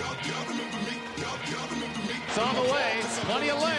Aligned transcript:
It's 0.00 0.06
on 2.38 2.54
the 2.54 2.62
way. 2.72 3.00
Plenty 3.26 3.50
of 3.50 3.60
leg. 3.60 3.77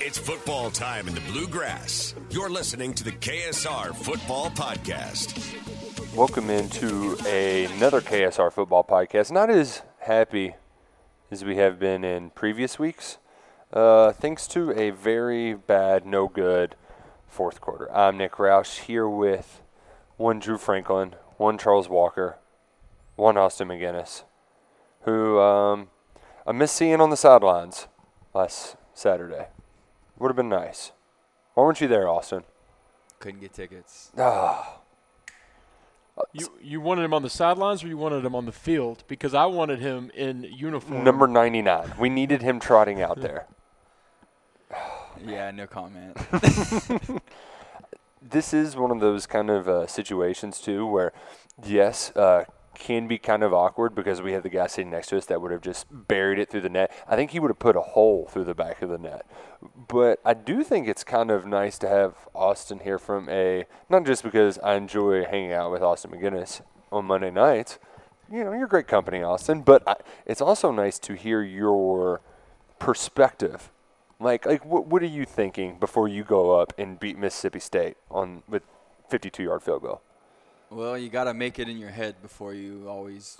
It's 0.00 0.16
football 0.18 0.70
time 0.70 1.06
in 1.06 1.14
the 1.14 1.20
bluegrass. 1.30 2.14
You're 2.30 2.48
listening 2.48 2.94
to 2.94 3.04
the 3.04 3.12
KSR 3.12 3.94
Football 3.94 4.48
Podcast. 4.52 5.36
Welcome 6.16 6.48
into 6.48 7.12
another 7.26 8.00
KSR 8.00 8.50
football 8.50 8.84
podcast. 8.84 9.30
Not 9.30 9.50
as 9.50 9.82
happy 9.98 10.54
as 11.30 11.44
we 11.44 11.56
have 11.56 11.78
been 11.78 12.04
in 12.04 12.30
previous 12.30 12.78
weeks, 12.78 13.18
uh, 13.74 14.12
thanks 14.12 14.46
to 14.48 14.70
a 14.72 14.90
very 14.90 15.52
bad, 15.52 16.06
no 16.06 16.26
good 16.26 16.74
fourth 17.28 17.60
quarter. 17.60 17.94
I'm 17.94 18.16
Nick 18.16 18.32
Roush 18.36 18.78
here 18.78 19.06
with 19.06 19.60
one 20.16 20.38
Drew 20.38 20.56
Franklin, 20.56 21.16
one 21.36 21.58
Charles 21.58 21.90
Walker, 21.90 22.38
one 23.16 23.36
Austin 23.36 23.68
MacGinnis, 23.68 24.22
who 25.02 25.38
um, 25.38 25.88
I 26.46 26.52
missed 26.52 26.74
seeing 26.76 27.00
on 27.00 27.10
the 27.10 27.16
sidelines 27.16 27.86
last 28.34 28.76
Saturday. 28.94 29.48
Would 30.18 30.28
have 30.28 30.36
been 30.36 30.48
nice. 30.48 30.92
Why 31.54 31.64
weren't 31.64 31.80
you 31.80 31.88
there, 31.88 32.08
Austin? 32.08 32.44
Couldn't 33.20 33.40
get 33.40 33.52
tickets. 33.52 34.10
Ah. 34.18 34.78
You 36.32 36.52
you 36.60 36.80
wanted 36.80 37.02
him 37.02 37.14
on 37.14 37.22
the 37.22 37.30
sidelines 37.30 37.82
or 37.82 37.88
you 37.88 37.96
wanted 37.96 38.24
him 38.24 38.34
on 38.34 38.44
the 38.44 38.52
field? 38.52 39.04
Because 39.08 39.32
I 39.32 39.46
wanted 39.46 39.78
him 39.78 40.10
in 40.14 40.42
uniform. 40.42 41.04
Number 41.04 41.26
99. 41.26 41.94
We 41.98 42.08
needed 42.10 42.42
him 42.42 42.60
trotting 42.60 43.00
out 43.00 43.20
there. 43.20 43.46
Yeah, 45.24 45.52
no 45.52 45.68
comment. 45.68 46.16
this 48.20 48.52
is 48.52 48.74
one 48.74 48.90
of 48.90 48.98
those 48.98 49.24
kind 49.26 49.50
of 49.50 49.68
uh, 49.68 49.86
situations 49.86 50.58
too 50.60 50.84
where 50.84 51.12
yes 51.64 52.10
uh, 52.16 52.44
can 52.74 53.06
be 53.06 53.18
kind 53.18 53.42
of 53.42 53.52
awkward 53.52 53.94
because 53.94 54.22
we 54.22 54.32
have 54.32 54.42
the 54.42 54.48
guy 54.48 54.66
sitting 54.66 54.90
next 54.90 55.08
to 55.08 55.18
us 55.18 55.26
that 55.26 55.40
would 55.40 55.52
have 55.52 55.60
just 55.60 55.86
buried 55.90 56.38
it 56.38 56.50
through 56.50 56.62
the 56.62 56.68
net. 56.68 56.90
I 57.06 57.16
think 57.16 57.32
he 57.32 57.40
would 57.40 57.50
have 57.50 57.58
put 57.58 57.76
a 57.76 57.80
hole 57.80 58.28
through 58.30 58.44
the 58.44 58.54
back 58.54 58.82
of 58.82 58.88
the 58.88 58.98
net. 58.98 59.26
But 59.88 60.20
i 60.24 60.34
do 60.34 60.64
think 60.64 60.88
it's 60.88 61.04
kind 61.04 61.30
of 61.30 61.46
nice 61.46 61.78
to 61.78 61.88
have 61.88 62.16
austin 62.34 62.80
here 62.80 62.98
from 62.98 63.28
a 63.28 63.64
not 63.88 64.04
just 64.04 64.24
because 64.24 64.58
i 64.58 64.74
enjoy 64.74 65.24
hanging 65.24 65.52
out 65.52 65.70
with 65.70 65.82
austin 65.82 66.10
macginnis 66.10 66.62
on 66.90 67.04
monday 67.04 67.30
nights 67.30 67.78
you 68.28 68.42
know 68.42 68.52
you're 68.52 68.66
great 68.66 68.88
company 68.88 69.22
austin 69.22 69.62
but 69.62 69.86
I, 69.86 69.94
it's 70.26 70.40
also 70.40 70.72
nice 70.72 70.98
to 71.00 71.14
hear 71.14 71.42
your 71.42 72.22
perspective. 72.82 73.70
Like, 74.18 74.44
like 74.44 74.64
what, 74.64 74.86
what 74.86 75.02
are 75.02 75.06
you 75.06 75.24
thinking 75.24 75.78
before 75.78 76.08
you 76.08 76.24
go 76.24 76.60
up 76.60 76.72
and 76.76 76.98
beat 76.98 77.16
Mississippi 77.16 77.60
State 77.60 77.96
on 78.10 78.42
with 78.48 78.62
52 79.08 79.44
yard 79.44 79.62
field 79.62 79.82
goal? 79.82 80.02
Well, 80.74 80.98
you 80.98 81.08
got 81.08 81.24
to 81.24 81.34
make 81.34 81.58
it 81.58 81.68
in 81.68 81.78
your 81.78 81.90
head 81.90 82.16
before 82.22 82.54
you 82.54 82.86
always. 82.88 83.38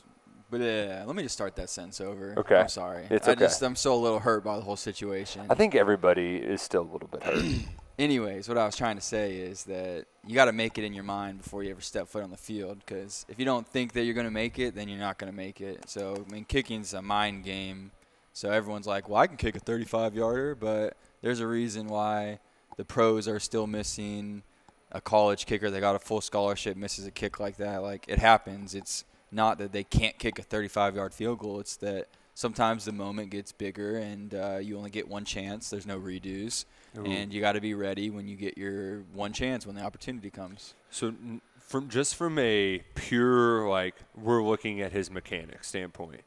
But 0.51 0.61
let 0.61 1.17
me 1.17 1.23
just 1.23 1.35
start 1.35 1.57
that 1.57 1.71
sentence 1.71 2.01
over. 2.01 2.35
Okay. 2.39 2.57
I'm 2.57 2.69
sorry. 2.69 3.07
It's 3.11 3.27
I 3.27 3.33
okay. 3.33 3.41
just 3.41 3.63
I'm 3.63 3.75
so 3.75 3.95
a 3.95 3.97
little 3.97 4.19
hurt 4.19 4.45
by 4.45 4.57
the 4.57 4.63
whole 4.63 4.77
situation. 4.77 5.47
I 5.49 5.55
think 5.55 5.75
everybody 5.75 6.37
is 6.37 6.61
still 6.61 6.83
a 6.83 6.91
little 6.93 7.09
bit 7.09 7.23
hurt. 7.23 7.45
Anyways, 7.99 8.49
what 8.49 8.59
I 8.59 8.67
was 8.67 8.77
trying 8.77 8.97
to 8.97 9.03
say 9.03 9.37
is 9.37 9.65
that 9.65 10.07
you 10.27 10.35
got 10.35 10.47
to 10.47 10.53
make 10.53 10.77
it 10.77 10.85
in 10.85 10.93
your 10.93 11.05
mind 11.05 11.43
before 11.43 11.63
you 11.63 11.71
ever 11.71 11.81
step 11.81 12.09
foot 12.09 12.23
on 12.23 12.31
the 12.31 12.37
field. 12.37 12.79
Because 12.81 13.25
if 13.29 13.39
you 13.39 13.45
don't 13.45 13.67
think 13.67 13.93
that 13.93 14.05
you're 14.05 14.15
going 14.15 14.27
to 14.27 14.31
make 14.31 14.59
it, 14.59 14.75
then 14.75 14.89
you're 14.89 14.99
not 14.99 15.19
going 15.19 15.31
to 15.31 15.37
make 15.37 15.61
it. 15.61 15.89
So 15.89 16.25
I 16.27 16.33
mean, 16.33 16.45
kicking's 16.45 16.93
a 16.93 17.01
mind 17.01 17.45
game. 17.45 17.91
So 18.35 18.51
everyone's 18.51 18.87
like, 18.87 19.09
"Well, 19.09 19.21
I 19.21 19.27
can 19.27 19.37
kick 19.37 19.57
a 19.57 19.61
35 19.61 20.15
yarder," 20.15 20.55
but 20.55 20.97
there's 21.23 21.41
a 21.41 21.47
reason 21.47 21.87
why 21.87 22.41
the 22.77 22.85
pros 22.85 23.29
are 23.29 23.39
still 23.41 23.67
missing 23.67 24.43
a 24.93 25.01
college 25.01 25.47
kicker 25.47 25.71
that 25.71 25.81
got 25.81 25.97
a 25.97 25.99
full 25.99 26.21
scholarship 26.21 26.77
misses 26.77 27.07
a 27.07 27.11
kick 27.11 27.41
like 27.41 27.57
that. 27.57 27.83
Like 27.83 28.05
it 28.09 28.19
happens. 28.19 28.75
It's 28.75 29.05
not 29.33 29.59
that 29.59 29.73
they 29.73 29.85
can't 29.85 30.19
kick 30.19 30.39
a 30.39 30.43
35 30.43 30.95
yard 30.95 31.15
field 31.15 31.39
goal. 31.39 31.59
It's 31.59 31.77
that 31.77 32.09
sometimes 32.35 32.85
the 32.85 32.93
moment 32.93 33.31
gets 33.31 33.53
bigger 33.53 33.97
and 33.97 34.35
uh, 34.35 34.59
you 34.61 34.77
only 34.77 34.91
get 34.91 35.09
one 35.09 35.25
chance. 35.25 35.71
There's 35.71 35.87
no 35.87 35.99
redos, 35.99 36.67
and 36.95 37.33
you 37.33 37.41
got 37.41 37.53
to 37.53 37.61
be 37.61 37.75
ready 37.75 38.11
when 38.11 38.29
you 38.29 38.37
get 38.37 38.57
your 38.57 39.01
one 39.15 39.33
chance 39.33 39.67
when 39.67 39.75
the 39.75 39.83
opportunity 39.83 40.31
comes. 40.31 40.75
so, 40.91 41.15
from 41.59 41.89
just 41.89 42.17
from 42.17 42.39
a 42.39 42.83
pure 42.95 43.67
like 43.69 43.95
we're 44.15 44.43
looking 44.43 44.83
at 44.83 44.93
his 44.93 45.11
mechanics 45.11 45.69
standpoint, 45.69 46.23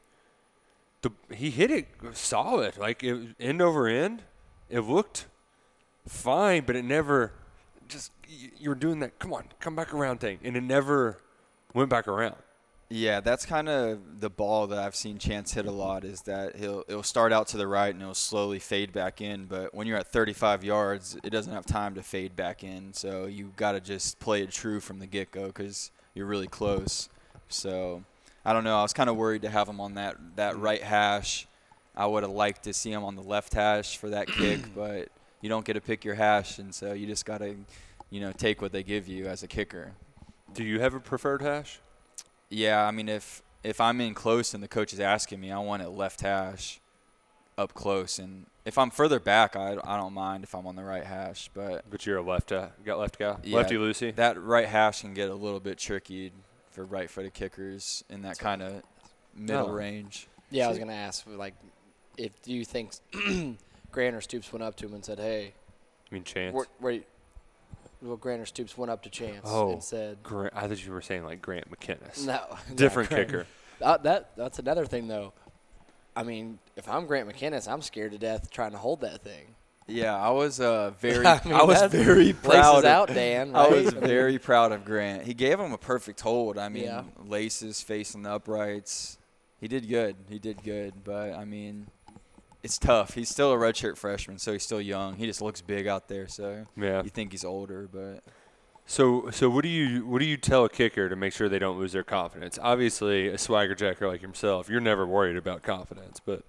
the 1.02 1.10
he 1.32 1.50
hit 1.50 1.70
it 1.70 1.86
solid, 2.12 2.76
like 2.76 3.04
it, 3.04 3.36
end 3.38 3.62
over 3.62 3.86
end. 3.86 4.22
It 4.68 4.80
looked 4.80 5.26
fine, 6.08 6.64
but 6.66 6.74
it 6.74 6.84
never 6.84 7.32
just 7.88 8.12
you 8.28 8.68
were 8.68 8.74
doing 8.74 9.00
that. 9.00 9.18
Come 9.18 9.32
on, 9.32 9.44
come 9.60 9.76
back 9.76 9.94
around 9.94 10.20
thing, 10.20 10.38
and 10.42 10.56
it 10.56 10.62
never 10.62 11.18
went 11.74 11.90
back 11.90 12.08
around. 12.08 12.36
Yeah, 12.88 13.18
that's 13.18 13.44
kind 13.44 13.68
of 13.68 14.20
the 14.20 14.30
ball 14.30 14.68
that 14.68 14.78
I've 14.78 14.94
seen 14.94 15.18
Chance 15.18 15.54
hit 15.54 15.66
a 15.66 15.72
lot. 15.72 16.04
Is 16.04 16.22
that 16.22 16.56
he'll 16.56 16.84
it'll 16.86 17.02
start 17.02 17.32
out 17.32 17.48
to 17.48 17.56
the 17.56 17.66
right 17.66 17.92
and 17.92 18.00
it'll 18.00 18.14
slowly 18.14 18.60
fade 18.60 18.92
back 18.92 19.20
in. 19.20 19.46
But 19.46 19.74
when 19.74 19.88
you're 19.88 19.98
at 19.98 20.06
35 20.06 20.62
yards, 20.62 21.18
it 21.24 21.30
doesn't 21.30 21.52
have 21.52 21.66
time 21.66 21.96
to 21.96 22.02
fade 22.02 22.36
back 22.36 22.62
in. 22.62 22.92
So 22.92 23.26
you 23.26 23.52
got 23.56 23.72
to 23.72 23.80
just 23.80 24.20
play 24.20 24.42
it 24.42 24.52
true 24.52 24.78
from 24.78 25.00
the 25.00 25.06
get 25.06 25.32
go 25.32 25.46
because 25.46 25.90
you're 26.14 26.26
really 26.26 26.46
close. 26.46 27.08
So 27.48 28.04
I 28.44 28.52
don't 28.52 28.62
know. 28.62 28.78
I 28.78 28.82
was 28.82 28.92
kind 28.92 29.10
of 29.10 29.16
worried 29.16 29.42
to 29.42 29.50
have 29.50 29.68
him 29.68 29.80
on 29.80 29.94
that 29.94 30.16
that 30.36 30.56
right 30.56 30.82
hash. 30.82 31.48
I 31.96 32.06
would 32.06 32.22
have 32.22 32.32
liked 32.32 32.64
to 32.64 32.72
see 32.72 32.92
him 32.92 33.02
on 33.02 33.16
the 33.16 33.22
left 33.22 33.54
hash 33.54 33.96
for 33.96 34.10
that 34.10 34.28
kick, 34.28 34.60
but 34.76 35.08
you 35.46 35.48
don't 35.50 35.64
get 35.64 35.74
to 35.74 35.80
pick 35.80 36.04
your 36.04 36.16
hash, 36.16 36.58
and 36.58 36.74
so 36.74 36.92
you 36.92 37.06
just 37.06 37.24
got 37.24 37.38
to, 37.38 37.54
you 38.10 38.20
know, 38.20 38.32
take 38.32 38.60
what 38.60 38.72
they 38.72 38.82
give 38.82 39.06
you 39.06 39.26
as 39.28 39.44
a 39.44 39.46
kicker. 39.46 39.92
Do 40.52 40.64
you 40.64 40.80
have 40.80 40.92
a 40.92 40.98
preferred 40.98 41.40
hash? 41.40 41.78
Yeah, 42.50 42.84
I 42.84 42.90
mean, 42.90 43.08
if 43.08 43.42
if 43.62 43.80
I'm 43.80 44.00
in 44.00 44.12
close 44.12 44.54
and 44.54 44.60
the 44.62 44.66
coach 44.66 44.92
is 44.92 44.98
asking 44.98 45.40
me, 45.40 45.52
I 45.52 45.60
want 45.60 45.82
it 45.84 45.90
left 45.90 46.22
hash, 46.22 46.80
up 47.56 47.74
close, 47.74 48.18
and 48.18 48.46
if 48.64 48.76
I'm 48.76 48.90
further 48.90 49.20
back, 49.20 49.54
I, 49.54 49.76
I 49.84 49.96
don't 49.96 50.14
mind 50.14 50.42
if 50.42 50.52
I'm 50.52 50.66
on 50.66 50.74
the 50.74 50.82
right 50.82 51.04
hash, 51.04 51.48
but 51.54 51.84
But 51.88 52.04
you're 52.06 52.16
a 52.18 52.22
left 52.22 52.50
uh, 52.50 52.70
got 52.84 52.98
left 52.98 53.16
guy, 53.16 53.36
Yeah, 53.44 53.58
lefty 53.58 53.76
loosey. 53.76 54.16
that 54.16 54.42
right 54.42 54.66
hash 54.66 55.02
can 55.02 55.14
get 55.14 55.30
a 55.30 55.34
little 55.34 55.60
bit 55.60 55.78
tricky 55.78 56.32
for 56.72 56.84
right-footed 56.84 57.34
kickers 57.34 58.02
in 58.10 58.22
that 58.22 58.36
kind 58.40 58.62
of 58.62 58.82
middle 59.32 59.68
Oh. 59.68 59.72
range. 59.72 60.26
Yeah, 60.50 60.66
I 60.66 60.68
was 60.70 60.78
gonna 60.80 60.92
ask, 60.92 61.24
like, 61.28 61.54
if 62.16 62.32
do 62.42 62.52
you 62.52 62.64
think 62.64 62.90
Grant 63.92 64.14
or 64.16 64.20
Stoops 64.20 64.52
went 64.52 64.62
up 64.62 64.76
to 64.76 64.86
him 64.86 64.94
and 64.94 65.04
said, 65.04 65.18
"Hey, 65.18 65.52
I 66.10 66.14
mean 66.14 66.24
Chance. 66.24 66.54
where, 66.54 66.66
where 66.78 67.00
well, 68.02 68.16
Grant 68.16 68.42
or 68.42 68.46
Stoops 68.46 68.76
went 68.76 68.90
up 68.90 69.02
to 69.04 69.10
Chance 69.10 69.40
Oh, 69.44 69.72
and 69.72 69.82
said, 69.82 70.18
Grant, 70.22 70.52
I 70.54 70.68
thought 70.68 70.84
you 70.84 70.92
were 70.92 71.00
saying 71.00 71.24
like 71.24 71.40
Grant 71.42 71.70
McKinniss. 71.70 72.26
"No, 72.26 72.40
Different 72.74 73.10
not 73.10 73.16
Grant." 73.16 73.28
kicker. 73.30 73.46
Uh, 73.82 73.96
that 73.98 74.36
that's 74.36 74.58
another 74.58 74.86
thing, 74.86 75.08
though. 75.08 75.32
I 76.14 76.22
mean, 76.22 76.58
if 76.76 76.88
I'm 76.88 77.06
Grant 77.06 77.28
McKinniss, 77.28 77.68
I'm 77.70 77.82
scared 77.82 78.12
to 78.12 78.18
death 78.18 78.50
trying 78.50 78.72
to 78.72 78.78
hold 78.78 79.02
that 79.02 79.22
thing. 79.22 79.54
Yeah, 79.88 80.16
I 80.16 80.30
was 80.30 80.60
uh, 80.60 80.92
very, 81.00 81.24
I 81.24 81.40
I, 81.46 81.62
was 81.62 81.80
very 81.92 82.32
proud. 82.32 82.78
is 82.78 82.84
of- 82.84 82.84
out, 82.86 83.08
Dan. 83.08 83.54
I 83.54 83.68
was 83.68 83.92
very 83.92 84.38
proud 84.38 84.72
of 84.72 84.84
Grant. 84.84 85.22
He 85.24 85.32
gave 85.34 85.60
him 85.60 85.72
a 85.72 85.78
perfect 85.78 86.20
hold. 86.22 86.58
I 86.58 86.68
mean, 86.68 86.84
Yeah. 86.84 87.02
laces 87.24 87.82
facing 87.82 88.22
the 88.22 88.32
uprights. 88.32 89.18
He 89.60 89.68
did 89.68 89.88
good. 89.88 90.16
He 90.28 90.38
did 90.38 90.62
good. 90.64 91.04
But 91.04 91.34
I 91.34 91.44
mean, 91.44 91.86
it's 92.66 92.78
tough. 92.78 93.14
He's 93.14 93.28
still 93.28 93.52
a 93.52 93.56
redshirt 93.56 93.96
freshman, 93.96 94.38
so 94.38 94.52
he's 94.52 94.62
still 94.62 94.80
young. 94.80 95.16
He 95.16 95.24
just 95.26 95.40
looks 95.40 95.60
big 95.62 95.86
out 95.86 96.08
there. 96.08 96.28
So 96.28 96.66
Yeah. 96.76 97.02
you 97.02 97.08
think 97.10 97.32
he's 97.32 97.44
older, 97.44 97.88
but 97.90 98.22
So 98.84 99.30
so 99.30 99.48
what 99.48 99.62
do 99.62 99.68
you 99.68 100.04
what 100.06 100.18
do 100.18 100.26
you 100.26 100.36
tell 100.36 100.64
a 100.64 100.68
kicker 100.68 101.08
to 101.08 101.16
make 101.16 101.32
sure 101.32 101.48
they 101.48 101.58
don't 101.58 101.78
lose 101.78 101.92
their 101.92 102.04
confidence? 102.04 102.58
Obviously, 102.62 103.28
a 103.28 103.38
swagger 103.38 103.74
jacker 103.74 104.06
like 104.06 104.20
himself, 104.20 104.68
you're 104.68 104.80
never 104.80 105.06
worried 105.06 105.36
about 105.36 105.62
confidence. 105.62 106.20
But 106.20 106.42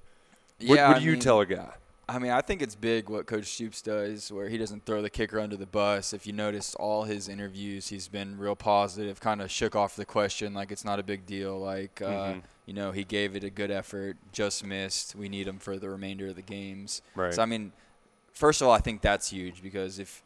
what, 0.59 0.75
yeah. 0.75 0.87
what 0.89 0.97
I 0.97 0.99
do 0.99 1.05
you 1.05 1.11
mean, 1.13 1.19
tell 1.21 1.39
a 1.39 1.45
guy? 1.45 1.73
I 2.09 2.19
mean, 2.19 2.31
I 2.31 2.39
think 2.41 2.61
it's 2.61 2.75
big 2.75 3.09
what 3.09 3.25
Coach 3.25 3.47
Stoops 3.47 3.81
does, 3.81 4.31
where 4.31 4.47
he 4.47 4.57
doesn't 4.57 4.85
throw 4.85 5.01
the 5.01 5.09
kicker 5.09 5.39
under 5.41 5.57
the 5.57 5.65
bus. 5.65 6.13
If 6.13 6.25
you 6.25 6.31
notice 6.31 6.73
all 6.75 7.03
his 7.03 7.27
interviews, 7.27 7.89
he's 7.89 8.07
been 8.07 8.37
real 8.37 8.55
positive, 8.55 9.19
kind 9.19 9.41
of 9.41 9.51
shook 9.51 9.75
off 9.75 9.95
the 9.97 10.05
question 10.05 10.53
like 10.53 10.71
it's 10.71 10.85
not 10.85 10.99
a 10.99 11.03
big 11.03 11.25
deal. 11.25 11.59
Like, 11.59 12.01
uh, 12.01 12.05
Mhm. 12.35 12.43
you 12.65 12.73
know, 12.73 12.91
he 12.93 13.03
gave 13.03 13.35
it 13.35 13.43
a 13.43 13.49
good 13.49 13.71
effort, 13.71 14.15
just 14.31 14.63
missed. 14.63 15.15
We 15.15 15.27
need 15.27 15.47
him 15.49 15.59
for 15.59 15.77
the 15.77 15.89
remainder 15.89 16.27
of 16.27 16.35
the 16.37 16.41
games. 16.41 17.01
Right. 17.13 17.33
So, 17.33 17.41
I 17.41 17.45
mean, 17.45 17.73
first 18.31 18.61
of 18.61 18.67
all, 18.67 18.73
I 18.73 18.79
think 18.79 19.01
that's 19.01 19.29
huge 19.31 19.61
because 19.61 19.99
if 19.99 20.23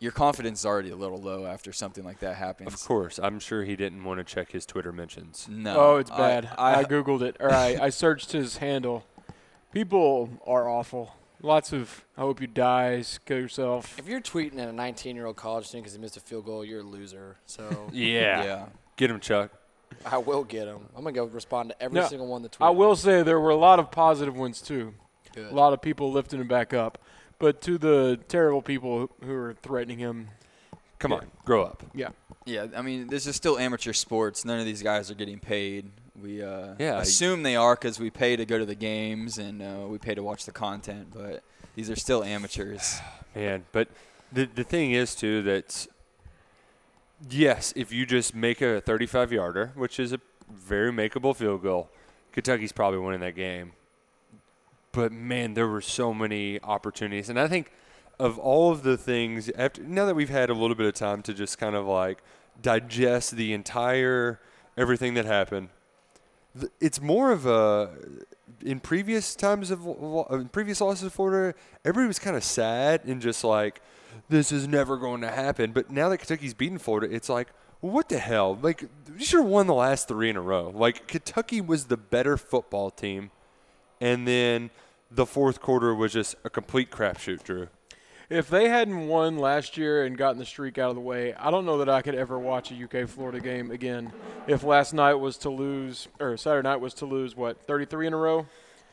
your 0.00 0.12
confidence 0.12 0.60
is 0.60 0.66
already 0.66 0.88
a 0.88 0.96
little 0.96 1.20
low 1.20 1.44
after 1.44 1.72
something 1.74 2.04
like 2.04 2.20
that 2.20 2.36
happens. 2.36 2.72
Of 2.72 2.82
course, 2.84 3.18
I'm 3.22 3.38
sure 3.38 3.64
he 3.64 3.76
didn't 3.76 4.02
want 4.02 4.16
to 4.18 4.24
check 4.24 4.50
his 4.52 4.64
Twitter 4.64 4.92
mentions. 4.92 5.46
No. 5.48 5.76
oh, 5.78 5.96
it's 5.96 6.10
I- 6.10 6.16
bad. 6.16 6.50
I, 6.56 6.80
I, 6.80 6.84
googled 6.84 7.20
it, 7.20 7.36
or 7.38 7.52
I, 7.52 7.78
I 7.80 7.88
searched 7.90 8.32
his 8.32 8.56
handle. 8.58 9.04
People 9.72 10.30
are 10.46 10.68
awful. 10.68 11.14
Lots 11.42 11.72
of 11.72 12.04
"I 12.18 12.22
hope 12.22 12.40
you 12.40 12.46
die," 12.46 13.02
kill 13.24 13.38
yourself. 13.38 13.98
If 13.98 14.06
you're 14.08 14.20
tweeting 14.20 14.58
at 14.58 14.68
a 14.68 14.72
19 14.72 15.16
year 15.16 15.26
old 15.26 15.36
college 15.36 15.66
student 15.66 15.84
because 15.84 15.94
he 15.96 16.00
missed 16.00 16.16
a 16.16 16.20
field 16.20 16.44
goal, 16.44 16.64
you're 16.64 16.80
a 16.80 16.84
loser. 16.84 17.36
So 17.46 17.88
Yeah. 17.92 18.44
yeah. 18.44 18.66
Get 18.96 19.10
him, 19.10 19.20
Chuck. 19.20 19.50
I 20.04 20.18
will 20.18 20.44
get 20.44 20.66
him. 20.68 20.80
I'm 20.96 21.02
gonna 21.02 21.12
go 21.14 21.24
respond 21.24 21.70
to 21.70 21.82
every 21.82 22.00
No, 22.00 22.06
single 22.08 22.26
one 22.26 22.42
that 22.42 22.52
tweets. 22.52 22.66
I 22.66 22.70
will 22.70 22.94
say 22.96 23.22
there 23.22 23.40
were 23.40 23.50
a 23.50 23.56
lot 23.56 23.78
of 23.78 23.90
positive 23.90 24.36
ones 24.36 24.60
too. 24.60 24.94
Good. 25.34 25.50
A 25.50 25.54
lot 25.54 25.72
of 25.72 25.80
people 25.80 26.10
lifting 26.12 26.40
him 26.40 26.48
back 26.48 26.74
up. 26.74 26.98
But 27.38 27.60
to 27.62 27.78
the 27.78 28.18
terrible 28.28 28.60
people 28.60 28.98
who- 28.98 29.26
who 29.26 29.32
are 29.34 29.54
threatening 29.62 29.98
him, 29.98 30.28
Come 30.98 31.12
Yeah. 31.12 31.18
on, 31.18 31.30
grow 31.46 31.64
up. 31.64 31.82
yeah, 31.94 32.10
Yeah, 32.44 32.66
I 32.76 32.82
mean, 32.82 33.06
this 33.06 33.26
is 33.26 33.34
still 33.34 33.58
amateur 33.58 33.94
sports. 33.94 34.44
None 34.44 34.58
of 34.60 34.66
these 34.66 34.82
guys 34.82 35.10
are 35.10 35.14
getting 35.14 35.38
paid. 35.38 35.90
We 36.22 36.42
uh, 36.42 36.74
Yeah. 36.78 37.00
assume 37.00 37.42
they 37.42 37.56
are 37.56 37.74
because 37.74 37.98
we 38.00 38.10
pay 38.10 38.36
to 38.36 38.44
go 38.44 38.58
to 38.58 38.66
the 38.66 38.74
games 38.74 39.38
and 39.38 39.62
uh, 39.62 39.86
we 39.88 39.98
pay 39.98 40.14
to 40.14 40.22
watch 40.22 40.44
the 40.44 40.52
content. 40.52 41.08
But 41.14 41.42
these 41.74 41.88
are 41.90 41.96
still 41.96 42.22
amateurs. 42.24 43.00
Man, 43.34 43.64
but 43.72 43.88
the 44.32 44.46
the 44.46 44.64
thing 44.64 44.92
is 44.92 45.14
too 45.14 45.42
that 45.42 45.86
yes, 47.28 47.72
if 47.76 47.92
you 47.92 48.06
just 48.06 48.34
make 48.34 48.60
a 48.60 48.80
35 48.80 49.32
yarder, 49.32 49.72
which 49.74 49.98
is 50.00 50.12
a 50.12 50.20
very 50.52 50.92
makeable 50.92 51.34
field 51.34 51.62
goal, 51.62 51.88
Kentucky's 52.32 52.72
probably 52.72 52.98
winning 52.98 53.20
that 53.20 53.36
game. 53.36 53.72
But 54.92 55.12
man, 55.12 55.54
there 55.54 55.68
were 55.68 55.80
so 55.80 56.12
many 56.12 56.60
opportunities, 56.62 57.28
and 57.28 57.38
I 57.38 57.46
think 57.46 57.70
of 58.18 58.38
all 58.38 58.70
of 58.72 58.82
the 58.82 58.96
things 58.98 59.48
after 59.50 59.82
now 59.82 60.04
that 60.06 60.14
we've 60.14 60.28
had 60.30 60.50
a 60.50 60.54
little 60.54 60.74
bit 60.76 60.86
of 60.86 60.94
time 60.94 61.22
to 61.22 61.32
just 61.32 61.58
kind 61.58 61.74
of 61.76 61.86
like 61.86 62.22
digest 62.60 63.36
the 63.36 63.52
entire 63.52 64.40
everything 64.76 65.14
that 65.14 65.24
happened. 65.24 65.68
It's 66.80 67.00
more 67.00 67.30
of 67.32 67.46
a 67.46 67.90
in 68.64 68.80
previous 68.80 69.34
times 69.34 69.70
of 69.70 69.86
in 70.30 70.48
previous 70.48 70.80
losses 70.80 71.04
of 71.04 71.12
Florida, 71.12 71.56
everybody 71.84 72.06
was 72.06 72.18
kind 72.18 72.36
of 72.36 72.44
sad 72.44 73.04
and 73.04 73.20
just 73.20 73.44
like, 73.44 73.80
this 74.28 74.52
is 74.52 74.66
never 74.66 74.96
going 74.96 75.20
to 75.22 75.30
happen. 75.30 75.72
But 75.72 75.90
now 75.90 76.08
that 76.08 76.18
Kentucky's 76.18 76.54
beaten 76.54 76.78
Florida, 76.78 77.14
it's 77.14 77.28
like, 77.28 77.48
what 77.80 78.08
the 78.08 78.18
hell? 78.18 78.58
Like, 78.60 78.82
you 79.16 79.24
should 79.24 79.40
have 79.40 79.48
won 79.48 79.66
the 79.66 79.74
last 79.74 80.08
three 80.08 80.28
in 80.28 80.36
a 80.36 80.40
row. 80.40 80.70
Like, 80.74 81.06
Kentucky 81.06 81.60
was 81.60 81.86
the 81.86 81.96
better 81.96 82.36
football 82.36 82.90
team, 82.90 83.30
and 84.00 84.28
then 84.28 84.70
the 85.10 85.26
fourth 85.26 85.60
quarter 85.60 85.94
was 85.94 86.12
just 86.12 86.34
a 86.44 86.50
complete 86.50 86.90
crapshoot, 86.90 87.42
Drew. 87.42 87.68
If 88.30 88.48
they 88.48 88.68
hadn't 88.68 89.08
won 89.08 89.38
last 89.38 89.76
year 89.76 90.04
and 90.04 90.16
gotten 90.16 90.38
the 90.38 90.46
streak 90.46 90.78
out 90.78 90.90
of 90.90 90.94
the 90.94 91.02
way, 91.02 91.34
I 91.34 91.50
don't 91.50 91.66
know 91.66 91.78
that 91.78 91.88
I 91.88 92.00
could 92.00 92.14
ever 92.14 92.38
watch 92.38 92.70
a 92.70 92.84
UK 92.84 93.08
Florida 93.08 93.40
game 93.40 93.72
again. 93.72 94.12
If 94.46 94.62
last 94.62 94.94
night 94.94 95.14
was 95.14 95.36
to 95.38 95.50
lose, 95.50 96.06
or 96.20 96.36
Saturday 96.36 96.66
night 96.66 96.80
was 96.80 96.94
to 96.94 97.06
lose, 97.06 97.36
what 97.36 97.60
33 97.66 98.06
in 98.06 98.12
a 98.14 98.16
row? 98.16 98.46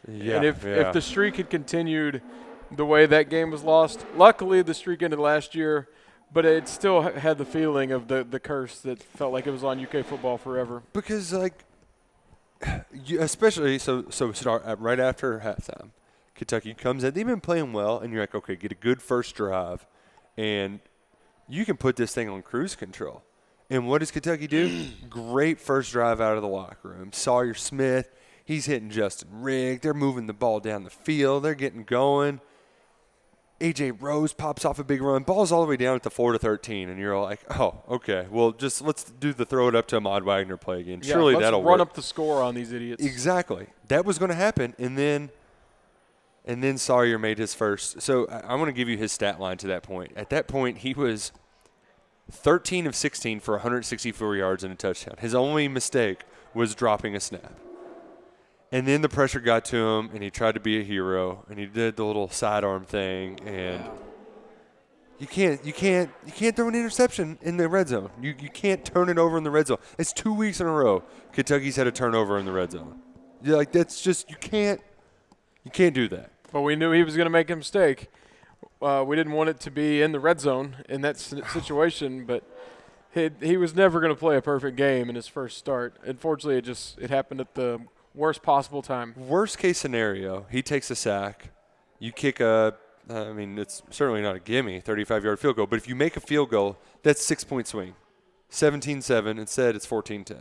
Yeah, 0.07 0.37
and 0.37 0.45
if 0.45 0.63
yeah. 0.63 0.87
if 0.87 0.93
the 0.93 1.01
streak 1.01 1.35
had 1.35 1.51
continued 1.51 2.21
the 2.71 2.85
way 2.85 3.05
that 3.05 3.29
game 3.29 3.51
was 3.51 3.63
lost, 3.63 4.05
luckily 4.15 4.63
the 4.63 4.73
streak 4.73 5.03
ended 5.03 5.19
last 5.19 5.53
year, 5.53 5.87
but 6.33 6.43
it 6.43 6.67
still 6.67 7.01
had 7.01 7.37
the 7.37 7.45
feeling 7.45 7.91
of 7.91 8.07
the 8.07 8.23
the 8.23 8.39
curse 8.39 8.79
that 8.79 9.03
felt 9.03 9.33
like 9.33 9.45
it 9.45 9.51
was 9.51 9.63
on 9.63 9.79
UK 9.79 10.03
football 10.03 10.37
forever. 10.37 10.81
because 10.93 11.31
like 11.31 11.63
you, 13.05 13.21
especially 13.21 13.77
so 13.77 14.05
so 14.09 14.31
start 14.31 14.63
right 14.79 14.99
after 14.99 15.39
halftime 15.39 15.91
kentucky 16.37 16.73
comes 16.73 17.03
in 17.03 17.13
they've 17.13 17.27
been 17.27 17.41
playing 17.41 17.73
well 17.73 17.99
and 17.99 18.13
you're 18.13 18.21
like 18.21 18.35
okay 18.35 18.55
get 18.55 18.71
a 18.71 18.75
good 18.75 19.01
first 19.01 19.35
drive 19.35 19.85
and 20.37 20.79
you 21.49 21.65
can 21.65 21.77
put 21.77 21.95
this 21.95 22.13
thing 22.13 22.29
on 22.29 22.41
cruise 22.41 22.75
control. 22.75 23.23
And 23.69 23.87
what 23.87 23.99
does 23.99 24.11
kentucky 24.11 24.47
do? 24.47 24.87
Great 25.09 25.59
first 25.59 25.91
drive 25.91 26.21
out 26.21 26.35
of 26.35 26.41
the 26.41 26.47
locker 26.47 26.89
room. 26.89 27.11
Sawyer 27.11 27.53
smith 27.53 28.09
he's 28.47 28.65
hitting 28.65 28.89
justin 28.89 29.27
rigg. 29.41 29.81
They're 29.81 29.93
moving 29.93 30.25
the 30.25 30.33
ball 30.33 30.59
down 30.59 30.83
the 30.83 30.89
field. 30.89 31.43
They're 31.43 31.53
getting 31.55 31.83
going. 31.83 32.39
AJ 33.59 33.99
Rose 34.01 34.33
pops 34.33 34.65
off 34.65 34.77
a 34.77 34.83
big 34.83 35.01
run, 35.01 35.23
ball's 35.23 35.51
all 35.51 35.63
the 35.63 35.67
way 35.67 35.77
down 35.77 35.95
at 35.95 36.03
the 36.03 36.11
four 36.11 36.31
to 36.31 36.37
thirteen, 36.37 36.89
and 36.89 36.99
you're 36.99 37.19
like, 37.19 37.39
oh, 37.59 37.81
okay, 37.89 38.27
well, 38.29 38.51
just 38.51 38.83
let's 38.83 39.03
do 39.03 39.33
the 39.33 39.45
throw 39.47 39.67
it 39.67 39.75
up 39.75 39.87
to 39.87 39.97
Ahmad 39.97 40.23
Wagner 40.23 40.57
play 40.57 40.81
again. 40.81 40.99
Yeah, 41.01 41.13
Surely 41.13 41.33
let's 41.33 41.43
that'll 41.43 41.63
run 41.63 41.79
work. 41.79 41.89
up 41.89 41.95
the 41.95 42.03
score 42.03 42.43
on 42.43 42.53
these 42.53 42.71
idiots. 42.71 43.03
Exactly, 43.03 43.65
that 43.87 44.05
was 44.05 44.19
going 44.19 44.29
to 44.29 44.35
happen, 44.35 44.75
and 44.77 44.95
then, 44.95 45.31
and 46.47 46.63
then 46.63 46.77
Sawyer 46.77 47.19
made 47.19 47.37
his 47.37 47.53
first. 47.53 48.01
So 48.01 48.27
I, 48.27 48.55
want 48.55 48.69
to 48.69 48.73
give 48.73 48.89
you 48.89 48.97
his 48.97 49.11
stat 49.11 49.39
line 49.39 49.57
to 49.57 49.67
that 49.67 49.83
point. 49.83 50.13
At 50.15 50.29
that 50.29 50.47
point, 50.47 50.79
he 50.79 50.93
was 50.93 51.31
thirteen 52.31 52.87
of 52.87 52.95
sixteen 52.95 53.39
for 53.39 53.55
164 53.55 54.35
yards 54.35 54.63
and 54.63 54.73
a 54.73 54.75
touchdown. 54.75 55.15
His 55.19 55.35
only 55.35 55.67
mistake 55.67 56.23
was 56.53 56.73
dropping 56.73 57.15
a 57.15 57.19
snap. 57.19 57.53
And 58.71 58.87
then 58.87 59.01
the 59.01 59.09
pressure 59.09 59.39
got 59.39 59.63
to 59.65 59.77
him, 59.77 60.09
and 60.13 60.21
he 60.21 60.29
tried 60.29 60.53
to 60.55 60.59
be 60.59 60.79
a 60.79 60.83
hero, 60.83 61.45
and 61.49 61.57
he 61.57 61.65
did 61.65 61.95
the 61.95 62.03
little 62.03 62.27
sidearm 62.27 62.83
thing, 62.83 63.39
and 63.45 63.81
you 65.19 65.25
can't, 65.25 65.63
you 65.65 65.73
can't, 65.73 66.11
you 66.25 66.31
can't 66.31 66.55
throw 66.55 66.67
an 66.67 66.75
interception 66.75 67.39
in 67.41 67.57
the 67.57 67.67
red 67.67 67.87
zone. 67.87 68.11
You, 68.21 68.35
you 68.39 68.49
can't 68.49 68.85
turn 68.85 69.09
it 69.09 69.17
over 69.17 69.37
in 69.37 69.43
the 69.43 69.51
red 69.51 69.67
zone. 69.67 69.77
It's 69.97 70.13
two 70.13 70.33
weeks 70.33 70.59
in 70.59 70.67
a 70.67 70.71
row. 70.71 71.03
Kentucky's 71.31 71.75
had 71.75 71.87
a 71.87 71.91
turnover 71.91 72.37
in 72.37 72.45
the 72.45 72.51
red 72.51 72.71
zone. 72.71 72.99
You're 73.41 73.57
like 73.57 73.71
that's 73.71 74.01
just 74.01 74.29
you 74.29 74.35
can't, 74.35 74.81
you 75.63 75.71
can't 75.71 75.93
do 75.93 76.07
that. 76.09 76.31
But 76.51 76.61
we 76.61 76.75
knew 76.75 76.91
he 76.91 77.03
was 77.03 77.15
going 77.15 77.25
to 77.25 77.31
make 77.31 77.49
a 77.49 77.55
mistake. 77.55 78.07
Uh, 78.81 79.03
we 79.05 79.15
didn't 79.15 79.33
want 79.33 79.49
it 79.49 79.59
to 79.61 79.71
be 79.71 80.01
in 80.01 80.11
the 80.11 80.19
red 80.19 80.39
zone 80.39 80.77
in 80.87 81.01
that 81.01 81.17
situation, 81.17 82.25
but 82.25 82.43
he, 83.11 83.29
he 83.41 83.57
was 83.57 83.75
never 83.75 83.99
going 83.99 84.13
to 84.13 84.19
play 84.19 84.37
a 84.37 84.41
perfect 84.41 84.77
game 84.77 85.09
in 85.09 85.15
his 85.15 85.27
first 85.27 85.57
start. 85.57 85.95
Unfortunately, 86.03 86.57
it 86.57 86.63
just 86.63 86.97
it 86.99 87.09
happened 87.09 87.41
at 87.41 87.55
the 87.55 87.81
worst 88.13 88.41
possible 88.43 88.81
time. 88.81 89.13
Worst 89.17 89.57
case 89.57 89.77
scenario, 89.77 90.45
he 90.49 90.61
takes 90.61 90.89
a 90.91 90.95
sack. 90.95 91.49
You 91.99 92.11
kick 92.11 92.39
a, 92.39 92.75
I 93.09 93.31
mean, 93.33 93.57
it's 93.57 93.81
certainly 93.89 94.21
not 94.21 94.35
a 94.35 94.39
gimme, 94.39 94.79
35 94.79 95.23
yard 95.23 95.39
field 95.39 95.55
goal, 95.55 95.67
but 95.67 95.77
if 95.77 95.87
you 95.87 95.95
make 95.95 96.15
a 96.15 96.19
field 96.19 96.49
goal, 96.49 96.77
that's 97.03 97.23
six 97.23 97.43
point 97.43 97.67
swing. 97.67 97.95
17 98.49 99.01
7. 99.01 99.37
Instead, 99.39 99.75
it's 99.75 99.85
14 99.85 100.23
10. 100.23 100.37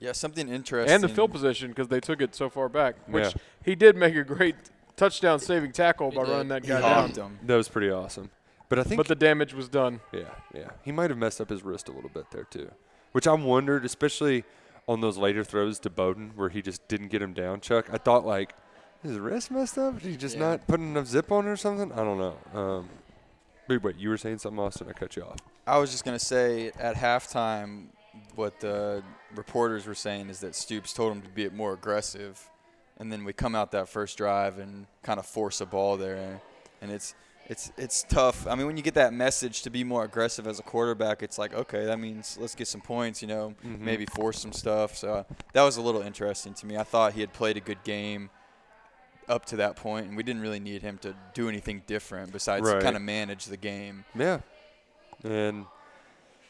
Yeah, 0.00 0.12
something 0.12 0.48
interesting. 0.48 0.92
And 0.94 1.02
the 1.02 1.08
field 1.08 1.32
position 1.32 1.70
because 1.70 1.88
they 1.88 2.00
took 2.00 2.20
it 2.20 2.34
so 2.34 2.48
far 2.48 2.68
back, 2.68 2.96
which 3.08 3.24
Yeah. 3.34 3.42
he 3.64 3.74
did 3.74 3.96
make 3.96 4.14
a 4.14 4.22
great 4.22 4.54
touchdown 4.98 5.38
saving 5.38 5.72
tackle 5.72 6.10
by 6.10 6.22
running 6.22 6.48
that 6.48 6.62
He 6.64 6.68
guy 6.68 6.80
down. 6.80 7.10
him. 7.12 7.38
That 7.44 7.56
was 7.56 7.68
pretty 7.68 7.90
awesome. 7.90 8.30
But 8.68 8.78
I 8.78 8.82
think, 8.82 8.98
But 8.98 9.08
the 9.08 9.14
damage 9.14 9.54
was 9.54 9.68
done. 9.68 10.00
yeah, 10.12 10.24
yeah. 10.54 10.68
He 10.82 10.92
might 10.92 11.08
have 11.10 11.18
messed 11.18 11.40
up 11.40 11.48
his 11.48 11.62
wrist 11.62 11.88
a 11.88 11.92
little 11.92 12.10
bit 12.10 12.30
there, 12.30 12.44
too. 12.44 12.70
Which 13.12 13.26
I 13.26 13.32
wondered, 13.32 13.84
especially 13.86 14.44
on 14.86 15.00
those 15.00 15.16
later 15.16 15.42
throws 15.44 15.78
to 15.80 15.90
Bowden 15.90 16.32
where 16.36 16.50
he 16.50 16.60
just 16.60 16.86
didn't 16.88 17.08
get 17.08 17.22
him 17.22 17.32
down, 17.32 17.60
Chuck. 17.60 17.88
I 17.90 17.96
thought, 17.96 18.26
like, 18.26 18.54
his 19.02 19.18
wrist 19.18 19.50
messed 19.50 19.78
up? 19.78 19.94
Did 20.00 20.10
he 20.10 20.16
just 20.16 20.36
Yeah. 20.36 20.50
not 20.50 20.66
put 20.66 20.80
enough 20.80 21.06
zip 21.06 21.32
on 21.32 21.46
it 21.46 21.50
or 21.50 21.56
something? 21.56 21.92
I 21.92 21.96
don't 22.04 22.18
know. 22.18 22.36
Um, 22.52 22.88
wait, 23.68 23.82
wait, 23.82 23.96
you 23.96 24.10
were 24.10 24.18
saying 24.18 24.38
something, 24.38 24.58
Austin? 24.62 24.88
I 24.88 24.92
cut 24.92 25.16
you 25.16 25.22
off. 25.22 25.36
I 25.66 25.78
was 25.78 25.90
just 25.90 26.04
gonna 26.04 26.18
say 26.18 26.72
at 26.78 26.96
halftime, 26.96 27.86
what 28.34 28.60
the 28.60 29.02
reporters 29.34 29.86
were 29.86 29.94
saying 29.94 30.28
is 30.28 30.40
that 30.40 30.54
Stoops 30.54 30.92
told 30.92 31.12
him 31.12 31.22
to 31.22 31.28
be 31.28 31.48
more 31.50 31.72
aggressive, 31.72 32.50
and 32.98 33.10
then 33.12 33.24
we 33.24 33.32
come 33.32 33.54
out 33.54 33.70
that 33.72 33.88
first 33.88 34.18
drive 34.18 34.58
and 34.58 34.86
kind 35.02 35.18
of 35.18 35.26
force 35.26 35.60
a 35.60 35.66
ball 35.66 35.96
there, 35.96 36.40
and 36.82 36.90
it's 36.90 37.14
it's 37.48 37.72
it's 37.78 38.02
tough. 38.02 38.46
I 38.46 38.54
mean, 38.54 38.66
when 38.66 38.76
you 38.76 38.82
get 38.82 38.94
that 38.94 39.12
message 39.14 39.62
to 39.62 39.70
be 39.70 39.82
more 39.84 40.04
aggressive 40.04 40.46
as 40.46 40.58
a 40.58 40.62
quarterback, 40.62 41.22
it's 41.22 41.38
like 41.38 41.54
okay, 41.54 41.84
that 41.86 41.98
means 41.98 42.36
let's 42.40 42.54
get 42.54 42.68
some 42.68 42.80
points, 42.82 43.22
you 43.22 43.28
know, 43.28 43.54
Mhm. 43.64 43.80
maybe 43.80 44.04
force 44.06 44.38
some 44.40 44.52
stuff. 44.52 44.96
So 44.96 45.24
that 45.54 45.62
was 45.62 45.76
a 45.78 45.80
little 45.82 46.02
interesting 46.02 46.54
to 46.54 46.66
me. 46.66 46.76
I 46.76 46.82
thought 46.84 47.14
he 47.14 47.20
had 47.20 47.32
played 47.32 47.56
a 47.56 47.60
good 47.60 47.82
game 47.84 48.30
up 49.28 49.44
to 49.46 49.56
that 49.56 49.76
point, 49.76 50.06
and 50.08 50.16
we 50.16 50.22
didn't 50.22 50.42
really 50.42 50.60
need 50.60 50.80
him 50.82 50.98
to 50.98 51.14
do 51.34 51.48
anything 51.48 51.82
different 51.86 52.32
besides 52.32 52.66
Right. 52.66 52.82
kind 52.82 52.96
of 52.96 53.02
manage 53.02 53.44
the 53.46 53.56
game. 53.58 54.04
Yeah, 54.14 54.40
and 55.22 55.66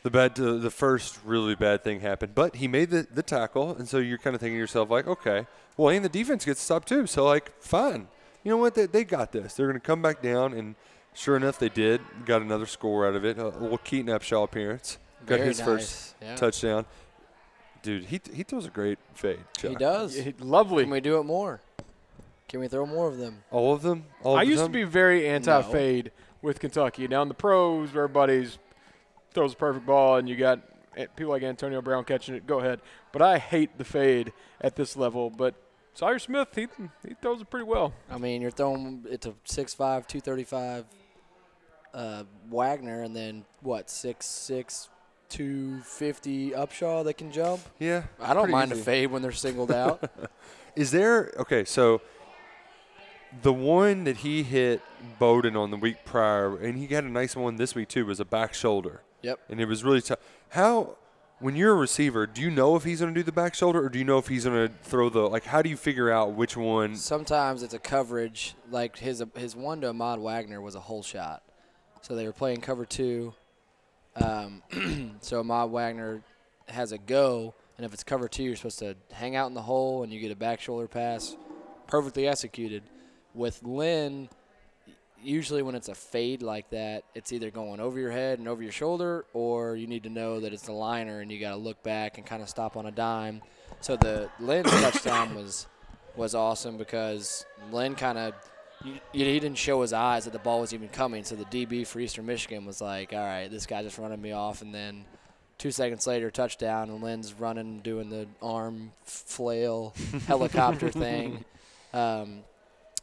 the 0.05 0.11
bad, 0.11 0.39
uh, 0.39 0.55
the 0.59 0.71
first 0.71 1.19
really 1.25 1.55
bad 1.57 1.83
thing 1.83 2.01
happened, 2.01 2.35
but 2.37 2.57
he 2.57 2.69
made 2.69 2.91
the, 2.91 3.07
the 3.13 3.23
tackle, 3.23 3.75
and 3.77 3.89
so 3.89 3.99
you're 3.99 4.19
kind 4.19 4.35
of 4.35 4.41
thinking 4.41 4.55
to 4.57 4.61
yourself 4.61 4.91
like, 4.91 5.07
okay, 5.09 5.47
well, 5.79 5.89
and 5.95 6.05
the 6.05 6.11
defense 6.11 6.45
gets 6.45 6.61
stopped 6.61 6.89
too, 6.89 7.07
so 7.07 7.25
like, 7.25 7.53
fine, 7.63 8.09
you 8.45 8.51
know 8.51 8.59
what, 8.59 8.75
they, 8.75 8.85
they 8.87 9.05
got 9.05 9.33
this. 9.33 9.55
They're 9.55 9.67
going 9.67 9.81
to 9.81 9.87
come 9.87 10.03
back 10.03 10.21
down, 10.21 10.53
and 10.53 10.75
sure 11.15 11.37
enough, 11.37 11.59
they 11.59 11.71
did. 11.71 12.03
Got 12.27 12.43
another 12.43 12.67
score 12.67 13.07
out 13.07 13.15
of 13.15 13.25
it. 13.25 13.39
A 13.39 13.49
little 13.49 13.79
Keaton 13.79 14.13
Upshaw 14.13 14.45
appearance, 14.45 14.99
got 15.25 15.37
Very 15.37 15.49
his 15.49 15.59
nice. 15.61 15.67
first 15.67 16.15
Yeah. 16.21 16.37
touchdown. 16.37 16.85
Dude, 17.83 18.05
he 18.07 18.21
he 18.35 18.43
throws 18.43 18.67
a 18.67 18.71
great 18.71 18.99
fade. 19.15 19.39
He 19.61 19.69
Chuck. 19.69 19.79
does. 19.79 20.19
Yeah, 20.19 20.33
Lovely. 20.41 20.83
Can 20.83 20.91
we 20.91 21.01
do 21.01 21.19
it 21.21 21.25
more? 21.25 21.61
Can 22.49 22.61
we 22.61 22.67
throw 22.69 22.85
more 22.87 23.07
of 23.07 23.19
them? 23.19 23.45
All 23.51 23.73
of 23.73 23.83
them. 23.83 24.05
All 24.23 24.37
I 24.37 24.43
of 24.43 24.49
used 24.49 24.65
to 24.65 24.71
be 24.71 24.83
very 24.83 25.29
anti-fade 25.29 26.11
with 26.43 26.59
Kentucky. 26.61 27.07
Now 27.07 27.23
in 27.23 27.29
the 27.29 27.35
pros, 27.35 27.93
where 27.93 28.05
everybody's 28.05 28.59
throws 29.33 29.53
a 29.53 29.57
perfect 29.57 29.87
ball, 29.87 30.17
and 30.17 30.29
you 30.29 30.35
got 30.35 30.61
eh, 30.97 31.07
people 31.15 31.31
like 31.31 31.43
Antonio 31.43 31.81
Brown 31.83 32.05
catching 32.05 32.35
it. 32.35 32.47
Go 32.47 32.59
ahead, 32.61 32.81
but 33.13 33.23
I 33.23 33.39
hate 33.39 33.77
the 33.79 33.85
fade 33.85 34.33
at 34.61 34.75
this 34.77 34.97
level. 34.97 35.31
But 35.31 35.55
Sawyer 35.99 36.21
Smith, 36.21 36.47
he 36.55 36.69
he 37.05 37.15
throws 37.21 37.41
it 37.41 37.51
pretty 37.51 37.65
well. 37.67 37.93
I 38.09 38.19
mean, 38.19 38.41
you're 38.41 38.53
throwing 38.53 39.05
it 39.11 39.21
to 39.23 39.31
6'5", 39.45 39.77
235 39.77 40.85
uh, 41.93 42.23
Wagner, 42.49 43.03
and 43.03 43.17
then 43.17 43.45
what, 43.63 43.89
6'6", 43.89 44.89
250 45.29 46.51
Upshaw 46.53 47.03
that 47.03 47.15
can 47.15 47.33
jump. 47.33 47.63
Yeah. 47.81 48.05
I 48.21 48.33
don't 48.33 48.49
mind 48.49 48.71
easy. 48.71 48.81
a 48.81 48.85
fade 48.85 49.11
when 49.11 49.23
they're 49.23 49.33
singled 49.33 49.73
out. 49.73 50.09
Is 50.77 50.93
there 50.93 51.35
okay? 51.37 51.65
So 51.65 52.01
the 53.43 53.53
one 53.53 54.05
that 54.05 54.19
he 54.19 54.45
hit 54.45 54.81
Bowden 55.19 55.57
on 55.57 55.73
the 55.73 55.77
week 55.77 56.05
prior, 56.05 56.57
and 56.59 56.79
he 56.79 56.87
got 56.87 57.03
a 57.03 57.09
nice 57.09 57.35
one 57.35 57.57
this 57.57 57.75
week 57.75 57.89
too, 57.89 58.07
was 58.07 58.21
a 58.21 58.25
back 58.25 58.55
shoulder, 58.55 59.03
yep. 59.21 59.41
and 59.49 59.61
it 59.61 59.67
was 59.67 59.83
really 59.83 60.03
tough. 60.03 60.21
How? 60.51 60.97
When 61.41 61.55
you're 61.55 61.73
a 61.73 61.77
receiver, 61.77 62.27
do 62.27 62.43
you 62.43 62.51
know 62.51 62.75
if 62.75 62.83
he's 62.83 62.99
going 62.99 63.15
to 63.15 63.21
do 63.21 63.23
the 63.23 63.31
back 63.31 63.55
shoulder, 63.55 63.85
or 63.85 63.89
do 63.89 63.99
you 63.99 64.05
know 64.05 64.19
if 64.19 64.27
he's 64.27 64.45
going 64.45 64.69
to 64.69 64.75
throw 64.83 65.09
the 65.09 65.21
like? 65.21 65.45
How 65.45 65.63
do 65.63 65.71
you 65.71 65.77
figure 65.77 66.11
out 66.11 66.33
which 66.33 66.57
one? 66.57 66.97
Sometimes 66.97 67.63
it's 67.63 67.75
a 67.75 67.79
coverage. 67.79 68.57
Like 68.73 68.99
his 68.99 69.23
his 69.37 69.55
one 69.55 69.81
to 69.83 69.91
Ahmad 69.91 70.19
Wagner 70.19 70.61
was 70.61 70.75
a 70.75 70.81
whole 70.81 71.03
shot. 71.05 71.45
So 72.03 72.17
they 72.17 72.27
were 72.27 72.33
playing 72.33 72.61
cover 72.61 72.85
two. 72.85 73.35
Um, 74.17 74.63
so 75.21 75.39
Ahmad 75.39 75.71
Wagner 75.71 76.23
has 76.67 76.91
a 76.91 76.99
go, 76.99 77.55
and 77.77 77.87
if 77.87 77.95
it's 77.95 78.03
cover 78.03 78.27
two, 78.27 78.43
you're 78.43 78.57
supposed 78.57 78.81
to 78.81 78.97
hang 79.13 79.37
out 79.37 79.47
in 79.47 79.55
the 79.55 79.63
hole, 79.63 80.03
and 80.03 80.13
you 80.13 80.19
get 80.19 80.33
a 80.33 80.37
back 80.37 80.61
shoulder 80.61 80.89
pass, 80.89 81.37
perfectly 81.87 82.27
executed. 82.27 82.83
With 83.33 83.63
Lynn, 83.63 84.29
usually 85.23 85.63
when 85.63 85.75
it's 85.75 85.89
a 85.89 85.95
fade 85.95 86.43
like 86.43 86.71
that, 86.71 87.05
it's 87.15 87.33
either 87.33 87.51
going 87.51 87.81
over 87.81 87.99
your 87.99 88.11
head 88.11 88.39
and 88.39 88.49
over 88.49 88.63
your 88.63 88.73
shoulder, 88.73 89.25
or 89.33 89.77
you 89.77 89.87
need 89.87 90.05
to 90.05 90.11
know 90.11 90.41
that 90.41 90.53
it's 90.53 90.69
a 90.69 90.73
liner, 90.73 91.21
and 91.21 91.31
you 91.31 91.41
got 91.41 91.51
to 91.51 91.57
look 91.57 91.83
back 91.83 92.19
and 92.19 92.27
kind 92.27 92.43
of 92.43 92.49
stop 92.49 92.77
on 92.77 92.87
a 92.87 92.91
dime. 92.91 93.43
So 93.81 93.97
the 93.97 94.31
Lynn 94.41 94.65
touchdown 94.65 95.35
was 95.35 95.67
was 96.17 96.35
awesome 96.35 96.77
because 96.77 97.47
Lynn 97.71 97.95
kind 97.95 98.19
of 98.19 98.35
he 99.13 99.23
didn't 99.23 99.57
show 99.57 99.83
his 99.83 99.93
eyes 99.93 100.25
that 100.25 100.33
the 100.33 100.39
ball 100.39 100.61
was 100.61 100.73
even 100.73 100.89
coming. 100.89 101.25
So 101.25 101.35
the 101.35 101.45
DB 101.45 101.87
for 101.87 102.01
Eastern 102.01 102.27
Michigan 102.27 102.65
was 102.65 102.81
like, 102.81 103.13
"All 103.13 103.19
right, 103.19 103.49
this 103.51 103.67
guy 103.67 103.83
just 103.83 103.99
running 103.99 104.21
me 104.21 104.33
off," 104.33 104.63
and 104.63 104.75
then 104.75 105.05
two 105.59 105.71
seconds 105.71 106.07
later, 106.07 106.31
touchdown, 106.31 106.91
and 106.91 107.03
Lynn's 107.03 107.35
running, 107.35 107.81
doing 107.81 108.09
the 108.09 108.29
arm 108.41 108.93
flail 109.05 109.95
helicopter 110.27 110.91
thing. 110.91 111.45
Um, 111.93 112.41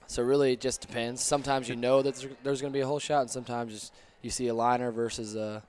so 0.08 0.24
really, 0.24 0.54
it 0.54 0.62
just 0.62 0.82
depends. 0.82 1.22
Sometimes 1.22 1.68
you 1.70 1.76
know 1.76 2.02
that 2.02 2.16
there's, 2.44 2.62
going 2.62 2.72
to 2.72 2.78
be 2.78 2.82
a 2.82 2.88
whole 2.88 3.00
shot, 3.00 3.22
and 3.22 3.30
sometimes 3.30 3.74
just 3.74 3.94
you 4.22 4.30
see 4.30 4.48
a 4.48 4.54
liner 4.54 4.92
versus 4.92 5.36
a 5.36 5.64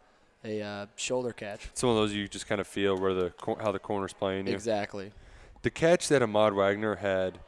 a 0.45 0.63
uh, 0.63 0.87
shoulder 0.97 1.33
catch. 1.33 1.67
It's 1.67 1.83
one 1.83 1.93
of 1.93 1.97
those 1.97 2.15
you 2.15 2.29
just 2.29 2.47
kind 2.47 2.61
of 2.61 2.67
feel 2.67 2.97
where 2.97 3.15
the 3.15 3.33
how 3.61 3.73
the 3.73 3.79
corner's 3.79 4.13
playing 4.13 4.47
you. 4.47 4.55
Exactly. 4.55 5.13
The 5.63 5.71
catch 5.71 6.09
that 6.09 6.23
Ahmad 6.23 6.53
Wagner 6.55 6.97
had, 6.97 7.39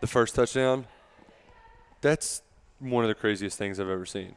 the 0.00 0.06
first 0.06 0.34
touchdown, 0.34 0.86
that's 2.00 2.42
one 2.78 3.04
of 3.04 3.08
the 3.08 3.14
craziest 3.14 3.56
things 3.56 3.80
I've 3.80 3.88
ever 3.88 4.04
seen. 4.04 4.34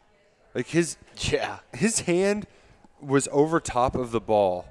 Like 0.53 0.67
his 0.67 0.97
Yeah. 1.17 1.59
his 1.73 2.01
hand 2.01 2.47
was 3.01 3.27
over 3.31 3.59
top 3.59 3.95
of 3.95 4.11
the 4.11 4.21
ball, 4.21 4.65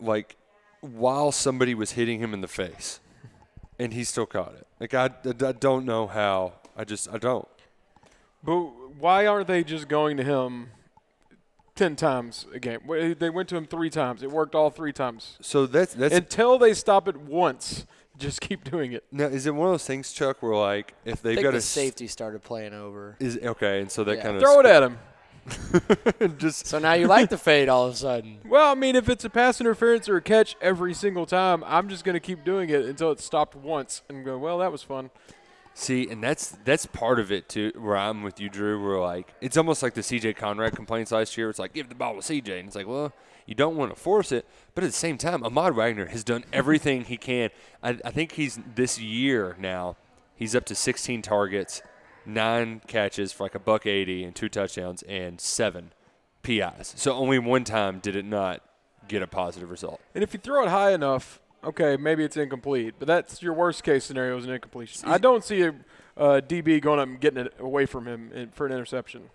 like 0.00 0.36
while 0.80 1.30
somebody 1.30 1.74
was 1.74 1.92
hitting 1.92 2.20
him 2.20 2.34
in 2.34 2.40
the 2.40 2.48
face, 2.48 3.00
and 3.80 3.92
he 3.94 4.04
still 4.04 4.26
caught 4.26 4.54
it. 4.54 4.66
Like 4.78 4.94
I, 4.94 5.06
I 5.24 5.52
don't 5.52 5.84
know 5.84 6.06
how. 6.06 6.52
I 6.76 6.84
just 6.84 7.08
I 7.12 7.18
don't. 7.18 7.48
But 8.44 8.58
why 8.98 9.26
aren't 9.26 9.48
they 9.48 9.64
just 9.64 9.88
going 9.88 10.16
to 10.18 10.22
him 10.24 10.68
ten 11.74 11.96
times 11.96 12.46
a 12.54 12.58
game? 12.58 12.80
They 13.18 13.30
went 13.30 13.48
to 13.50 13.56
him 13.56 13.66
three 13.66 13.90
times. 13.90 14.22
It 14.22 14.30
worked 14.30 14.54
all 14.54 14.70
three 14.70 14.92
times. 14.92 15.36
So 15.40 15.66
that's 15.66 15.94
that's 15.94 16.14
Until 16.14 16.58
they 16.58 16.74
stop 16.74 17.08
it 17.08 17.16
once, 17.16 17.86
just 18.18 18.40
keep 18.40 18.64
doing 18.64 18.92
it. 18.92 19.04
now. 19.10 19.24
Is 19.26 19.46
it 19.46 19.54
one 19.54 19.68
of 19.68 19.72
those 19.72 19.86
things, 19.86 20.12
Chuck, 20.12 20.42
where 20.42 20.54
like 20.54 20.94
if 21.04 21.22
they've 21.22 21.36
think 21.36 21.44
got 21.44 21.50
the 21.52 21.56
a 21.56 21.58
s- 21.58 21.64
safety 21.64 22.06
started 22.06 22.42
playing 22.42 22.74
over. 22.74 23.16
is 23.18 23.38
okay, 23.42 23.80
and 23.80 23.90
so 23.90 24.04
that 24.04 24.16
Yeah. 24.18 24.22
kind 24.22 24.36
of 24.36 24.42
Throw 24.42 24.60
it 24.60 24.66
at 24.66 24.82
him. 24.82 24.98
just 26.38 26.66
So 26.66 26.78
now 26.78 26.92
you 26.92 27.06
like 27.06 27.30
the 27.30 27.38
fade 27.38 27.68
all 27.68 27.86
of 27.86 27.94
a 27.94 27.96
sudden. 27.96 28.38
Well, 28.44 28.70
I 28.70 28.74
mean, 28.74 28.96
if 28.96 29.08
it's 29.08 29.24
a 29.24 29.30
pass 29.30 29.60
interference 29.60 30.08
or 30.08 30.16
a 30.16 30.22
catch 30.22 30.56
every 30.60 30.94
single 30.94 31.26
time, 31.26 31.64
I'm 31.66 31.88
just 31.88 32.04
going 32.04 32.14
to 32.14 32.20
keep 32.20 32.44
doing 32.44 32.70
it 32.70 32.84
until 32.84 33.10
it's 33.10 33.24
stopped 33.24 33.54
once 33.54 34.02
and 34.08 34.24
go, 34.24 34.38
well, 34.38 34.58
that 34.58 34.72
was 34.72 34.82
fun. 34.82 35.10
See, 35.74 36.08
and 36.08 36.22
that's 36.22 36.58
that's 36.64 36.84
part 36.86 37.20
of 37.20 37.30
it 37.30 37.48
too. 37.48 37.72
Where 37.76 37.96
I'm 37.96 38.22
with 38.22 38.40
you, 38.40 38.48
Drew. 38.48 38.84
Where 38.84 38.98
like 38.98 39.32
it's 39.40 39.56
almost 39.56 39.82
like 39.82 39.94
the 39.94 40.02
C.J. 40.02 40.34
Conrad 40.34 40.74
complaints 40.74 41.12
last 41.12 41.38
year. 41.38 41.48
It's 41.48 41.58
like 41.58 41.72
give 41.72 41.88
the 41.88 41.94
ball 41.94 42.16
to 42.16 42.22
C.J. 42.22 42.58
and 42.58 42.66
it's 42.66 42.76
like, 42.76 42.88
well, 42.88 43.12
you 43.46 43.54
don't 43.54 43.76
want 43.76 43.94
to 43.94 44.00
force 44.00 44.30
it, 44.30 44.46
but 44.74 44.84
at 44.84 44.88
the 44.88 44.96
same 44.96 45.16
time, 45.16 45.42
Ahmad 45.42 45.74
Wagner 45.74 46.06
has 46.06 46.22
done 46.22 46.44
everything 46.52 47.04
he 47.04 47.16
can. 47.16 47.50
I, 47.82 47.98
I 48.04 48.10
think 48.10 48.32
he's 48.32 48.58
this 48.74 49.00
year 49.00 49.56
now. 49.58 49.96
He's 50.36 50.54
up 50.54 50.64
to 50.66 50.74
16 50.74 51.22
targets, 51.22 51.82
nine 52.34 52.80
catches 52.86 53.32
for 53.32 53.44
like 53.44 53.54
a 53.54 53.58
buck 53.58 53.86
80 53.86 54.24
and 54.24 54.34
two 54.34 54.48
touchdowns 54.48 55.02
and 55.02 55.40
seven 55.40 55.92
PIs. 56.42 56.94
So 56.96 57.12
only 57.12 57.38
one 57.38 57.64
time 57.64 57.98
did 58.00 58.16
it 58.16 58.24
not 58.24 58.62
get 59.08 59.22
a 59.22 59.26
positive 59.26 59.70
result. 59.70 60.00
And 60.14 60.22
if 60.24 60.32
you 60.32 60.40
throw 60.40 60.64
it 60.64 60.68
high 60.68 60.92
enough, 60.92 61.40
okay, 61.64 61.96
maybe 61.96 62.24
it's 62.24 62.36
incomplete, 62.36 62.94
but 62.98 63.06
that's 63.08 63.42
your 63.42 63.52
worst 63.52 63.82
case 63.84 64.04
scenario 64.04 64.36
is 64.38 64.44
an 64.44 64.52
incompletion. 64.52 65.08
I 65.08 65.18
don't 65.18 65.44
see 65.44 65.62
a 65.62 65.74
uh, 66.16 66.40
DB 66.40 66.80
going 66.80 67.00
up 67.00 67.08
and 67.08 67.20
getting 67.20 67.44
it 67.46 67.54
away 67.58 67.86
from 67.86 68.06
him 68.06 68.30
in, 68.32 68.50
for 68.50 68.66
an 68.66 68.72
interception. 68.72 69.30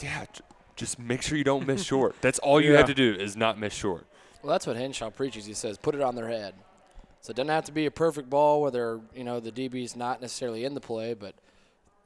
Yeah, 0.00 0.26
just 0.76 0.98
make 0.98 1.22
sure 1.22 1.36
you 1.38 1.44
don't 1.44 1.66
miss 1.66 1.82
short. 1.92 2.14
That's 2.20 2.38
all 2.38 2.60
you 2.60 2.72
Yeah. 2.72 2.78
have 2.78 2.86
to 2.86 2.94
do 2.94 3.14
is 3.14 3.36
not 3.36 3.58
miss 3.58 3.72
short. 3.74 4.06
Well, 4.42 4.52
that's 4.52 4.66
what 4.66 4.76
Henshaw 4.76 5.10
preaches. 5.10 5.46
He 5.46 5.54
says, 5.54 5.78
put 5.78 5.94
it 5.94 6.00
on 6.00 6.14
their 6.14 6.28
head. 6.28 6.54
So 7.20 7.32
it 7.32 7.36
doesn't 7.36 7.48
have 7.48 7.64
to 7.64 7.72
be 7.72 7.86
a 7.86 7.90
perfect 7.90 8.30
ball 8.30 8.62
where 8.62 8.70
they're, 8.70 9.00
you 9.14 9.24
know, 9.24 9.40
the 9.40 9.50
DB's 9.50 9.96
not 9.96 10.20
necessarily 10.20 10.64
in 10.64 10.74
the 10.74 10.80
play, 10.80 11.14
but 11.14 11.34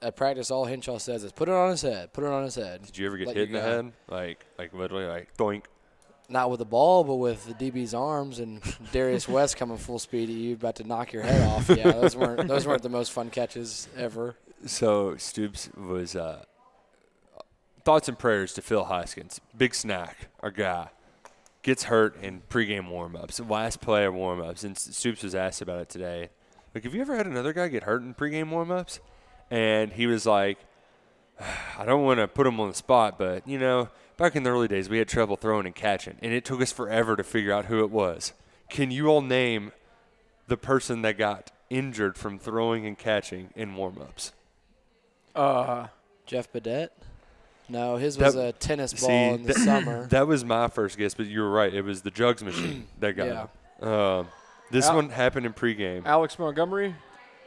at 0.03 0.15
practice, 0.15 0.51
all 0.51 0.65
Henshaw 0.65 0.97
says 0.97 1.23
is 1.23 1.31
put 1.31 1.47
it 1.49 1.53
on 1.53 1.71
his 1.71 1.81
head, 1.81 2.13
put 2.13 2.23
it 2.23 2.29
on 2.29 2.43
his 2.43 2.55
head. 2.55 2.83
Did 2.83 2.97
you 2.97 3.07
ever 3.07 3.17
get 3.17 3.27
Let 3.27 3.35
hit 3.35 3.47
in 3.47 3.53
the 3.53 3.61
head? 3.61 3.91
Like, 4.07 4.45
like 4.57 4.73
literally, 4.73 5.05
like 5.05 5.35
doink. 5.37 5.63
Not 6.29 6.49
with 6.49 6.59
the 6.59 6.65
ball, 6.65 7.03
but 7.03 7.15
with 7.15 7.45
the 7.45 7.53
DB's 7.53 7.93
arms 7.93 8.39
and 8.39 8.61
Darius 8.91 9.27
West 9.27 9.57
coming 9.57 9.77
full 9.77 9.99
speed 9.99 10.29
at 10.29 10.35
you, 10.35 10.53
about 10.55 10.75
to 10.77 10.83
knock 10.83 11.13
your 11.13 11.23
head 11.23 11.47
off. 11.47 11.69
Yeah, 11.69 11.91
those 11.91 12.15
weren't 12.15 12.47
those 12.47 12.65
weren't 12.65 12.81
the 12.81 12.89
most 12.89 13.11
fun 13.11 13.29
catches 13.29 13.87
ever. 13.97 14.35
So 14.65 15.17
Stoops 15.17 15.69
was 15.75 16.15
uh, 16.15 16.43
thoughts 17.83 18.07
and 18.07 18.17
prayers 18.17 18.53
to 18.53 18.61
Phil 18.61 18.85
Hoskins, 18.85 19.41
big 19.55 19.75
snack, 19.75 20.29
our 20.39 20.51
guy, 20.51 20.89
gets 21.61 21.83
hurt 21.83 22.21
in 22.21 22.41
pregame 22.49 22.89
warmups, 22.89 23.47
last 23.49 23.81
play 23.81 24.05
of 24.05 24.13
warmups, 24.13 24.63
and 24.63 24.77
Stoops 24.77 25.23
was 25.23 25.35
asked 25.35 25.61
about 25.61 25.79
it 25.79 25.89
today. 25.89 26.29
Like, 26.73 26.85
have 26.85 26.95
you 26.95 27.01
ever 27.01 27.15
had 27.15 27.27
another 27.27 27.53
guy 27.53 27.67
get 27.67 27.83
hurt 27.83 28.01
in 28.01 28.13
pregame 28.13 28.49
warmups? 28.49 28.99
And 29.53 29.93
he 29.93 30.07
was 30.07 30.25
like, 30.25 30.57
I 31.77 31.85
don't 31.85 32.03
want 32.03 32.19
to 32.19 32.27
put 32.27 32.47
him 32.47 32.59
on 32.59 32.69
the 32.69 32.73
spot, 32.73 33.19
but 33.19 33.47
you 33.47 33.59
know, 33.59 33.89
back 34.17 34.35
in 34.35 34.41
the 34.41 34.49
early 34.49 34.67
days, 34.67 34.89
we 34.89 34.97
had 34.97 35.07
trouble 35.07 35.35
throwing 35.35 35.67
and 35.67 35.75
catching, 35.75 36.15
and 36.23 36.33
it 36.33 36.43
took 36.43 36.59
us 36.59 36.71
forever 36.71 37.15
to 37.15 37.23
figure 37.23 37.53
out 37.53 37.65
who 37.65 37.83
it 37.83 37.91
was. 37.91 38.33
Can 38.69 38.89
you 38.89 39.07
all 39.09 39.21
name 39.21 39.71
the 40.47 40.57
person 40.57 41.03
that 41.03 41.19
got 41.19 41.51
injured 41.69 42.17
from 42.17 42.39
throwing 42.39 42.87
and 42.87 42.97
catching 42.97 43.49
in 43.55 43.75
warmups? 43.75 44.31
Uh, 45.35 45.87
Jeff 46.25 46.51
Badet? 46.51 46.89
No, 47.69 47.97
his 47.97 48.17
was 48.17 48.33
That- 48.33 48.47
a 48.47 48.51
tennis 48.53 48.91
ball 48.93 49.07
See, 49.09 49.13
in 49.13 49.43
the 49.43 49.53
that- 49.53 49.59
summer. 49.59 50.07
That 50.09 50.27
was 50.27 50.43
my 50.43 50.67
first 50.67 50.97
guess, 50.97 51.13
but 51.13 51.27
you 51.27 51.41
were 51.41 51.51
right. 51.51 51.73
It 51.73 51.83
was 51.83 52.01
the 52.01 52.11
jugs 52.11 52.43
machine 52.43 52.87
that 52.99 53.13
got 53.15 53.27
Yeah. 53.27 53.47
him. 53.81 53.87
Um, 53.87 54.27
this 54.71 54.87
Al- 54.87 54.95
one 54.95 55.09
happened 55.09 55.45
in 55.45 55.53
pregame. 55.53 56.05
Alex 56.05 56.37
Montgomery, 56.39 56.95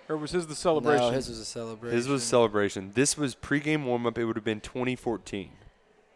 or 0.09 0.17
was 0.17 0.31
his 0.31 0.47
the 0.47 0.55
celebration? 0.55 1.07
No, 1.07 1.11
his 1.11 1.29
was 1.29 1.39
a 1.39 1.45
celebration. 1.45 1.97
His 1.97 2.09
was 2.09 2.23
celebration. 2.23 2.93
This 2.95 3.17
was 3.17 3.35
pregame 3.35 3.85
warm 3.85 4.07
up. 4.07 4.19
It 4.19 4.25
would 4.25 4.37
have 4.37 4.45
been 4.45 4.61
2014. 4.61 5.51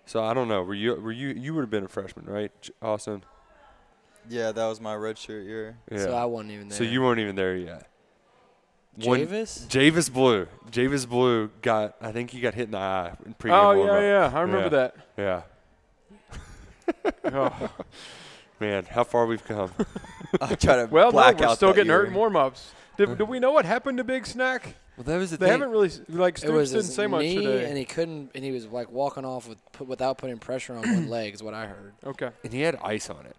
So 0.06 0.24
I 0.24 0.34
don't 0.34 0.48
know. 0.48 0.62
Were 0.62 0.74
you? 0.74 0.94
Were 0.94 1.12
you? 1.12 1.28
You 1.28 1.54
would 1.54 1.62
have 1.62 1.70
been 1.70 1.84
a 1.84 1.88
freshman, 1.88 2.26
right, 2.26 2.50
J- 2.60 2.72
Austin? 2.82 3.24
Yeah, 4.28 4.52
that 4.52 4.66
was 4.66 4.80
my 4.80 4.94
redshirt 4.94 5.44
year. 5.44 5.78
Yeah. 5.90 5.98
So 5.98 6.14
I 6.14 6.24
wasn't 6.24 6.52
even 6.52 6.68
there. 6.68 6.78
So 6.78 6.84
you 6.84 7.00
weren't 7.02 7.20
even 7.20 7.36
there 7.36 7.56
yet. 7.56 7.88
One- 8.96 9.20
Javess? 9.20 9.66
Javess 9.68 10.12
Blue. 10.12 10.46
Javess 10.70 11.08
Blue 11.08 11.50
got. 11.62 11.96
I 12.00 12.12
think 12.12 12.30
he 12.30 12.40
got 12.40 12.54
hit 12.54 12.64
in 12.64 12.72
the 12.72 12.78
eye 12.78 13.12
in 13.24 13.34
pregame 13.34 13.62
oh 13.62 13.76
warm 13.76 13.88
yeah, 13.88 13.94
up. 13.94 14.32
yeah, 14.32 14.38
I 14.38 14.42
remember 14.42 14.68
that. 14.70 14.96
Yeah. 15.16 15.42
Oh. 17.24 17.70
Man, 18.60 18.84
how 18.84 19.04
far 19.04 19.24
we've 19.24 19.44
come. 19.44 19.72
I 20.40 20.54
try 20.54 20.76
to 20.76 20.88
Well, 20.90 21.06
no, 21.06 21.12
black 21.12 21.38
we're 21.38 21.46
out 21.46 21.56
still 21.56 21.68
that 21.70 21.76
getting 21.76 21.90
hurt 21.90 22.08
in 22.08 22.14
warm-ups. 22.14 22.72
Did, 23.06 23.18
do 23.18 23.24
we 23.24 23.38
know 23.40 23.52
what 23.52 23.64
happened 23.64 23.98
to 23.98 24.04
Big 24.04 24.26
Snack? 24.26 24.74
Well, 24.96 25.04
that 25.04 25.16
was 25.16 25.30
the 25.30 25.36
thing. 25.36 25.46
They 25.46 25.52
thing. 25.52 25.60
haven't 25.60 25.72
really 25.72 25.88
s- 25.88 26.00
like 26.08 26.34
It 26.34 26.40
Stoops 26.40 26.52
was 26.52 26.70
didn't 26.72 26.84
his 26.86 26.94
say 26.94 27.06
much 27.06 27.22
knee, 27.22 27.36
today. 27.36 27.68
and 27.68 27.78
he 27.78 27.84
couldn't, 27.84 28.30
and 28.34 28.44
he 28.44 28.50
was 28.50 28.66
like 28.66 28.90
walking 28.92 29.24
off 29.24 29.48
with 29.48 29.58
put, 29.72 29.86
without 29.88 30.18
putting 30.18 30.38
pressure 30.38 30.74
on 30.74 30.82
one 30.82 31.08
leg. 31.10 31.32
Is 31.34 31.42
what 31.42 31.54
I 31.54 31.66
heard. 31.66 31.94
okay. 32.04 32.30
and 32.44 32.52
he 32.52 32.60
had 32.60 32.76
ice 32.82 33.08
on 33.08 33.24
it. 33.26 33.36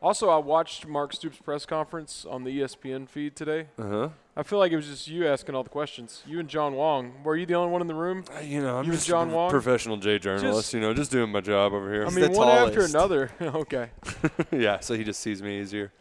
Also, 0.00 0.28
I 0.30 0.36
watched 0.38 0.86
Mark 0.86 1.12
Stoops' 1.12 1.38
press 1.38 1.66
conference 1.66 2.24
on 2.24 2.44
the 2.44 2.60
ESPN 2.60 3.08
feed 3.08 3.34
today. 3.34 3.66
Uh 3.76 3.88
huh. 3.88 4.08
I 4.36 4.44
feel 4.44 4.60
like 4.60 4.70
it 4.70 4.76
was 4.76 4.86
just 4.86 5.08
you 5.08 5.26
asking 5.26 5.56
all 5.56 5.64
the 5.64 5.68
questions. 5.70 6.22
You 6.24 6.38
and 6.38 6.48
John 6.48 6.74
Wong. 6.74 7.14
Were 7.24 7.34
you 7.36 7.44
the 7.46 7.54
only 7.56 7.72
one 7.72 7.80
in 7.80 7.88
the 7.88 7.96
room? 7.96 8.22
You 8.44 8.62
know, 8.62 8.76
I'm 8.78 8.84
You 8.84 8.90
and 8.92 8.98
just 8.98 9.08
John 9.08 9.30
a 9.30 9.34
Wong? 9.34 9.50
professional 9.50 9.96
J 9.96 10.20
journalist. 10.20 10.66
Just- 10.70 10.74
you 10.74 10.80
know, 10.80 10.94
just 10.94 11.10
doing 11.10 11.30
my 11.32 11.40
job 11.40 11.72
over 11.72 11.92
here. 11.92 12.06
I 12.06 12.10
mean, 12.10 12.30
the 12.32 12.38
one 12.38 12.48
after 12.48 12.74
tallest. 12.86 12.94
another. 12.94 13.30
okay. 13.40 13.90
yeah, 14.52 14.78
so 14.78 14.94
he 14.94 15.02
just 15.02 15.18
sees 15.20 15.42
me 15.42 15.60
easier. 15.60 15.92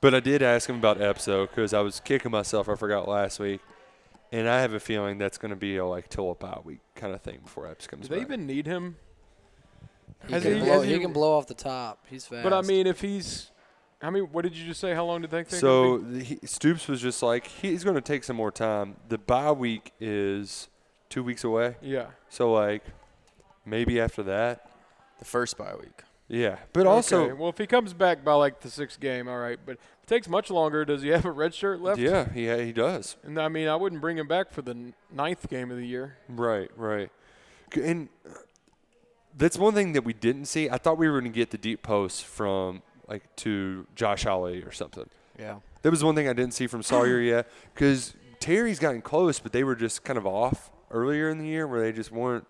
But 0.00 0.14
I 0.14 0.20
did 0.20 0.42
ask 0.42 0.68
him 0.68 0.76
about 0.76 0.98
Epso 0.98 1.48
because 1.48 1.74
I 1.74 1.80
was 1.80 2.00
kicking 2.00 2.30
myself. 2.30 2.68
I 2.68 2.74
forgot 2.74 3.06
last 3.08 3.38
week, 3.38 3.60
and 4.32 4.48
I 4.48 4.60
have 4.62 4.72
a 4.72 4.80
feeling 4.80 5.18
that's 5.18 5.36
going 5.38 5.50
to 5.50 5.56
be 5.56 5.76
a 5.76 5.84
like 5.84 6.08
till 6.08 6.30
a 6.30 6.34
bye 6.34 6.58
week 6.64 6.80
kind 6.94 7.14
of 7.14 7.20
thing 7.20 7.40
before 7.44 7.66
Epps 7.66 7.86
comes 7.86 8.08
Do 8.08 8.14
they 8.14 8.20
back. 8.20 8.28
even 8.28 8.46
need 8.46 8.66
him? 8.66 8.96
He, 10.26 10.32
Has 10.32 10.42
can, 10.42 10.54
he- 10.54 10.60
blow, 10.60 10.72
has 10.72 10.84
he, 10.84 10.92
he- 10.94 10.98
can 11.00 11.12
blow 11.12 11.36
off 11.36 11.46
the 11.46 11.54
top. 11.54 12.06
He's 12.08 12.26
fast. 12.26 12.42
But 12.44 12.52
I 12.52 12.62
mean, 12.62 12.86
if 12.86 13.00
he's, 13.00 13.50
I 14.02 14.08
mean, 14.10 14.24
what 14.32 14.42
did 14.42 14.54
you 14.56 14.66
just 14.66 14.80
say? 14.80 14.94
How 14.94 15.04
long 15.04 15.20
did 15.22 15.30
they 15.30 15.44
think? 15.44 15.60
so 15.60 15.96
it'd 15.96 16.12
be? 16.12 16.18
the- 16.18 16.24
he, 16.24 16.38
Stoops 16.46 16.88
was 16.88 17.00
just 17.02 17.22
like 17.22 17.46
he's 17.46 17.84
going 17.84 17.96
to 17.96 18.00
take 18.02 18.24
some 18.24 18.36
more 18.36 18.50
time. 18.50 18.96
The 19.08 19.18
bye 19.18 19.52
week 19.52 19.92
is 20.00 20.68
two 21.10 21.22
weeks 21.22 21.44
away, 21.44 21.76
yeah. 21.82 22.06
so 22.30 22.50
like 22.52 22.84
maybe 23.66 24.00
after 24.00 24.22
that, 24.22 24.70
The 25.18 25.24
first 25.26 25.58
bye 25.58 25.74
week. 25.78 26.02
Yeah. 26.30 26.58
But 26.72 26.86
also, 26.86 27.24
okay. 27.24 27.32
well, 27.32 27.50
if 27.50 27.58
he 27.58 27.66
comes 27.66 27.92
back 27.92 28.24
by 28.24 28.34
like 28.34 28.60
the 28.60 28.70
sixth 28.70 29.00
game, 29.00 29.28
all 29.28 29.38
right. 29.38 29.58
But 29.64 29.72
if 29.72 30.04
it 30.04 30.06
takes 30.06 30.28
much 30.28 30.48
longer, 30.48 30.84
does 30.84 31.02
he 31.02 31.08
have 31.08 31.24
a 31.24 31.30
red 31.32 31.52
shirt 31.52 31.80
left? 31.80 31.98
yeah, 31.98 32.32
he 32.32 32.48
he 32.64 32.72
does. 32.72 33.16
And 33.24 33.38
I 33.38 33.48
mean, 33.48 33.66
I 33.66 33.74
wouldn't 33.74 34.00
bring 34.00 34.16
him 34.16 34.28
back 34.28 34.52
for 34.52 34.62
the 34.62 34.92
ninth 35.12 35.48
game 35.50 35.72
of 35.72 35.76
the 35.76 35.86
year. 35.86 36.16
Right, 36.28 36.70
right. 36.76 37.10
And 37.74 38.08
uh, 38.24 38.34
that's 39.36 39.58
one 39.58 39.74
thing 39.74 39.92
that 39.94 40.04
we 40.04 40.12
didn't 40.12 40.44
see. 40.44 40.70
I 40.70 40.78
thought 40.78 40.98
we 40.98 41.08
were 41.08 41.20
going 41.20 41.32
to 41.32 41.36
get 41.36 41.50
the 41.50 41.58
deep 41.58 41.82
post 41.82 42.24
from 42.24 42.82
like 43.08 43.24
to 43.36 43.86
Josh 43.96 44.24
Ali 44.24 44.62
or 44.62 44.72
something. 44.72 45.06
yeah. 45.38 45.56
That 45.82 45.90
was 45.90 46.04
one 46.04 46.14
thing 46.14 46.28
I 46.28 46.34
didn't 46.34 46.54
see 46.54 46.66
from 46.66 46.82
Sawyer 46.82 47.20
yet 47.22 47.48
because 47.74 48.14
Terry's 48.38 48.78
gotten 48.78 49.02
close, 49.02 49.40
but 49.40 49.50
they 49.50 49.64
were 49.64 49.74
just 49.74 50.04
kind 50.04 50.18
of 50.18 50.26
off 50.26 50.70
earlier 50.90 51.28
in 51.28 51.38
the 51.38 51.46
year 51.46 51.66
where 51.66 51.80
they 51.80 51.90
just 51.90 52.12
weren't. 52.12 52.46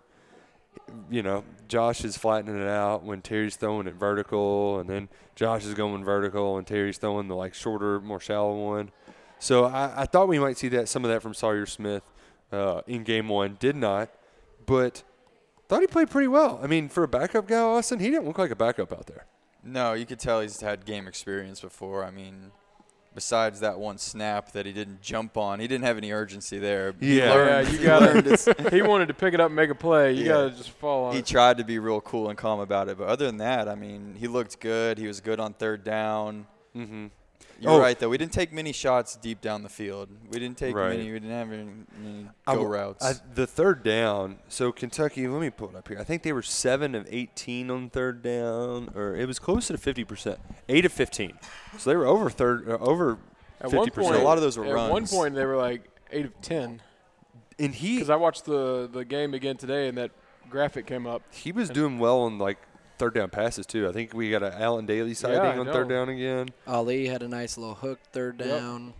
You 1.09 1.23
know, 1.23 1.43
Josh 1.67 2.03
is 2.03 2.17
flattening 2.17 2.61
it 2.61 2.67
out 2.67 3.03
when 3.03 3.21
Terry's 3.21 3.55
throwing 3.55 3.87
it 3.87 3.95
vertical, 3.95 4.79
and 4.79 4.89
then 4.89 5.09
Josh 5.35 5.65
is 5.65 5.73
going 5.73 6.03
vertical, 6.03 6.57
and 6.57 6.65
Terry's 6.65 6.97
throwing 6.97 7.27
the 7.27 7.35
like 7.35 7.53
shorter, 7.53 7.99
more 7.99 8.19
shallow 8.19 8.55
one. 8.55 8.91
So 9.39 9.65
I, 9.65 10.01
I 10.01 10.05
thought 10.05 10.27
we 10.27 10.39
might 10.39 10.57
see 10.57 10.67
that 10.69 10.87
some 10.87 11.03
of 11.03 11.11
that 11.11 11.21
from 11.21 11.33
Sawyer 11.33 11.65
Smith 11.65 12.03
uh, 12.51 12.81
in 12.87 13.03
game 13.03 13.27
one. 13.27 13.57
Did 13.59 13.75
not, 13.75 14.09
but 14.65 15.03
thought 15.67 15.81
he 15.81 15.87
played 15.87 16.09
pretty 16.09 16.27
well. 16.27 16.59
I 16.61 16.67
mean, 16.67 16.89
for 16.89 17.03
a 17.03 17.07
backup 17.07 17.47
guy, 17.47 17.59
Austin, 17.59 17.99
he 17.99 18.09
didn't 18.09 18.25
look 18.25 18.37
like 18.37 18.51
a 18.51 18.55
backup 18.55 18.91
out 18.91 19.07
there. 19.07 19.25
No, 19.63 19.93
you 19.93 20.05
could 20.05 20.19
tell 20.19 20.41
he's 20.41 20.61
had 20.61 20.85
game 20.85 21.07
experience 21.07 21.61
before. 21.61 22.03
I 22.03 22.11
mean, 22.11 22.51
besides 23.13 23.59
that 23.59 23.77
one 23.79 23.97
snap 23.97 24.51
that 24.53 24.65
he 24.65 24.71
didn't 24.71 25.01
jump 25.01 25.35
on, 25.37 25.59
he 25.59 25.67
didn't 25.67 25.83
have 25.85 25.97
any 25.97 26.11
urgency 26.11 26.59
there. 26.59 26.93
Yeah. 26.99 27.33
learned- 27.33 27.67
Yeah, 27.67 27.73
you 27.73 27.85
gotta- 27.85 28.69
he 28.71 28.81
wanted 28.81 29.07
to 29.09 29.13
pick 29.13 29.33
it 29.33 29.39
up 29.39 29.47
and 29.47 29.55
make 29.55 29.69
a 29.69 29.75
play. 29.75 30.13
You 30.13 30.23
Yeah. 30.23 30.29
gotta 30.29 30.49
just 30.51 30.69
fall 30.71 31.05
on 31.05 31.13
he 31.13 31.19
it. 31.19 31.25
tried 31.25 31.57
to 31.57 31.63
be 31.63 31.77
real 31.79 32.01
cool 32.01 32.29
and 32.29 32.37
calm 32.37 32.59
about 32.59 32.87
it, 32.89 32.97
but 32.97 33.07
other 33.07 33.25
than 33.25 33.37
that, 33.37 33.67
I 33.67 33.75
mean, 33.75 34.15
he 34.17 34.27
looked 34.27 34.59
good. 34.59 34.97
He 34.97 35.07
was 35.07 35.19
good 35.21 35.39
on 35.39 35.53
third 35.53 35.83
down. 35.83 36.47
Mm-hmm. 36.75 37.07
You're 37.61 37.73
Oh. 37.73 37.79
right, 37.79 37.97
though. 37.99 38.09
We 38.09 38.17
didn't 38.17 38.33
take 38.33 38.51
many 38.51 38.71
shots 38.73 39.15
deep 39.15 39.39
down 39.39 39.61
the 39.61 39.69
field. 39.69 40.09
We 40.31 40.39
didn't 40.39 40.57
take 40.57 40.75
Right. 40.75 40.89
many. 40.97 41.11
We 41.11 41.19
didn't 41.19 41.29
have 41.29 41.51
any, 41.51 41.67
any 42.03 42.23
go 42.47 42.53
w- 42.53 42.67
routes. 42.67 43.05
I, 43.05 43.13
the 43.35 43.45
third 43.45 43.83
down. 43.83 44.39
So 44.49 44.71
Kentucky, 44.71 45.27
let 45.27 45.39
me 45.39 45.51
pull 45.51 45.69
it 45.69 45.75
up 45.75 45.87
here. 45.87 45.99
I 45.99 46.03
think 46.03 46.23
they 46.23 46.33
were 46.33 46.41
seven 46.41 46.95
of 46.95 47.07
eighteen 47.11 47.69
on 47.69 47.89
third 47.91 48.23
down, 48.23 48.91
or 48.95 49.15
it 49.15 49.27
was 49.27 49.37
closer 49.37 49.73
to 49.73 49.77
fifty 49.77 50.03
percent, 50.03 50.39
eight 50.69 50.85
of 50.85 50.91
fifteen. 50.91 51.37
So 51.77 51.91
they 51.91 51.95
were 51.95 52.07
over 52.07 52.29
third, 52.31 52.67
uh, 52.67 52.77
over 52.79 53.19
At 53.59 53.65
fifty 53.69 53.77
one 53.77 53.83
point, 53.85 53.93
percent. 53.93 54.15
A 54.15 54.23
lot 54.23 54.37
of 54.39 54.41
those 54.43 54.57
were 54.57 54.65
at 54.65 54.89
one 54.91 55.05
point 55.05 55.35
they 55.35 55.45
were 55.45 55.57
like 55.57 55.83
eight 56.11 56.25
of 56.25 56.41
ten. 56.41 56.81
And 57.59 57.75
he 57.75 57.95
Because 57.97 58.09
I 58.09 58.15
watched 58.15 58.45
the 58.45 58.89
the 58.91 59.05
game 59.05 59.35
again 59.35 59.57
today, 59.57 59.87
and 59.87 59.95
that 59.99 60.09
graphic 60.49 60.87
came 60.87 61.05
up. 61.05 61.21
he 61.31 61.51
was 61.51 61.69
doing 61.69 61.99
well 61.99 62.21
on 62.21 62.39
like 62.39 62.57
third 63.01 63.13
down 63.15 63.29
passes 63.29 63.65
too. 63.65 63.87
I 63.89 63.91
think 63.91 64.13
we 64.13 64.29
got 64.29 64.43
an 64.43 64.53
Allen 64.53 64.85
Dailey 64.85 65.15
sighting 65.15 65.39
I 65.39 65.57
on 65.57 65.65
third 65.65 65.89
down 65.89 66.07
again. 66.09 66.49
Ali 66.67 67.07
had 67.07 67.23
a 67.23 67.27
nice 67.27 67.57
little 67.57 67.73
hook 67.75 67.99
third 68.13 68.39
Yep. 68.39 68.47
down. 68.47 68.93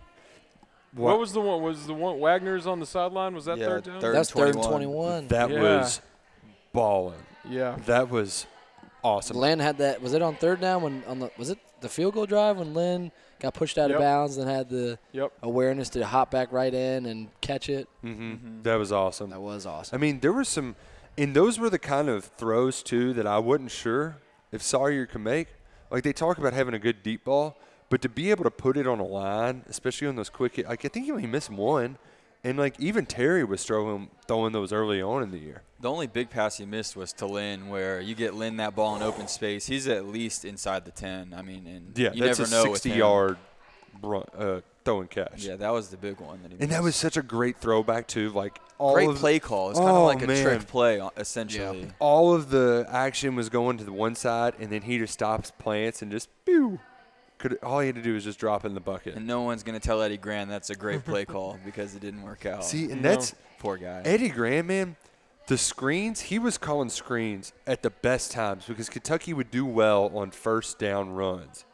What, 0.94 1.18
was 1.18 1.32
the 1.32 1.40
one? 1.40 1.62
Was 1.62 1.86
the 1.86 1.94
one 1.94 2.18
Wagner's 2.18 2.66
on 2.66 2.80
the 2.80 2.84
sideline? 2.86 3.34
Was 3.34 3.44
that 3.46 3.56
Yeah, 3.58 3.66
third 3.66 3.84
down? 3.84 4.00
third 4.00 4.14
That's 4.16 4.30
third 4.30 4.54
and 4.56 4.62
21. 4.62 5.26
21. 5.26 5.28
That 5.28 5.50
Yeah. 5.50 5.62
was 5.62 6.00
balling. 6.72 7.14
yeah. 7.48 7.76
That 7.86 8.10
was 8.10 8.46
awesome. 9.04 9.36
Lynn 9.36 9.58
had 9.60 9.78
that. 9.78 10.02
Was 10.02 10.12
it 10.12 10.20
on 10.22 10.34
third 10.36 10.60
down 10.60 10.82
when 10.82 11.02
on 11.06 11.18
the 11.20 11.30
was 11.38 11.48
it 11.50 11.58
the 11.80 11.88
field 11.88 12.14
goal 12.14 12.26
drive 12.26 12.58
when 12.58 12.74
Lynn 12.74 13.10
got 13.40 13.54
pushed 13.54 13.78
out 13.78 13.88
Yep. 13.90 13.96
of 13.98 14.02
bounds 14.02 14.36
and 14.36 14.48
had 14.50 14.68
the 14.68 14.98
Yep. 15.12 15.32
awareness 15.42 15.88
to 15.90 16.04
hop 16.04 16.30
back 16.30 16.52
right 16.52 16.72
in 16.74 17.06
and 17.06 17.28
catch 17.40 17.68
it? 17.68 17.88
hmm 18.02 18.34
That 18.62 18.76
was 18.76 18.92
awesome. 18.92 19.30
That 19.30 19.40
was 19.40 19.64
awesome. 19.66 19.96
I 19.96 19.98
mean, 19.98 20.20
there 20.20 20.32
were 20.32 20.44
some, 20.44 20.76
and 21.18 21.34
those 21.34 21.58
were 21.58 21.70
the 21.70 21.78
kind 21.78 22.08
of 22.08 22.24
throws 22.24 22.82
too 22.82 23.12
that 23.14 23.26
I 23.26 23.38
wasn't 23.38 23.70
sure 23.70 24.18
if 24.50 24.62
Sawyer 24.62 25.06
could 25.06 25.20
make. 25.20 25.48
Like 25.90 26.04
they 26.04 26.12
talk 26.12 26.38
about 26.38 26.52
having 26.52 26.74
a 26.74 26.78
good 26.78 27.02
deep 27.02 27.24
ball, 27.24 27.58
but 27.90 28.00
to 28.02 28.08
be 28.08 28.30
able 28.30 28.44
to 28.44 28.50
put 28.50 28.76
it 28.76 28.86
on 28.86 28.98
a 28.98 29.04
line, 29.04 29.64
especially 29.68 30.08
on 30.08 30.16
those 30.16 30.30
quick, 30.30 30.56
like 30.66 30.84
I 30.84 30.88
think 30.88 31.04
he 31.06 31.12
only 31.12 31.26
missed 31.26 31.50
one, 31.50 31.98
and 32.42 32.58
like 32.58 32.78
even 32.80 33.04
Terry 33.04 33.44
was 33.44 33.62
throwing 33.64 34.08
throwing 34.26 34.52
those 34.52 34.72
early 34.72 35.02
on 35.02 35.22
in 35.22 35.30
the 35.30 35.38
year. 35.38 35.62
The 35.80 35.90
only 35.90 36.06
big 36.06 36.30
pass 36.30 36.58
he 36.58 36.64
missed 36.64 36.96
was 36.96 37.12
to 37.14 37.26
Lynn, 37.26 37.68
where 37.68 38.00
you 38.00 38.14
get 38.14 38.34
Lynn 38.34 38.56
that 38.56 38.74
ball 38.74 38.96
in 38.96 39.02
open 39.02 39.28
space. 39.28 39.66
He's 39.66 39.88
at 39.88 40.06
least 40.06 40.44
inside 40.44 40.84
the 40.84 40.92
10. 40.92 41.34
I 41.36 41.42
mean, 41.42 41.66
and 41.66 41.98
Yeah, 41.98 42.12
you 42.12 42.22
that's 42.22 42.38
never 42.38 42.48
a 42.48 42.52
know 42.52 42.72
sixty-yard 42.72 43.36
run, 44.02 44.24
uh, 44.38 44.60
throwing 44.84 45.08
catch. 45.08 45.44
Yeah, 45.44 45.56
that 45.56 45.72
was 45.72 45.88
the 45.88 45.96
big 45.96 46.20
one 46.20 46.40
that 46.42 46.52
he 46.52 46.58
And 46.60 46.70
that 46.70 46.82
was 46.82 46.96
such 46.96 47.16
a 47.16 47.22
great 47.22 47.58
throwback 47.58 48.06
too. 48.06 48.30
Like 48.30 48.60
all 48.82 48.94
great 48.94 49.08
of 49.08 49.16
play 49.16 49.38
call. 49.38 49.70
It's 49.70 49.78
kind 49.78 49.90
Oh, 49.90 50.00
of 50.02 50.06
like 50.06 50.22
a 50.22 50.26
man. 50.26 50.42
trick 50.42 50.66
play, 50.66 51.00
uh, 51.00 51.10
essentially. 51.16 51.88
all 51.98 52.34
of 52.34 52.50
the 52.50 52.86
action 52.90 53.34
was 53.36 53.48
going 53.48 53.78
to 53.78 53.84
the 53.84 53.92
one 53.92 54.14
side, 54.14 54.54
and 54.58 54.70
then 54.70 54.82
he 54.82 54.98
just 54.98 55.12
stops 55.14 55.50
plants 55.50 56.02
and 56.02 56.10
just 56.10 56.28
pew. 56.44 56.78
Could 57.38 57.58
all 57.62 57.80
he 57.80 57.86
had 57.88 57.96
to 57.96 58.02
do 58.02 58.14
was 58.14 58.22
just 58.24 58.38
drop 58.38 58.64
in 58.64 58.74
the 58.74 58.80
bucket. 58.80 59.14
And 59.16 59.26
no 59.26 59.42
one's 59.42 59.62
going 59.64 59.78
to 59.78 59.84
tell 59.84 60.00
Eddie 60.02 60.16
Gran 60.16 60.48
that's 60.48 60.70
a 60.70 60.76
great 60.76 61.04
play 61.04 61.24
call 61.24 61.58
because 61.64 61.94
it 61.96 62.00
didn't 62.00 62.22
work 62.22 62.46
out. 62.46 62.64
See, 62.64 62.84
and 62.90 63.02
No. 63.02 63.10
that's 63.10 63.34
Poor 63.58 63.76
guy. 63.76 64.02
Eddie 64.04 64.28
Gran, 64.28 64.66
man. 64.66 64.96
The 65.48 65.58
screens, 65.58 66.20
he 66.20 66.38
was 66.38 66.56
calling 66.56 66.88
screens 66.88 67.52
at 67.66 67.82
the 67.82 67.90
best 67.90 68.30
times 68.30 68.64
because 68.66 68.88
Kentucky 68.88 69.32
would 69.32 69.50
do 69.50 69.66
well 69.66 70.10
on 70.16 70.30
first 70.30 70.78
down 70.78 71.10
runs. 71.14 71.64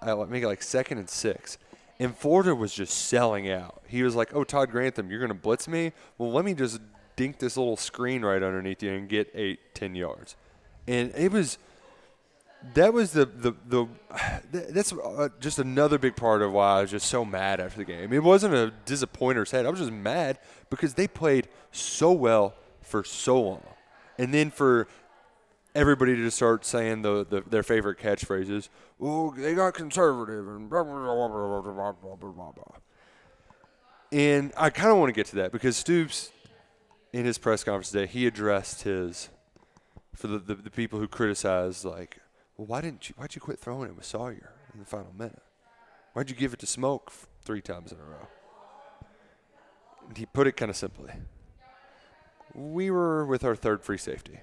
I 0.00 0.14
make 0.24 0.42
it 0.42 0.46
like 0.48 0.62
second 0.62 0.96
and 0.98 1.08
six. 1.10 1.58
And 2.02 2.18
Florida 2.18 2.52
was 2.52 2.74
just 2.74 3.06
selling 3.06 3.48
out. 3.48 3.80
He 3.86 4.02
was 4.02 4.16
like, 4.16 4.34
"Oh, 4.34 4.42
Todd 4.42 4.72
Grantham, 4.72 5.08
you're 5.08 5.20
going 5.20 5.28
to 5.28 5.34
blitz 5.34 5.68
me? 5.68 5.92
Well, 6.18 6.32
let 6.32 6.44
me 6.44 6.52
just 6.52 6.80
dink 7.14 7.38
this 7.38 7.56
little 7.56 7.76
screen 7.76 8.24
right 8.24 8.42
underneath 8.42 8.82
you 8.82 8.90
and 8.90 9.08
get 9.08 9.30
eight, 9.34 9.72
ten 9.72 9.94
yards." 9.94 10.34
And 10.88 11.12
it 11.14 11.30
was 11.30 11.58
that 12.74 12.92
was 12.92 13.12
the 13.12 13.26
the 13.26 13.52
the 13.68 13.86
that's 14.72 14.92
uh, 14.92 15.28
just 15.38 15.60
another 15.60 15.96
big 15.96 16.16
part 16.16 16.42
of 16.42 16.50
why 16.50 16.78
I 16.78 16.80
was 16.80 16.90
just 16.90 17.06
so 17.06 17.24
mad 17.24 17.60
after 17.60 17.78
the 17.78 17.84
game. 17.84 18.12
It 18.12 18.24
wasn't 18.24 18.54
a 18.54 18.72
disappointer's 18.84 19.52
head. 19.52 19.64
I 19.64 19.70
was 19.70 19.78
just 19.78 19.92
mad 19.92 20.40
because 20.70 20.94
they 20.94 21.06
played 21.06 21.46
so 21.70 22.10
well 22.10 22.54
for 22.80 23.04
so 23.04 23.40
long, 23.40 23.62
and 24.18 24.34
then 24.34 24.50
for 24.50 24.88
everybody 25.74 26.16
to 26.16 26.30
start 26.30 26.64
saying 26.64 27.02
the, 27.02 27.24
the 27.24 27.40
their 27.42 27.62
favorite 27.62 27.98
catchphrases. 27.98 28.68
Well, 28.98 29.30
they 29.36 29.54
got 29.54 29.74
conservative 29.74 30.46
and 30.48 30.68
blah 30.68 30.84
blah 30.84 30.92
blah 30.92 31.28
blah 31.28 31.62
blah 31.62 31.92
blah 31.92 32.32
blah. 32.32 32.52
blah. 32.52 32.76
And 34.12 34.52
I 34.58 34.68
kind 34.68 34.90
of 34.90 34.98
want 34.98 35.08
to 35.08 35.14
get 35.14 35.26
to 35.28 35.36
that 35.36 35.52
because 35.52 35.76
Stoops, 35.76 36.30
in 37.14 37.24
his 37.24 37.38
press 37.38 37.64
conference 37.64 37.90
today, 37.90 38.06
he 38.06 38.26
addressed 38.26 38.82
his 38.82 39.30
for 40.14 40.26
the, 40.26 40.38
the, 40.38 40.54
the 40.54 40.70
people 40.70 40.98
who 40.98 41.08
criticized 41.08 41.84
like, 41.84 42.18
well, 42.56 42.66
why 42.66 42.82
didn't 42.82 43.08
you 43.08 43.14
why'd 43.16 43.34
you 43.34 43.40
quit 43.40 43.58
throwing 43.58 43.88
it 43.88 43.96
with 43.96 44.04
Sawyer 44.04 44.52
in 44.74 44.80
the 44.80 44.86
final 44.86 45.12
minute? 45.16 45.42
Why'd 46.12 46.28
you 46.28 46.36
give 46.36 46.52
it 46.52 46.58
to 46.60 46.66
Smoke 46.66 47.10
three 47.44 47.62
times 47.62 47.90
in 47.90 47.98
a 47.98 48.04
row? 48.04 48.28
And 50.08 50.18
he 50.18 50.26
put 50.26 50.46
it 50.46 50.56
kind 50.58 50.70
of 50.70 50.76
simply. 50.76 51.10
We 52.54 52.90
were 52.90 53.24
with 53.24 53.44
our 53.44 53.56
third 53.56 53.82
free 53.82 53.96
safety. 53.96 54.40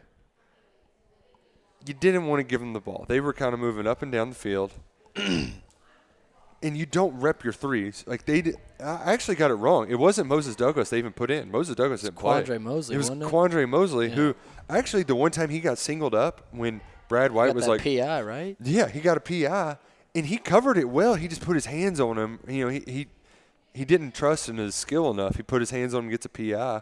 You 1.86 1.94
didn't 1.94 2.28
want 2.28 2.40
to 2.40 2.44
give 2.44 2.60
them 2.60 2.74
the 2.74 2.80
ball. 2.80 3.06
They 3.08 3.20
were 3.20 3.34
kind 3.34 3.54
of 3.54 3.60
moving 3.60 3.88
up 3.88 4.02
and 4.02 4.12
down 4.12 4.30
the 4.30 4.36
field. 4.36 4.72
and 5.16 6.78
you 6.78 6.86
don't 6.86 7.18
rep 7.20 7.44
your 7.44 7.54
threes. 7.54 8.04
Like 8.06 8.26
they 8.26 8.42
did, 8.42 8.56
I 8.80 9.14
actually 9.14 9.36
got 9.36 9.52
it 9.52 9.56
wrong. 9.56 9.90
It 9.90 9.98
wasn't 9.98 10.28
Moses 10.28 10.56
Douglas 10.56 10.90
they 10.90 10.98
even 10.98 11.14
put 11.14 11.32
in. 11.32 11.52
Moses 11.52 11.76
Douglas 11.76 12.02
didn't 12.02 12.18
play. 12.18 12.44
Quandre 12.44 12.62
Mosley, 12.62 12.96
It 12.96 12.98
was 12.98 13.10
wasn't 13.10 13.24
it? 13.24 13.30
Quandre 13.30 13.70
Mosley 13.70 14.08
Yeah. 14.10 14.16
who 14.16 14.36
actually 14.70 15.04
the 15.04 15.16
one 15.16 15.32
time 15.32 15.50
he 15.50 15.60
got 15.60 15.78
singled 15.78 16.14
up 16.14 16.48
when 16.52 16.82
Brad 17.08 17.32
White 17.32 17.48
Got 17.48 17.56
was 17.56 17.66
that 17.66 17.72
like, 17.72 17.84
PI, 17.84 18.22
right? 18.22 18.58
yeah, 18.62 18.88
he 18.88 19.00
got 19.00 19.18
a 19.18 19.22
PI, 19.22 19.78
and 20.14 20.26
he 20.26 20.38
covered 20.38 20.78
it 20.78 20.90
well. 20.90 21.16
He 21.16 21.28
just 21.28 21.42
put 21.42 21.56
his 21.56 21.66
hands 21.66 22.00
on 22.00 22.18
him. 22.18 22.40
You 22.48 22.66
know, 22.66 22.70
he 22.70 22.84
he, 22.86 23.08
he 23.74 23.86
didn't 23.86 24.14
trust 24.14 24.50
in 24.50 24.58
his 24.58 24.76
skill 24.76 25.10
enough. 25.10 25.38
He 25.38 25.44
put 25.44 25.62
his 25.62 25.72
hands 25.72 25.94
on 25.94 26.04
him, 26.06 26.10
gets 26.10 26.26
a 26.26 26.30
PI. 26.30 26.82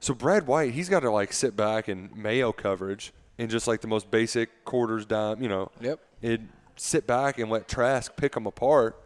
So 0.00 0.12
Brad 0.14 0.46
White, 0.46 0.74
he's 0.74 0.88
got 0.88 1.00
to 1.00 1.10
like 1.10 1.32
sit 1.32 1.56
back 1.56 1.88
and 1.88 2.14
Mayo 2.14 2.52
coverage 2.52 3.12
and 3.38 3.50
just 3.50 3.66
like 3.66 3.80
the 3.80 3.88
most 3.88 4.10
basic 4.10 4.64
quarters 4.64 5.06
dime. 5.06 5.42
You 5.42 5.48
know, 5.48 5.70
Yep. 5.80 6.00
it 6.22 6.40
sit 6.76 7.06
back 7.06 7.38
and 7.38 7.50
let 7.50 7.68
Trask 7.68 8.16
pick 8.16 8.32
them 8.32 8.46
apart. 8.46 9.00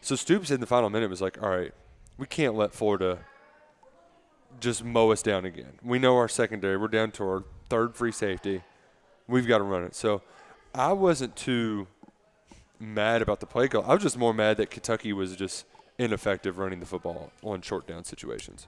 So 0.00 0.14
Stoops 0.16 0.50
in 0.50 0.60
the 0.60 0.66
final 0.66 0.90
minute 0.90 1.10
was 1.10 1.20
like, 1.22 1.42
all 1.42 1.50
right, 1.50 1.72
we 2.18 2.26
can't 2.26 2.54
let 2.54 2.72
Florida 2.72 3.20
just 4.60 4.84
mow 4.84 5.10
us 5.12 5.22
down 5.22 5.44
again. 5.44 5.78
We 5.82 5.98
know 5.98 6.16
our 6.16 6.28
secondary. 6.28 6.76
We're 6.76 6.88
down 6.88 7.10
to 7.12 7.24
our 7.24 7.44
third 7.68 7.94
free 7.94 8.12
safety. 8.12 8.62
We've 9.28 9.46
got 9.46 9.58
to 9.58 9.64
run 9.64 9.82
it. 9.84 9.94
So 9.94 10.22
I 10.74 10.92
wasn't 10.92 11.36
too 11.36 11.86
mad 12.78 13.22
about 13.22 13.40
the 13.40 13.46
play 13.46 13.68
call. 13.68 13.82
I 13.84 13.94
was 13.94 14.02
just 14.02 14.16
more 14.16 14.32
mad 14.34 14.56
that 14.58 14.70
Kentucky 14.70 15.12
was 15.12 15.34
just 15.36 15.66
ineffective 15.98 16.58
running 16.58 16.80
the 16.80 16.86
football 16.86 17.32
on 17.42 17.60
short 17.62 17.86
down 17.86 18.04
situations. 18.04 18.66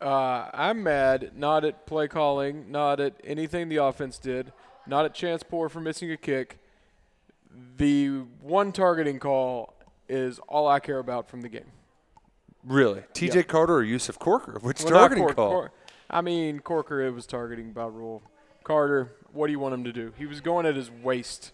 Uh, 0.00 0.48
I'm 0.54 0.82
mad 0.82 1.32
not 1.36 1.64
at 1.64 1.86
play 1.86 2.08
calling, 2.08 2.70
not 2.70 3.00
at 3.00 3.14
anything 3.22 3.68
the 3.68 3.76
offense 3.76 4.18
did, 4.18 4.52
not 4.86 5.04
at 5.04 5.14
Chance 5.14 5.42
Poore 5.42 5.68
for 5.68 5.80
missing 5.80 6.10
a 6.10 6.16
kick. 6.16 6.58
The 7.76 8.22
one 8.40 8.72
targeting 8.72 9.18
call 9.18 9.74
is 10.08 10.38
all 10.48 10.66
I 10.66 10.80
care 10.80 10.98
about 10.98 11.28
from 11.28 11.42
the 11.42 11.48
game. 11.48 11.72
Really? 12.64 13.02
TJ 13.12 13.34
Yeah. 13.34 13.42
Carter 13.42 13.74
or 13.74 13.82
Yusuf 13.82 14.18
Corker? 14.18 14.58
Which 14.60 14.82
Well, 14.82 14.92
targeting 14.92 15.28
call? 15.28 15.68
I 16.08 16.20
mean, 16.20 16.60
Corker 16.60 17.00
it 17.02 17.12
was 17.12 17.26
targeting 17.26 17.72
by 17.72 17.86
rule. 17.86 18.22
Carter, 18.64 19.12
what 19.32 19.46
do 19.46 19.52
you 19.52 19.58
want 19.58 19.74
him 19.74 19.84
to 19.84 19.92
do? 19.92 20.12
He 20.16 20.26
was 20.26 20.40
going 20.40 20.66
at 20.66 20.76
his 20.76 20.90
waist, 20.90 21.52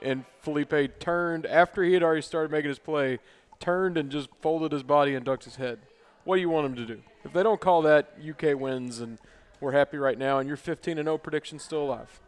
and 0.00 0.24
Felipe 0.40 0.98
turned 0.98 1.46
after 1.46 1.82
he 1.82 1.94
had 1.94 2.02
already 2.02 2.22
started 2.22 2.50
making 2.50 2.68
his 2.68 2.78
play, 2.78 3.18
turned 3.60 3.96
and 3.96 4.10
just 4.10 4.28
folded 4.40 4.72
his 4.72 4.82
body 4.82 5.14
and 5.14 5.24
ducked 5.24 5.44
his 5.44 5.56
head. 5.56 5.80
What 6.24 6.36
do 6.36 6.40
you 6.40 6.48
want 6.48 6.66
them 6.74 6.86
to 6.86 6.94
do? 6.94 7.02
If 7.24 7.32
they 7.32 7.42
don't 7.42 7.60
call 7.60 7.82
that, 7.82 8.14
UK 8.26 8.58
wins, 8.58 9.00
and 9.00 9.18
we're 9.60 9.72
happy 9.72 9.96
right 9.96 10.18
now, 10.18 10.38
and 10.38 10.48
your 10.48 10.56
15 10.56 10.98
and 10.98 11.06
0 11.06 11.18
prediction 11.18 11.58
still 11.58 11.82
alive. 11.84 12.20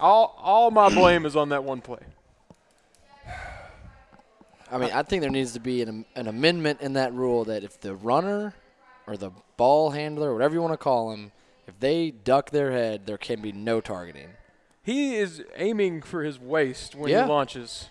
All 0.00 0.34
all 0.38 0.70
my 0.70 0.88
blame 0.92 1.24
is 1.24 1.36
on 1.36 1.50
that 1.50 1.62
one 1.64 1.80
play. 1.80 2.00
I 4.70 4.78
mean, 4.78 4.90
I 4.92 5.02
think 5.02 5.20
there 5.22 5.30
needs 5.30 5.52
to 5.52 5.60
be 5.60 5.82
an, 5.82 6.04
an 6.16 6.26
amendment 6.26 6.80
in 6.80 6.94
that 6.94 7.12
rule 7.12 7.44
that 7.44 7.62
if 7.62 7.80
the 7.80 7.94
runner 7.94 8.54
or 9.06 9.16
the 9.16 9.30
ball 9.56 9.90
handler, 9.90 10.32
whatever 10.32 10.54
you 10.54 10.60
want 10.62 10.72
to 10.72 10.78
call 10.78 11.12
him, 11.12 11.30
if 11.68 11.78
they 11.78 12.10
duck 12.10 12.50
their 12.50 12.72
head, 12.72 13.06
there 13.06 13.18
can 13.18 13.40
be 13.40 13.52
no 13.52 13.80
targeting. 13.80 14.30
He 14.82 15.16
is 15.16 15.44
aiming 15.56 16.02
for 16.02 16.24
his 16.24 16.38
waist 16.40 16.94
when 16.94 17.10
Yeah. 17.10 17.22
he 17.24 17.28
launches. 17.28 17.88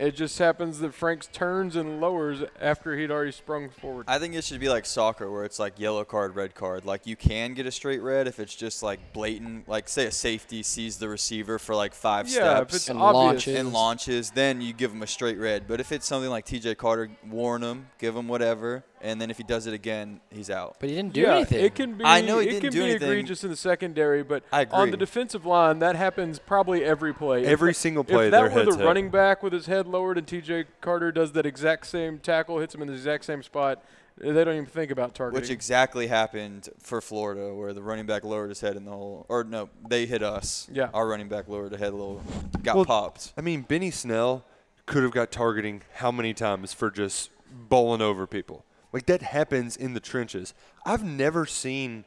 It 0.00 0.16
just 0.16 0.38
happens 0.38 0.78
that 0.78 0.94
Franks 0.94 1.28
turns 1.30 1.76
and 1.76 2.00
lowers 2.00 2.42
after 2.58 2.96
he'd 2.96 3.10
already 3.10 3.32
sprung 3.32 3.68
forward. 3.68 4.06
I 4.08 4.18
think 4.18 4.34
it 4.34 4.42
should 4.44 4.58
be 4.58 4.70
like 4.70 4.86
soccer, 4.86 5.30
where 5.30 5.44
it's 5.44 5.58
like 5.58 5.78
yellow 5.78 6.04
card, 6.04 6.34
red 6.34 6.54
card. 6.54 6.86
Like 6.86 7.06
you 7.06 7.16
can 7.16 7.52
get 7.52 7.66
a 7.66 7.70
straight 7.70 8.00
red 8.00 8.26
if 8.26 8.40
it's 8.40 8.54
just 8.54 8.82
like 8.82 9.12
blatant. 9.12 9.68
Like 9.68 9.90
say 9.90 10.06
a 10.06 10.10
safety 10.10 10.62
sees 10.62 10.96
the 10.96 11.06
receiver 11.10 11.58
for 11.58 11.74
like 11.74 11.92
five 11.92 12.28
yeah, 12.28 12.62
if 12.62 12.70
steps 12.70 12.74
it's 12.76 12.88
And 12.88 12.98
obvious. 12.98 13.14
launches. 13.46 13.58
and 13.58 13.72
launches, 13.74 14.30
then 14.30 14.62
you 14.62 14.72
give 14.72 14.90
him 14.90 15.02
a 15.02 15.06
straight 15.06 15.36
red. 15.38 15.68
But 15.68 15.80
if 15.80 15.92
it's 15.92 16.06
something 16.06 16.30
like 16.30 16.46
T.J. 16.46 16.76
Carter, 16.76 17.10
warn 17.28 17.62
him, 17.62 17.88
give 17.98 18.16
him 18.16 18.26
whatever, 18.26 18.82
and 19.02 19.20
then 19.20 19.30
if 19.30 19.36
he 19.38 19.42
does 19.42 19.66
it 19.66 19.74
again, 19.74 20.20
he's 20.30 20.50
out. 20.50 20.76
But 20.78 20.88
he 20.88 20.94
didn't 20.94 21.12
do 21.12 21.22
yeah, 21.22 21.36
anything. 21.36 21.64
it 21.64 21.74
can 21.74 21.94
be. 21.94 22.04
I 22.04 22.20
know 22.20 22.38
he 22.38 22.48
it 22.48 22.50
didn't 22.50 22.62
can 22.62 22.72
do 22.72 22.78
be 22.78 22.90
anything. 22.90 23.08
egregious 23.10 23.44
in 23.44 23.50
the 23.50 23.56
secondary, 23.56 24.22
but 24.22 24.42
I 24.52 24.66
on 24.70 24.90
the 24.90 24.96
defensive 24.96 25.46
line, 25.46 25.78
that 25.80 25.96
happens 25.96 26.38
probably 26.38 26.84
every 26.84 27.14
play. 27.14 27.44
Every 27.46 27.70
if, 27.70 27.76
single 27.76 28.04
play, 28.04 28.26
If 28.26 28.30
their 28.32 28.48
that 28.48 28.54
were 28.54 28.60
head's 28.62 28.76
the 28.76 28.82
hit. 28.82 28.86
running 28.86 29.10
back 29.10 29.42
with 29.42 29.52
his 29.52 29.66
head 29.66 29.86
lowered 29.86 30.18
and 30.18 30.26
T.J. 30.26 30.64
Carter 30.80 31.12
does 31.12 31.32
that 31.32 31.46
exact 31.46 31.86
same 31.86 32.18
tackle, 32.18 32.58
hits 32.58 32.74
him 32.74 32.82
in 32.82 32.88
the 32.88 32.94
exact 32.94 33.24
same 33.24 33.42
spot, 33.42 33.82
they 34.18 34.44
don't 34.44 34.54
even 34.54 34.66
think 34.66 34.90
about 34.90 35.14
targeting. 35.14 35.40
Which 35.40 35.50
exactly 35.50 36.06
happened 36.06 36.68
for 36.78 37.00
Florida, 37.00 37.54
where 37.54 37.72
the 37.72 37.82
running 37.82 38.04
back 38.06 38.22
lowered 38.22 38.50
his 38.50 38.60
head 38.60 38.76
in 38.76 38.84
the 38.84 38.90
hole. 38.90 39.24
Or 39.30 39.44
no, 39.44 39.70
they 39.88 40.04
hit 40.04 40.22
us. 40.22 40.68
Yeah. 40.70 40.90
Our 40.92 41.08
running 41.08 41.28
back 41.28 41.48
lowered 41.48 41.72
his 41.72 41.80
head 41.80 41.92
a 41.92 41.96
little, 41.96 42.22
got 42.62 42.76
Well, 42.76 42.84
popped. 42.84 43.32
I 43.38 43.40
mean, 43.40 43.62
Benny 43.62 43.90
Snell 43.90 44.44
could 44.84 45.02
have 45.04 45.12
got 45.12 45.30
targeting 45.30 45.82
how 45.94 46.10
many 46.12 46.34
times 46.34 46.74
for 46.74 46.90
just 46.90 47.30
bowling 47.50 48.02
over 48.02 48.26
people? 48.26 48.64
Like 48.92 49.06
that 49.06 49.22
happens 49.22 49.76
in 49.76 49.94
the 49.94 50.00
trenches. 50.00 50.54
I've 50.84 51.04
never 51.04 51.46
seen 51.46 52.04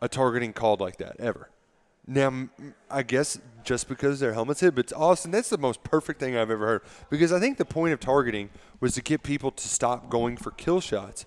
a 0.00 0.08
targeting 0.08 0.52
called 0.52 0.80
like 0.80 0.96
that 0.98 1.16
ever. 1.18 1.50
Now, 2.06 2.48
I 2.90 3.02
guess 3.02 3.38
just 3.62 3.88
because 3.88 4.20
their 4.20 4.34
helmets 4.34 4.60
hit, 4.60 4.74
but 4.74 4.92
Austin, 4.92 5.30
that's 5.30 5.48
the 5.48 5.56
most 5.56 5.82
perfect 5.82 6.20
thing 6.20 6.36
I've 6.36 6.50
ever 6.50 6.66
heard. 6.66 6.82
Because 7.08 7.32
I 7.32 7.40
think 7.40 7.56
the 7.56 7.64
point 7.64 7.94
of 7.94 8.00
targeting 8.00 8.50
was 8.78 8.92
to 8.94 9.02
get 9.02 9.22
people 9.22 9.50
to 9.50 9.68
stop 9.68 10.10
going 10.10 10.36
for 10.36 10.50
kill 10.50 10.80
shots. 10.80 11.24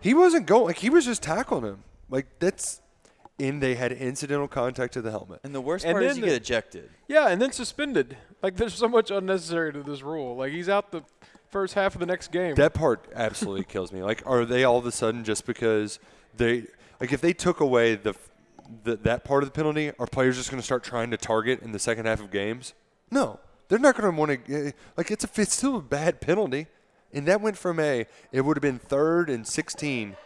He 0.00 0.14
wasn't 0.14 0.46
going 0.46 0.64
like 0.64 0.78
he 0.78 0.90
was 0.90 1.04
just 1.04 1.22
tackling 1.22 1.64
him. 1.64 1.84
Like 2.10 2.26
that's, 2.40 2.80
and 3.38 3.62
they 3.62 3.76
had 3.76 3.92
incidental 3.92 4.48
contact 4.48 4.94
to 4.94 5.02
the 5.02 5.10
helmet. 5.12 5.38
And 5.44 5.54
the 5.54 5.60
worst 5.60 5.84
And 5.84 5.92
part 5.94 6.02
is 6.04 6.14
then 6.14 6.16
you 6.16 6.22
the- 6.22 6.26
get 6.32 6.42
ejected. 6.42 6.90
yeah, 7.06 7.28
and 7.28 7.40
then 7.40 7.52
suspended. 7.52 8.16
Like 8.42 8.56
there's 8.56 8.74
so 8.74 8.88
much 8.88 9.12
unnecessary 9.12 9.72
to 9.72 9.82
this 9.84 10.02
rule. 10.02 10.36
Like 10.36 10.50
he's 10.52 10.68
out 10.68 10.90
the 10.90 11.02
first 11.50 11.74
half 11.74 11.94
of 11.94 12.00
the 12.00 12.06
next 12.06 12.30
game. 12.30 12.54
That 12.54 12.74
part 12.74 13.06
absolutely 13.14 13.64
kills 13.68 13.92
me. 13.92 14.02
Like, 14.02 14.22
are 14.26 14.44
they 14.44 14.64
all 14.64 14.78
of 14.78 14.86
a 14.86 14.92
sudden 14.92 15.24
just 15.24 15.46
because 15.46 15.98
they 16.36 16.64
like 17.00 17.12
if 17.12 17.20
they 17.20 17.32
took 17.32 17.60
away 17.60 17.94
the, 17.94 18.14
the 18.84 18.96
that 18.96 19.24
part 19.24 19.42
of 19.42 19.48
the 19.48 19.52
penalty, 19.52 19.92
are 19.98 20.06
players 20.06 20.36
just 20.36 20.50
going 20.50 20.60
to 20.60 20.64
start 20.64 20.84
trying 20.84 21.10
to 21.10 21.16
target 21.16 21.60
in 21.62 21.72
the 21.72 21.78
second 21.78 22.06
half 22.06 22.20
of 22.20 22.30
games? 22.30 22.74
No, 23.10 23.40
they're 23.68 23.78
not 23.78 23.96
going 23.96 24.12
to 24.12 24.18
want 24.18 24.46
to. 24.46 24.68
Eh, 24.68 24.72
like, 24.96 25.10
it's 25.10 25.24
a 25.24 25.40
it's 25.40 25.56
still 25.56 25.76
a 25.76 25.82
bad 25.82 26.20
penalty, 26.20 26.66
and 27.12 27.26
that 27.26 27.40
went 27.40 27.56
from 27.56 27.80
a 27.80 28.06
it 28.32 28.42
would 28.42 28.56
have 28.56 28.62
been 28.62 28.78
third 28.78 29.30
and 29.30 29.46
sixteen 29.46 30.16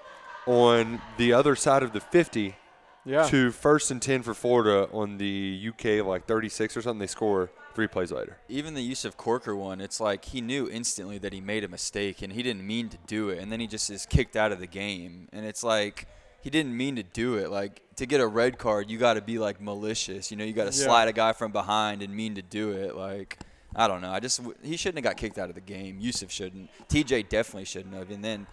on 0.47 1.01
the 1.19 1.33
other 1.33 1.55
side 1.55 1.83
of 1.83 1.93
the 1.93 2.01
fifty 2.01 2.57
yeah. 3.05 3.29
to 3.29 3.51
first 3.51 3.91
and 3.91 4.01
ten 4.03 4.23
for 4.23 4.35
Florida 4.35 4.89
on 4.93 5.19
the 5.19 5.69
UK 5.69 6.05
like 6.05 6.27
thirty 6.27 6.49
six 6.49 6.77
or 6.77 6.83
something. 6.83 7.01
They 7.01 7.07
score 7.07 7.51
three 7.75 7.87
plays 7.87 8.13
later. 8.13 8.37
Even 8.49 8.75
the 8.75 8.83
Yusuf 8.83 9.17
Corker 9.17 9.55
one, 9.57 9.81
it's 9.81 10.01
like 10.01 10.25
he 10.27 10.41
knew 10.41 10.69
instantly 10.71 11.19
that 11.19 11.33
he 11.33 11.41
made 11.41 11.65
a 11.65 11.69
mistake 11.69 12.23
and 12.23 12.33
he 12.33 12.43
didn't 12.43 12.67
mean 12.67 12.89
to 12.91 12.99
do 13.07 13.31
it, 13.31 13.39
and 13.39 13.51
then 13.51 13.61
he 13.61 13.67
just 13.67 13.91
is 13.91 14.07
kicked 14.07 14.37
out 14.37 14.53
of 14.53 14.61
the 14.61 14.67
game. 14.67 15.29
And 15.33 15.45
it's 15.47 15.63
like 15.65 16.07
he 16.43 16.51
didn't 16.51 16.77
mean 16.77 16.97
to 16.97 17.03
do 17.03 17.37
it. 17.37 17.51
Like 17.51 17.83
to 17.97 18.07
get 18.07 18.21
a 18.21 18.27
red 18.27 18.59
card, 18.59 18.91
you 18.91 18.99
got 18.99 19.15
to 19.15 19.21
be 19.23 19.39
like 19.39 19.61
malicious. 19.61 20.31
You 20.31 20.37
know, 20.37 20.45
you 20.45 20.53
got 20.53 20.73
to 20.73 20.79
Yeah. 20.79 20.85
slide 20.87 21.09
a 21.09 21.13
guy 21.13 21.33
from 21.33 21.53
behind 21.53 22.03
and 22.03 22.15
mean 22.15 22.35
to 22.37 22.43
do 22.43 22.71
it. 22.73 22.97
Like 22.97 23.39
I 23.75 23.89
don't 23.89 24.01
know. 24.03 24.11
I 24.11 24.21
just 24.21 24.41
he 24.63 24.77
shouldn't 24.77 25.05
have 25.05 25.11
got 25.15 25.17
kicked 25.21 25.39
out 25.39 25.49
of 25.49 25.55
the 25.55 25.61
game. 25.61 25.99
Yusuf 26.01 26.31
shouldn't. 26.31 26.69
TJ 26.89 27.29
definitely 27.29 27.65
shouldn't 27.65 27.95
have. 27.95 28.11
And 28.11 28.25
then. 28.25 28.47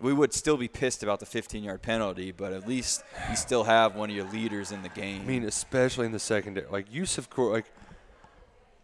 We 0.00 0.12
would 0.12 0.34
still 0.34 0.56
be 0.56 0.66
pissed 0.66 1.04
about 1.04 1.20
the 1.20 1.24
15-yard 1.24 1.80
penalty, 1.80 2.32
but 2.32 2.52
at 2.52 2.66
least 2.66 3.04
you 3.30 3.36
still 3.36 3.62
have 3.62 3.94
one 3.94 4.10
of 4.10 4.16
your 4.16 4.26
leaders 4.26 4.72
in 4.72 4.82
the 4.82 4.88
game. 4.88 5.22
I 5.22 5.24
mean, 5.24 5.44
especially 5.44 6.04
in 6.04 6.12
the 6.12 6.18
secondary, 6.18 6.66
like 6.68 6.92
Yusuf, 6.92 7.30
Cor- 7.30 7.52
like 7.52 7.66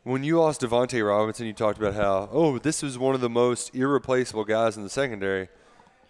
when 0.04 0.24
you 0.24 0.38
lost 0.40 0.60
Davonte 0.62 1.06
Robinson, 1.06 1.46
you 1.46 1.52
talked 1.52 1.78
about 1.78 1.94
how 1.94 2.28
oh 2.32 2.58
this 2.58 2.82
was 2.82 2.98
one 2.98 3.14
of 3.14 3.20
the 3.20 3.30
most 3.30 3.74
irreplaceable 3.74 4.44
guys 4.44 4.76
in 4.76 4.82
the 4.82 4.88
secondary. 4.90 5.48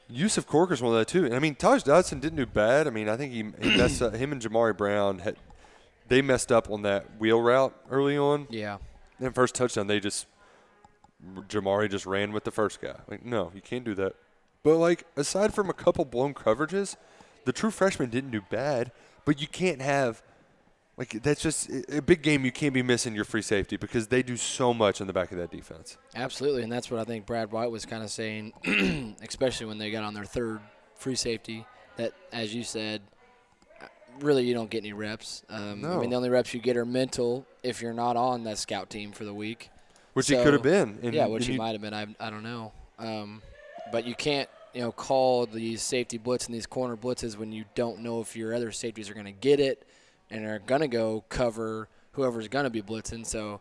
Yusuf 0.09 0.47
Corker's 0.47 0.83
one 0.83 0.93
of 0.93 0.99
that 0.99 1.09
too. 1.09 1.25
And 1.25 1.35
I 1.35 1.39
mean, 1.39 1.55
Taj 1.55 1.83
Dodson 1.85 2.19
didn't 2.19 2.37
do 2.37 2.47
bad. 2.47 2.87
I 2.87 2.91
mean, 2.91 3.09
I 3.09 3.17
think 3.17 3.33
he, 3.33 3.45
he 3.63 3.77
messed 3.77 4.03
up. 4.03 4.15
Him 4.15 4.33
and 4.33 4.43
Jamari 4.43 4.77
Brown 4.77 5.21
had 5.21 5.37
they 6.09 6.21
messed 6.23 6.51
up 6.51 6.69
on 6.71 6.83
that 6.83 7.19
wheel 7.21 7.41
route 7.41 7.75
early 7.91 8.19
on. 8.19 8.47
yeah. 8.51 8.79
And 9.21 9.35
first 9.35 9.55
touchdown, 9.55 9.87
they 9.87 10.01
just 10.01 10.27
Jamari 11.49 11.91
just 11.91 12.07
ran 12.07 12.33
with 12.33 12.45
the 12.45 12.51
first 12.51 12.81
guy. 12.81 12.97
Like, 13.09 13.25
no, 13.25 13.53
you 13.55 13.61
can't 13.61 13.85
do 13.85 13.95
that. 13.95 14.15
But 14.63 14.77
like, 14.77 15.05
aside 15.17 15.55
from 15.55 15.69
a 15.69 15.75
couple 15.75 16.05
blown 16.05 16.35
coverages, 16.35 16.97
the 17.45 17.53
true 17.53 17.71
freshman 17.71 18.11
didn't 18.11 18.31
do 18.31 18.41
bad. 18.51 18.93
But 19.25 19.41
you 19.41 19.47
can't 19.47 19.83
have 19.83 20.23
like 21.01 21.23
that's 21.23 21.41
just 21.41 21.71
a 21.89 22.03
big 22.03 22.21
game. 22.21 22.45
You 22.45 22.53
can't 22.53 22.75
be 22.75 22.83
missing 22.83 23.15
your 23.15 23.25
free 23.25 23.41
safety 23.41 23.79
because 23.79 24.09
they 24.09 24.23
do 24.23 24.37
so 24.37 24.75
much 24.75 25.01
in 25.01 25.07
the 25.07 25.15
back 25.15 25.33
of 25.33 25.39
that 25.39 25.51
defense. 25.51 25.97
Absolutely, 26.15 26.63
and 26.63 26.71
that's 26.71 26.91
what 26.91 27.01
I 27.01 27.05
think 27.05 27.25
Brad 27.25 27.51
White 27.51 27.71
was 27.71 27.87
kind 27.87 28.03
of 28.05 28.11
saying, 28.11 29.17
especially 29.23 29.65
when 29.65 29.79
they 29.79 29.91
got 29.91 30.05
on 30.05 30.13
their 30.13 30.27
third 30.27 30.61
free 30.97 31.15
safety. 31.17 31.65
That, 31.97 32.13
as 32.35 32.55
you 32.55 32.63
said, 32.63 33.01
really 34.21 34.45
you 34.45 34.53
don't 34.53 34.69
get 34.69 34.85
any 34.85 34.93
reps. 34.93 35.43
Um, 35.49 35.87
I 35.87 35.97
mean, 35.97 36.11
the 36.11 36.17
only 36.17 36.29
reps 36.29 36.53
you 36.53 36.61
get 36.61 36.77
are 36.77 36.85
mental 36.85 37.47
if 37.63 37.81
you're 37.81 37.95
not 37.95 38.19
on 38.19 38.45
that 38.45 38.59
scout 38.59 38.91
team 38.91 39.13
for 39.13 39.25
the 39.25 39.35
week. 39.35 39.71
Which 40.13 40.29
he 40.29 40.37
could 40.37 40.53
have 40.53 40.63
been. 40.63 40.99
And, 41.03 41.15
yeah, 41.15 41.27
which 41.27 41.47
he 41.47 41.53
you- 41.53 41.59
might 41.59 41.73
have 41.73 41.81
been. 41.81 41.95
I, 41.95 42.09
I 42.21 42.29
don't 42.29 42.43
know. 42.43 42.73
Um, 42.99 43.41
but 43.91 44.07
you 44.07 44.15
can't, 44.15 44.51
you 44.75 44.83
know, 44.83 44.93
call 44.93 45.47
these 45.47 45.81
safety 45.81 46.19
blitz 46.19 46.45
and 46.45 46.55
these 46.55 46.67
corner 46.67 46.97
blitzes 46.97 47.39
when 47.39 47.53
you 47.53 47.65
don't 47.75 48.01
know 48.01 48.21
if 48.21 48.37
your 48.37 48.55
other 48.55 48.71
safeties 48.71 49.09
are 49.09 49.15
going 49.15 49.25
to 49.25 49.33
get 49.33 49.61
it 49.61 49.87
and 50.31 50.47
are 50.47 50.59
going 50.59 50.81
to 50.81 50.89
go 50.89 51.25
cover 51.29 51.89
whoever's 52.13 52.49
going 52.49 52.65
to 52.65 52.71
be 52.71 52.83
blitzing. 52.83 53.25
So 53.27 53.61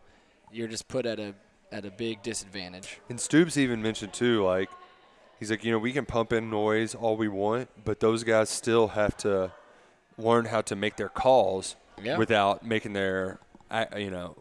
you're 0.52 0.68
just 0.68 0.88
put 0.88 1.06
at 1.06 1.18
a 1.20 1.34
at 1.72 1.84
a 1.84 1.90
big 1.90 2.22
disadvantage. 2.22 2.98
And 3.08 3.20
Stoops 3.20 3.56
even 3.56 3.80
mentioned 3.82 4.12
too, 4.12 4.42
like 4.44 4.70
he's 5.38 5.50
like, 5.50 5.64
you 5.64 5.70
know, 5.70 5.78
we 5.78 5.92
can 5.92 6.04
pump 6.04 6.32
in 6.32 6.50
noise 6.50 6.94
all 6.94 7.16
we 7.16 7.28
want, 7.28 7.68
but 7.84 8.00
those 8.00 8.24
guys 8.24 8.50
still 8.50 8.88
have 8.88 9.16
to 9.18 9.52
learn 10.18 10.46
how 10.46 10.60
to 10.62 10.74
make 10.76 10.96
their 10.96 11.08
calls 11.08 11.76
Yeah. 12.02 12.18
without 12.18 12.64
making 12.64 12.92
their, 12.94 13.38
you 13.96 14.10
know, 14.10 14.36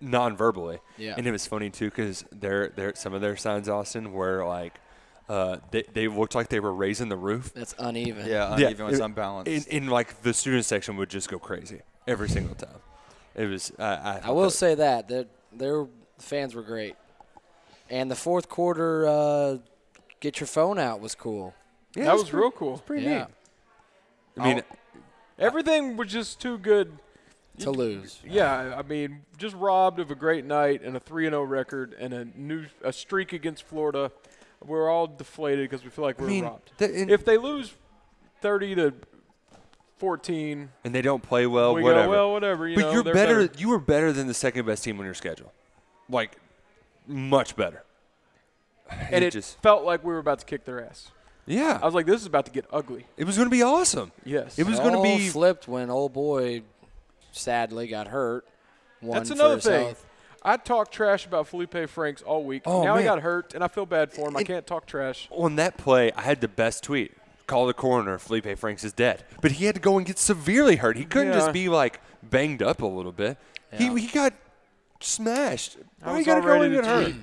non-verbally. 0.00 0.78
Yeah. 0.98 1.14
And 1.16 1.26
it 1.26 1.30
was 1.32 1.46
funny 1.46 1.70
too 1.70 1.86
because 1.90 2.24
their 2.32 2.68
their 2.70 2.94
some 2.94 3.14
of 3.14 3.20
their 3.20 3.36
signs, 3.36 3.68
Austin, 3.68 4.12
were 4.12 4.44
like. 4.46 4.80
Uh, 5.28 5.56
they, 5.72 5.82
they 5.92 6.06
looked 6.08 6.34
like 6.36 6.48
they 6.48 6.60
were 6.60 6.72
raising 6.72 7.08
the 7.08 7.16
roof. 7.16 7.52
That's 7.52 7.74
uneven. 7.78 8.26
yeah, 8.26 8.56
Yeah, 8.56 8.68
uneven, 8.68 8.86
it's 8.88 8.98
it- 9.00 9.02
unbalanced. 9.04 9.68
In, 9.68 9.84
in 9.84 9.88
like 9.90 10.22
the 10.22 10.32
student 10.32 10.64
section 10.64 10.96
would 10.98 11.10
just 11.10 11.28
go 11.28 11.38
crazy 11.38 11.80
every 12.06 12.28
single 12.28 12.54
time. 12.54 12.78
It 13.34 13.46
was. 13.46 13.72
I 13.78 13.84
I, 13.84 14.20
I 14.26 14.30
will 14.30 14.44
that- 14.44 14.50
say 14.52 14.74
that 14.76 15.08
that 15.08 15.28
they're 15.52 15.86
fans 16.18 16.54
were 16.54 16.62
great, 16.62 16.94
and 17.90 18.10
the 18.10 18.14
fourth 18.16 18.48
quarter, 18.48 19.06
uh, 19.06 19.56
get 20.20 20.38
your 20.40 20.46
phone 20.46 20.78
out 20.78 21.00
was 21.00 21.14
cool. 21.14 21.54
Yeah, 21.94 22.04
that 22.04 22.12
it's 22.14 22.22
was 22.22 22.30
pretty- 22.30 22.42
real 22.42 22.50
cool. 22.52 22.78
Pretty 22.78 23.04
Yeah. 23.04 23.18
neat. 23.18 23.26
I 24.38 24.54
mean, 24.54 24.62
Everything 25.38 25.96
was 25.98 26.10
just 26.10 26.40
too 26.40 26.56
good. 26.58 26.98
To 27.60 27.70
lose. 27.70 28.20
Yeah, 28.22 28.74
I 28.76 28.82
mean, 28.82 29.22
just 29.38 29.56
robbed 29.56 29.98
of 29.98 30.10
a 30.10 30.14
great 30.14 30.44
night 30.44 30.82
and 30.82 30.94
a 30.94 31.00
three 31.00 31.24
and 31.26 31.32
zero 31.32 31.42
record 31.42 31.94
and 31.98 32.12
a 32.12 32.26
new 32.36 32.66
a 32.84 32.92
streak 32.92 33.32
against 33.32 33.62
Florida. 33.64 34.12
We're 34.64 34.88
all 34.90 35.06
deflated 35.06 35.68
because 35.70 35.84
we 35.84 35.90
feel 35.90 36.04
like 36.04 36.20
we're 36.20 36.26
mean, 36.28 36.44
robbed. 36.44 36.72
th- 36.78 36.90
and, 36.90 37.10
If 37.10 37.24
they 37.24 37.36
lose 37.36 37.74
thirty 38.40 38.74
to 38.74 38.94
fourteen, 39.98 40.70
and 40.84 40.94
they 40.94 41.02
don't 41.02 41.22
play 41.22 41.46
well, 41.46 41.74
we 41.74 41.82
whatever. 41.82 42.04
go 42.06 42.10
well, 42.10 42.32
whatever. 42.32 42.68
You 42.68 42.76
but 42.76 42.80
know, 42.82 42.92
you're 42.92 43.02
they're 43.02 43.14
better, 43.14 43.48
You 43.56 43.68
were 43.68 43.78
better 43.78 44.12
than 44.12 44.26
the 44.26 44.34
second 44.34 44.66
best 44.66 44.84
team 44.84 44.98
on 44.98 45.04
your 45.04 45.14
schedule, 45.14 45.52
like 46.08 46.36
much 47.06 47.56
better. 47.56 47.82
and 48.90 49.24
it 49.24 49.32
just 49.32 49.60
felt 49.62 49.84
like 49.84 50.04
we 50.04 50.12
were 50.12 50.18
about 50.18 50.38
to 50.40 50.44
kick 50.46 50.64
their 50.64 50.84
ass. 50.84 51.10
yeah, 51.46 51.78
I 51.82 51.84
was 51.84 51.94
like, 51.94 52.06
this 52.06 52.20
is 52.20 52.26
about 52.26 52.46
to 52.46 52.52
get 52.52 52.66
ugly. 52.72 53.06
it 53.16 53.24
was 53.24 53.36
going 53.36 53.46
to 53.46 53.50
be 53.54 53.62
awesome. 53.62 54.12
Yes, 54.24 54.58
It 54.58 54.66
was 54.66 54.78
going 54.78 54.92
to 54.92 54.98
all 54.98 55.04
be 55.04 55.28
flipped 55.28 55.66
when 55.68 55.90
old 55.90 56.12
boy 56.12 56.62
sadly 57.32 57.86
got 57.88 58.08
hurt. 58.08 58.46
One 59.00 59.18
That's 59.18 59.30
another 59.30 59.60
thing. 59.60 59.86
health. 59.86 60.06
I 60.46 60.56
talked 60.56 60.92
trash 60.92 61.26
about 61.26 61.48
Felipe 61.48 61.88
Franks 61.88 62.22
all 62.22 62.44
week. 62.44 62.62
Oh, 62.66 62.84
now 62.84 62.96
he 62.96 63.02
got 63.04 63.20
hurt, 63.20 63.52
and 63.52 63.64
I 63.64 63.68
feel 63.68 63.84
bad 63.84 64.12
for 64.12 64.28
him. 64.28 64.36
I 64.36 64.44
can't 64.44 64.66
talk 64.66 64.86
trash. 64.86 65.28
on 65.32 65.56
that 65.56 65.76
play. 65.76 66.12
I 66.12 66.22
had 66.22 66.40
the 66.40 66.48
best 66.48 66.84
tweet. 66.84 67.12
Call 67.48 67.66
the 67.66 67.74
coroner. 67.74 68.16
Felipe 68.18 68.56
Franks 68.58 68.82
is 68.84 68.92
dead, 68.92 69.24
but 69.42 69.52
he 69.52 69.66
had 69.66 69.74
to 69.74 69.80
go 69.80 69.98
and 69.98 70.06
get 70.06 70.18
severely 70.18 70.76
hurt. 70.76 70.96
He 70.96 71.04
couldn't 71.04 71.32
Yeah. 71.32 71.38
just 71.40 71.52
be 71.52 71.68
like 71.68 72.00
banged 72.22 72.62
up 72.62 72.80
a 72.80 72.86
little 72.86 73.12
bit. 73.12 73.38
Yeah. 73.72 73.78
He 73.92 74.00
he 74.02 74.06
got 74.06 74.32
smashed. 75.00 75.76
I 76.02 76.06
Why 76.06 76.12
was 76.16 76.20
you 76.20 76.26
gotta 76.26 76.40
all 76.40 76.46
go 76.58 76.62
and 76.62 76.74
to 76.74 76.80
get 76.82 76.86
hurt? 76.86 77.14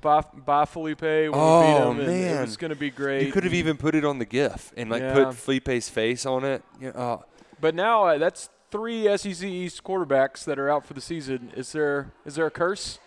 Bye, 0.00 0.24
bye 0.44 0.64
Felipe 0.64 1.00
when 1.02 1.30
Oh, 1.32 1.90
we 1.90 1.98
beat 1.98 2.02
him. 2.02 2.06
man. 2.08 2.38
it 2.38 2.40
was 2.42 2.56
going 2.56 2.70
to 2.70 2.76
be 2.76 2.90
great. 2.90 3.24
You 3.24 3.32
could 3.32 3.44
have 3.44 3.54
even 3.54 3.76
put 3.76 3.94
it 3.94 4.04
on 4.04 4.18
the 4.18 4.24
GIF 4.24 4.72
and 4.76 4.90
like 4.90 5.00
Yeah. 5.02 5.14
put 5.14 5.34
Felipe's 5.36 5.88
face 5.88 6.26
on 6.26 6.44
it. 6.44 6.62
Know, 6.80 6.92
oh, 6.96 7.24
But 7.60 7.76
now 7.76 8.04
uh, 8.06 8.18
that's 8.18 8.48
three 8.72 9.16
SEC 9.16 9.44
East 9.46 9.84
quarterbacks 9.84 10.44
that 10.44 10.58
are 10.58 10.68
out 10.68 10.84
for 10.84 10.94
the 10.94 11.00
season. 11.00 11.52
Is 11.54 11.70
there 11.72 12.10
is 12.26 12.34
there 12.34 12.46
a 12.46 12.50
curse? 12.50 12.98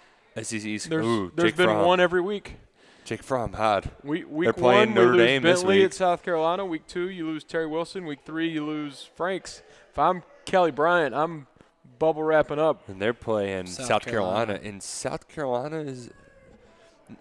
SEC 0.42 0.64
East. 0.64 0.90
There's 0.90 1.06
Ooh, 1.06 1.32
there's 1.36 1.50
Jake 1.52 1.58
been 1.58 1.66
Fromm. 1.68 1.86
one 1.86 2.00
every 2.00 2.22
week. 2.22 2.56
Jake 3.04 3.22
Fromm 3.24 3.54
had. 3.54 3.92
We, 4.04 4.24
week 4.24 4.56
playing 4.56 4.90
one, 4.90 4.96
Notre 4.96 5.12
we 5.12 5.18
lose 5.20 5.28
Dame 5.28 5.42
this 5.44 5.60
Bentley 5.60 5.76
week. 5.78 5.86
at 5.86 5.94
South 5.94 6.24
Carolina. 6.24 6.66
Week 6.66 6.88
two, 6.88 7.10
you 7.10 7.28
lose 7.28 7.44
Terry 7.44 7.68
Wilson. 7.68 8.06
Week 8.06 8.20
three, 8.26 8.50
you 8.50 8.66
lose 8.66 9.10
Franks. 9.16 9.62
If 9.92 10.00
I'm 10.00 10.24
Kelly 10.46 10.72
Bryant, 10.72 11.14
I'm 11.14 11.46
bubble 12.00 12.24
wrapping 12.24 12.58
up. 12.60 12.88
And 12.90 13.00
they're 13.02 13.14
playing 13.14 13.68
South 13.68 13.86
South, 13.88 14.06
Carolina. 14.06 14.46
Carolina. 14.54 14.70
and 14.70 14.82
South 14.82 15.28
Carolina 15.28 15.78
is 15.82 16.10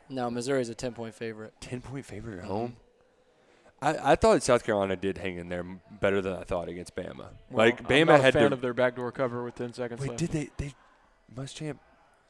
No, 0.08 0.30
Missouri's 0.30 0.70
a 0.70 0.74
ten 0.74 0.92
point 0.94 1.14
favorite. 1.14 1.52
ten 1.60 1.82
point 1.82 2.06
favorite 2.06 2.38
at 2.38 2.44
home. 2.46 2.76
I, 3.82 4.12
I 4.12 4.16
thought 4.16 4.42
South 4.42 4.64
Carolina 4.64 4.96
did 4.96 5.18
hang 5.18 5.36
in 5.36 5.48
there 5.48 5.64
better 6.00 6.20
than 6.22 6.34
I 6.34 6.44
thought 6.44 6.68
against 6.68 6.96
Bama. 6.96 7.16
Well, 7.18 7.66
like 7.66 7.80
I'm 7.80 7.86
Bama 7.86 8.06
not 8.06 8.20
a 8.20 8.22
had 8.22 8.32
fan 8.34 8.48
to. 8.50 8.54
of 8.54 8.60
their 8.60 8.74
backdoor 8.74 9.12
cover 9.12 9.44
with 9.44 9.54
10 9.56 9.72
seconds 9.74 10.00
wait, 10.00 10.10
left. 10.10 10.20
did 10.20 10.30
they? 10.30 10.50
They 10.56 10.74
Muschamp 11.36 11.78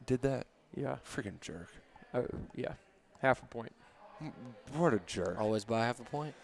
did 0.06 0.22
that? 0.22 0.46
yeah, 0.76 0.96
Freaking 1.06 1.40
jerk! 1.40 1.68
uh, 2.12 2.22
yeah, 2.54 2.72
half 3.20 3.42
a 3.42 3.46
point. 3.46 3.72
What 4.76 4.94
a 4.94 5.00
jerk! 5.06 5.38
Always 5.40 5.64
by 5.64 5.84
half 5.84 6.00
a 6.00 6.04
point. 6.04 6.34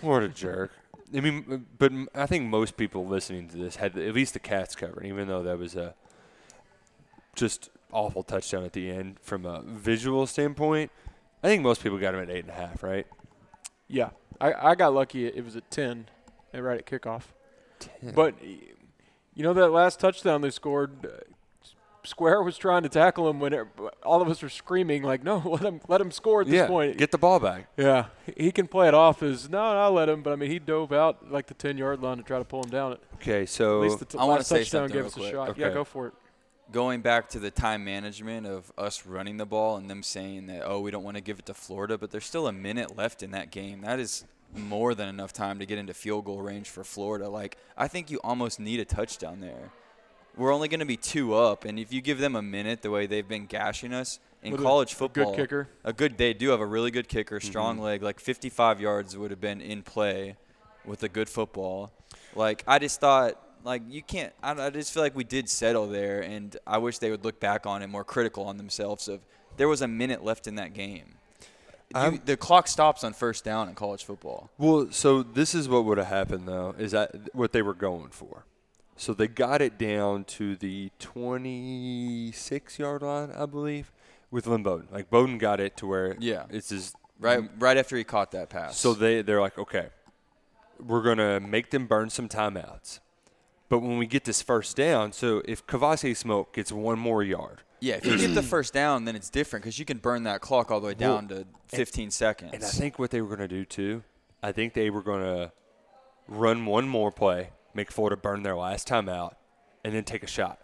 What 0.00 0.22
a 0.22 0.28
jerk! 0.28 0.72
I 1.14 1.20
mean, 1.20 1.66
but 1.78 1.92
I 2.14 2.26
think 2.26 2.46
most 2.46 2.76
people 2.76 3.06
listening 3.06 3.48
to 3.48 3.56
this 3.56 3.76
had 3.76 3.96
at 3.96 4.14
least 4.14 4.34
the 4.34 4.40
Cats 4.40 4.74
covered, 4.76 5.04
even 5.06 5.28
though 5.28 5.42
that 5.42 5.58
was 5.58 5.74
a 5.74 5.94
just 7.34 7.70
awful 7.92 8.22
touchdown 8.22 8.64
at 8.64 8.72
the 8.72 8.90
end 8.90 9.16
from 9.20 9.46
a 9.46 9.62
visual 9.62 10.26
standpoint. 10.26 10.90
I 11.42 11.48
think 11.48 11.62
most 11.62 11.82
people 11.82 11.98
got 11.98 12.14
him 12.14 12.20
at 12.20 12.30
eight 12.30 12.40
and 12.44 12.50
a 12.50 12.54
half, 12.54 12.82
right? 12.82 13.06
Yeah, 13.88 14.10
I, 14.40 14.70
I 14.70 14.74
got 14.74 14.94
lucky. 14.94 15.26
It 15.26 15.44
was 15.44 15.56
at 15.56 15.70
10, 15.70 16.08
and 16.52 16.64
right 16.64 16.78
at 16.78 16.86
kickoff. 16.86 17.22
Ten. 17.78 18.12
But 18.14 18.34
you 18.42 19.42
know 19.42 19.52
that 19.54 19.68
last 19.68 20.00
touchdown 20.00 20.40
they 20.40 20.50
scored. 20.50 21.04
Uh, 21.06 21.08
Square 22.04 22.42
was 22.44 22.56
trying 22.56 22.84
to 22.84 22.88
tackle 22.88 23.28
him 23.28 23.38
when 23.38 23.52
it, 23.52 23.66
all 24.02 24.22
of 24.22 24.28
us 24.28 24.40
were 24.40 24.48
screaming 24.48 25.02
like, 25.02 25.22
"No, 25.22 25.38
let 25.44 25.60
him 25.62 25.80
let 25.88 26.00
him 26.00 26.10
score 26.10 26.40
at 26.40 26.46
this 26.46 26.54
yeah, 26.54 26.66
point." 26.66 26.96
get 26.96 27.10
the 27.10 27.18
ball 27.18 27.38
back. 27.38 27.68
yeah, 27.76 28.06
he- 28.34 28.50
can 28.50 28.66
play 28.66 28.88
it 28.88 28.94
off 28.94 29.22
as 29.22 29.50
no, 29.50 29.58
I'll 29.58 29.92
let 29.92 30.08
him. 30.08 30.22
But 30.22 30.32
I 30.32 30.36
mean, 30.36 30.50
he 30.50 30.58
dove 30.58 30.92
out 30.92 31.30
like 31.30 31.46
the 31.48 31.54
10 31.54 31.76
yard 31.76 32.00
line 32.00 32.16
to 32.16 32.22
try 32.22 32.38
to 32.38 32.44
pull 32.44 32.62
him 32.62 32.70
down. 32.70 32.92
At 32.92 33.00
Okay, 33.16 33.44
so 33.44 33.80
least 33.80 33.98
the 33.98 34.04
t- 34.06 34.16
I 34.16 34.24
wanna 34.24 34.42
say 34.44 34.60
touchdown 34.60 34.88
something 34.88 34.96
gave 34.96 35.06
us 35.06 35.16
a 35.16 35.18
quick. 35.20 35.32
shot. 35.32 35.58
Yeah, 35.58 35.70
go 35.70 35.84
for 35.84 36.06
it. 36.06 36.14
Going 36.70 37.00
back 37.00 37.28
to 37.30 37.38
the 37.38 37.50
time 37.50 37.84
management 37.84 38.46
of 38.46 38.70
us 38.76 39.06
running 39.06 39.36
the 39.36 39.46
ball 39.46 39.76
and 39.76 39.88
them 39.88 40.02
saying 40.02 40.46
that 40.46 40.62
oh 40.64 40.80
we 40.80 40.90
don't 40.90 41.04
want 41.04 41.16
to 41.16 41.22
give 41.22 41.38
it 41.38 41.46
to 41.46 41.54
Florida, 41.54 41.96
but 41.98 42.10
there's 42.10 42.26
still 42.26 42.46
a 42.46 42.52
minute 42.52 42.96
left 42.96 43.22
in 43.22 43.30
that 43.32 43.50
game. 43.50 43.80
That 43.80 43.98
is 43.98 44.24
more 44.54 44.94
than 44.94 45.08
enough 45.08 45.32
time 45.32 45.58
to 45.58 45.66
get 45.66 45.78
into 45.78 45.94
field 45.94 46.24
goal 46.24 46.40
range 46.40 46.68
for 46.68 46.84
Florida. 46.84 47.28
Like 47.28 47.56
I 47.76 47.88
think 47.88 48.10
you 48.10 48.20
almost 48.24 48.60
need 48.60 48.80
a 48.80 48.84
touchdown 48.84 49.40
there. 49.40 49.70
We're 50.36 50.54
only 50.54 50.68
going 50.68 50.80
to 50.80 50.86
be 50.86 50.96
two 50.96 51.34
up, 51.34 51.64
and 51.64 51.80
if 51.80 51.92
you 51.92 52.00
give 52.00 52.20
them 52.20 52.36
a 52.36 52.42
minute, 52.42 52.82
the 52.82 52.92
way 52.92 53.06
they've 53.06 53.26
been 53.26 53.46
gashing 53.46 53.92
us 53.92 54.20
in 54.40 54.52
With 54.52 54.62
college 54.62 54.92
a 54.92 54.96
football, 54.96 55.34
good 55.34 55.36
kicker. 55.36 55.68
a 55.82 55.92
good 55.92 56.16
they 56.16 56.32
do 56.32 56.50
have 56.50 56.60
a 56.60 56.66
really 56.66 56.92
good 56.92 57.08
kicker, 57.08 57.40
strong 57.40 57.78
leg, 57.78 58.02
like 58.04 58.20
55 58.20 58.80
yards 58.80 59.16
would 59.16 59.32
have 59.32 59.40
been 59.40 59.60
in 59.60 59.82
play 59.82 60.36
with 60.84 61.02
a 61.02 61.08
good 61.08 61.28
football. 61.28 61.90
Like 62.36 62.62
I 62.68 62.78
just 62.78 63.00
thought, 63.00 63.42
like 63.68 63.82
you 63.88 64.02
can't. 64.02 64.32
I, 64.42 64.52
I 64.66 64.70
just 64.70 64.92
feel 64.92 65.02
like 65.02 65.14
we 65.14 65.24
did 65.24 65.48
settle 65.48 65.86
there, 65.86 66.20
and 66.22 66.56
I 66.66 66.78
wish 66.78 66.98
they 66.98 67.10
would 67.10 67.24
look 67.24 67.38
back 67.38 67.66
on 67.66 67.82
it 67.82 67.86
more 67.88 68.04
critical 68.04 68.44
on 68.44 68.56
themselves. 68.56 69.06
Of 69.08 69.20
there 69.56 69.68
was 69.68 69.82
a 69.82 69.88
minute 69.88 70.24
left 70.24 70.46
in 70.46 70.56
that 70.56 70.72
game. 70.74 71.14
You, 71.94 72.20
the 72.22 72.36
clock 72.36 72.68
stops 72.68 73.02
on 73.02 73.14
first 73.14 73.44
down 73.44 73.68
in 73.68 73.74
college 73.74 74.04
football. 74.04 74.50
Well, 74.58 74.88
so 74.90 75.22
this 75.22 75.54
is 75.54 75.68
what 75.70 75.84
would 75.86 75.96
have 75.98 76.08
happened 76.08 76.46
though, 76.46 76.74
is 76.78 76.92
that 76.92 77.34
what 77.34 77.52
they 77.52 77.62
were 77.62 77.74
going 77.74 78.08
for. 78.08 78.44
So 78.96 79.14
they 79.14 79.28
got 79.28 79.62
it 79.62 79.78
down 79.78 80.24
to 80.24 80.56
the 80.56 80.90
26 80.98 82.78
yard 82.78 83.02
line, 83.02 83.30
I 83.30 83.46
believe, 83.46 83.92
with 84.30 84.46
Lynn 84.46 84.62
Bowden. 84.62 84.88
Like 84.90 85.08
Bowden 85.08 85.38
got 85.38 85.60
it 85.60 85.76
to 85.78 85.86
where 85.86 86.16
Yeah. 86.18 86.44
it's 86.50 86.70
his 86.70 86.94
Right, 87.20 87.40
right 87.58 87.76
after 87.76 87.96
he 87.96 88.04
caught 88.04 88.30
that 88.32 88.48
pass. 88.48 88.76
So 88.78 88.94
they 88.94 89.22
they're 89.22 89.40
like, 89.40 89.58
okay, 89.58 89.88
we're 90.78 91.02
gonna 91.02 91.40
make 91.40 91.70
them 91.70 91.86
burn 91.86 92.10
some 92.10 92.28
timeouts. 92.28 93.00
But 93.68 93.80
when 93.80 93.98
we 93.98 94.06
get 94.06 94.24
this 94.24 94.40
first 94.40 94.76
down, 94.76 95.12
so 95.12 95.42
if 95.44 95.66
Kavosiey 95.66 96.16
Smoke 96.16 96.54
gets 96.54 96.72
one 96.72 96.98
more 96.98 97.22
yard, 97.22 97.60
yeah, 97.80 97.96
if 97.96 98.06
you 98.06 98.16
get 98.18 98.34
the 98.34 98.42
first 98.42 98.72
down, 98.72 99.04
then 99.04 99.14
it's 99.14 99.30
different 99.30 99.62
because 99.62 99.78
you 99.78 99.84
can 99.84 99.98
burn 99.98 100.24
that 100.24 100.40
clock 100.40 100.70
all 100.70 100.80
the 100.80 100.88
way 100.88 100.96
Well, 100.98 101.16
down 101.16 101.28
to 101.28 101.46
15 101.68 102.10
seconds. 102.10 102.50
And 102.54 102.64
I 102.64 102.68
think 102.68 102.98
what 102.98 103.10
they 103.10 103.20
were 103.20 103.28
going 103.28 103.46
to 103.46 103.48
do 103.48 103.64
too, 103.64 104.02
I 104.42 104.52
think 104.52 104.72
they 104.72 104.90
were 104.90 105.02
going 105.02 105.22
to 105.22 105.52
run 106.26 106.66
one 106.66 106.88
more 106.88 107.12
play, 107.12 107.50
make 107.74 107.92
Florida 107.92 108.16
burn 108.16 108.42
their 108.42 108.56
last 108.56 108.86
time 108.86 109.08
out, 109.08 109.36
and 109.84 109.94
then 109.94 110.04
take 110.04 110.22
a 110.22 110.26
shot, 110.26 110.60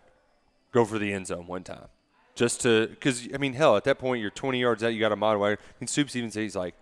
go 0.73 0.85
for 0.85 0.99
the 0.99 1.13
end 1.13 1.29
zone 1.29 1.47
one 1.47 1.63
time, 1.63 1.87
just 2.35 2.63
to 2.63 2.89
because 2.89 3.29
I 3.33 3.39
mean 3.39 3.53
hell 3.53 3.77
at 3.77 3.85
that 3.85 3.99
point 3.99 4.21
you're 4.21 4.31
20 4.31 4.61
yards 4.61 4.83
out, 4.83 4.89
you 4.89 5.01
got 5.01 5.13
a 5.13 5.17
moderator. 5.17 5.61
I 5.63 5.75
mean 5.81 5.89
Stoops 5.89 6.17
even 6.17 6.31
says 6.31 6.43
he's 6.43 6.57
like, 6.57 6.75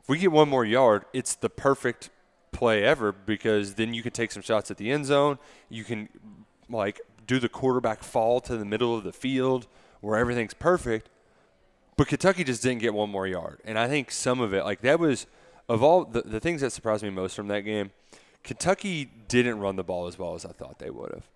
if 0.00 0.08
we 0.08 0.18
get 0.18 0.32
one 0.32 0.48
more 0.48 0.64
yard, 0.64 1.04
it's 1.12 1.34
the 1.34 1.50
perfect 1.50 2.10
play 2.54 2.82
ever 2.82 3.12
because 3.12 3.74
then 3.74 3.92
you 3.92 4.02
can 4.02 4.12
take 4.12 4.32
some 4.32 4.42
shots 4.42 4.70
at 4.70 4.78
the 4.78 4.90
end 4.90 5.04
zone. 5.04 5.38
You 5.68 5.84
can 5.84 6.08
like 6.70 7.00
do 7.26 7.38
the 7.38 7.48
quarterback 7.48 8.02
fall 8.02 8.40
to 8.40 8.56
the 8.56 8.64
middle 8.64 8.96
of 8.96 9.04
the 9.04 9.12
field 9.12 9.66
where 10.00 10.16
everything's 10.16 10.54
perfect. 10.54 11.10
But 11.96 12.08
Kentucky 12.08 12.44
just 12.44 12.62
didn't 12.62 12.80
get 12.80 12.94
one 12.94 13.10
more 13.10 13.26
yard. 13.26 13.60
And 13.64 13.78
I 13.78 13.88
think 13.88 14.10
some 14.10 14.40
of 14.40 14.52
it, 14.52 14.64
like 14.64 14.80
that 14.80 14.98
was, 14.98 15.26
of 15.68 15.82
all 15.82 16.04
the, 16.04 16.22
the 16.22 16.40
things 16.40 16.60
that 16.60 16.70
surprised 16.70 17.02
me 17.02 17.10
most 17.10 17.36
from 17.36 17.48
that 17.48 17.60
game, 17.60 17.92
Kentucky 18.42 19.10
didn't 19.28 19.60
run 19.60 19.76
the 19.76 19.84
ball 19.84 20.06
as 20.06 20.18
well 20.18 20.34
as 20.34 20.44
I 20.44 20.50
thought 20.50 20.78
they 20.78 20.90
would 20.90 21.12
have. 21.12 21.28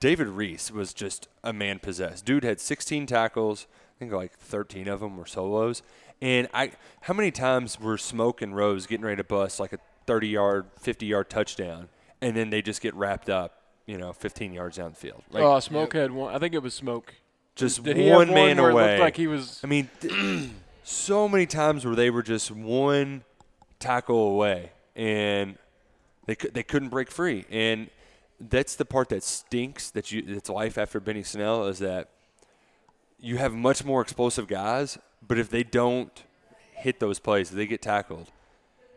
David 0.00 0.28
Reese 0.28 0.70
was 0.70 0.94
just 0.94 1.28
a 1.44 1.52
man 1.52 1.78
possessed. 1.78 2.24
Dude 2.24 2.44
had 2.44 2.60
16 2.60 3.06
tackles. 3.06 3.66
I 3.96 3.98
think 3.98 4.12
like 4.12 4.32
13 4.38 4.88
of 4.88 5.00
them 5.00 5.16
were 5.16 5.26
solos. 5.26 5.82
And 6.22 6.48
I, 6.54 6.72
how 7.02 7.14
many 7.14 7.30
times 7.30 7.78
were 7.80 7.98
Smoke 7.98 8.40
and 8.42 8.56
Rose 8.56 8.86
getting 8.86 9.04
ready 9.04 9.16
to 9.16 9.24
bust 9.24 9.60
like 9.60 9.72
a 9.72 9.78
30 10.06 10.28
yard, 10.28 10.66
50 10.80 11.06
yard 11.06 11.30
touchdown, 11.30 11.88
and 12.20 12.36
then 12.36 12.50
they 12.50 12.62
just 12.62 12.80
get 12.80 12.94
wrapped 12.94 13.28
up, 13.30 13.62
you 13.86 13.98
know, 13.98 14.12
15 14.12 14.52
yards 14.52 14.76
down 14.76 14.90
the 14.90 14.96
field. 14.96 15.22
Like 15.30 15.42
oh, 15.42 15.58
Smoke 15.60 15.94
had 15.94 16.12
one. 16.12 16.34
I 16.34 16.38
think 16.38 16.54
it 16.54 16.62
was 16.62 16.74
Smoke. 16.74 17.14
just 17.54 17.82
Did 17.82 17.96
he 17.96 18.10
one 18.10 18.28
man 18.28 18.56
where 18.58 18.70
away. 18.70 18.82
It 18.82 18.90
looked 18.90 19.00
like 19.00 19.16
he 19.16 19.26
was. 19.26 19.60
I 19.62 19.66
mean, 19.66 19.88
th- 20.00 20.50
so 20.82 21.28
many 21.28 21.46
times 21.46 21.84
where 21.84 21.96
they 21.96 22.10
were 22.10 22.22
just 22.22 22.50
one 22.50 23.24
tackle 23.78 24.30
away, 24.30 24.70
and 24.96 25.56
they 26.26 26.34
cou- 26.34 26.50
they 26.50 26.62
couldn't 26.62 26.88
break 26.88 27.10
free. 27.10 27.44
And 27.50 27.90
that's 28.40 28.76
the 28.76 28.84
part 28.84 29.08
that 29.10 29.22
stinks. 29.22 29.90
That 29.90 30.10
you 30.12 30.22
that's 30.22 30.48
life 30.48 30.78
after 30.78 31.00
Benny 31.00 31.22
Snell 31.22 31.66
is 31.66 31.78
that 31.80 32.08
you 33.20 33.36
have 33.36 33.54
much 33.54 33.84
more 33.84 34.02
explosive 34.02 34.48
guys, 34.48 34.98
but 35.26 35.38
if 35.38 35.48
they 35.48 35.62
don't 35.62 36.24
hit 36.74 36.98
those 36.98 37.20
plays, 37.20 37.50
they 37.50 37.66
get 37.66 37.80
tackled, 37.80 38.30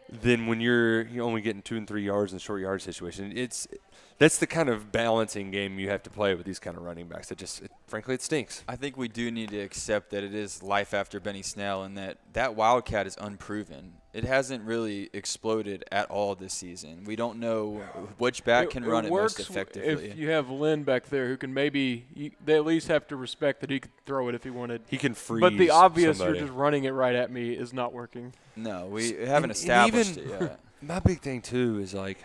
then 0.10 0.48
when 0.48 0.62
you're, 0.62 1.04
you're 1.08 1.26
only 1.26 1.41
getting 1.41 1.62
two 1.62 1.78
and 1.78 1.88
three 1.88 2.04
yards 2.04 2.34
in 2.34 2.39
short 2.39 2.62
yard 2.62 2.82
situation, 2.82 3.34
it's 3.36 3.68
that's 4.17 4.38
the 4.38 4.47
kind 4.47 4.69
of 4.69 4.91
balancing 4.91 5.51
game 5.51 5.77
you 5.77 5.89
have 5.89 6.01
to 6.03 6.10
play 6.10 6.36
with 6.36 6.45
these 6.45 6.60
kind 6.60 6.77
of 6.77 6.84
running 6.84 7.08
backs. 7.08 7.31
It 7.31 7.38
just, 7.38 7.62
it, 7.62 7.71
frankly, 7.88 8.15
it 8.15 8.21
stinks. 8.21 8.63
I 8.67 8.75
think 8.77 8.95
we 8.95 9.08
do 9.08 9.29
need 9.29 9.49
to 9.49 9.60
accept 9.60 10.12
that 10.12 10.23
it 10.23 10.34
is 10.34 10.63
life 10.63 10.93
after 10.93 11.19
Benny 11.19 11.41
Snell 11.41 11.84
and 11.84 11.97
that 11.97 12.17
that 12.34 12.55
Wildcat 12.55 13.08
is 13.08 13.17
unproven. 13.19 13.95
It 14.13 14.23
hasn't 14.23 14.63
really 14.63 15.10
exploded 15.12 15.84
at 15.91 16.10
all 16.10 16.36
this 16.36 16.53
season. 16.53 17.03
We 17.03 17.17
don't 17.17 17.38
know 17.38 17.81
which 18.17 18.45
back 18.45 18.69
can 18.69 18.86
run 18.86 19.05
it, 19.05 19.10
most 19.10 19.41
effectively. 19.41 20.08
If 20.12 20.17
you 20.17 20.29
have 20.29 20.49
Lynn 20.49 20.84
back 20.84 21.10
there 21.10 21.27
who 21.27 21.36
can 21.36 21.53
maybe, 21.53 22.05
you, 22.13 22.31
they 22.45 22.55
at 22.55 22.65
least 22.65 22.88
have 22.88 23.08
to 23.08 23.17
respect 23.17 23.60
that 23.60 23.69
he 23.69 23.81
could 23.81 23.91
throw 24.05 24.29
it 24.29 24.36
if 24.36 24.45
he 24.45 24.49
wanted. 24.51 24.84
He 24.88 24.97
can 24.97 25.13
freeze. 25.15 25.41
But 25.41 25.58
the 25.58 25.71
obvious, 25.71 26.17
somebody. 26.17 26.38
you're 26.39 26.47
just 26.47 26.58
running 26.58 26.86
it 26.86 26.91
right 26.91 27.15
at 27.15 27.29
me, 27.29 27.51
is 27.51 27.73
not 27.73 27.91
working. 27.91 28.34
no, 28.55 28.86
we 28.86 29.10
haven't 29.10 29.21
and- 29.21 29.43
and 29.43 29.51
established 29.51 30.17
even- 30.17 30.31
it 30.31 30.41
yet. 30.41 30.60
My 30.81 30.99
big 30.99 31.19
thing 31.21 31.41
too 31.41 31.79
is 31.79 31.93
like 31.93 32.23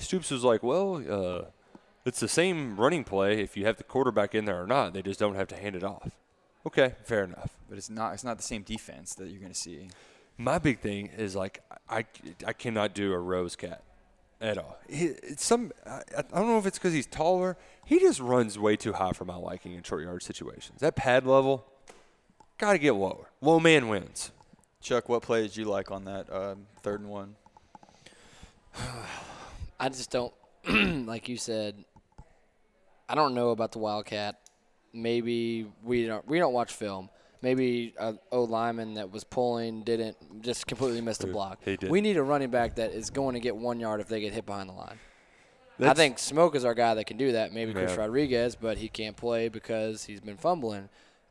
Stoops 0.00 0.30
was 0.30 0.44
like, 0.44 0.62
well, 0.62 1.02
uh, 1.08 1.44
it's 2.04 2.20
the 2.20 2.28
same 2.28 2.76
running 2.76 3.04
play 3.04 3.40
if 3.40 3.56
you 3.56 3.66
have 3.66 3.76
the 3.76 3.84
quarterback 3.84 4.34
in 4.34 4.44
there 4.44 4.62
or 4.62 4.66
not. 4.66 4.94
They 4.94 5.02
just 5.02 5.20
don't 5.20 5.34
have 5.34 5.48
to 5.48 5.56
hand 5.56 5.76
it 5.76 5.84
off. 5.84 6.10
Okay, 6.66 6.94
fair 7.04 7.24
enough. 7.24 7.56
But 7.68 7.78
it's 7.78 7.90
not 7.90 8.14
it's 8.14 8.24
not 8.24 8.36
the 8.36 8.42
same 8.42 8.62
defense 8.62 9.14
that 9.14 9.28
you're 9.28 9.40
going 9.40 9.52
to 9.52 9.58
see. 9.58 9.88
My 10.36 10.58
big 10.58 10.80
thing 10.80 11.10
is 11.16 11.36
like 11.36 11.62
I, 11.88 12.04
I 12.46 12.52
cannot 12.52 12.94
do 12.94 13.12
a 13.12 13.18
rose 13.18 13.56
cat 13.56 13.82
at 14.40 14.58
all. 14.58 14.78
He, 14.88 15.12
some 15.36 15.72
I, 15.86 16.02
I 16.18 16.22
don't 16.38 16.48
know 16.48 16.58
if 16.58 16.66
it's 16.66 16.78
because 16.78 16.92
he's 16.92 17.06
taller. 17.06 17.56
He 17.84 17.98
just 17.98 18.20
runs 18.20 18.58
way 18.58 18.76
too 18.76 18.92
high 18.94 19.12
for 19.12 19.24
my 19.24 19.36
liking 19.36 19.72
in 19.72 19.82
short 19.82 20.02
yard 20.02 20.22
situations. 20.22 20.80
That 20.80 20.96
pad 20.96 21.26
level, 21.26 21.64
got 22.58 22.72
to 22.72 22.78
get 22.78 22.94
lower. 22.94 23.30
Low 23.40 23.60
man 23.60 23.88
wins. 23.88 24.32
Chuck, 24.80 25.08
what 25.08 25.22
play 25.22 25.42
did 25.42 25.56
you 25.56 25.64
like 25.64 25.90
on 25.90 26.04
that 26.04 26.30
uh, 26.30 26.54
third 26.82 27.00
and 27.00 27.10
one? 27.10 27.36
I 29.80 29.88
just 29.88 30.10
don't 30.10 30.32
like 31.06 31.28
you 31.28 31.36
said. 31.36 31.84
I 33.08 33.14
don't 33.16 33.34
know 33.34 33.50
about 33.50 33.72
the 33.72 33.78
Wildcat. 33.78 34.38
Maybe 34.92 35.66
we 35.82 36.06
don't 36.06 36.26
we 36.28 36.38
don't 36.38 36.52
watch 36.52 36.72
film. 36.72 37.08
Maybe 37.42 37.94
a 37.98 38.14
O 38.30 38.44
lineman 38.44 38.94
that 38.94 39.10
was 39.10 39.24
pulling 39.24 39.82
didn't 39.82 40.42
just 40.42 40.66
completely 40.66 41.00
missed 41.00 41.24
a 41.24 41.26
block. 41.26 41.60
he 41.64 41.76
did. 41.76 41.90
We 41.90 42.02
need 42.02 42.18
a 42.18 42.22
running 42.22 42.50
back 42.50 42.76
that 42.76 42.92
is 42.92 43.08
going 43.08 43.32
to 43.34 43.40
get 43.40 43.56
one 43.56 43.80
yard 43.80 44.00
if 44.00 44.08
they 44.08 44.20
get 44.20 44.32
hit 44.34 44.44
behind 44.46 44.68
the 44.68 44.74
line. 44.74 44.98
I 45.82 45.94
think 45.94 46.18
Smoke 46.18 46.54
is 46.54 46.66
our 46.66 46.74
guy 46.74 46.92
that 46.94 47.06
can 47.06 47.16
do 47.16 47.32
that. 47.32 47.54
Maybe 47.54 47.72
Chris 47.72 47.92
Yeah. 47.92 48.00
Rodriguez, 48.00 48.54
but 48.54 48.76
he 48.76 48.90
can't 48.90 49.16
play 49.16 49.48
because 49.48 50.04
he's 50.04 50.20
been 50.20 50.36
fumbling. 50.36 50.90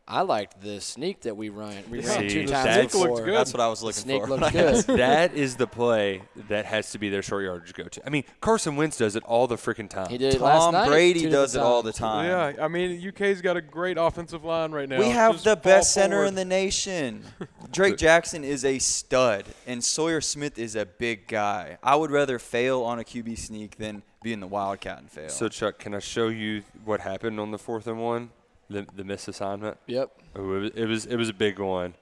I 0.09 0.21
liked 0.21 0.61
the 0.61 0.81
sneak 0.81 1.21
that 1.21 1.37
we 1.37 1.49
run. 1.49 1.75
We 1.89 1.99
ran 2.01 2.21
See, 2.21 2.29
two 2.29 2.39
times 2.47 2.51
that's- 2.65 2.91
before. 2.91 3.23
Good. 3.23 3.35
That's 3.35 3.53
what 3.53 3.61
I 3.61 3.67
was 3.67 3.83
looking 3.83 4.01
sneak 4.01 4.23
for. 4.23 4.29
looks 4.29 4.51
good. 4.51 4.83
that 4.97 5.35
is 5.35 5.55
the 5.55 5.67
play 5.67 6.23
that 6.47 6.65
has 6.65 6.91
to 6.91 6.97
be 6.97 7.09
their 7.09 7.21
short 7.21 7.43
yardage 7.43 7.73
go 7.75 7.83
to. 7.83 8.05
I 8.05 8.09
mean, 8.09 8.23
Carson 8.41 8.75
Wentz 8.75 8.97
does 8.97 9.15
it 9.15 9.23
all 9.23 9.45
the 9.45 9.55
freaking 9.55 9.87
time. 9.89 10.09
He 10.09 10.17
did 10.17 10.33
it 10.33 10.41
last 10.41 10.63
Tom 10.63 10.73
night. 10.73 10.87
Brady 10.87 11.29
does 11.29 11.55
it 11.55 11.61
all 11.61 11.83
the 11.83 11.93
time. 11.93 12.25
Yeah, 12.25 12.63
I 12.65 12.67
mean, 12.67 13.07
UK's 13.07 13.41
got 13.41 13.55
a 13.55 13.61
great 13.61 13.97
offensive 13.97 14.43
line 14.43 14.71
right 14.71 14.89
now. 14.89 14.97
We 14.97 15.09
have 15.09 15.33
Just 15.33 15.43
the 15.43 15.55
fall 15.55 15.63
best 15.63 15.93
center 15.93 16.15
forward. 16.15 16.27
in 16.29 16.35
the 16.35 16.45
nation. 16.45 17.23
Drake 17.71 17.97
Jackson 17.97 18.43
is 18.43 18.65
a 18.65 18.79
stud, 18.79 19.45
and 19.67 19.83
Sawyer 19.83 20.21
Smith 20.21 20.57
is 20.57 20.75
a 20.75 20.87
big 20.87 21.27
guy. 21.27 21.77
I 21.83 21.95
would 21.95 22.09
rather 22.09 22.39
fail 22.39 22.81
on 22.81 22.97
a 22.99 23.03
QB 23.03 23.37
sneak 23.37 23.77
than 23.77 24.01
be 24.23 24.33
in 24.33 24.39
the 24.39 24.47
Wildcat 24.47 24.97
and 24.97 25.09
fail. 25.11 25.29
So 25.29 25.47
Chuck, 25.49 25.77
can 25.79 25.93
I 25.93 25.99
show 25.99 26.27
you 26.29 26.63
what 26.83 26.99
happened 27.01 27.39
on 27.39 27.51
the 27.51 27.57
fourth 27.59 27.85
and 27.87 28.01
one, 28.01 28.31
the 28.69 28.85
the 28.95 29.03
miss 29.03 29.27
assignment? 29.27 29.77
Yep. 29.87 30.11
Oh, 30.35 30.53
it 30.55 30.59
was 30.59 30.71
it 30.75 30.85
was, 30.85 31.05
it 31.05 31.15
was 31.15 31.29
a 31.29 31.33
big 31.33 31.59
one 31.59 31.95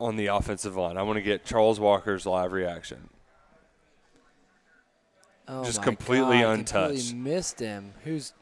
on 0.00 0.16
the 0.16 0.26
offensive 0.26 0.76
line. 0.76 0.96
I 0.96 1.02
want 1.02 1.16
to 1.16 1.22
get 1.22 1.44
Charles 1.44 1.78
Walker's 1.80 2.26
live 2.26 2.52
reaction. 2.52 3.08
Oh 5.46 5.64
Just 5.64 5.78
my 5.78 5.84
completely 5.84 6.38
God, 6.40 6.58
untouched. 6.58 7.10
Completely 7.10 7.18
missed 7.30 7.60
him. 7.60 7.92
Who's 8.04 8.32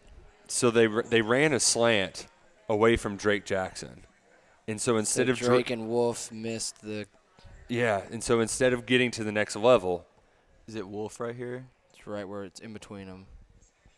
So 0.48 0.70
they 0.70 0.87
they 0.87 1.20
ran 1.20 1.52
a 1.52 1.61
slant 1.61 2.26
away 2.68 2.96
from 2.96 3.16
Drake 3.16 3.44
Jackson, 3.44 4.04
and 4.68 4.80
so 4.80 4.96
instead 4.96 5.26
so 5.26 5.32
of 5.32 5.38
Drake 5.38 5.66
Dra- 5.66 5.72
and 5.74 5.88
Wolf 5.88 6.30
missed 6.30 6.80
the. 6.82 7.06
yeah, 7.68 8.02
and 8.11 8.22
so 8.22 8.40
instead 8.40 8.72
of 8.72 8.87
getting 8.87 9.11
to 9.12 9.24
the 9.24 9.32
next 9.32 9.56
level, 9.56 10.06
is 10.68 10.76
it 10.76 10.87
Wolf 10.87 11.18
right 11.18 11.35
here? 11.35 11.66
It's 11.92 12.06
right 12.06 12.26
where 12.26 12.44
it's 12.44 12.61
in 12.61 12.72
between 12.72 13.06
them. 13.08 13.26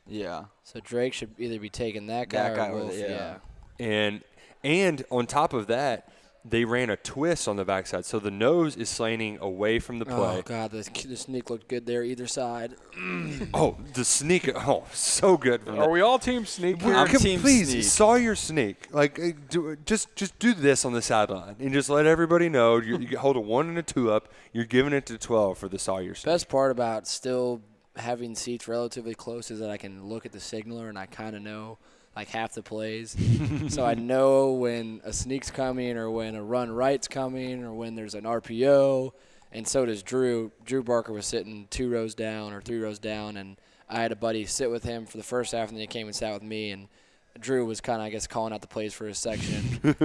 Yeah. 0.06 0.44
So 0.64 0.80
Drake 0.80 1.12
should 1.14 1.30
either 1.38 1.58
be 1.58 1.70
taking 1.70 2.06
that 2.08 2.28
guy 2.28 2.50
That 2.50 2.52
or 2.52 2.56
guy 2.56 2.68
or 2.68 2.78
the- 2.80 2.84
Wolf. 2.86 2.98
yeah. 2.98 3.34
and 3.80 4.22
and 4.62 5.04
on 5.10 5.26
top 5.26 5.52
of 5.52 5.66
that, 5.66 6.08
they 6.46 6.64
ran 6.66 6.90
a 6.90 6.96
twist 6.96 7.48
on 7.48 7.56
the 7.56 7.64
backside, 7.64 8.04
so 8.04 8.18
the 8.18 8.30
nose 8.30 8.76
is 8.76 8.90
slanting 8.90 9.38
away 9.40 9.78
from 9.78 9.98
the 9.98 10.04
play. 10.04 10.14
Oh 10.38 10.42
God, 10.42 10.72
the, 10.72 10.82
the 11.08 11.16
sneak 11.16 11.48
looked 11.48 11.68
good 11.68 11.86
there 11.86 12.02
either 12.02 12.26
side. 12.26 12.74
Oh, 13.54 13.76
the 13.94 14.04
sneak! 14.04 14.50
Oh, 14.54 14.84
so 14.92 15.36
good 15.38 15.62
from 15.64 15.74
Are 15.76 15.82
that. 15.84 15.90
we 15.90 16.00
all 16.02 16.18
team 16.18 16.44
sneak 16.46 16.82
here? 16.82 16.94
I'm 16.94 17.06
Come- 17.08 17.20
team 17.20 17.40
please 17.40 17.70
sneak. 17.90 18.22
your 18.22 18.36
sneak. 18.36 18.88
Like, 18.92 19.18
uh, 19.18 19.28
do, 19.48 19.76
just 19.86 20.14
just 20.16 20.38
do 20.38 20.52
this 20.54 20.84
on 20.84 20.92
the 20.92 21.00
sideline 21.02 21.56
and 21.58 21.72
just 21.72 21.88
let 21.88 22.04
everybody 22.06 22.48
know 22.50 22.76
you, 22.76 22.98
you 22.98 23.18
hold 23.24 23.36
a 23.36 23.40
one 23.40 23.68
and 23.68 23.78
a 23.78 23.82
two 23.82 24.10
up. 24.12 24.28
You're 24.52 24.64
giving 24.66 24.92
it 24.92 25.06
to 25.06 25.16
twelve 25.18 25.56
for 25.58 25.68
the 25.70 25.78
Sawyer 25.78 26.14
sneak. 26.14 26.30
Best 26.32 26.48
part 26.50 26.70
about 26.72 27.06
still 27.06 27.62
having 27.96 28.34
seats 28.34 28.66
relatively 28.68 29.14
close 29.14 29.50
is 29.50 29.60
that 29.60 29.70
I 29.70 29.76
can 29.76 30.04
look 30.04 30.26
at 30.26 30.32
the 30.32 30.40
signaler 30.40 30.88
and 30.88 30.98
I 30.98 31.06
kind 31.06 31.36
of 31.36 31.42
know 31.42 31.78
like 32.16 32.28
half 32.28 32.52
the 32.52 32.62
plays. 32.62 33.16
so 33.68 33.84
I 33.84 33.94
know 33.94 34.52
when 34.52 35.00
a 35.04 35.12
sneak's 35.12 35.50
coming 35.50 35.96
or 35.96 36.10
when 36.10 36.34
a 36.34 36.42
run 36.42 36.70
right's 36.70 37.08
coming 37.08 37.64
or 37.64 37.72
when 37.74 37.94
there's 37.94 38.14
an 38.14 38.24
RPO. 38.24 39.12
And 39.52 39.66
so 39.66 39.86
does 39.86 40.02
Drew. 40.02 40.50
Drew 40.64 40.82
Barker 40.82 41.12
was 41.12 41.26
sitting 41.26 41.68
two 41.70 41.88
rows 41.88 42.14
down 42.14 42.52
or 42.52 42.60
three 42.60 42.80
rows 42.80 42.98
down, 42.98 43.36
and 43.36 43.56
I 43.88 44.00
had 44.00 44.10
a 44.10 44.16
buddy 44.16 44.46
sit 44.46 44.68
with 44.68 44.82
him 44.82 45.06
for 45.06 45.16
the 45.16 45.22
first 45.22 45.52
half, 45.52 45.68
and 45.68 45.76
then 45.76 45.82
he 45.82 45.86
came 45.86 46.08
and 46.08 46.16
sat 46.16 46.34
with 46.34 46.42
me. 46.42 46.72
And 46.72 46.88
Drew 47.40 47.66
was 47.66 47.80
kind 47.80 48.00
of, 48.00 48.06
I 48.06 48.10
guess, 48.10 48.26
calling 48.26 48.52
out 48.52 48.60
the 48.60 48.68
plays 48.68 48.94
for 48.94 49.06
his 49.06 49.18
section. 49.18 49.80
and 49.82 49.96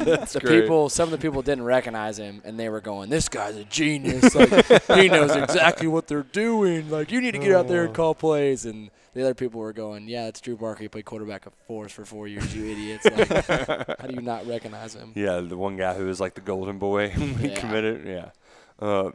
the 0.00 0.40
great. 0.42 0.60
people, 0.62 0.88
some 0.88 1.04
of 1.06 1.10
the 1.10 1.18
people 1.18 1.40
didn't 1.42 1.64
recognize 1.64 2.18
him, 2.18 2.42
and 2.44 2.58
they 2.58 2.68
were 2.68 2.80
going, 2.82 3.08
"This 3.08 3.28
guy's 3.28 3.56
a 3.56 3.64
genius! 3.64 4.34
Like, 4.34 4.50
he 4.98 5.08
knows 5.08 5.34
exactly 5.36 5.86
what 5.86 6.06
they're 6.06 6.22
doing. 6.22 6.90
Like, 6.90 7.10
you 7.10 7.20
need 7.20 7.32
to 7.32 7.38
get 7.38 7.52
out 7.52 7.66
there 7.68 7.84
and 7.84 7.94
call 7.94 8.14
plays." 8.14 8.66
And 8.66 8.90
the 9.14 9.22
other 9.22 9.34
people 9.34 9.60
were 9.60 9.72
going, 9.72 10.06
"Yeah, 10.06 10.26
it's 10.26 10.40
Drew 10.40 10.56
Barker. 10.56 10.82
He 10.82 10.88
played 10.88 11.06
quarterback 11.06 11.46
for 11.66 11.86
us 11.86 11.92
for 11.92 12.04
four 12.04 12.28
years. 12.28 12.54
You 12.54 12.66
idiots! 12.70 13.04
Like, 13.06 13.28
how 14.00 14.06
do 14.06 14.14
you 14.14 14.20
not 14.22 14.46
recognize 14.46 14.94
him?" 14.94 15.12
Yeah, 15.14 15.40
the 15.40 15.56
one 15.56 15.76
guy 15.76 15.94
who 15.94 16.04
was 16.06 16.20
like 16.20 16.34
the 16.34 16.40
golden 16.42 16.78
boy 16.78 17.08
when 17.10 17.34
he 17.38 17.48
Yeah. 17.48 17.54
committed. 17.60 18.06
Yeah. 18.06 18.30
Uh, 18.78 19.12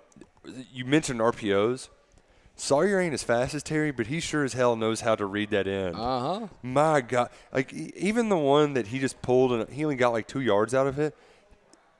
you 0.73 0.85
mentioned 0.85 1.19
RPOs. 1.19 1.89
Sawyer 2.61 2.99
ain't 2.99 3.13
as 3.13 3.23
fast 3.23 3.55
as 3.55 3.63
Terry, 3.63 3.89
but 3.91 4.05
he 4.07 4.19
sure 4.19 4.43
as 4.43 4.53
hell 4.53 4.75
knows 4.75 5.01
how 5.01 5.15
to 5.15 5.25
read 5.25 5.49
that 5.49 5.67
in. 5.67 5.95
Uh 5.95 6.19
huh. 6.39 6.47
My 6.61 7.01
God, 7.01 7.29
like 7.51 7.73
e- 7.73 7.91
even 7.95 8.29
the 8.29 8.37
one 8.37 8.73
that 8.73 8.87
he 8.87 8.99
just 8.99 9.19
pulled 9.23 9.51
and 9.51 9.67
he 9.69 9.83
only 9.83 9.95
got 9.95 10.11
like 10.13 10.27
two 10.27 10.41
yards 10.41 10.73
out 10.75 10.85
of 10.85 10.99
it. 10.99 11.15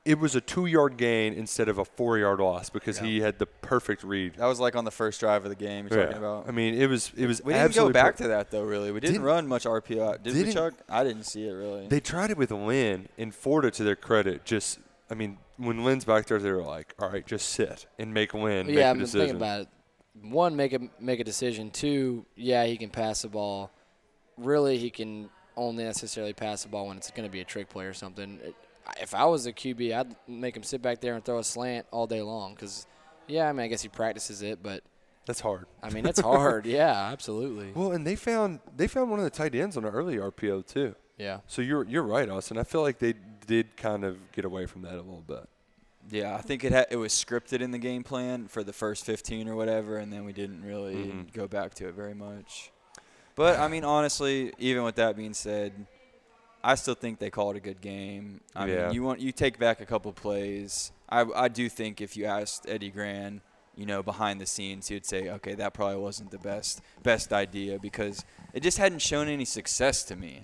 It 0.04 0.18
was 0.20 0.36
a 0.36 0.42
two-yard 0.42 0.98
gain 0.98 1.34
instead 1.34 1.70
of 1.70 1.78
a 1.78 1.86
four-yard 1.86 2.40
loss 2.40 2.72
because 2.72 2.98
he 3.00 3.22
had 3.22 3.38
the 3.38 3.46
perfect 3.46 4.04
read. 4.04 4.34
That 4.36 4.48
was 4.48 4.60
like 4.60 4.76
on 4.76 4.84
the 4.84 4.90
first 4.92 5.20
drive 5.20 5.44
of 5.46 5.50
the 5.50 5.56
game 5.56 5.88
you're 5.88 6.00
talking 6.06 6.22
Yeah. 6.22 6.28
about. 6.28 6.48
I 6.48 6.52
mean, 6.52 6.74
it 6.74 6.88
was 6.88 7.12
it 7.16 7.26
was 7.28 7.44
we 7.44 7.54
didn't 7.54 7.62
go 7.62 7.66
absolutely 7.66 7.94
back 7.94 8.18
per- 8.18 8.24
to 8.24 8.28
that 8.30 8.52
though. 8.52 8.64
Really, 8.64 8.92
we 8.92 9.00
didn't, 9.00 9.14
Didn't- 9.14 9.26
run 9.26 9.48
much 9.48 9.66
RPO. 9.66 10.22
Did 10.24 10.34
we, 10.34 10.40
didn't- 10.44 10.54
Chuck? 10.54 10.74
I 10.90 11.04
didn't 11.04 11.24
see 11.24 11.48
it 11.48 11.52
really. 11.54 11.88
They 11.88 12.00
tried 12.00 12.30
it 12.30 12.38
with 12.38 12.52
Lynn, 12.52 13.10
and 13.18 13.34
Florida, 13.34 13.72
to 13.72 13.84
their 13.84 13.96
credit, 13.96 14.44
just 14.46 14.78
I 15.10 15.14
mean, 15.16 15.38
when 15.58 15.84
Lynn's 15.84 16.06
back 16.06 16.26
there, 16.28 16.40
they 16.40 16.52
were 16.52 16.64
like, 16.64 16.94
"All 17.00 17.10
right, 17.10 17.26
just 17.26 17.50
sit 17.50 17.86
and 18.00 18.14
make 18.14 18.34
Lynn 18.36 18.68
make 18.68 18.76
yeah, 18.76 18.88
a 18.90 18.92
I'm 18.92 19.00
decision." 19.00 19.20
thinking 19.22 19.36
about 19.38 19.62
it. 19.62 19.68
One, 20.22 20.56
make 20.56 20.74
a 20.74 20.80
make 21.00 21.20
a 21.20 21.24
decision. 21.24 21.72
Two, 21.72 22.26
yeah, 22.36 22.66
he 22.66 22.78
can 22.78 22.90
pass 22.90 23.22
the 23.22 23.30
ball. 23.30 23.72
Really, 24.38 24.78
he 24.78 24.90
can 24.90 25.30
only 25.56 25.84
necessarily 25.84 26.34
pass 26.34 26.64
the 26.64 26.70
ball 26.70 26.88
when 26.88 26.98
it's 26.98 27.12
going 27.12 27.28
to 27.28 27.32
be 27.32 27.42
a 27.42 27.46
trick 27.46 27.70
play 27.70 27.86
or 27.86 27.94
something. 27.94 28.40
It, 28.44 28.56
if 29.00 29.14
I 29.16 29.26
was 29.26 29.46
a 29.46 29.54
QB, 29.54 29.96
I'd 29.96 30.16
make 30.28 30.56
him 30.56 30.64
sit 30.64 30.82
back 30.82 31.00
there 31.00 31.16
and 31.16 31.24
throw 31.24 31.40
a 31.40 31.44
slant 31.44 31.86
all 31.92 32.08
day 32.08 32.22
long. 32.22 32.56
Because, 32.56 32.88
yeah, 33.28 33.48
I 33.48 33.54
mean, 33.54 33.66
I 33.66 33.68
guess 33.68 33.82
he 33.82 33.90
practices 33.90 34.42
it, 34.42 34.62
but 34.62 34.84
That's 35.26 35.40
hard. 35.40 35.66
I 35.82 35.90
mean, 35.92 36.06
it's 36.06 36.20
hard. 36.20 36.66
yeah, 36.66 37.10
absolutely. 37.12 37.72
Well, 37.74 37.92
and 37.92 38.06
they 38.06 38.16
found 38.16 38.60
they 38.76 38.88
found 38.88 39.10
one 39.12 39.20
of 39.20 39.24
the 39.24 39.30
tight 39.30 39.56
ends 39.56 39.78
on 39.78 39.86
an 39.86 39.94
early 39.94 40.18
RPO 40.18 40.66
too. 40.68 40.96
Yeah. 41.18 41.40
So 41.48 41.62
you're 41.62 41.86
you're 41.86 42.04
right, 42.04 42.28
Austin. 42.28 42.58
I 42.58 42.64
feel 42.64 42.82
like 42.82 43.00
they 43.00 43.14
did 43.46 43.78
kind 43.78 44.04
of 44.04 44.18
get 44.32 44.44
away 44.46 44.66
from 44.66 44.82
that 44.82 44.94
a 44.94 45.02
little 45.02 45.24
bit. 45.26 45.48
Yeah, 46.12 46.36
I 46.36 46.42
think 46.42 46.64
it 46.64 46.72
ha- 46.74 46.86
it 46.92 46.98
was 46.98 47.14
scripted 47.14 47.62
in 47.62 47.72
the 47.72 47.78
game 47.80 48.04
plan 48.04 48.48
for 48.48 48.64
the 48.64 48.74
first 48.74 49.06
15 49.06 49.48
or 49.48 49.56
whatever, 49.56 49.98
and 49.98 50.12
then 50.12 50.26
we 50.26 50.34
didn't 50.34 50.64
really 50.64 50.96
Mhm. 50.96 51.34
go 51.34 51.48
back 51.48 51.74
to 51.76 51.88
it 51.88 51.94
very 51.96 52.14
much. 52.14 52.72
But 53.36 53.60
I 53.60 53.68
mean, 53.68 53.84
honestly, 53.84 54.54
even 54.60 54.84
with 54.84 54.96
that 54.96 55.16
being 55.16 55.34
said, 55.34 55.88
I 56.64 56.76
still 56.76 56.94
think 56.96 57.18
they 57.20 57.30
called 57.32 57.56
a 57.56 57.60
good 57.60 57.82
game. 57.82 58.42
I 58.56 58.68
Yeah. 58.68 58.86
mean, 58.86 58.94
you 58.96 59.04
want 59.04 59.20
you 59.20 59.32
take 59.32 59.58
back 59.58 59.82
a 59.82 59.86
couple 59.86 60.12
plays. 60.14 60.92
I 61.10 61.22
I 61.36 61.48
do 61.48 61.70
think 61.70 62.02
if 62.02 62.16
you 62.16 62.26
asked 62.26 62.66
Eddie 62.68 62.92
Gran, 62.92 63.42
you 63.76 63.86
know, 63.86 64.04
behind 64.04 64.40
the 64.42 64.46
scenes, 64.46 64.90
he 64.90 64.96
would 64.96 65.06
say, 65.06 65.30
okay, 65.30 65.56
that 65.56 65.74
probably 65.74 65.98
wasn't 65.98 66.30
the 66.32 66.38
best 66.38 66.82
best 67.04 67.32
idea 67.34 67.80
because 67.80 68.26
it 68.54 68.60
just 68.62 68.78
hadn't 68.78 69.00
shown 69.02 69.28
any 69.28 69.46
success 69.46 70.04
to 70.04 70.16
me. 70.16 70.44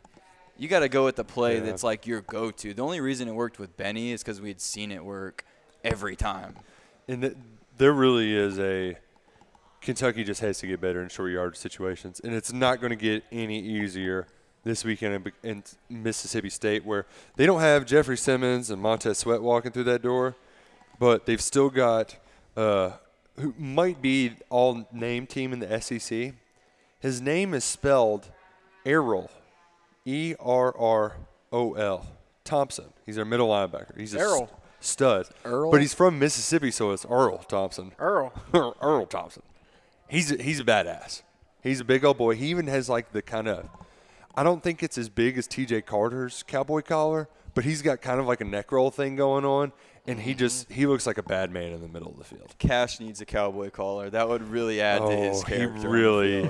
You 0.58 0.68
got 0.68 0.80
to 0.80 0.90
go 0.90 1.06
with 1.06 1.18
the 1.18 1.24
play 1.26 1.56
Yeah. 1.58 1.66
that's 1.66 1.84
like 1.84 2.08
your 2.08 2.22
go-to. 2.22 2.74
The 2.74 2.82
only 2.82 3.00
reason 3.00 3.28
it 3.28 3.34
worked 3.36 3.60
with 3.60 3.78
Benny 3.78 4.12
is 4.12 4.24
because 4.24 4.42
we 4.42 4.48
had 4.48 4.60
seen 4.62 4.92
it 4.92 5.06
work 5.06 5.46
every 5.88 6.16
time. 6.16 6.56
And 7.08 7.22
th- 7.22 7.38
there 7.78 7.94
really 7.94 8.36
is 8.36 8.60
a 8.60 8.98
Kentucky 9.82 10.24
just 10.24 10.42
has 10.42 10.60
to 10.60 10.68
get 10.68 10.82
better 10.82 11.02
in 11.02 11.10
short 11.10 11.32
yard 11.32 11.56
situations, 11.56 12.20
and 12.24 12.34
it's 12.34 12.52
not 12.52 12.82
going 12.82 12.90
to 12.90 12.96
get 12.96 13.24
any 13.32 13.60
easier 13.60 14.28
this 14.64 14.84
weekend 14.84 15.32
in, 15.44 15.50
in 15.50 15.64
Mississippi 15.90 16.50
State, 16.50 16.86
where 16.86 17.06
they 17.36 17.46
don't 17.46 17.62
have 17.62 17.86
Jeffrey 17.86 18.18
Simmons 18.18 18.70
and 18.70 18.82
Montez 18.82 19.20
Sweat 19.20 19.42
walking 19.42 19.72
through 19.72 19.86
that 19.86 20.02
door, 20.02 20.36
but 21.00 21.26
they've 21.26 21.42
still 21.42 21.70
got 21.70 22.18
uh, 22.58 22.92
who 23.40 23.54
might 23.58 24.02
be 24.02 24.34
all 24.50 24.88
name 24.92 25.28
team 25.28 25.54
in 25.54 25.60
the 25.60 25.80
SEC. 25.80 26.34
His 27.00 27.22
name 27.22 27.54
is 27.54 27.64
spelled 27.64 28.30
Errol, 28.86 29.30
E 30.06 30.34
R 30.40 30.76
R 30.76 31.18
O 31.52 31.74
L 31.74 32.08
Thompson. 32.44 32.92
He's 33.06 33.18
our 33.18 33.26
middle 33.26 33.50
linebacker. 33.50 33.98
He's 33.98 34.16
Errol. 34.16 34.50
St- 34.80 34.86
stud, 34.98 35.28
Earl? 35.46 35.72
but 35.72 35.82
he's 35.82 35.94
from 35.94 36.20
Mississippi, 36.20 36.72
so 36.72 36.92
it's 36.92 37.06
Earl 37.06 37.40
Thompson. 37.40 37.92
Earl. 38.00 38.32
Earl 38.82 39.06
Thompson. 39.06 39.44
He's 40.08 40.32
a, 40.32 40.42
he's 40.42 40.60
a 40.60 40.64
badass. 40.64 41.24
He's 41.62 41.80
a 41.82 41.86
big 41.86 42.06
old 42.06 42.18
boy. 42.18 42.36
He 42.36 42.48
even 42.48 42.68
has 42.68 42.88
like 42.90 43.12
the 43.12 43.22
kind 43.22 43.48
of 43.48 43.68
I 44.36 44.44
don't 44.44 44.62
think 44.64 44.84
it's 44.84 44.98
as 44.98 45.10
big 45.10 45.38
as 45.38 45.48
TJ 45.48 45.86
Carter's 45.86 46.44
cowboy 46.44 46.82
collar, 46.82 47.28
but 47.56 47.66
he's 47.66 47.82
got 47.82 48.02
kind 48.02 48.20
of 48.20 48.28
like 48.28 48.40
a 48.40 48.46
neck 48.46 48.72
roll 48.72 48.92
thing 48.92 49.16
going 49.16 49.44
on 49.46 49.72
and 50.06 50.22
he 50.22 50.34
just 50.36 50.72
he 50.72 50.86
looks 50.86 51.06
like 51.06 51.18
a 51.18 51.24
bad 51.24 51.52
man 51.52 51.74
in 51.74 51.82
the 51.82 51.88
middle 51.90 52.12
of 52.12 52.18
the 52.18 52.24
field. 52.24 52.54
Kash 52.60 53.00
needs 53.02 53.20
a 53.20 53.26
cowboy 53.26 53.70
collar. 53.72 54.10
That 54.10 54.30
would 54.30 54.44
really 54.48 54.80
add 54.80 55.00
to 55.00 55.12
his 55.16 55.42
Oh, 55.44 55.46
he 55.48 55.56
character. 55.58 55.82
the 55.82 55.90
really. 55.90 56.50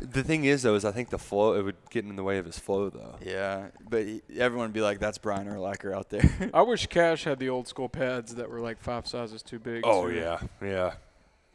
The 0.00 0.22
thing 0.22 0.44
is 0.44 0.62
though 0.62 0.74
is 0.74 0.84
I 0.84 0.92
think 0.92 1.10
the 1.10 1.18
flow 1.18 1.54
it 1.54 1.62
would 1.62 1.76
get 1.90 2.04
in 2.04 2.14
the 2.16 2.22
way 2.22 2.38
of 2.38 2.46
his 2.46 2.58
flow 2.58 2.88
though. 2.90 3.16
Yeah, 3.24 3.68
but 3.88 4.04
he, 4.04 4.22
everyone 4.38 4.68
would 4.68 4.72
be 4.74 4.80
like, 4.80 4.98
"That's 5.00 5.18
Brian 5.18 5.46
Urlacher 5.48 5.92
out 5.94 6.08
there." 6.10 6.50
I 6.54 6.62
wish 6.62 6.86
Kash 6.86 7.24
had 7.24 7.38
the 7.38 7.48
old 7.48 7.66
school 7.68 7.88
pads 7.88 8.34
that 8.36 8.48
were 8.48 8.60
like 8.60 8.78
five 8.80 9.06
sizes 9.06 9.42
too 9.42 9.58
big. 9.58 9.82
Oh 9.84 10.08
too. 10.08 10.14
yeah, 10.16 10.38
yeah, 10.62 10.94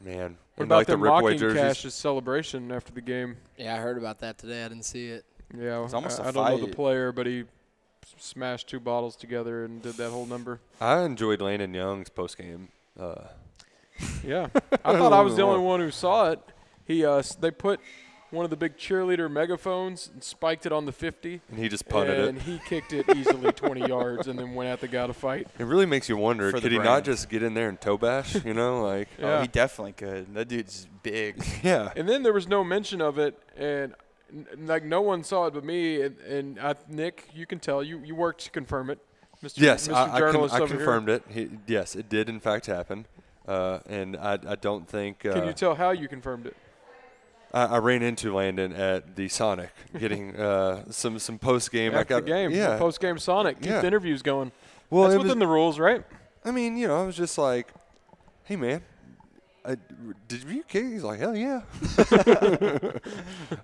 man. 0.04 0.38
What 0.56 0.64
And 0.64 0.66
about 0.66 0.76
like 0.78 0.88
the 0.88 0.94
them 0.94 1.02
Ripway 1.02 1.22
mocking 1.24 1.38
jerseys. 1.40 1.62
Kash's 1.62 1.94
celebration 1.96 2.72
after 2.72 2.92
the 2.92 3.02
game? 3.02 3.38
Yeah, 3.58 3.76
I 3.76 3.78
heard 3.78 3.98
about 3.98 4.20
that 4.20 4.38
today. 4.38 4.64
I 4.66 4.68
didn't 4.70 4.86
see 4.86 5.08
it. 5.08 5.26
Yeah, 5.58 5.84
It's 5.84 5.94
almost 5.94 6.20
I 6.20 6.26
a 6.26 6.28
I 6.28 6.32
don't 6.32 6.50
know 6.60 6.66
the 6.66 6.74
player, 6.74 7.12
but 7.12 7.26
he 7.26 7.46
smashed 8.18 8.68
two 8.68 8.80
bottles 8.80 9.16
together 9.16 9.64
and 9.66 9.82
did 9.82 9.94
that 9.96 10.10
whole 10.12 10.26
number. 10.26 10.60
I 10.82 11.02
enjoyed 11.04 11.42
Landon 11.42 11.74
Young's 11.74 12.10
post 12.10 12.38
game. 12.38 12.70
Uh, 13.00 13.16
Yeah, 14.24 14.48
I 14.84 14.98
thought 14.98 15.14
I 15.14 15.22
was 15.22 15.36
the 15.36 15.42
only 15.50 15.60
one 15.64 15.80
who 15.80 15.92
saw 15.92 16.32
it. 16.32 16.40
He 16.86 17.06
uh, 17.06 17.22
they 17.40 17.52
put 17.52 17.80
one 18.34 18.44
of 18.44 18.50
the 18.50 18.58
big 18.58 18.78
cheerleader 18.78 19.32
megaphones 19.32 20.10
and 20.12 20.24
spiked 20.24 20.66
it 20.66 20.72
on 20.72 20.86
the 20.86 20.92
50, 20.92 21.42
and 21.50 21.60
he 21.60 21.70
just 21.70 21.88
punted 21.88 22.20
and 22.20 22.24
it. 22.24 22.30
And 22.30 22.42
he 22.42 22.60
kicked 22.68 22.92
it 22.92 23.06
easily 23.16 23.52
20 23.52 23.82
yards, 23.88 24.28
and 24.28 24.38
then 24.38 24.56
went 24.56 24.70
at 24.70 24.82
the 24.82 24.88
guy 24.88 25.06
to 25.08 25.14
fight. 25.14 25.48
It 25.60 25.66
really 25.66 25.86
makes 25.86 26.10
you 26.10 26.18
wonder, 26.18 26.50
For 26.52 26.60
could 26.60 26.72
he 26.72 26.80
not 26.80 27.04
just 27.04 27.30
get 27.30 27.44
in 27.44 27.54
there 27.54 27.70
and 27.70 27.80
toe 27.80 27.98
bash? 27.98 28.44
You 28.44 28.54
know, 28.54 28.84
like 28.88 29.08
Yeah. 29.20 29.38
Oh, 29.38 29.42
he 29.42 29.48
definitely 29.48 29.94
could. 29.94 30.34
That 30.34 30.48
dude's 30.48 30.88
big. 31.04 31.44
yeah. 31.64 31.94
And 31.96 32.10
then 32.10 32.24
there 32.24 32.34
was 32.34 32.48
no 32.48 32.64
mention 32.64 33.02
of 33.02 33.20
it, 33.20 33.40
and 33.56 33.94
like 34.58 34.84
no 34.84 35.02
one 35.02 35.24
saw 35.24 35.46
it 35.46 35.54
but 35.54 35.64
me. 35.64 36.02
And, 36.02 36.18
and 36.22 36.60
I, 36.60 36.76
Nick, 36.90 37.30
you 37.34 37.46
can 37.46 37.60
tell 37.60 37.84
you 37.84 38.02
you 38.04 38.16
worked 38.16 38.46
to 38.46 38.52
confirm 38.52 38.90
it, 38.90 39.00
Mr. 39.44 39.60
Yes, 39.62 39.88
Mr. 39.88 39.94
I, 39.94 40.04
I, 40.16 40.20
con- 40.32 40.36
I 40.36 40.40
over 40.40 40.58
here. 40.58 40.68
confirmed 40.68 41.10
it. 41.10 41.24
He, 41.30 41.50
yes, 41.68 41.96
it 41.96 42.10
did 42.10 42.30
in 42.30 42.40
fact 42.40 42.66
happen, 42.66 43.06
uh, 43.48 43.80
and 43.88 44.18
I, 44.18 44.40
I 44.48 44.56
don't 44.56 44.88
think 44.88 45.24
uh, 45.24 45.34
Can 45.34 45.46
you 45.46 45.54
tell 45.54 45.76
how 45.76 45.92
you 45.92 46.08
confirmed 46.08 46.48
it? 46.48 46.56
I, 47.54 47.66
I 47.66 47.78
ran 47.78 48.02
into 48.02 48.34
Landon 48.34 48.74
at 48.74 49.16
the 49.16 49.28
Sonic, 49.30 49.70
getting 50.00 50.36
uh, 50.36 50.86
some 50.90 51.20
some 51.20 51.38
post 51.40 51.72
game. 51.72 51.94
I 51.94 52.00
After 52.02 52.16
got 52.16 52.26
the 52.26 52.32
game, 52.32 52.52
yeah. 52.52 52.78
post 52.78 53.00
game 53.00 53.18
Sonic, 53.18 53.58
keep 53.62 53.70
Yeah. 53.70 53.82
the 53.82 53.88
interviews 53.88 54.22
going. 54.22 54.52
well, 54.90 55.04
That's 55.04 55.16
it 55.16 55.18
was, 55.20 55.26
within 55.26 55.40
the 55.40 55.48
rules, 55.48 55.78
right? 55.80 56.04
I 56.44 56.52
mean, 56.52 56.78
you 56.78 56.88
know, 56.88 57.02
I 57.02 57.06
was 57.06 57.16
just 57.16 57.38
like, 57.38 57.68
"Hey, 58.44 58.56
man, 58.56 58.82
I, 59.66 59.78
did 60.28 60.44
you 60.44 60.64
kick?" 60.64 60.84
He's 60.86 61.04
like, 61.04 61.20
"Hell 61.20 61.36
yeah!" 61.36 61.62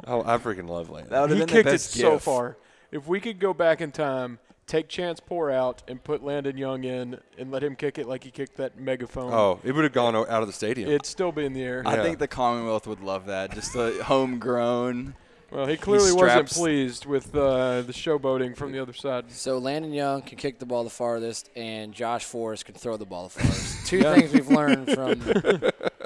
oh, 0.07 0.23
I 0.25 0.37
freaking 0.37 0.69
love 0.69 0.89
Landon. 0.89 1.11
That 1.11 1.29
He 1.29 1.37
been 1.39 1.47
kicked 1.47 1.65
the 1.65 1.71
it 1.71 1.73
best 1.73 1.91
so 1.91 2.19
far. 2.19 2.57
If 2.91 3.07
we 3.07 3.19
could 3.19 3.39
go 3.39 3.53
back 3.53 3.81
in 3.81 3.91
time, 3.91 4.39
take 4.69 4.87
Chance 4.87 5.19
Poore 5.19 5.51
out, 5.51 5.81
and 5.87 6.01
put 6.03 6.23
Landon 6.23 6.57
Young 6.57 6.83
in, 6.83 7.19
and 7.37 7.51
let 7.51 7.63
him 7.63 7.75
kick 7.75 7.97
it 7.97 8.07
like 8.07 8.23
he 8.23 8.31
kicked 8.31 8.55
that 8.57 8.79
megaphone, 8.79 9.33
oh, 9.33 9.59
it 9.63 9.73
would 9.73 9.83
have 9.83 9.93
gone 9.93 10.15
out 10.15 10.29
of 10.29 10.47
the 10.47 10.53
stadium. 10.53 10.87
it'd 10.89 11.05
still 11.05 11.31
be 11.31 11.43
in 11.45 11.53
the 11.53 11.63
air. 11.63 11.81
Yeah. 11.83 11.91
I 11.91 12.03
think 12.03 12.19
the 12.19 12.27
Commonwealth 12.27 12.87
would 12.87 13.01
love 13.01 13.25
that. 13.25 13.53
Just 13.53 13.75
a 13.75 14.01
homegrown. 14.03 15.15
well, 15.51 15.65
he 15.65 15.75
clearly 15.77 16.11
wasn't 16.13 16.47
pleased 16.49 17.05
with 17.07 17.35
uh, 17.35 17.81
the 17.81 17.91
showboating 17.93 18.55
from 18.55 18.71
the 18.71 18.79
other 18.79 18.93
side. 18.93 19.31
So 19.31 19.57
Landon 19.57 19.91
Young 19.91 20.21
can 20.21 20.37
kick 20.37 20.59
the 20.59 20.65
ball 20.67 20.83
the 20.83 20.89
farthest, 20.91 21.49
and 21.55 21.91
Josh 21.91 22.23
Forrest 22.25 22.65
can 22.65 22.75
throw 22.75 22.95
the 22.97 23.05
ball 23.05 23.23
the 23.23 23.29
farthest. 23.39 23.85
Two 23.87 23.97
Yeah. 23.97 24.13
things 24.13 24.31
we've 24.33 24.47
learned 24.49 24.91
from 24.93 25.21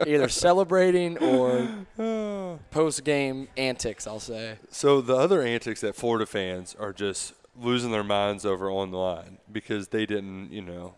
either 0.07 0.29
celebrating 0.29 1.17
or 1.17 1.67
post-game 2.71 3.49
antics. 3.57 4.07
I'll 4.07 4.19
say. 4.21 4.55
So 4.69 5.01
the 5.01 5.15
other 5.15 5.41
antics 5.41 5.81
that 5.81 5.95
Florida 5.95 6.25
fans 6.25 6.75
are 6.79 6.93
just 6.93 7.33
losing 7.59 7.91
their 7.91 8.03
minds 8.03 8.45
over 8.45 8.69
online 8.69 9.37
because 9.51 9.89
they 9.89 10.05
didn't, 10.05 10.51
you 10.51 10.61
know, 10.61 10.95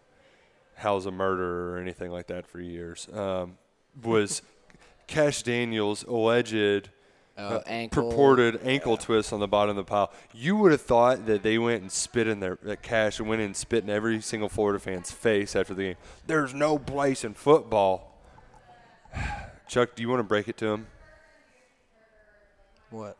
house 0.76 1.06
a 1.06 1.12
murderer 1.12 1.74
or 1.74 1.78
anything 1.80 2.12
like 2.12 2.28
that 2.28 2.46
for 2.48 2.60
years 2.60 3.08
um, 3.14 3.58
was 4.04 4.42
Kash 5.08 5.44
Daniel's 5.44 6.04
alleged 6.04 6.90
Uh, 7.38 7.42
uh, 7.42 7.62
ankle. 7.68 8.10
purported 8.10 8.60
ankle 8.64 8.96
twist 8.98 9.34
on 9.34 9.40
the 9.42 9.48
bottom 9.48 9.72
of 9.72 9.86
the 9.86 9.90
pile. 9.90 10.12
You 10.34 10.56
would 10.58 10.72
have 10.72 10.82
thought 10.82 11.26
that 11.26 11.44
they 11.44 11.58
went 11.58 11.82
and 11.82 11.92
spit 11.92 12.28
in 12.28 12.40
their 12.40 12.58
that 12.64 12.82
Kash 12.82 13.20
went 13.20 13.42
and 13.42 13.56
spit 13.56 13.84
in 13.84 13.90
every 13.90 14.22
single 14.22 14.48
Florida 14.50 14.80
fan's 14.80 15.12
face 15.12 15.56
after 15.56 15.74
the 15.74 15.84
game. 15.84 15.96
There's 16.28 16.54
no 16.54 16.78
place 16.80 17.24
in 17.26 17.34
football. 17.34 18.18
Chuck, 19.68 19.96
do 19.96 20.02
you 20.04 20.10
want 20.10 20.20
to 20.20 20.24
break 20.24 20.48
it 20.48 20.58
to 20.58 20.68
him 20.68 20.88
What? 22.90 23.18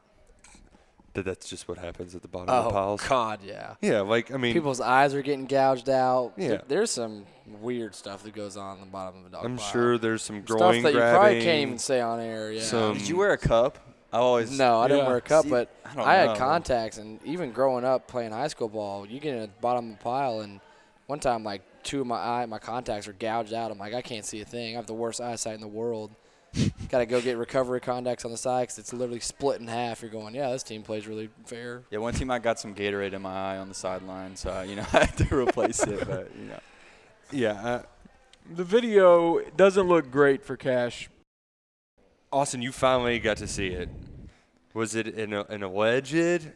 That 1.16 1.26
that's 1.26 1.50
just 1.50 1.68
what 1.68 1.78
happens 1.78 2.14
at 2.16 2.22
the 2.22 2.28
bottom 2.28 2.50
of 2.50 2.64
the 2.66 2.70
Oh 2.70 2.74
piles? 2.74 3.02
God, 3.08 3.40
yeah. 3.44 3.76
Yeah, 3.82 4.02
like 4.02 4.32
I 4.32 4.38
mean, 4.38 4.54
People's 4.54 4.80
eyes 4.82 5.14
are 5.14 5.22
getting 5.22 5.46
gouged 5.48 5.90
out. 5.90 6.34
Yeah. 6.38 6.48
There- 6.50 6.64
there's 6.68 6.92
some 6.92 7.26
weird 7.62 7.94
stuff 7.96 8.24
that 8.24 8.34
goes 8.34 8.56
on 8.58 8.76
in 8.78 8.82
the 8.86 8.90
bottom 8.92 9.20
of 9.22 9.26
a 9.28 9.30
dog 9.30 9.46
I'm 9.46 9.58
pile. 9.58 9.66
sure 9.72 9.98
there's 9.98 10.22
some 10.22 10.42
growing 10.42 10.58
stuff 10.60 10.60
groin 10.72 10.84
that 10.84 10.94
you 10.94 10.98
grabbing. 11.00 11.20
probably 11.20 11.42
can't 11.44 11.62
even 11.62 11.78
say 11.80 12.00
on 12.02 12.20
air. 12.20 12.52
Yeah. 12.52 12.62
some- 12.62 12.98
Did 12.98 13.08
you 13.10 13.18
wear 13.18 13.32
a 13.34 13.38
cup? 13.38 13.80
I 14.14 14.18
always. 14.20 14.58
No, 14.58 14.80
I 14.80 14.88
didn't 14.88 15.02
Yeah. 15.04 15.08
wear 15.08 15.18
a 15.18 15.22
cup, 15.22 15.44
See, 15.44 15.50
but 15.50 15.70
I 15.84 15.94
don't 15.96 16.08
I, 16.08 16.14
had 16.16 16.26
know. 16.30 16.36
contacts, 16.36 16.98
and 16.98 17.20
even 17.26 17.52
growing 17.52 17.84
up 17.84 18.08
playing 18.08 18.32
high 18.32 18.48
school 18.48 18.70
ball, 18.70 19.06
you 19.06 19.20
get 19.20 19.34
in 19.36 19.42
the 19.42 19.48
bottom 19.60 19.92
of 19.92 19.98
the 19.98 20.04
pile, 20.04 20.40
and 20.40 20.62
one 21.08 21.20
time 21.20 21.44
like 21.44 21.62
two 21.84 22.02
of 22.02 22.08
my 22.08 22.16
eye, 22.18 22.46
my 22.46 22.58
contacts 22.60 23.08
are 23.08 23.14
gouged 23.14 23.54
out. 23.54 23.72
I'm 23.72 23.78
like, 23.78 23.94
I 23.94 24.02
can't 24.02 24.26
see 24.26 24.40
a 24.42 24.46
thing. 24.46 24.76
I 24.76 24.78
have 24.78 24.88
the 24.88 24.94
worst 24.94 25.20
eyesight 25.22 25.56
in 25.56 25.62
the 25.62 25.68
world. 25.68 26.12
Got 26.90 27.00
to 27.00 27.06
go 27.06 27.22
get 27.22 27.38
recovery 27.38 27.82
contacts 27.82 28.26
on 28.26 28.32
the 28.32 28.38
side 28.38 28.64
because 28.64 28.78
it's 28.80 28.94
literally 28.94 29.20
split 29.20 29.60
in 29.60 29.68
half. 29.68 30.02
You're 30.02 30.12
going, 30.12 30.36
yeah, 30.36 30.52
this 30.52 30.64
team 30.64 30.84
plays 30.84 31.08
really 31.08 31.30
fair. 31.46 31.84
Yeah, 31.92 32.00
one 32.00 32.14
team 32.14 32.32
I 32.32 32.40
got 32.40 32.60
some 32.60 32.74
Gatorade 32.74 33.14
in 33.14 33.22
my 33.22 33.54
eye 33.54 33.58
on 33.58 33.68
the 33.68 33.74
sideline, 33.76 34.36
so 34.36 34.62
you 34.62 34.76
know 34.76 34.86
I 34.94 35.06
had 35.06 35.18
to 35.18 35.36
replace 35.36 35.82
it. 35.84 36.08
But 36.08 36.32
you 36.38 36.46
know, 36.46 36.60
Yeah, 37.32 37.82
The 38.54 38.64
video 38.64 39.42
doesn't 39.58 39.88
look 39.88 40.12
great 40.12 40.44
for 40.44 40.56
Kash. 40.56 41.10
uh, 42.32 42.38
Austin, 42.38 42.62
you 42.62 42.72
finally 42.72 43.20
got 43.20 43.38
to 43.38 43.48
see 43.48 43.68
it. 43.68 43.90
Was 44.74 44.94
it 44.96 45.08
an, 45.08 45.34
an 45.34 45.64
alleged 45.64 46.52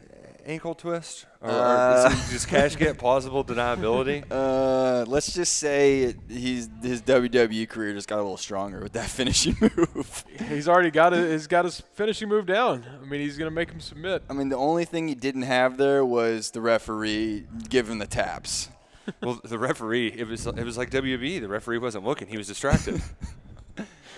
ankle 0.50 0.74
twist, 0.74 1.26
or, 1.40 1.50
or 1.50 1.52
Uh, 1.52 2.06
is 2.08 2.12
it- 2.28 2.32
does 2.32 2.46
Kash 2.46 2.76
get 2.76 2.98
plausible 2.98 3.44
deniability? 3.44 4.24
uh, 4.30 5.04
let's 5.06 5.32
just 5.32 5.54
say 5.58 6.14
he's 6.28 6.68
his 6.82 7.02
WWE 7.02 7.68
career 7.68 7.92
just 7.94 8.08
got 8.08 8.16
a 8.16 8.22
little 8.22 8.36
stronger 8.36 8.80
with 8.80 8.92
that 8.92 9.08
finishing 9.18 9.56
move. 9.60 10.24
He's 10.48 10.68
already 10.68 10.90
got 10.90 11.12
it. 11.14 11.30
He's 11.30 11.46
got 11.46 11.64
his 11.64 11.80
finishing 11.94 12.28
move 12.28 12.46
down. 12.46 12.84
I 13.00 13.04
mean, 13.06 13.20
he's 13.20 13.38
gonna 13.38 13.50
make 13.50 13.70
him 13.70 13.80
submit. 13.80 14.22
I 14.28 14.32
mean, 14.32 14.48
the 14.48 14.56
only 14.56 14.84
thing 14.84 15.08
he 15.08 15.14
didn't 15.14 15.42
have 15.42 15.76
there 15.76 16.04
was 16.04 16.50
the 16.50 16.60
referee 16.60 17.46
giving 17.68 17.98
the 17.98 18.06
taps. 18.06 18.68
well, 19.22 19.40
the 19.44 19.58
referee, 19.58 20.08
it 20.16 20.26
was 20.28 20.46
it 20.46 20.64
was 20.64 20.76
like 20.76 20.90
WB. 20.90 21.40
The 21.40 21.48
referee 21.48 21.78
wasn't 21.78 22.04
looking; 22.04 22.28
he 22.28 22.36
was 22.36 22.46
distracted. 22.48 23.00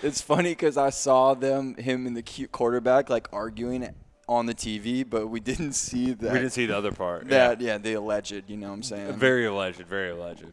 It's 0.01 0.21
funny 0.21 0.49
because 0.51 0.75
I 0.77 0.89
saw 0.89 1.33
them, 1.33 1.75
him 1.75 2.05
and 2.05 2.17
the 2.17 2.21
cute 2.21 2.51
quarterback, 2.51 3.09
like 3.09 3.29
arguing 3.31 3.83
on 4.27 4.45
the 4.45 4.53
TV, 4.53 5.07
but 5.07 5.27
we 5.27 5.39
didn't 5.39 5.73
see 5.73 6.13
that. 6.13 6.31
we 6.33 6.39
didn't 6.39 6.51
see 6.51 6.65
the 6.65 6.77
other 6.77 6.91
part. 6.91 7.27
that. 7.29 7.61
Yeah, 7.61 7.77
the 7.77 7.93
alleged. 7.93 8.43
You 8.47 8.57
know 8.57 8.67
what 8.67 8.73
I'm 8.75 8.83
saying? 8.83 9.13
Very 9.13 9.45
alleged, 9.45 9.79
very 9.79 10.11
alleged. 10.11 10.45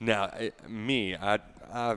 Now, 0.00 0.24
I, 0.24 0.52
me, 0.68 1.16
I, 1.16 1.38
I, 1.72 1.96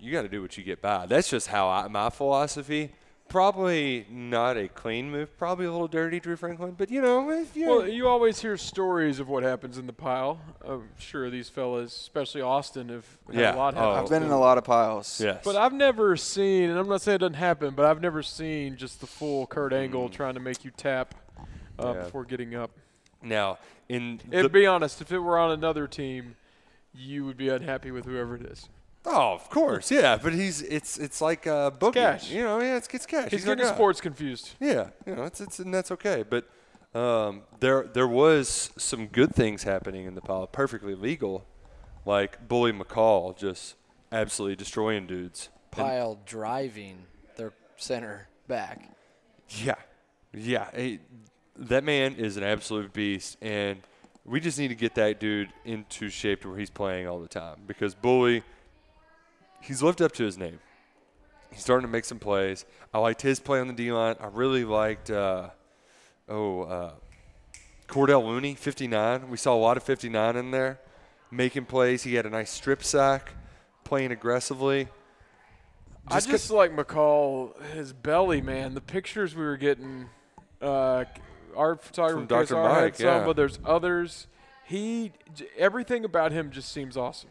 you 0.00 0.12
got 0.12 0.22
to 0.22 0.28
do 0.28 0.42
what 0.42 0.56
you 0.58 0.64
get 0.64 0.82
by. 0.82 1.06
That's 1.06 1.28
just 1.28 1.48
how 1.48 1.68
I, 1.68 1.88
my 1.88 2.10
philosophy. 2.10 2.92
Probably 3.30 4.06
not 4.10 4.56
a 4.56 4.66
clean 4.66 5.08
move. 5.10 5.38
Probably 5.38 5.64
a 5.64 5.70
little 5.70 5.86
dirty, 5.86 6.18
Drew 6.18 6.34
Franklin. 6.34 6.72
But 6.76 6.90
you 6.90 7.00
know, 7.00 7.30
if 7.30 7.56
you 7.56 7.68
Well, 7.68 7.88
you 7.88 8.08
always 8.08 8.40
hear 8.42 8.56
stories 8.56 9.20
of 9.20 9.28
what 9.28 9.44
happens 9.44 9.78
in 9.78 9.86
the 9.86 9.92
pile. 9.92 10.40
I'm 10.66 10.88
sure 10.98 11.30
these 11.30 11.48
fellas, 11.48 11.94
especially 11.94 12.42
Austin, 12.42 12.88
have 12.88 13.06
had 13.28 13.36
Yeah. 13.40 13.54
a 13.54 13.56
lot 13.56 13.76
Oh. 13.76 13.90
I've 13.92 14.08
been 14.10 14.24
in 14.24 14.32
a 14.32 14.38
lot 14.40 14.58
of 14.58 14.64
piles. 14.64 15.20
yes, 15.20 15.42
But 15.44 15.54
I've 15.54 15.72
never 15.72 16.16
seen, 16.16 16.70
and 16.70 16.78
I'm 16.78 16.88
not 16.88 17.02
saying 17.02 17.14
it 17.16 17.18
doesn't 17.20 17.34
happen, 17.34 17.74
but 17.74 17.86
I've 17.86 18.00
never 18.02 18.20
seen 18.22 18.76
just 18.76 19.00
the 19.00 19.06
full 19.06 19.46
Kurt 19.46 19.72
Angle 19.72 20.08
trying 20.08 20.34
to 20.34 20.40
make 20.40 20.64
you 20.64 20.72
tap 20.72 21.14
uh, 21.78 21.84
Mm. 21.84 21.94
Yeah. 21.94 22.02
before 22.02 22.24
getting 22.24 22.56
up. 22.56 22.72
now 23.22 23.58
in 23.88 24.20
And 24.32 24.44
the, 24.44 24.48
be 24.48 24.66
honest, 24.66 25.00
if 25.00 25.12
it 25.12 25.20
were 25.20 25.38
on 25.38 25.52
another 25.52 25.86
team, 25.86 26.34
you 26.92 27.24
would 27.26 27.36
be 27.36 27.48
unhappy 27.48 27.92
with 27.92 28.06
whoever 28.06 28.34
it 28.34 28.42
is. 28.42 28.68
Oh, 29.06 29.32
of 29.32 29.48
course, 29.48 29.90
yeah. 29.90 30.18
But 30.22 30.34
he's 30.34 30.60
it's 30.62 30.98
it's 30.98 31.20
like 31.20 31.46
uh, 31.46 31.70
bookie. 31.70 32.00
cash. 32.00 32.30
You 32.30 32.42
know, 32.42 32.60
yeah, 32.60 32.76
it's, 32.76 32.88
it's 32.92 33.06
cash. 33.06 33.30
He's 33.30 33.46
our 33.48 33.54
getting 33.54 33.66
his 33.68 33.74
sports 33.74 34.00
confused. 34.00 34.50
Yeah, 34.60 34.90
you 35.06 35.14
know, 35.16 35.24
it's 35.24 35.40
it's 35.40 35.58
and 35.58 35.72
that's 35.72 35.90
okay. 35.92 36.22
But 36.28 36.48
um, 36.94 37.42
there 37.60 37.84
there 37.84 38.08
was 38.08 38.70
some 38.76 39.06
good 39.06 39.34
things 39.34 39.62
happening 39.62 40.04
in 40.06 40.14
the 40.14 40.20
pile, 40.20 40.46
perfectly 40.46 40.94
legal, 40.94 41.46
like 42.04 42.46
Bully 42.46 42.72
McCall 42.72 43.36
just 43.38 43.76
absolutely 44.12 44.56
destroying 44.56 45.06
dudes. 45.06 45.48
And- 45.72 45.86
Pile 45.86 46.18
driving 46.26 47.04
their 47.36 47.52
center 47.76 48.28
back. 48.48 48.90
yeah, 49.48 49.76
yeah. 50.34 50.68
that 51.56 51.84
man 51.84 52.16
is 52.16 52.36
an 52.36 52.42
absolute 52.42 52.92
beast, 52.92 53.36
and 53.40 53.78
we 54.24 54.40
just 54.40 54.58
need 54.58 54.68
to 54.68 54.74
get 54.74 54.94
that 54.96 55.20
dude 55.20 55.48
into 55.64 56.08
shape 56.10 56.42
to 56.42 56.48
where 56.48 56.58
he's 56.58 56.70
playing 56.70 57.06
all 57.08 57.20
the 57.20 57.28
time 57.28 57.60
because 57.66 57.94
Bully, 57.94 58.42
he's 59.60 59.82
lived 59.82 60.02
up 60.02 60.12
to 60.12 60.24
his 60.24 60.38
name. 60.38 60.60
He's 61.50 61.62
starting 61.62 61.86
to 61.86 61.92
make 61.92 62.04
some 62.04 62.18
plays. 62.18 62.64
I 62.94 62.98
liked 62.98 63.22
his 63.22 63.40
play 63.40 63.60
on 63.60 63.66
the 63.66 63.72
D 63.72 63.90
line. 63.92 64.16
I 64.20 64.26
really 64.26 64.64
liked, 64.64 65.10
uh, 65.10 65.50
oh, 66.28 66.62
uh, 66.62 66.92
Cordell 67.88 68.24
Looney, 68.24 68.54
59. 68.54 69.28
We 69.28 69.36
saw 69.36 69.54
a 69.54 69.58
lot 69.58 69.76
of 69.76 69.82
59 69.82 70.36
in 70.36 70.50
there, 70.52 70.80
making 71.30 71.66
plays. 71.66 72.04
He 72.04 72.14
had 72.14 72.24
a 72.24 72.30
nice 72.30 72.50
strip 72.50 72.84
sack, 72.84 73.34
playing 73.84 74.12
aggressively. 74.12 74.88
I 76.06 76.20
just 76.20 76.50
like 76.50 76.74
McCall, 76.74 77.60
his 77.72 77.92
belly, 77.92 78.40
man. 78.40 78.74
The 78.74 78.80
pictures 78.80 79.34
we 79.34 79.42
were 79.42 79.56
getting, 79.56 80.06
uh, 80.62 81.04
our 81.56 81.76
photographer 81.76 82.26
Dr. 82.26 82.54
Mike, 82.54 82.96
some, 82.96 83.24
but 83.24 83.36
there's 83.36 83.58
others. 83.64 84.26
He, 84.64 85.12
everything 85.58 86.04
about 86.04 86.32
him 86.32 86.50
just 86.50 86.72
seems 86.72 86.96
awesome. 86.96 87.30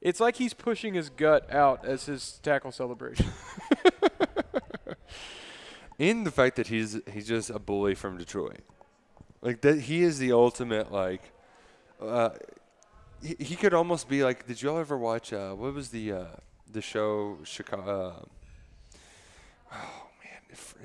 It's 0.00 0.20
like 0.20 0.36
he's 0.36 0.54
pushing 0.54 0.94
his 0.94 1.10
gut 1.10 1.52
out 1.52 1.84
as 1.84 2.06
his 2.06 2.38
tackle 2.42 2.72
celebration. 2.72 3.26
in 5.98 6.24
the 6.24 6.30
fact 6.30 6.56
that 6.56 6.68
he's 6.68 6.98
he's 7.12 7.28
just 7.28 7.50
a 7.50 7.58
bully 7.58 7.94
from 7.94 8.16
Detroit. 8.16 8.60
Like 9.42 9.60
that, 9.60 9.82
he 9.82 10.02
is 10.02 10.18
the 10.18 10.32
ultimate 10.32 10.90
like. 10.90 11.22
Uh, 12.00 12.30
he, 13.22 13.36
he 13.38 13.56
could 13.56 13.74
almost 13.74 14.08
be 14.08 14.24
like. 14.24 14.46
Did 14.46 14.62
y'all 14.62 14.78
ever 14.78 14.96
watch? 14.96 15.32
Uh, 15.32 15.52
what 15.52 15.74
was 15.74 15.90
the 15.90 16.12
uh, 16.12 16.24
the 16.70 16.80
show 16.80 17.38
Chicago? 17.44 18.28
Uh, 19.70 19.76
if- 19.76 19.99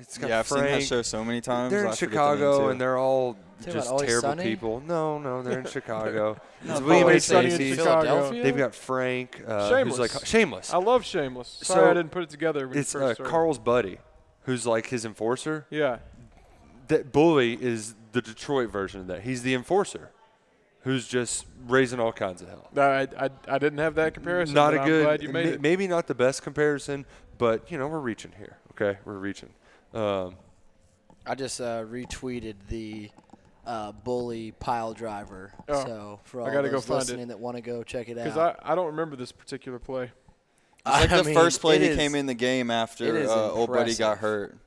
it's 0.00 0.18
got 0.18 0.28
Yeah, 0.30 0.38
I've 0.40 0.46
Frank. 0.46 0.66
seen 0.66 0.78
that 0.80 0.84
show 0.86 1.02
so 1.02 1.24
many 1.24 1.40
times. 1.40 1.70
They're 1.70 1.84
in 1.86 1.92
forget 1.92 1.98
the 2.00 2.06
name, 2.06 2.10
Chicago 2.12 2.58
too. 2.64 2.68
and 2.70 2.80
they're 2.80 2.98
all 2.98 3.36
Talking 3.60 3.72
just 3.72 3.88
about 3.88 4.00
terrible 4.00 4.28
Sunny? 4.30 4.42
people. 4.44 4.80
No, 4.86 5.18
no, 5.18 5.42
they're 5.42 5.60
in 5.60 5.64
Chicago. 5.78 6.36
No, 6.64 6.80
William 6.80 7.08
H. 7.08 7.22
Sunny 7.22 7.52
in 7.52 7.76
Chicago. 7.76 8.30
They've 8.30 8.56
got 8.56 8.74
Frank, 8.74 9.42
uh, 9.46 9.82
who's 9.84 9.98
like 9.98 10.10
Shameless. 10.10 10.28
shameless. 10.28 10.72
I 10.74 10.78
love 10.78 11.04
Shameless. 11.04 11.48
Sorry 11.62 11.80
So, 11.86 11.90
I 11.90 11.94
didn't 11.94 12.10
put 12.10 12.22
it 12.24 12.30
together 12.30 12.68
when 12.68 12.76
It's 12.78 12.92
you 12.94 13.00
uh, 13.00 13.02
first 13.08 13.16
started. 13.16 13.30
Carl's 13.30 13.58
buddy, 13.58 13.98
who's 14.42 14.66
like 14.66 14.86
his 14.88 15.04
enforcer. 15.04 15.66
Yeah. 15.70 15.98
that 16.88 17.12
bully 17.12 17.54
is 17.60 17.94
the 18.12 18.20
Detroit 18.22 18.70
version 18.70 19.00
of 19.00 19.06
that. 19.08 19.22
He's 19.22 19.42
the 19.42 19.54
enforcer, 19.54 20.10
who's 20.80 21.08
just 21.08 21.46
raising 21.66 21.98
all 21.98 22.12
kinds 22.12 22.42
of 22.42 22.48
hell. 22.48 22.68
No, 22.74 22.82
I, 22.82 23.08
I, 23.18 23.30
I 23.48 23.58
didn't 23.58 23.78
have 23.78 23.94
that 23.96 24.12
comparison. 24.14 24.54
Not 24.54 24.72
but 24.72 24.76
a 24.78 24.80
I'm 24.82 24.86
good, 24.88 25.04
glad 25.04 25.22
you 25.22 25.28
made 25.30 25.46
may- 25.46 25.52
it. 25.52 25.60
maybe 25.62 25.88
not 25.88 26.06
the 26.06 26.14
best 26.14 26.42
comparison, 26.42 27.06
but 27.38 27.70
you 27.72 27.78
know 27.78 27.88
we're 27.88 27.98
reaching 28.00 28.32
here. 28.38 28.58
Okay, 28.80 28.98
we're 29.04 29.14
reaching. 29.18 29.48
Um, 29.94 30.36
I 31.26 31.34
just 31.34 31.60
uh, 31.60 31.84
retweeted 31.84 32.54
the 32.68 33.10
uh, 33.66 33.92
bully 33.92 34.52
pile 34.52 34.92
driver. 34.92 35.52
Oh, 35.68 35.84
so 35.84 36.20
for 36.24 36.42
I 36.42 36.46
all 36.46 36.52
gotta 36.52 36.68
go 36.68 36.74
those 36.74 36.84
find 36.86 36.96
it. 37.00 37.04
listening 37.06 37.28
that 37.28 37.40
want 37.40 37.56
to 37.56 37.62
go 37.62 37.82
check 37.82 38.08
it 38.08 38.16
Because 38.16 38.36
out. 38.36 38.60
I, 38.62 38.72
I 38.72 38.74
don't 38.74 38.86
remember 38.86 39.16
this 39.16 39.32
particular 39.32 39.78
play. 39.78 40.04
It's 40.04 40.84
like 40.86 41.10
I 41.12 41.16
the 41.18 41.24
mean, 41.24 41.34
first 41.34 41.60
play 41.60 41.76
it 41.76 41.82
he 41.82 41.88
is- 41.88 41.96
came 41.96 42.14
in 42.14 42.26
the 42.26 42.34
game 42.34 42.70
it 42.70 42.74
after 42.74 43.16
is 43.16 43.28
uh, 43.30 43.52
old 43.52 43.70
buddy 43.72 43.94
got 43.94 44.12
impressive. 44.14 44.20
hurt. 44.20 44.58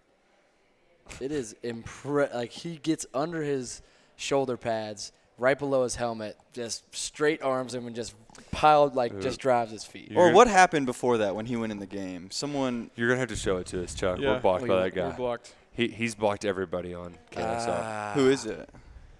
It 1.21 1.31
is 1.31 1.55
impre- 1.63 2.33
like 2.33 2.51
he 2.51 2.77
gets 2.77 3.05
under 3.13 3.41
his 3.41 3.81
shoulder 4.15 4.57
pads, 4.57 5.11
right 5.39 5.57
below 5.57 5.83
his 5.83 5.95
helmet, 5.95 6.37
just 6.53 6.83
straight 6.95 7.41
arms 7.41 7.73
him 7.73 7.87
and 7.87 7.95
just 7.95 8.13
piled 8.51 8.95
like 8.95 9.19
just 9.21 9.39
drives 9.39 9.71
his 9.71 9.83
feet. 9.83 10.11
You're 10.11 10.19
Or 10.29 10.33
what 10.33 10.47
happened 10.47 10.85
before 10.85 11.17
that 11.19 11.35
when 11.35 11.45
he 11.45 11.55
went 11.55 11.71
in 11.71 11.79
the 11.79 11.85
game? 11.85 12.29
Someone 12.31 12.91
you're 12.95 13.07
gonna 13.07 13.19
have 13.19 13.29
to 13.29 13.35
show 13.35 13.57
it 13.57 13.65
to 13.67 13.83
us, 13.83 13.93
Chuck. 13.93 14.19
Yeah. 14.19 14.33
We're 14.33 14.39
blocked 14.41 14.63
We- 14.63 14.69
by 14.69 14.83
that 14.83 14.95
guy. 14.95 15.05
We're 15.05 15.11
guy. 15.11 15.17
blocked. 15.17 15.53
He 15.71 15.87
he's 15.87 16.15
blocked 16.15 16.45
everybody 16.45 16.93
on 16.93 17.17
KSR. 17.31 17.67
Ah. 17.81 18.11
who 18.15 18.29
is 18.29 18.45
it? 18.45 18.69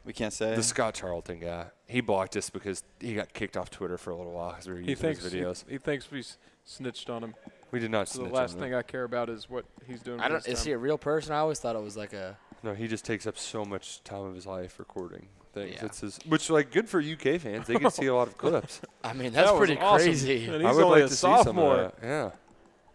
We 0.05 0.13
can't 0.13 0.33
say. 0.33 0.55
the 0.55 0.63
Scott 0.63 0.95
Charlton 0.95 1.39
guy. 1.39 1.67
He 1.85 2.01
blocked 2.01 2.35
us 2.35 2.49
because 2.49 2.83
he 2.99 3.13
got 3.15 3.33
kicked 3.33 3.55
off 3.57 3.69
Twitter 3.69 3.97
for 3.97 4.11
a 4.11 4.15
little 4.15 4.33
while 4.33 4.51
because 4.51 4.67
we 4.67 4.73
were 4.73 4.79
He 4.79 4.89
using 4.89 5.01
thinks 5.01 5.23
his 5.23 5.33
videos. 5.33 5.63
he 5.69 5.77
thinks 5.77 6.09
we 6.11 6.23
snitched 6.65 7.09
on 7.09 7.23
him. 7.23 7.35
we 7.71 7.79
did 7.79 7.91
not 7.91 8.07
So 8.07 8.23
the 8.23 8.29
last 8.29 8.57
thing. 8.57 8.73
I 8.73 8.81
care 8.81 9.03
about 9.03 9.29
is 9.29 9.49
what 9.49 9.65
he's 9.87 10.01
doing. 10.01 10.19
I 10.19 10.27
don't. 10.27 10.43
his 10.45 10.59
Is 10.59 10.63
he 10.65 10.71
a 10.71 10.77
real 10.77 10.97
person? 10.97 11.33
I 11.33 11.39
always 11.39 11.59
thought 11.59 11.75
it 11.75 11.81
was 11.83 11.95
like 11.97 12.13
a. 12.13 12.37
No, 12.63 12.73
he 12.73 12.87
just 12.87 13.05
takes 13.05 13.25
up 13.27 13.37
so 13.37 13.63
much 13.63 14.03
time 14.03 14.23
of 14.23 14.35
his 14.35 14.45
life 14.45 14.79
recording 14.79 15.27
things. 15.53 15.75
Yeah. 15.75 15.85
It's 15.85 16.01
his, 16.01 16.19
which 16.27 16.49
like 16.49 16.71
good 16.71 16.87
for 16.89 16.99
UK 16.99 17.39
fans. 17.39 17.67
They 17.67 17.75
can 17.75 17.91
see 17.91 18.05
a 18.07 18.15
lot 18.15 18.27
of 18.27 18.37
clips. 18.37 18.81
I 19.03 19.13
mean, 19.13 19.31
that's 19.33 19.51
was 19.51 19.57
pretty 19.57 19.77
awesome. 19.79 20.07
crazy. 20.07 20.45
And 20.47 20.65
I 20.67 20.71
would 20.71 20.83
only 20.83 21.01
like 21.01 21.07
a 21.07 21.09
to 21.09 21.15
see 21.15 21.21
some 21.21 21.31
of 21.39 21.43
sophomore. 21.45 21.75
that. 21.77 21.93
Yeah. 22.03 22.31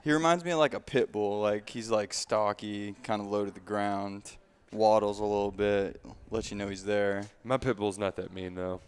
he 0.02 0.12
reminds 0.12 0.44
me 0.44 0.50
of 0.52 0.59
like 0.59 0.74
a 0.74 0.80
pit 0.80 1.12
bull. 1.12 1.40
Like 1.40 1.68
he's 1.68 1.90
like 1.90 2.12
stocky, 2.14 2.94
kind 3.02 3.20
of 3.20 3.28
low 3.28 3.44
to 3.44 3.50
the 3.50 3.61
ground, 3.61 4.36
waddles 4.72 5.20
a 5.20 5.24
little 5.24 5.50
bit, 5.52 6.00
lets 6.30 6.50
you 6.50 6.57
know 6.57 6.68
he's 6.68 6.84
there. 6.84 7.24
My 7.44 7.57
pit 7.57 7.76
bull's 7.76 7.98
not 7.98 8.16
that 8.16 8.32
mean 8.32 8.55
though. 8.55 8.80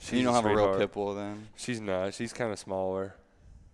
She's 0.00 0.14
you 0.18 0.24
don't 0.24 0.34
have 0.34 0.44
a 0.44 0.48
real 0.48 0.56
sweetheart. 0.58 0.78
pit 0.78 0.92
bull 0.92 1.14
then. 1.14 1.48
She's 1.56 1.80
not. 1.80 2.14
She's 2.14 2.32
kind 2.32 2.50
of 2.52 2.58
smaller. 2.58 3.14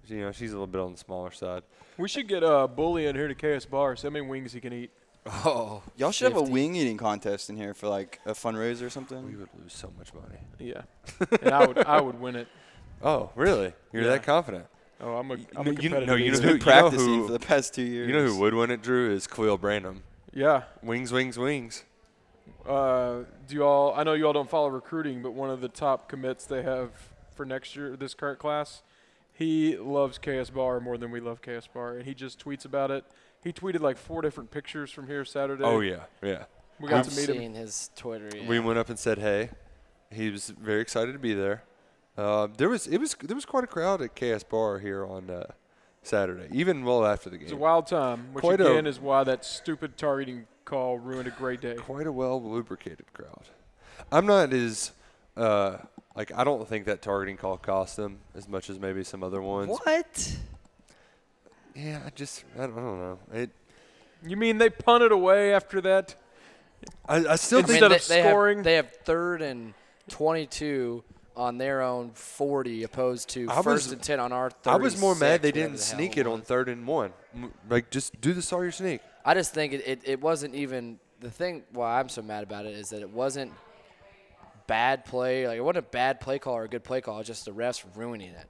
She- 0.07 0.15
You 0.17 0.21
know, 0.23 0.33
she's 0.33 0.51
a 0.51 0.55
little 0.55 0.67
bit 0.67 0.81
on 0.81 0.93
the 0.93 0.99
smaller 0.99 1.31
side. 1.31 1.63
We 1.97 2.09
should 2.09 2.29
get 2.29 2.43
a 2.43 2.69
bully 2.69 3.07
in 3.07 3.17
here 3.17 3.29
to 3.29 3.35
KS 3.59 3.65
Bar. 3.67 3.97
See 3.97 4.07
how 4.07 4.13
many 4.13 4.27
wings 4.27 4.53
he 4.53 4.61
can 4.61 4.73
eat. 4.73 4.91
Oh, 5.45 5.83
Y'all 5.97 6.11
should 6.13 6.27
have 6.33 6.37
a 6.37 6.41
50. 6.41 6.53
wing 6.53 6.75
eating 6.77 6.97
contest 6.97 7.51
in 7.51 7.57
here 7.57 7.75
for 7.75 7.89
like 7.89 8.21
a 8.27 8.33
fundraiser 8.33 8.83
or 8.83 8.91
something. 8.91 9.19
We 9.25 9.33
something. 9.33 9.39
would 9.55 9.63
lose 9.65 9.73
so 9.73 9.93
much 9.99 10.13
money. 10.15 10.39
Yeah, 10.59 10.83
and 11.43 11.53
I 11.53 11.67
would 11.67 11.79
I 11.79 12.01
would 12.01 12.21
win 12.21 12.37
it. 12.37 12.49
Oh, 13.03 13.31
really? 13.35 13.73
You're 13.93 14.03
Yeah. 14.05 14.09
that 14.11 14.23
confident? 14.25 14.67
Oh, 15.01 15.15
I'm 15.17 15.31
a 15.31 15.35
I'm 15.35 15.41
no, 15.55 15.61
a 15.61 15.65
you- 15.67 15.75
competitive. 15.75 16.07
no, 16.09 16.15
you 16.15 16.25
know 16.27 16.31
He's 16.31 16.39
eater. 16.41 16.49
who- 16.49 16.55
been 16.55 16.63
practicing 16.63 17.07
who- 17.07 17.27
for 17.27 17.33
the 17.33 17.39
past 17.39 17.75
two 17.75 17.83
years. 17.83 18.09
You 18.09 18.15
know 18.15 18.25
who 18.27 18.39
would 18.41 18.55
win 18.55 18.71
it, 18.71 18.83
Drew? 18.83 19.13
Is 19.13 19.27
Quill 19.27 19.57
Branham. 19.59 20.03
Yeah. 20.33 20.63
Wings, 20.83 21.13
wings, 21.13 21.39
wings. 21.39 21.85
Uh, 22.67 23.21
do 23.47 23.55
you 23.55 23.65
all? 23.65 23.95
I 23.95 24.03
know 24.03 24.13
you 24.15 24.27
all 24.27 24.33
don't 24.33 24.51
follow 24.51 24.69
recruiting, 24.69 25.23
but 25.23 25.33
one 25.33 25.51
of 25.51 25.61
the 25.61 25.69
top 25.69 26.09
commits 26.09 26.45
they 26.45 26.63
have 26.63 26.91
for 27.35 27.45
next 27.47 27.77
year, 27.77 27.97
this 27.97 28.15
current 28.15 28.39
class, 28.39 28.83
he 29.33 29.77
loves 29.77 30.19
KS 30.19 30.51
Bar 30.51 30.81
more 30.81 30.99
than 30.99 31.11
we 31.11 31.21
love 31.21 31.41
KS 31.41 31.67
Bar, 31.73 31.97
and 31.99 32.05
he 32.05 32.15
just 32.15 32.45
tweets 32.45 32.65
about 32.65 32.91
it. 32.91 33.05
He 33.43 33.53
tweeted 33.53 33.81
like 33.81 33.97
four 33.97 34.23
different 34.23 34.51
pictures 34.51 34.91
from 34.91 35.07
here 35.07 35.25
Saturday. 35.25 35.65
Oh 35.65 35.81
yeah, 35.81 36.05
yeah. 36.23 36.45
we 36.81 36.89
got 36.89 37.01
I've 37.01 37.09
to 37.13 37.17
meet 37.21 37.29
him. 37.29 37.37
seen 37.37 37.55
his 37.55 37.91
Twitter. 37.97 38.31
Yeah. 38.35 38.49
We 38.49 38.59
went 38.59 38.79
up 38.79 38.89
and 38.89 38.99
said 38.99 39.19
hey. 39.19 39.51
He 40.11 40.31
was 40.31 40.49
very 40.49 40.81
excited 40.81 41.13
to 41.13 41.19
be 41.19 41.35
there. 41.35 41.63
Uh, 42.17 42.49
there 42.57 42.69
was 42.69 42.87
it 42.87 42.99
was 42.99 43.15
there 43.23 43.37
was 43.37 43.45
quite 43.45 43.65
a 43.65 43.69
crowd 43.69 44.03
at 44.03 44.17
KS 44.17 44.43
Bar 44.45 44.81
here 44.81 45.05
on 45.07 45.31
uh, 45.31 45.45
Saturday, 46.03 46.49
even 46.53 46.85
well 46.85 47.07
after 47.07 47.31
the 47.31 47.37
game. 47.37 47.45
It's 47.45 47.53
a 47.53 47.57
wild 47.57 47.87
time, 47.87 48.33
which 48.33 48.43
Quite 48.43 48.61
a- 48.61 48.71
again 48.73 48.87
is 48.87 48.99
why 48.99 49.23
that 49.25 49.45
stupid 49.45 49.97
targeting 49.97 50.47
call 50.65 50.99
ruined 50.99 51.29
a 51.29 51.31
great 51.31 51.61
day. 51.61 51.75
Quite 51.75 52.07
a 52.07 52.13
well 52.13 52.43
lubricated 52.43 53.13
crowd. 53.13 53.49
I'm 54.11 54.27
not 54.27 54.53
as 54.53 54.93
uh, 55.37 55.79
like 56.17 56.33
I 56.35 56.43
don't 56.43 56.67
think 56.69 56.87
that 56.87 57.03
targeting 57.03 57.37
call 57.37 57.57
cost 57.57 57.97
them 57.97 58.19
as 58.35 58.49
much 58.49 58.69
as 58.69 58.81
maybe 58.81 59.05
some 59.05 59.23
other 59.23 59.41
ones. 59.41 59.79
What? 59.85 60.37
Yeah, 61.79 62.01
I 62.05 62.11
just 62.11 62.45
I 62.57 62.63
don't, 62.67 62.73
I 62.73 62.81
don't 62.81 62.99
know. 62.99 63.19
It 63.33 63.51
You 64.27 64.37
mean 64.37 64.59
they 64.59 64.69
punted 64.71 65.13
away 65.13 65.55
after 65.55 65.81
that? 65.83 66.17
I, 67.09 67.17
I 67.27 67.37
still 67.37 67.61
I 67.61 67.63
think 67.63 67.83
Instead 67.83 67.91
they, 67.91 67.97
of 67.97 68.09
they 68.09 68.23
scoring- 68.31 68.59
have, 68.59 68.65
they 68.65 68.75
have 68.75 68.91
third 69.05 69.43
and 69.43 69.75
22 70.11 71.05
on 71.37 71.57
their 71.59 71.83
own 71.83 72.11
40, 72.15 72.83
opposed 72.83 73.29
to 73.31 73.49
I 73.49 73.63
first 73.63 73.87
was- 73.87 73.93
and 73.93 74.03
10 74.03 74.19
on 74.19 74.33
our. 74.33 74.51
I 74.67 74.77
was 74.77 75.01
more 75.01 75.15
mad 75.15 75.41
they 75.43 75.53
didn't 75.53 75.73
the 75.73 75.79
sneak 75.79 76.17
it 76.17 76.27
on 76.27 76.41
third 76.43 76.69
and 76.69 76.85
one. 76.87 77.13
Like 77.71 77.91
just 77.91 78.21
do 78.21 78.33
the 78.33 78.43
Sawyer 78.43 78.73
sneak. 78.73 79.01
I 79.25 79.35
just 79.35 79.55
think 79.55 79.73
it, 79.73 79.83
it, 79.87 80.01
it 80.05 80.21
wasn't 80.21 80.55
even 80.57 80.99
the 81.21 81.31
thing. 81.31 81.63
Why 81.73 82.01
I'm 82.01 82.09
so 82.09 82.23
mad 82.23 82.43
about 82.43 82.67
it 82.67 82.73
is 82.75 82.91
that 82.91 83.03
it 83.03 83.11
wasn't 83.11 83.53
bad 84.67 85.05
play. 85.05 85.47
Like 85.47 85.59
it 85.59 85.61
wasn't 85.61 85.87
a 85.87 85.91
bad 85.91 86.21
play 86.21 86.39
call 86.41 86.55
or 86.55 86.65
a 86.65 86.69
good 86.69 86.83
play 86.85 87.01
call. 87.01 87.21
It's 87.21 87.29
just 87.29 87.45
the 87.45 87.53
refs 87.53 87.85
ruining 87.95 88.31
it. 88.31 88.47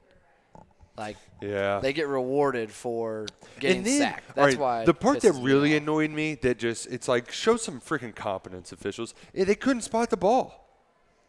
Like 0.99 1.15
Yeah. 1.41 1.79
they 1.79 1.93
get 1.93 2.07
rewarded 2.09 2.69
for 2.71 3.25
getting 3.59 3.77
and 3.77 3.85
then, 3.87 3.99
sacked. 4.01 4.35
That's 4.35 4.55
right, 4.55 4.59
why 4.59 4.85
the 4.85 4.93
part 4.93 5.21
that 5.21 5.31
really 5.33 5.75
annoyed 5.77 6.11
me 6.11 6.35
that 6.35 6.59
just 6.59 6.87
it's 6.87 7.07
like 7.07 7.31
show 7.31 7.55
some 7.55 7.79
freaking 7.79 8.13
competence 8.13 8.71
officials. 8.73 9.13
They 9.33 9.55
couldn't 9.55 9.83
spot 9.83 10.09
the 10.09 10.17
ball. 10.17 10.67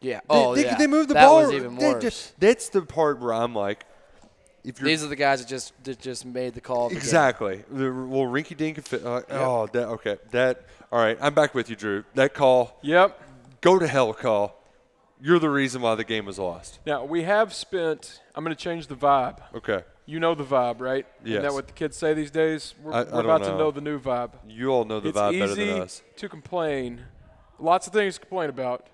Yeah. 0.01 0.19
They, 0.21 0.23
Oh 0.29 0.55
they, 0.57 0.65
yeah. 0.65 0.77
they 0.77 0.87
moved 0.89 1.11
the 1.11 1.15
that 1.15 1.25
ball. 1.27 1.43
was 1.45 1.53
even 1.53 1.77
they 1.77 1.93
worse. 1.93 2.03
just- 2.03 2.41
that's 2.41 2.69
the 2.69 2.83
part 2.83 3.21
where 3.21 3.33
I'm 3.33 3.55
like, 3.55 3.85
if 4.65 4.79
you're 4.81 4.89
These 4.89 5.05
are 5.05 5.09
the 5.09 5.17
guys 5.17 5.41
that 5.41 5.49
just 5.49 5.73
that 5.85 6.01
just 6.01 6.27
made 6.27 6.55
the 6.55 6.61
call. 6.61 6.89
the 6.91 6.97
exactly 6.97 7.65
the 7.71 7.85
well 7.93 8.27
rinky 8.29 8.57
dink. 8.57 8.79
Uh, 8.93 9.23
Oh, 9.31 9.67
that 9.69 9.87
okay. 9.89 10.19
That 10.33 10.65
all 10.93 10.99
right. 11.01 11.17
I'm 11.21 11.33
back 11.35 11.55
with 11.55 11.71
you, 11.71 11.77
Drew. 11.77 12.05
That 12.15 12.35
call, 12.35 12.77
Yep. 12.83 13.19
go 13.61 13.79
to 13.79 13.87
hell 13.87 14.13
call. 14.13 14.60
You're 15.23 15.39
the 15.39 15.51
reason 15.51 15.83
why 15.83 15.95
the 15.95 16.05
game 16.05 16.25
was 16.27 16.39
lost. 16.39 16.81
Now 16.87 17.05
we 17.05 17.23
have 17.25 17.53
spent. 17.53 18.21
I'm 18.35 18.43
going 18.45 18.57
to 18.57 18.63
change 18.63 18.87
the 18.87 18.95
vibe. 18.97 19.39
Okay. 19.55 19.85
You 20.07 20.19
know 20.19 20.35
the 20.35 20.45
vibe, 20.45 20.81
right? 20.81 21.07
Yes. 21.23 21.29
Isn't 21.31 21.43
that 21.43 21.53
what 21.53 21.67
the 21.69 21.73
kids 21.73 21.97
say 21.97 22.15
these 22.15 22.31
days? 22.31 22.75
We're, 22.83 22.93
I- 22.93 22.97
I 23.01 23.03
we're 23.05 23.11
don't 23.11 23.25
about 23.27 23.43
to 23.45 23.49
know. 23.51 23.59
know 23.59 23.71
the 23.71 23.81
new 23.81 24.01
vibe. 24.01 24.33
You 24.49 24.71
all 24.71 24.85
know 24.85 24.99
the 25.01 25.11
it's 25.11 25.19
vibe 25.19 25.33
easy 25.35 25.41
better 25.41 25.55
than 25.75 25.83
us. 25.83 26.03
to 26.17 26.29
complain. 26.29 27.03
Lots 27.59 27.87
of 27.87 27.93
things 27.93 28.15
to 28.15 28.21
complain 28.21 28.49
about. 28.51 28.87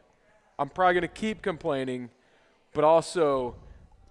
I'm 0.59 0.69
probably 0.69 0.95
going 0.95 1.03
to 1.03 1.09
keep 1.09 1.43
complaining, 1.43 2.11
but 2.75 2.83
also 2.85 3.55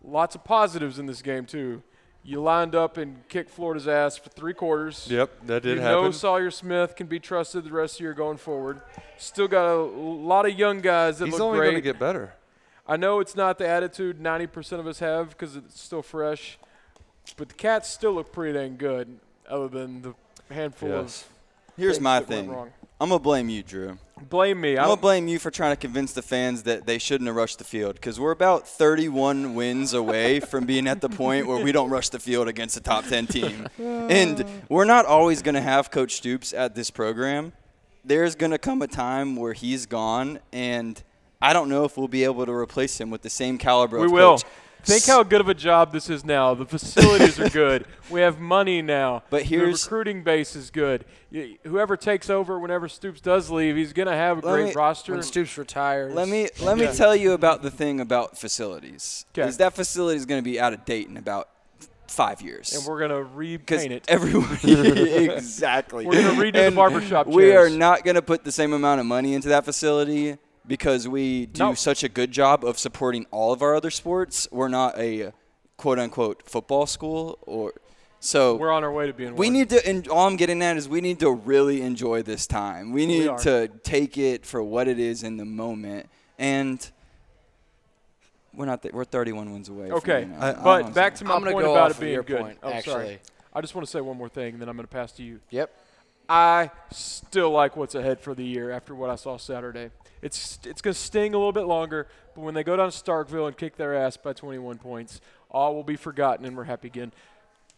lots 0.04 0.36
of 0.36 0.44
positives 0.44 0.98
in 1.00 1.06
this 1.08 1.22
game 1.22 1.46
too. 1.46 1.84
You 2.28 2.42
lined 2.42 2.74
up 2.74 2.98
and 2.98 3.28
kicked 3.30 3.52
Florida's 3.52 3.88
ass 3.88 4.18
for 4.18 4.30
three 4.30 4.56
quarters. 4.56 5.08
Yep, 5.10 5.46
that 5.46 5.62
did 5.62 5.76
you 5.78 5.82
happen. 5.84 6.02
know 6.06 6.12
Sawyer 6.12 6.50
Smith 6.50 6.96
can 6.96 7.06
be 7.06 7.20
trusted 7.20 7.66
the 7.66 7.70
rest 7.72 7.94
of 7.94 7.98
the 8.00 8.04
year 8.06 8.14
going 8.14 8.38
forward. 8.38 8.82
Still 9.18 9.48
got 9.48 9.68
a 9.72 9.76
lot 9.84 10.48
of 10.48 10.58
young 10.58 10.82
guys 10.82 11.20
that 11.20 11.26
He's 11.26 11.34
look 11.34 11.42
only 11.42 11.60
going 11.60 11.76
to 11.76 11.82
get 11.82 12.00
better. 12.00 12.34
I 12.88 12.98
know 12.98 13.20
it's 13.20 13.36
not 13.36 13.60
the 13.60 13.68
attitude 13.68 14.20
90% 14.20 14.80
of 14.80 14.88
us 14.88 15.00
have 15.00 15.30
because 15.30 15.56
it's 15.56 15.80
still 15.80 16.02
fresh, 16.02 16.58
but 17.38 17.50
the 17.50 17.56
Cats 17.56 17.90
still 17.90 18.14
look 18.14 18.32
pretty 18.32 18.54
dang 18.58 18.78
good, 18.78 19.20
other 19.48 19.68
than 19.68 20.02
the 20.02 20.14
handful 20.54 20.90
Yes. 20.90 21.26
of. 21.26 21.35
Here's 21.78 22.00
my 22.00 22.20
thing. 22.22 22.54
I'm 23.00 23.10
gonna 23.10 23.20
blame 23.20 23.50
you, 23.50 23.62
Drew. 23.62 23.98
Blame 24.30 24.62
me. 24.62 24.78
I'm 24.78 24.86
I 24.86 24.88
gonna 24.88 25.02
blame 25.02 25.28
you 25.28 25.38
for 25.38 25.52
trying 25.52 25.74
to 25.74 25.76
convince 25.76 26.14
the 26.14 26.22
fans 26.22 26.64
that 26.64 26.86
they 26.86 26.98
shouldn't 26.98 27.28
have 27.28 27.36
rushed 27.36 27.58
the 27.58 27.66
field 27.66 27.96
because 27.96 28.18
we're 28.20 28.32
about 28.32 28.66
31 28.68 29.54
wins 29.54 29.94
away 29.94 30.40
from 30.40 30.66
being 30.66 30.88
at 30.88 31.02
the 31.02 31.10
point 31.10 31.46
where 31.46 31.62
we 31.62 31.74
don't 31.74 31.90
rush 31.90 32.08
the 32.10 32.20
field 32.20 32.48
against 32.48 32.78
a 32.78 32.82
top 32.82 33.06
10 33.06 33.28
team. 33.28 33.68
And 33.78 34.46
we're 34.70 34.86
not 34.86 35.06
always 35.06 35.42
gonna 35.42 35.62
have 35.62 35.92
Coach 35.92 36.14
Stoops 36.14 36.54
at 36.54 36.74
this 36.76 36.90
program. 36.90 37.52
There's 38.06 38.36
gonna 38.36 38.58
come 38.58 38.82
a 38.82 38.88
time 38.88 39.36
where 39.36 39.54
he's 39.54 39.86
gone, 39.86 40.40
and 40.54 41.02
I 41.42 41.52
don't 41.52 41.68
know 41.68 41.84
if 41.84 41.98
we'll 41.98 42.08
be 42.08 42.24
able 42.24 42.46
to 42.46 42.54
replace 42.54 43.00
him 43.00 43.10
with 43.10 43.24
the 43.24 43.30
same 43.30 43.58
caliber. 43.58 44.00
we 44.00 44.06
of 44.06 44.12
will. 44.12 44.38
coach. 44.38 44.44
Think 44.86 45.06
how 45.06 45.24
good 45.24 45.42
of 45.42 45.50
a 45.50 45.54
job 45.54 45.92
this 45.92 46.10
is 46.10 46.24
now. 46.24 46.54
The 46.54 46.66
facilities 46.66 47.40
are 47.40 47.50
good. 47.50 47.86
We 48.12 48.22
have 48.22 48.40
money 48.40 48.84
now. 48.84 49.24
But 49.32 49.40
the 49.42 49.48
here's- 49.50 49.84
recruiting 49.86 50.22
base 50.24 50.56
is 50.56 50.70
good. 50.70 51.06
Y- 51.32 51.58
Whoever 51.64 51.98
takes 51.98 52.30
over, 52.30 52.60
whenever 52.60 52.88
Stoops 52.88 53.20
does 53.20 53.50
leave, 53.50 53.76
he's 53.76 53.94
going 53.94 54.08
to 54.08 54.14
have 54.16 54.44
a 54.44 54.46
Let 54.46 54.54
great 54.54 54.66
me- 54.68 54.74
roster. 54.74 55.14
When 55.14 55.24
Stoops 55.24 55.58
retires, 55.58 56.14
Let 56.14 56.28
me 56.28 56.50
let 56.62 56.78
me 56.78 56.86
tell 56.94 57.16
you 57.16 57.32
about 57.32 57.64
the 57.64 57.72
thing 57.72 58.00
about 58.00 58.38
facilities. 58.38 59.26
'Kay. 59.34 59.48
Is 59.48 59.58
that 59.58 59.74
facility 59.74 60.18
is 60.18 60.28
going 60.28 60.40
to 60.40 60.48
be 60.48 60.60
out 60.60 60.74
of 60.74 60.86
date 60.86 61.08
in 61.08 61.18
about 61.18 61.50
five 62.08 62.42
years. 62.44 62.74
and 62.76 62.86
we're 62.86 63.00
going 63.00 63.10
to 63.10 63.28
because 63.58 63.80
repaint 63.80 63.92
it. 63.92 64.06
everyone 64.08 64.58
exactly. 64.64 66.06
We're 66.06 66.22
gonna 66.22 66.40
redo 66.40 66.54
the 66.54 66.64
And 66.68 66.76
barbershop 66.76 67.28
We 67.28 67.46
are 67.56 67.68
chairs. 67.68 67.76
not 67.76 68.04
going 68.04 68.16
to 68.16 68.22
put 68.22 68.44
the 68.44 68.52
same 68.52 68.72
amount 68.74 69.00
of 69.00 69.06
money 69.08 69.34
into 69.34 69.50
that 69.50 69.66
facility 69.66 70.38
because 70.68 71.08
we 71.08 71.46
do 71.48 71.60
No. 71.60 71.74
such 71.74 72.04
a 72.04 72.10
good 72.10 72.32
job 72.32 72.64
of 72.64 72.78
supporting 72.80 73.26
all 73.32 73.52
of 73.54 73.62
our 73.62 73.76
other 73.76 73.92
sports. 73.92 74.48
We're 74.52 74.68
not 74.68 74.98
a 74.98 75.32
quote 75.78 76.00
unquote 76.00 76.44
football 76.50 76.86
school 76.88 77.38
or 77.44 77.74
so 78.22 78.56
We're 78.56 78.72
on 78.72 78.84
our 78.84 78.92
way 78.92 79.08
to 79.08 79.14
being 79.14 79.36
we 79.36 79.48
one. 79.48 79.54
need 79.54 79.70
to 79.70 79.86
and 79.88 80.08
all 80.08 80.26
i'm 80.26 80.38
getting 80.38 80.62
at 80.64 80.78
is 80.78 80.88
we 80.90 81.02
need 81.02 81.20
to 81.20 81.30
really 81.30 81.82
enjoy 81.82 82.24
this 82.24 82.48
time 82.48 82.92
we 82.94 83.06
need 83.06 83.28
are. 83.28 83.38
to 83.40 83.68
take 83.84 84.18
it 84.18 84.46
for 84.46 84.64
what 84.64 84.88
it 84.88 84.98
is 84.98 85.22
in 85.22 85.36
the 85.38 85.44
moment 85.46 86.08
and 86.40 86.90
we're 88.54 88.66
not 88.66 88.82
th- 88.82 88.94
we're 88.94 89.04
31 89.04 89.52
wins 89.52 89.68
away 89.70 89.88
from, 89.90 89.98
Okay, 89.98 90.22
you 90.22 90.26
know, 90.28 90.38
I- 90.40 90.50
I 90.50 90.54
don't 90.54 90.64
but 90.64 90.94
back 90.94 91.16
to 91.16 91.26
my 91.26 91.36
I'm 91.36 91.44
point 91.44 91.60
go 91.60 91.72
about 91.74 91.92
off 91.92 91.98
it 91.98 92.02
being 92.02 92.14
your 92.14 92.24
good. 92.24 92.40
point, 92.40 92.58
oh, 92.64 92.70
actually. 92.70 92.92
sorry. 92.94 93.20
I 93.54 93.62
just 93.62 93.76
want 93.76 93.86
to 93.86 93.92
say 93.92 94.00
one 94.02 94.18
more 94.18 94.30
thing, 94.30 94.54
and 94.54 94.62
then 94.62 94.70
I'm 94.70 94.76
going 94.78 94.88
to 94.88 94.94
pass 94.94 95.12
to 95.14 95.24
you. 95.24 95.40
Yep. 95.50 95.72
I 96.30 96.72
still 96.92 97.52
like 97.52 97.76
what's 97.78 97.96
ahead 97.96 98.20
for 98.22 98.34
the 98.34 98.44
year 98.46 98.72
after 98.72 98.96
what 98.96 99.10
I 99.10 99.16
saw 99.16 99.38
Saturday. 99.38 99.92
It's 100.26 100.58
it's 100.66 100.82
going 100.82 100.94
to 100.96 101.00
sting 101.00 101.36
a 101.36 101.38
little 101.38 101.52
bit 101.52 101.66
longer, 101.68 102.08
but 102.34 102.42
when 102.42 102.56
they 102.56 102.64
go 102.64 102.76
down 102.76 102.90
to 102.92 102.98
Starkville 103.04 103.48
and 103.48 103.56
kick 103.56 103.78
their 103.78 103.94
ass 103.94 104.18
by 104.18 104.34
21 104.34 104.80
points, 104.80 105.22
all 105.52 105.76
will 105.76 105.84
be 105.84 105.96
forgotten 105.96 106.46
and 106.46 106.58
we're 106.58 106.64
happy 106.64 106.88
again. 106.88 107.12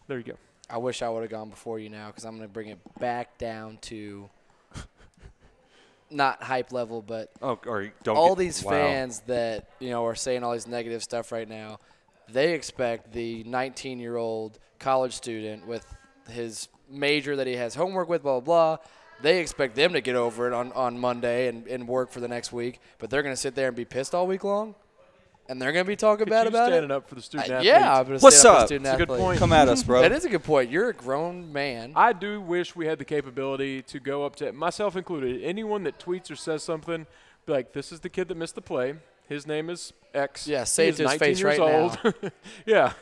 There 0.08 0.18
you 0.18 0.24
go. 0.24 0.38
I 0.70 0.78
wish 0.78 1.02
I 1.02 1.10
would 1.10 1.22
have 1.24 1.30
gone 1.30 1.50
before 1.50 1.78
you 1.78 1.90
now 1.90 2.08
because 2.08 2.24
I'm 2.24 2.38
going 2.38 2.48
to 2.48 2.54
bring 2.54 2.70
it 2.70 2.80
back 3.00 3.38
down 3.38 3.78
to 3.82 4.30
not 6.10 6.42
hype 6.42 6.72
level, 6.72 7.02
but 7.02 7.32
Oh, 7.42 7.60
or 7.66 7.92
don't 8.04 8.16
all 8.16 8.30
get- 8.36 8.40
these 8.40 8.64
wow. 8.64 8.72
fans 8.72 9.20
that 9.28 9.68
you 9.80 9.90
know 9.90 10.06
are 10.06 10.16
saying 10.16 10.44
all 10.44 10.54
these 10.54 10.68
negative 10.68 11.04
stuff 11.04 11.32
right 11.32 11.48
now, 11.50 11.80
they 12.30 12.54
expect 12.54 13.12
the 13.12 13.44
19 13.44 14.00
year 14.00 14.16
old 14.16 14.58
college 14.80 15.14
student 15.14 15.68
with 15.68 15.86
his 16.30 16.70
major 16.90 17.36
that 17.36 17.48
he 17.48 17.56
has 17.58 17.76
homework 17.76 18.08
with, 18.08 18.24
blah 18.24 18.40
blah 18.40 18.78
blah. 18.78 18.86
They 19.22 19.40
expect 19.40 19.76
them 19.76 19.94
to 19.94 20.02
get 20.02 20.16
over 20.16 20.48
it 20.48 20.54
on, 20.54 20.72
on 20.74 21.00
Monday 21.00 21.48
and, 21.48 21.66
and 21.68 21.88
work 21.88 22.12
for 22.12 22.20
the 22.20 22.28
next 22.28 22.52
week, 22.54 22.80
but 23.00 23.10
they're 23.10 23.24
going 23.24 23.34
to 23.34 23.40
sit 23.42 23.56
there 23.56 23.68
and 23.68 23.76
be 23.76 23.86
pissed 23.86 24.14
all 24.14 24.28
week 24.28 24.44
long, 24.44 24.76
and 25.50 25.60
they're 25.62 25.72
going 25.72 25.86
to 25.86 25.88
be 25.90 25.96
talking 25.96 26.26
Could 26.26 26.30
bad 26.32 26.44
you 26.44 26.50
about 26.50 26.68
standing 26.68 26.92
it. 26.92 26.94
up 26.94 27.10
for 27.10 27.16
the 27.16 27.22
student 27.24 27.50
Uh, 27.50 27.54
athlete. 27.56 27.68
yeah, 27.68 27.98
I'm 28.00 28.04
gonna 28.06 28.20
What's 28.20 28.38
stand 28.38 28.56
up 28.56 28.56
for 28.56 28.58
the 28.60 28.62
up? 28.62 28.68
student 28.68 28.86
It's 28.86 28.94
a 28.94 29.06
good 29.06 29.18
point. 29.20 29.40
come 29.40 29.54
at 29.54 29.68
us 29.70 29.82
bro 29.84 30.02
That 30.02 30.12
is 30.12 30.26
a 30.26 30.30
good 30.30 30.44
point. 30.44 30.70
You're 30.70 30.90
a 30.90 30.94
grown 30.94 31.52
man. 31.52 31.94
I 31.96 32.14
do 32.14 32.40
wish 32.42 32.76
we 32.76 32.86
had 32.86 33.00
the 33.00 33.06
capability 33.06 33.82
to 33.84 34.00
go 34.00 34.24
up 34.26 34.36
to 34.38 34.52
myself 34.54 34.96
included. 34.96 35.42
Anyone 35.44 35.84
that 35.84 35.98
tweets 36.00 36.30
or 36.30 36.36
says 36.36 36.62
something, 36.64 37.08
be 37.48 37.54
like, 37.54 37.74
"This 37.74 37.92
is 37.92 38.02
the 38.02 38.10
kid 38.10 38.28
that 38.28 38.36
missed 38.38 38.56
the 38.56 38.62
play. 38.62 38.96
His 39.30 39.48
name 39.48 39.70
is 39.72 39.94
X. 40.14 40.48
Yeah, 40.48 40.64
say 40.64 40.88
He 40.88 40.92
to 40.98 41.10
his 41.10 41.14
face 41.18 41.40
years 41.40 41.58
right 41.58 41.60
old." 41.60 41.98
yeah, 42.66 42.94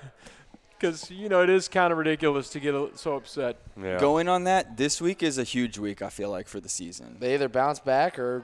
because 0.86 1.12
you 1.12 1.30
know 1.30 1.42
it 1.42 1.50
is 1.50 1.68
kind 1.68 1.92
of 1.92 1.98
ridiculous 1.98 2.50
to 2.50 2.60
get 2.60 2.76
so 2.98 3.16
upset. 3.16 3.58
Yeah. 3.82 4.00
going 4.00 4.28
on 4.30 4.46
that 4.46 4.78
this 4.78 5.02
week 5.02 5.24
is 5.24 5.38
a 5.38 5.44
huge 5.44 5.78
week 5.78 6.02
i 6.02 6.10
feel 6.10 6.30
like 6.30 6.48
for 6.48 6.60
the 6.60 6.70
season 6.70 7.18
They 7.20 7.34
either 7.34 7.50
bounce 7.50 7.80
back 7.80 8.18
or 8.20 8.44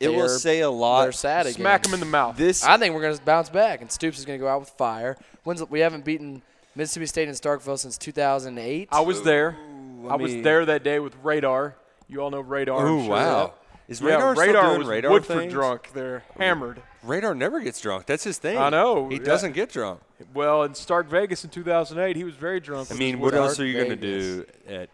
it 0.00 0.08
will 0.08 0.28
say 0.28 0.60
a 0.60 0.70
lot 0.70 1.02
they're 1.04 1.12
sad 1.12 1.46
again. 1.46 1.54
Smack 1.54 1.84
them 1.84 1.94
in 1.94 2.00
the 2.00 2.06
mouth. 2.06 2.36
this 2.36 2.64
I 2.64 2.76
think 2.76 2.94
we're 2.94 3.02
going 3.02 3.16
to 3.16 3.22
bounce 3.22 3.48
back, 3.50 3.82
and 3.82 3.90
Stoops 3.90 4.18
is 4.18 4.24
going 4.24 4.36
to 4.38 4.42
go 4.42 4.48
out 4.48 4.58
with 4.58 4.70
fire. 4.70 5.16
When's 5.44 5.62
we 5.70 5.78
haven't 5.78 6.04
beaten 6.04 6.42
Mississippi 6.74 7.06
State 7.06 7.28
in 7.28 7.34
Starkville 7.34 7.78
since 7.78 7.98
2008. 7.98 8.88
I 8.90 9.00
was 9.00 9.22
there. 9.22 9.56
I, 10.04 10.14
I 10.14 10.16
was 10.16 10.34
there 10.42 10.66
that 10.66 10.82
day 10.82 10.98
with 10.98 11.14
Radar. 11.22 11.76
You 12.08 12.20
all 12.20 12.30
know 12.30 12.40
Radar. 12.40 12.84
Oh 12.84 13.00
sure. 13.00 13.10
wow! 13.10 13.54
Is 13.86 14.00
Yeah, 14.00 14.14
Radar 14.16 14.34
still 14.34 14.46
Radar 14.46 14.62
doing 14.64 14.78
was 14.80 14.88
radar 14.88 15.10
Woodford 15.12 15.38
things? 15.38 15.52
drunk. 15.52 15.90
They're 15.94 16.24
hammered. 16.36 16.82
Radar 17.02 17.34
never 17.34 17.60
gets 17.60 17.80
drunk. 17.80 18.06
That's 18.06 18.24
his 18.24 18.38
thing. 18.38 18.58
I 18.58 18.70
know, 18.70 19.08
He 19.08 19.16
yeah. 19.16 19.22
doesn't 19.24 19.52
get 19.52 19.70
drunk. 19.70 20.00
Well, 20.34 20.62
in 20.62 20.74
Stark 20.74 21.08
Vegas 21.08 21.44
in 21.44 21.50
2008, 21.50 22.16
he 22.16 22.24
was 22.24 22.34
very 22.34 22.60
drunk. 22.60 22.92
I 22.92 22.94
mean, 22.94 23.18
what 23.18 23.34
else 23.34 23.58
are 23.58 23.66
you 23.66 23.74
going 23.74 23.90
to 23.90 23.96
do 23.96 24.46
at 24.68 24.88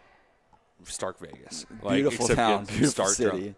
Stark 0.85 1.19
Vegas? 1.19 1.65
Like, 1.83 1.95
beautiful 1.95 2.25
except 2.25 2.37
town 2.37 2.65
beautiful 2.65 2.87
stark 2.89 3.09
city 3.09 3.39
drunk? 3.39 3.55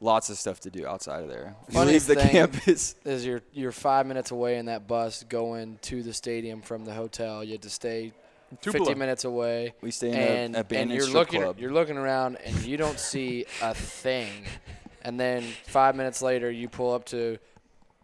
lots 0.00 0.30
of 0.30 0.38
stuff 0.38 0.60
to 0.60 0.70
do 0.70 0.86
outside 0.86 1.22
of 1.24 1.28
there 1.28 1.56
you 1.68 1.74
Funniest 1.74 2.06
the 2.06 2.14
thing- 2.14 2.30
campus 2.30 2.94
Is 3.04 3.26
you're 3.26 3.42
you're 3.52 3.72
five 3.72 4.06
minutes 4.06 4.30
away 4.30 4.56
in 4.58 4.66
that 4.66 4.86
bus 4.86 5.24
going 5.28 5.78
to 5.82 6.02
the 6.02 6.12
stadium 6.12 6.62
from 6.62 6.84
the 6.84 6.92
hotel. 6.92 7.42
You 7.42 7.52
had 7.52 7.62
to 7.62 7.70
stay 7.70 8.12
Tupelo. 8.60 8.86
50 8.86 8.98
minutes 8.98 9.24
away. 9.24 9.74
we 9.82 9.90
stay 9.90 10.08
in 10.08 10.14
and, 10.14 10.56
a, 10.56 10.60
a 10.60 10.78
and 10.78 10.90
you're 10.90 11.02
strip 11.02 11.14
looking 11.14 11.42
club 11.42 11.58
you're 11.58 11.72
looking 11.72 11.96
around 11.96 12.36
and 12.44 12.56
you 12.64 12.76
don't 12.76 12.98
see 12.98 13.44
a 13.60 13.74
thing 13.74 14.30
and 15.02 15.18
then 15.18 15.42
five 15.66 15.94
minutes 15.96 16.22
later 16.22 16.50
you 16.50 16.68
pull 16.68 16.94
up 16.94 17.04
to 17.06 17.38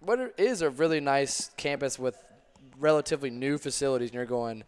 what 0.05 0.18
are- 0.20 0.32
is 0.36 0.62
a 0.62 0.70
really 0.70 1.00
nice 1.00 1.50
campus 1.57 1.98
with 1.98 2.16
relatively 2.78 3.30
new 3.30 3.59
facilities 3.59 4.09
and 4.11 4.14
you're 4.14 4.24
going 4.26 4.64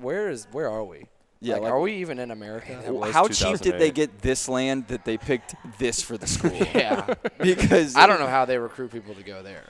where 0.00 0.28
is 0.28 0.46
where 0.52 0.68
are 0.70 0.84
we 0.84 1.06
Yeah, 1.40 1.54
like, 1.54 1.62
like- 1.64 1.72
are 1.72 1.80
we 1.80 1.94
even 1.94 2.18
in 2.18 2.30
america 2.30 2.80
How 3.12 3.26
cheap 3.28 3.58
did 3.58 3.78
they 3.78 3.90
get 3.90 4.20
this 4.22 4.48
land 4.48 4.88
that 4.88 5.04
they 5.04 5.16
picked 5.18 5.54
this 5.78 6.02
for 6.02 6.16
the 6.18 6.26
school? 6.26 6.52
yeah 6.74 7.14
because 7.40 7.96
i 7.96 8.06
don't 8.06 8.20
know 8.20 8.26
how 8.28 8.44
they 8.44 8.58
recruit 8.58 8.92
people 8.92 9.14
to 9.14 9.22
go 9.22 9.42
there 9.42 9.64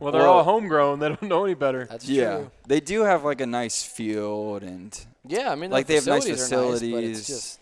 Well, 0.00 0.12
they're 0.12 0.22
Well- 0.22 0.30
all 0.32 0.44
homegrown. 0.44 0.98
They 1.00 1.08
don't 1.08 1.22
know 1.22 1.44
any 1.44 1.54
better. 1.54 1.84
that's 1.86 2.08
Yeah, 2.08 2.36
true 2.36 2.50
they 2.66 2.80
do 2.80 3.02
have 3.02 3.24
like 3.24 3.40
a 3.40 3.46
nice 3.46 3.82
field 3.82 4.62
and 4.62 4.90
yeah 5.26 5.50
i 5.52 5.54
mean 5.54 5.70
Like, 5.70 5.86
the 5.86 5.92
they 5.92 5.94
have 5.96 6.06
nice 6.06 6.26
facilities 6.26 6.82
are 6.82 6.86
nice, 6.86 6.92
but 6.94 7.04
it's 7.04 7.26
just 7.26 7.60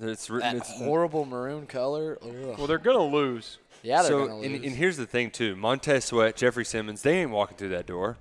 It's 0.00 0.26
that. 0.26 0.54
It's, 0.56 0.70
horrible 0.78 1.24
maroon 1.24 1.66
color 1.66 2.18
Ugh. 2.22 2.58
Well, 2.58 2.66
they're 2.66 2.78
gonna 2.78 3.02
lose. 3.04 3.58
Yeah 3.86 4.02
they're 4.02 4.10
so, 4.10 4.26
gonna 4.26 4.40
and, 4.42 4.52
lose 4.52 4.66
and 4.66 4.76
here's 4.76 4.96
the 4.96 5.06
thing 5.06 5.30
too: 5.30 5.56
Montez 5.56 6.06
Sweat, 6.06 6.36
Jeffrey 6.36 6.64
Simmons, 6.64 7.02
they 7.02 7.20
ain't 7.20 7.30
walking 7.30 7.56
through 7.56 7.70
that 7.70 7.86
door. 7.86 8.18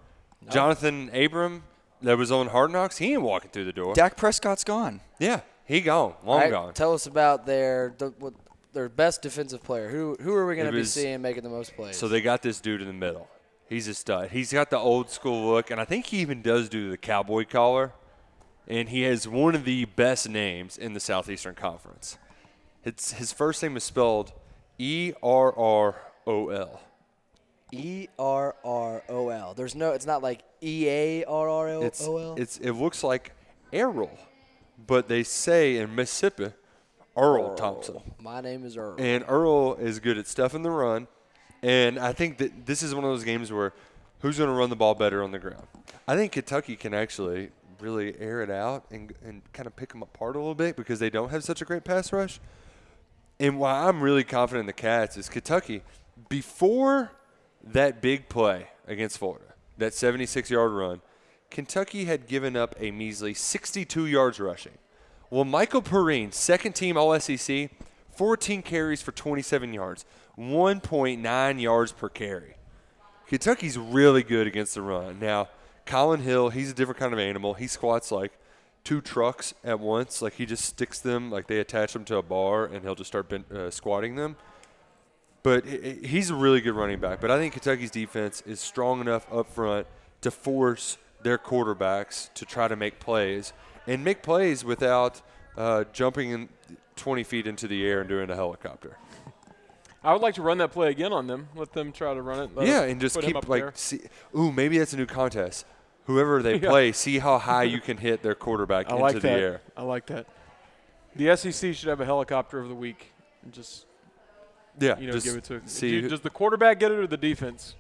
Jonathan 0.50 1.10
Abram, 1.14 1.64
that 2.02 2.18
was 2.18 2.32
on 2.32 2.48
Hard 2.48 2.72
Knocks, 2.72 2.98
he 2.98 3.14
ain't 3.14 3.24
walking 3.24 3.50
through 3.50 3.66
the 3.66 3.74
door. 3.74 3.96
Dak 3.96 4.16
Prescott's 4.16 4.64
gone. 4.64 5.02
yeah, 5.20 5.42
he 5.66 5.82
gone, 5.82 6.14
long 6.24 6.36
All 6.36 6.40
right, 6.40 6.52
gone. 6.52 6.74
Tell 6.74 6.94
us 6.94 7.08
about 7.08 7.48
their 7.48 7.96
the, 7.98 8.10
what, 8.20 8.34
their 8.74 8.90
best 8.90 9.24
defensive 9.24 9.64
player. 9.64 9.90
Who 9.90 10.16
who 10.22 10.34
are 10.34 10.46
we 10.46 10.56
going 10.56 10.68
to 10.68 10.74
be 10.74 10.84
seeing 10.84 11.22
making 11.22 11.44
the 11.44 11.50
most 11.50 11.76
plays? 11.76 11.98
So 11.98 12.08
they 12.08 12.22
got 12.22 12.44
this 12.44 12.60
dude 12.60 12.82
in 12.82 12.88
the 12.88 12.94
middle. 12.94 13.28
He's 13.68 13.88
a 13.88 13.96
stud. 13.96 14.30
He's 14.30 14.54
got 14.54 14.70
the 14.70 14.78
old 14.78 15.10
school 15.10 15.52
look, 15.52 15.72
and 15.72 15.82
I 15.82 15.86
think 15.86 16.06
he 16.08 16.20
even 16.20 16.44
does 16.44 16.70
do 16.70 16.92
the 16.92 16.98
cowboy 16.98 17.46
collar. 17.46 17.94
And 18.68 18.90
he 18.90 19.04
has 19.04 19.28
one 19.28 19.54
of 19.54 19.64
the 19.64 19.86
best 19.86 20.28
names 20.28 20.78
in 20.78 20.94
the 20.94 21.00
Southeastern 21.00 21.54
Conference. 21.54 22.18
It's 22.84 23.14
his 23.14 23.32
first 23.32 23.62
name 23.62 23.78
is 23.78 23.84
spelled 23.84 24.34
E 24.78 25.14
R 25.24 25.58
R 25.58 25.96
O 26.28 26.50
L. 26.50 26.82
E 27.72 28.08
R 28.20 28.56
R 28.64 29.04
O 29.10 29.30
L. 29.30 29.54
There's 29.54 29.76
no. 29.76 29.92
It's 29.92 30.06
not 30.06 30.22
like 30.22 30.42
E 30.62 30.88
A 30.88 31.24
R 31.26 31.50
R 31.50 31.70
O 31.70 31.82
L. 31.82 32.36
it's 32.38 32.58
it 32.58 32.72
looks 32.72 33.04
like 33.04 33.34
Errol, 33.74 34.18
but 34.86 35.08
they 35.08 35.24
say 35.24 35.78
in 35.78 35.96
Mississippi, 35.96 36.52
Earl 37.18 37.56
Thompson. 37.56 38.00
My 38.20 38.42
name 38.42 38.66
is 38.66 38.78
Earl. 38.78 38.96
And 39.00 39.24
Earl 39.28 39.76
is 39.76 40.00
good 40.00 40.18
at 40.18 40.28
stuffing 40.28 40.64
the 40.64 40.72
run. 40.72 41.08
And 41.62 41.98
I 41.98 42.14
think 42.14 42.38
that 42.38 42.66
this 42.66 42.84
is 42.84 42.94
one 42.94 43.04
of 43.04 43.10
those 43.10 43.24
games 43.24 43.52
where 43.52 43.74
who's 44.20 44.38
going 44.38 44.50
to 44.50 44.56
run 44.56 44.70
the 44.70 44.76
ball 44.76 44.96
better 44.96 45.24
on 45.24 45.32
the 45.32 45.40
ground. 45.40 45.68
I 46.08 46.16
think 46.16 46.34
Kentucky 46.34 46.76
can 46.76 46.94
actually 46.94 47.50
really 47.80 48.18
air 48.20 48.42
it 48.42 48.50
out 48.50 48.86
and 48.92 49.14
and 49.24 49.42
kind 49.54 49.68
of 49.68 49.76
pick 49.76 49.90
them 49.90 50.02
apart 50.02 50.36
a 50.36 50.40
little 50.40 50.56
bit 50.56 50.76
because 50.76 51.00
they 51.00 51.10
don't 51.10 51.30
have 51.30 51.44
such 51.44 51.62
a 51.62 51.66
great 51.66 51.84
pass 51.84 52.12
rush. 52.14 52.40
And 53.40 53.60
why 53.60 53.88
I'm 53.88 54.02
really 54.02 54.24
confident 54.24 54.62
in 54.62 54.68
the 54.68 54.74
Cats 54.74 55.18
is 55.18 55.28
Kentucky 55.30 55.82
before 56.30 57.12
that 57.64 58.02
big 58.02 58.30
play 58.30 58.70
against 58.88 59.18
Florida, 59.18 59.54
that 59.78 59.94
76 59.94 60.50
yard 60.50 60.72
run, 60.72 61.02
Kentucky 61.50 62.06
had 62.06 62.28
given 62.28 62.56
up 62.56 62.76
a 62.80 62.92
measly 62.92 63.34
62 63.34 64.06
yards 64.06 64.40
rushing. 64.40 64.78
Well, 65.30 65.46
Lamical 65.46 65.84
Perine, 65.84 66.34
second 66.34 66.74
team 66.74 66.98
All 66.98 67.20
SEC, 67.20 67.72
14 68.16 68.62
carries 68.62 69.02
for 69.02 69.12
27 69.12 69.74
yards, 69.74 70.06
1.9 70.38 71.62
yards 71.62 71.92
per 71.92 72.10
carry. 72.10 72.56
Kentucky's 73.28 73.78
really 73.78 74.24
good 74.24 74.48
against 74.48 74.76
the 74.76 74.82
run. 74.82 75.20
Now, 75.20 75.50
Kylin 75.86 76.22
Hill, 76.22 76.50
he's 76.50 76.72
a 76.72 76.74
different 76.74 77.00
kind 77.00 77.14
of 77.14 77.20
animal. 77.20 77.56
He 77.56 77.68
squats 77.68 78.12
like 78.12 78.34
two 78.86 79.02
trucks 79.02 79.54
at 79.66 79.82
once. 79.82 80.22
Like 80.22 80.36
he 80.36 80.46
just 80.46 80.64
sticks 80.64 81.00
them, 81.00 81.30
like 81.30 81.48
they 81.48 81.60
attach 81.60 81.92
them 81.92 82.06
to 82.06 82.16
a 82.18 82.22
bar, 82.22 82.64
and 82.66 82.84
he'll 82.84 82.96
just 82.96 83.10
start 83.10 83.28
ben- 83.28 83.44
uh, 83.54 83.70
squatting 83.70 84.16
them. 84.16 84.38
But 85.44 85.66
he- 85.66 85.80
he- 86.02 86.08
he's 86.08 86.30
a 86.30 86.36
really 86.36 86.62
good 86.62 86.76
running 86.76 87.00
back. 87.00 87.20
But 87.20 87.30
I 87.32 87.38
think 87.38 87.54
Kentucky's 87.54 87.92
defense 87.92 88.42
is 88.46 88.62
strong 88.62 89.02
enough 89.02 89.32
up 89.34 89.52
front 89.54 89.88
to 90.22 90.32
force 90.32 90.98
their 91.22 91.38
quarterbacks 91.38 92.34
to 92.36 92.46
try 92.46 92.68
to 92.68 92.76
make 92.76 93.00
plays 93.00 93.52
and 93.86 94.04
make 94.04 94.22
plays 94.24 94.64
without 94.64 95.22
uh, 95.58 95.84
jumping 95.94 96.32
in 96.32 96.50
20 96.96 97.24
feet 97.24 97.46
into 97.48 97.68
the 97.68 97.86
air 97.86 98.00
and 98.00 98.10
doing 98.10 98.30
a 98.30 98.36
helicopter. 98.36 98.98
I 100.04 100.14
would 100.14 100.22
like 100.22 100.36
to 100.36 100.42
run 100.44 100.60
that 100.60 100.72
play 100.72 100.90
again 100.92 101.12
on 101.14 101.26
them. 101.28 101.48
Let 101.56 101.74
them 101.74 101.92
try 101.92 102.14
to 102.14 102.22
run 102.22 102.40
it. 102.40 102.50
Yeah, 102.68 102.82
and 102.84 103.02
just 103.02 103.16
keep 103.28 103.36
like 103.50 103.62
see. 103.78 104.02
Ooh, 104.38 104.52
maybe 104.52 104.78
that's 104.78 104.94
a 104.94 104.98
new 104.98 105.06
contest. 105.08 105.66
Whoever 106.06 106.42
they 106.42 106.56
Yeah. 106.60 106.70
play, 106.70 106.92
see 106.92 107.20
how 107.20 107.38
high 107.38 107.64
you 107.64 107.80
can 107.82 107.98
hit 107.98 108.22
their 108.22 108.36
quarterback 108.36 108.86
I 108.90 108.92
into 108.94 109.02
like 109.04 109.14
the 109.16 109.20
that. 109.22 109.40
air. 109.40 109.62
I 109.76 109.84
like 109.84 110.06
that. 110.08 110.26
The 111.16 111.36
SEC 111.36 111.74
should 111.76 111.90
have 111.90 112.02
a 112.02 112.06
helicopter 112.06 112.60
of 112.60 112.68
the 112.70 112.76
week. 112.76 113.12
And 113.44 113.54
just 113.54 113.86
Yeah, 114.80 114.98
you 115.00 115.08
know, 115.08 115.14
just 115.14 115.26
give 115.26 115.36
it 115.36 115.44
to. 115.46 115.62
see 115.66 116.02
do- 116.02 116.10
does 116.10 116.22
the 116.22 116.30
quarterback 116.30 116.80
get 116.80 116.92
it 116.92 117.00
or 117.00 117.08
the 117.08 117.18
defense? 117.18 117.76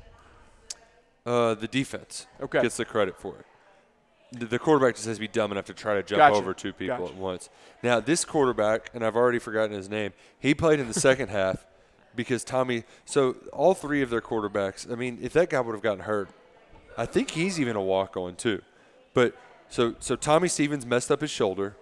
uh, 1.25 1.55
the 1.55 1.67
defense 1.67 2.27
Okay. 2.41 2.61
gets 2.61 2.77
the 2.77 2.85
credit 2.85 3.19
for 3.19 3.35
it. 3.39 3.45
The, 4.39 4.45
the 4.45 4.59
quarterback 4.59 4.95
just 4.95 5.07
has 5.07 5.17
to 5.17 5.21
be 5.21 5.27
dumb 5.27 5.51
enough 5.51 5.65
to 5.65 5.73
try 5.73 5.95
to 5.95 6.03
jump 6.03 6.19
Gotcha. 6.19 6.35
over 6.35 6.53
two 6.53 6.71
people 6.73 6.97
Gotcha. 6.97 7.13
at 7.13 7.17
once. 7.19 7.49
Now, 7.81 7.99
this 7.99 8.25
quarterback, 8.25 8.89
and 8.93 9.03
I've 9.05 9.15
already 9.15 9.39
forgotten 9.39 9.71
his 9.75 9.89
name, 9.89 10.13
he 10.39 10.53
played 10.53 10.79
in 10.79 10.87
the 10.87 10.93
second 10.93 11.29
half 11.29 11.65
because 12.15 12.43
Tommy. 12.43 12.83
So 13.05 13.35
all 13.53 13.73
three 13.73 14.01
of 14.01 14.09
their 14.09 14.21
quarterbacks. 14.21 14.91
I 14.91 14.95
mean, 14.95 15.17
if 15.21 15.33
that 15.33 15.49
guy 15.49 15.59
would 15.61 15.73
have 15.73 15.81
gotten 15.83 16.01
hurt, 16.05 16.29
I 16.97 17.05
think 17.05 17.31
he's 17.31 17.59
even 17.59 17.75
a 17.75 17.81
walk 17.81 18.17
on 18.17 18.35
too. 18.35 18.61
But 19.13 19.35
so 19.69 19.95
so 19.99 20.15
Tommy 20.15 20.47
Stevens 20.47 20.85
messed 20.85 21.11
up 21.11 21.21
his 21.21 21.31
shoulder. 21.31 21.75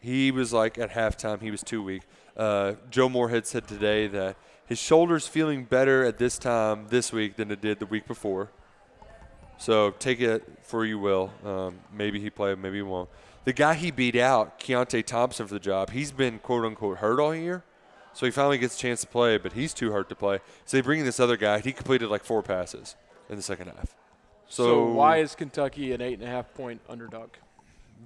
He 0.00 0.30
was 0.30 0.52
like 0.52 0.78
at 0.78 0.90
halftime 0.90 1.40
he 1.40 1.50
was 1.50 1.62
too 1.62 1.82
weak. 1.82 2.02
Uh, 2.36 2.74
Joe 2.90 3.08
Moorhead 3.08 3.46
said 3.46 3.66
today 3.66 4.06
that 4.08 4.36
his 4.66 4.78
shoulder's 4.78 5.26
feeling 5.26 5.64
better 5.64 6.04
at 6.04 6.18
this 6.18 6.38
time 6.38 6.86
this 6.88 7.12
week 7.12 7.36
than 7.36 7.50
it 7.50 7.60
did 7.60 7.78
the 7.78 7.86
week 7.86 8.06
before. 8.06 8.50
So 9.56 9.92
take 9.92 10.20
it 10.20 10.44
for 10.62 10.84
you 10.84 10.98
will. 10.98 11.32
Um, 11.44 11.78
maybe 11.92 12.20
he 12.20 12.28
played, 12.28 12.58
maybe 12.58 12.76
he 12.76 12.82
won't. 12.82 13.08
The 13.44 13.52
guy 13.52 13.74
he 13.74 13.90
beat 13.90 14.16
out, 14.16 14.58
Keytaon 14.58 15.04
Thompson, 15.04 15.46
for 15.46 15.54
the 15.54 15.60
job, 15.60 15.90
he's 15.90 16.12
been 16.12 16.38
quote 16.38 16.64
unquote 16.64 16.98
hurt 16.98 17.20
all 17.20 17.34
year. 17.34 17.62
So 18.14 18.26
he 18.26 18.32
finally 18.32 18.58
gets 18.58 18.76
a 18.76 18.78
chance 18.78 19.00
to 19.02 19.06
play, 19.06 19.38
but 19.38 19.52
he's 19.52 19.74
too 19.74 19.90
hurt 19.90 20.08
to 20.08 20.14
play. 20.14 20.38
So 20.64 20.76
they 20.76 20.80
bring 20.82 21.00
in 21.00 21.06
this 21.06 21.20
other 21.20 21.36
guy. 21.36 21.58
He 21.60 21.72
completed 21.72 22.08
like 22.08 22.24
four 22.24 22.42
passes 22.42 22.94
in 23.28 23.36
the 23.36 23.42
second 23.42 23.66
half. 23.68 23.94
So, 24.48 24.64
So, 24.64 24.92
why 24.92 25.18
is 25.18 25.34
Kentucky 25.34 25.92
an 25.92 26.00
eight 26.00 26.14
and 26.14 26.22
a 26.22 26.30
half 26.30 26.52
point 26.54 26.80
underdog? 26.88 27.30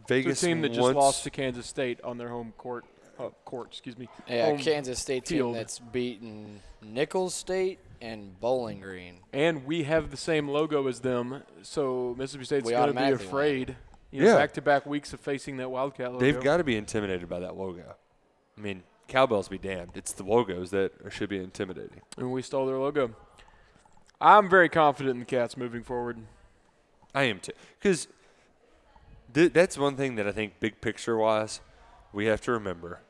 It's 0.00 0.08
Vegas 0.08 0.42
a 0.42 0.46
team 0.46 0.60
that 0.62 0.72
just 0.72 0.94
lost 0.94 1.24
to 1.24 1.30
Kansas 1.30 1.66
State 1.66 2.00
on 2.02 2.18
their 2.18 2.28
home 2.28 2.52
court. 2.56 2.84
Uh, 3.18 3.30
court, 3.44 3.68
excuse 3.68 3.98
me. 3.98 4.08
Yeah, 4.28 4.46
home 4.46 4.58
Kansas 4.58 4.98
State 5.00 5.24
team 5.24 5.52
that's 5.52 5.78
beaten 5.80 6.60
Nicholls 6.80 7.34
State 7.34 7.80
and 8.00 8.38
Bowling 8.40 8.80
Green. 8.80 9.18
And 9.32 9.66
we 9.66 9.82
have 9.82 10.10
the 10.12 10.16
same 10.16 10.48
logo 10.48 10.86
as 10.86 11.00
them, 11.00 11.42
so 11.62 12.14
Mississippi 12.16 12.44
State's 12.44 12.64
We 12.66 12.72
going 12.72 12.94
to 12.94 13.00
be 13.00 13.10
afraid. 13.10 13.76
You 14.12 14.22
know, 14.22 14.28
Yeah. 14.28 14.36
back-to-back 14.36 14.86
weeks 14.86 15.12
of 15.12 15.20
facing 15.20 15.56
that 15.58 15.70
Wildcat 15.70 16.12
logo. 16.12 16.20
They've 16.24 16.40
got 16.40 16.58
to 16.58 16.64
be 16.64 16.76
intimidated 16.76 17.28
by 17.28 17.40
that 17.40 17.56
logo. 17.56 17.96
I 18.56 18.60
mean, 18.60 18.84
cowbells 19.08 19.48
be 19.48 19.58
damned. 19.58 19.90
It's 19.96 20.12
the 20.12 20.22
logos 20.22 20.70
that 20.70 20.92
should 21.10 21.28
be 21.28 21.38
intimidating. 21.38 22.00
and 22.16 22.32
we 22.32 22.40
stole 22.40 22.66
their 22.66 22.78
logo. 22.78 23.14
I'm 24.20 24.48
very 24.48 24.68
confident 24.68 25.14
in 25.14 25.20
the 25.20 25.26
Cats 25.26 25.56
moving 25.56 25.82
forward. 25.82 26.18
I 27.14 27.24
am 27.24 27.40
too. 27.40 27.52
Because 27.78 28.08
th- 29.32 29.52
that's 29.52 29.78
one 29.78 29.96
thing 29.96 30.16
that 30.16 30.26
I 30.26 30.32
think, 30.32 30.60
big 30.60 30.80
picture 30.80 31.16
wise, 31.16 31.60
we 32.12 32.26
have 32.26 32.40
to 32.42 32.52
remember. 32.52 33.00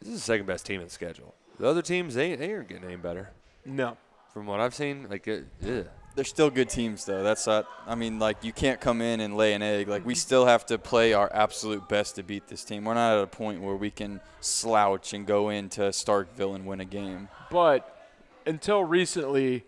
This 0.00 0.10
is 0.10 0.14
the 0.16 0.20
second 0.20 0.46
best 0.46 0.66
team 0.66 0.80
in 0.80 0.86
the 0.86 0.92
schedule. 0.92 1.34
The 1.58 1.66
other 1.66 1.82
teams, 1.82 2.14
they, 2.14 2.36
they 2.36 2.52
aren't 2.52 2.68
getting 2.68 2.84
any 2.84 2.96
better. 2.96 3.30
No. 3.64 3.96
From 4.32 4.46
what 4.46 4.60
I've 4.60 4.74
seen, 4.74 5.08
like, 5.10 5.26
uh, 5.26 5.38
ugh. 5.66 5.86
They're 6.14 6.24
still 6.24 6.50
good 6.50 6.68
teams, 6.68 7.04
though. 7.04 7.22
That's 7.22 7.46
not. 7.46 7.66
I 7.86 7.94
mean, 7.94 8.18
like 8.18 8.42
you 8.42 8.52
can't 8.52 8.80
come 8.80 9.00
in 9.00 9.20
and 9.20 9.36
lay 9.36 9.52
an 9.52 9.62
egg. 9.62 9.86
Like 9.86 10.04
we 10.04 10.16
still 10.16 10.46
have 10.46 10.66
to 10.66 10.76
play 10.76 11.12
our 11.12 11.30
absolute 11.32 11.88
best 11.88 12.16
to 12.16 12.24
beat 12.24 12.48
this 12.48 12.64
team. 12.64 12.84
We're 12.84 12.94
not 12.94 13.18
at 13.18 13.22
a 13.22 13.28
point 13.28 13.62
where 13.62 13.76
we 13.76 13.92
can 13.92 14.20
slouch 14.40 15.12
and 15.12 15.24
go 15.24 15.50
into 15.50 15.82
Starkville 15.82 16.56
and 16.56 16.66
win 16.66 16.80
a 16.80 16.84
game. 16.84 17.28
But 17.52 18.10
until 18.46 18.82
recently, 18.82 19.64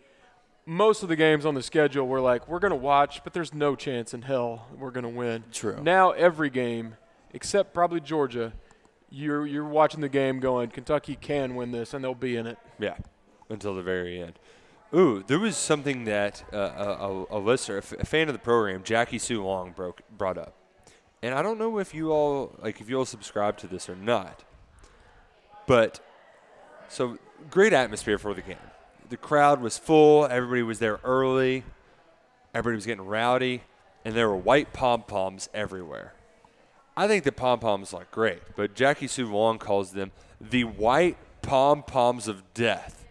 most 0.70 1.02
of 1.02 1.08
the 1.08 1.16
games 1.16 1.44
on 1.44 1.54
the 1.54 1.62
schedule 1.64 2.06
were 2.06 2.20
like, 2.20 2.46
we're 2.46 2.60
going 2.60 2.70
to 2.70 2.76
watch, 2.76 3.24
but 3.24 3.32
there's 3.32 3.52
no 3.52 3.74
chance 3.74 4.14
in 4.14 4.22
hell 4.22 4.68
we're 4.78 4.92
going 4.92 5.02
to 5.02 5.08
win. 5.08 5.42
True. 5.50 5.82
Now 5.82 6.12
every 6.12 6.48
game, 6.48 6.96
except 7.32 7.74
probably 7.74 8.00
Georgia, 8.00 8.52
you're 9.10 9.44
you're 9.48 9.66
watching 9.66 10.00
the 10.00 10.08
game 10.08 10.38
going, 10.38 10.70
Kentucky 10.70 11.16
can 11.16 11.56
win 11.56 11.72
this, 11.72 11.92
and 11.92 12.04
they'll 12.04 12.14
be 12.14 12.36
in 12.36 12.46
it. 12.46 12.56
yeah, 12.78 12.96
until 13.48 13.74
the 13.74 13.82
very 13.82 14.22
end. 14.22 14.38
Ooh, 14.94 15.24
there 15.26 15.40
was 15.40 15.56
something 15.56 16.04
that 16.04 16.44
uh, 16.52 16.56
a, 16.56 17.34
a, 17.34 17.38
a 17.38 17.40
listener, 17.40 17.76
a, 17.76 17.78
f- 17.78 17.98
a 17.98 18.06
fan 18.06 18.28
of 18.28 18.34
the 18.34 18.38
program, 18.40 18.84
Jackie 18.84 19.18
Sue 19.18 19.44
Long, 19.44 19.72
broke 19.72 20.02
brought 20.16 20.38
up, 20.38 20.54
and 21.20 21.34
I 21.34 21.42
don't 21.42 21.58
know 21.58 21.80
if 21.80 21.92
you 21.92 22.12
all 22.12 22.54
like 22.62 22.80
if 22.80 22.88
you 22.88 22.96
all 22.96 23.04
subscribe 23.04 23.56
to 23.58 23.66
this 23.66 23.88
or 23.88 23.96
not, 23.96 24.44
but 25.66 25.98
so 26.88 27.18
great 27.50 27.72
atmosphere 27.72 28.18
for 28.18 28.34
the 28.34 28.42
game. 28.42 28.69
The 29.10 29.16
crowd 29.16 29.60
was 29.60 29.76
full. 29.76 30.24
Everybody 30.24 30.62
was 30.62 30.78
there 30.78 31.00
early. 31.02 31.64
Everybody 32.54 32.76
was 32.76 32.86
getting 32.86 33.04
rowdy, 33.04 33.62
and 34.04 34.14
there 34.14 34.28
were 34.28 34.36
white 34.36 34.72
pom 34.72 35.02
poms 35.02 35.48
everywhere. 35.52 36.14
I 36.96 37.08
think 37.08 37.24
the 37.24 37.32
pom 37.32 37.58
poms 37.58 37.92
look 37.92 38.08
great, 38.12 38.40
but 38.54 38.76
Jackie 38.76 39.08
Sue 39.08 39.26
Long 39.26 39.58
calls 39.58 39.90
them 39.90 40.12
the 40.40 40.62
white 40.62 41.16
pom 41.42 41.82
poms 41.82 42.28
of 42.28 42.54
death. 42.54 43.04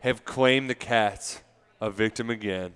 Have 0.00 0.24
claimed 0.24 0.70
the 0.70 0.74
Cats 0.74 1.40
a 1.80 1.90
victim 1.90 2.30
again. 2.30 2.74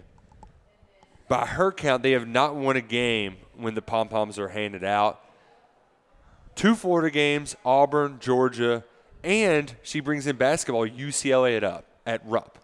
By 1.29 1.47
her 1.47 1.71
count, 1.71 2.03
they 2.03 2.13
have 2.13 2.27
not 2.27 2.57
won 2.57 2.77
a 2.77 2.81
game 2.81 3.37
when 3.57 3.75
the 3.75 3.83
pom 3.83 4.09
poms 4.09 4.37
are 4.37 4.49
handed 4.49 4.83
out. 4.83 5.23
Two 6.57 6.75
Florida 6.75 7.11
games, 7.11 7.55
Auburn, 7.65 8.19
Georgia, 8.19 8.83
and 9.23 9.77
she 9.83 10.01
brings 10.01 10.27
in 10.27 10.37
basketball, 10.37 10.89
UCLA 10.89 11.57
it 11.57 11.63
up 11.63 11.88
at 12.09 12.23
Rupp. 12.25 12.59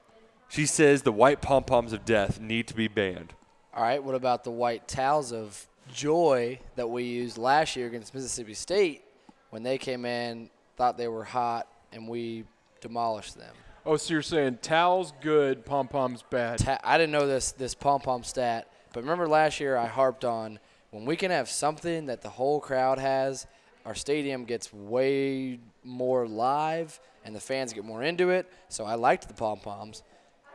She 0.49 0.65
says 0.65 1.03
the 1.03 1.13
white 1.13 1.43
pom 1.43 1.65
poms 1.65 1.93
of 1.93 2.05
death 2.07 2.41
need 2.41 2.67
to 2.69 2.75
be 2.75 2.89
banned. 2.89 3.35
All 3.75 3.83
right, 3.83 4.03
what 4.03 4.15
about 4.15 4.43
the 4.43 4.51
white 4.51 4.89
towels 4.89 5.33
of 5.33 5.67
joy 5.93 6.59
that 6.77 6.89
we 6.89 7.03
used 7.05 7.37
last 7.37 7.77
year 7.77 7.87
against 7.87 8.15
Mississippi 8.15 8.55
State 8.55 9.05
when 9.51 9.63
they 9.63 9.77
came 9.77 10.07
in, 10.07 10.49
thought 10.77 10.97
they 10.97 11.09
were 11.09 11.25
hot, 11.25 11.69
and 11.93 12.09
we 12.09 12.45
demolished 12.81 13.37
them? 13.37 13.55
Oh, 13.85 13.99
so 13.99 14.15
you're 14.15 14.23
saying 14.23 14.61
towels 14.63 15.13
good, 15.21 15.67
pom 15.67 15.89
poms 15.89 16.25
bad? 16.31 16.61
Ta- 16.61 16.81
I 16.83 16.97
didn't 16.97 17.13
know 17.13 17.27
this 17.27 17.53
this 17.53 17.75
pom 17.75 18.01
pom 18.01 18.25
stat, 18.25 18.73
but 18.95 19.03
remember 19.03 19.29
last 19.29 19.61
year 19.61 19.77
I 19.77 19.87
harped 19.87 20.25
on 20.25 20.59
when 20.91 21.05
we 21.05 21.17
can 21.17 21.31
have 21.31 21.51
something 21.51 22.07
that 22.07 22.23
the 22.23 22.31
whole 22.31 22.61
crowd 22.61 22.99
has, 22.99 23.47
our 23.85 23.95
stadium 23.95 24.47
gets 24.47 24.73
way 24.73 25.59
more 25.85 26.27
live 26.27 26.99
and 27.25 27.35
the 27.35 27.41
fans 27.41 27.73
get 27.73 27.85
more 27.85 28.03
into 28.03 28.31
it. 28.31 28.51
So 28.69 28.85
I 28.85 28.95
liked 28.95 29.29
the 29.29 29.35
pom 29.35 29.61
poms. 29.61 30.03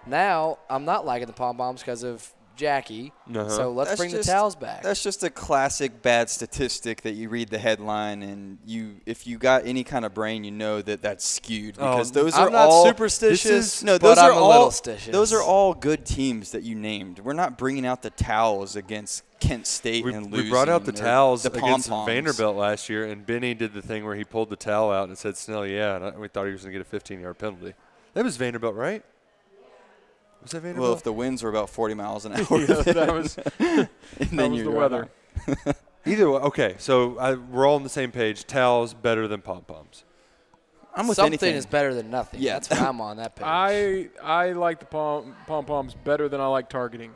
Now 0.05 0.59
I'm 0.69 0.85
not 0.85 1.05
liking 1.05 1.27
the 1.27 1.33
pom 1.33 1.57
poms 1.57 1.81
because 1.81 2.03
of 2.03 2.33
Jackie. 2.59 3.13
Uh-huh. 3.33 3.47
So 3.49 3.71
let's 3.71 3.91
That's 3.91 3.99
bring 3.99 4.11
just- 4.11 4.27
the 4.27 4.33
towels 4.33 4.55
back. 4.55 4.83
That's 4.83 5.01
just 5.01 5.23
a 5.23 5.29
classic 5.29 6.01
bad 6.01 6.29
statistic 6.29 7.01
that 7.03 7.13
you 7.13 7.29
read 7.29 7.49
the 7.49 7.57
headline 7.57 8.21
and 8.21 8.57
you, 8.65 8.97
if 9.05 9.25
you 9.25 9.37
got 9.37 9.65
any 9.65 9.83
kind 9.85 10.03
of 10.03 10.13
brain, 10.13 10.43
you 10.43 10.51
know 10.51 10.81
that 10.81 11.01
that's 11.01 11.25
skewed 11.25 11.75
because 11.75 12.11
those 12.11 12.35
I'm 12.35 12.47
are 12.47 12.51
not 12.51 12.67
all 12.69 12.85
superstitious, 12.85 13.77
is, 13.77 13.83
no, 13.83 13.93
but 13.97 14.09
those 14.09 14.17
I'm 14.17 14.31
are 14.31 14.33
all 14.33 14.69
stitious. 14.71 15.11
those 15.11 15.31
are 15.31 15.41
all 15.41 15.73
good 15.73 16.05
teams 16.05 16.51
that 16.51 16.63
you 16.63 16.75
named. 16.75 17.19
We're 17.19 17.33
not 17.33 17.57
bringing 17.57 17.85
out 17.85 18.01
the 18.01 18.09
towels 18.09 18.75
against 18.75 19.23
Kent 19.39 19.65
State 19.67 20.03
We, 20.03 20.13
and 20.13 20.29
losing. 20.31 20.45
we 20.47 20.49
brought 20.49 20.67
out 20.67 20.83
the 20.83 20.91
towels 20.91 21.43
the 21.43 21.51
against 21.53 21.87
pom-poms. 21.89 22.07
Vanderbilt 22.13 22.57
last 22.57 22.89
year, 22.89 23.05
and 23.05 23.25
Benny 23.25 23.53
did 23.53 23.73
the 23.73 23.81
thing 23.81 24.03
where 24.05 24.15
he 24.15 24.25
pulled 24.25 24.49
the 24.49 24.57
towel 24.57 24.91
out 24.91 25.07
and 25.07 25.17
said, 25.17 25.37
Snell, 25.37 25.65
yeah. 25.65 25.95
And 26.07 26.19
we 26.19 26.27
thought 26.27 26.45
he 26.45 26.51
was 26.51 26.63
going 26.63 26.73
to 26.73 26.79
get 26.79 26.85
a 26.85 26.89
15 26.89 27.21
yard 27.21 27.37
penalty. 27.37 27.73
That 28.15 28.25
was 28.25 28.35
Vanderbilt, 28.35 28.75
right? 28.75 29.01
Was 30.41 30.51
that 30.51 30.63
Well, 30.77 30.93
if 30.93 31.03
the 31.03 31.11
winds 31.13 31.43
were 31.43 31.49
about 31.49 31.69
40 31.69 31.93
miles 31.95 32.25
an 32.25 32.33
hour, 32.35 32.59
Yeah, 32.59 32.81
that 32.81 33.13
was 33.13 33.37
and 33.59 33.89
that 34.31 34.51
was 34.51 34.63
the 34.63 34.71
weather. 34.71 35.09
Either 36.05 36.31
way, 36.31 36.39
okay. 36.39 36.75
So 36.79 37.17
I, 37.19 37.33
we're 37.33 37.67
all 37.67 37.75
on 37.75 37.83
the 37.83 37.89
same 37.89 38.11
page. 38.11 38.45
Towels 38.47 38.93
better 38.93 39.27
than 39.27 39.41
pom 39.41 39.63
poms. 39.63 40.05
I'm 40.95 41.07
with 41.07 41.17
Something 41.17 41.33
anything. 41.33 41.55
is 41.55 41.65
better 41.65 41.93
than 41.93 42.09
nothing. 42.09 42.41
Yeah. 42.41 42.53
That's 42.53 42.69
why 42.69 42.87
I'm 42.87 42.99
on 43.01 43.17
that 43.17 43.35
page. 43.35 43.45
I 43.45 44.09
I 44.23 44.53
like 44.53 44.79
the 44.79 44.85
pom 44.85 45.35
pom 45.45 45.65
poms 45.65 45.93
better 45.93 46.27
than 46.29 46.41
I 46.41 46.47
like 46.47 46.67
targeting, 46.69 47.11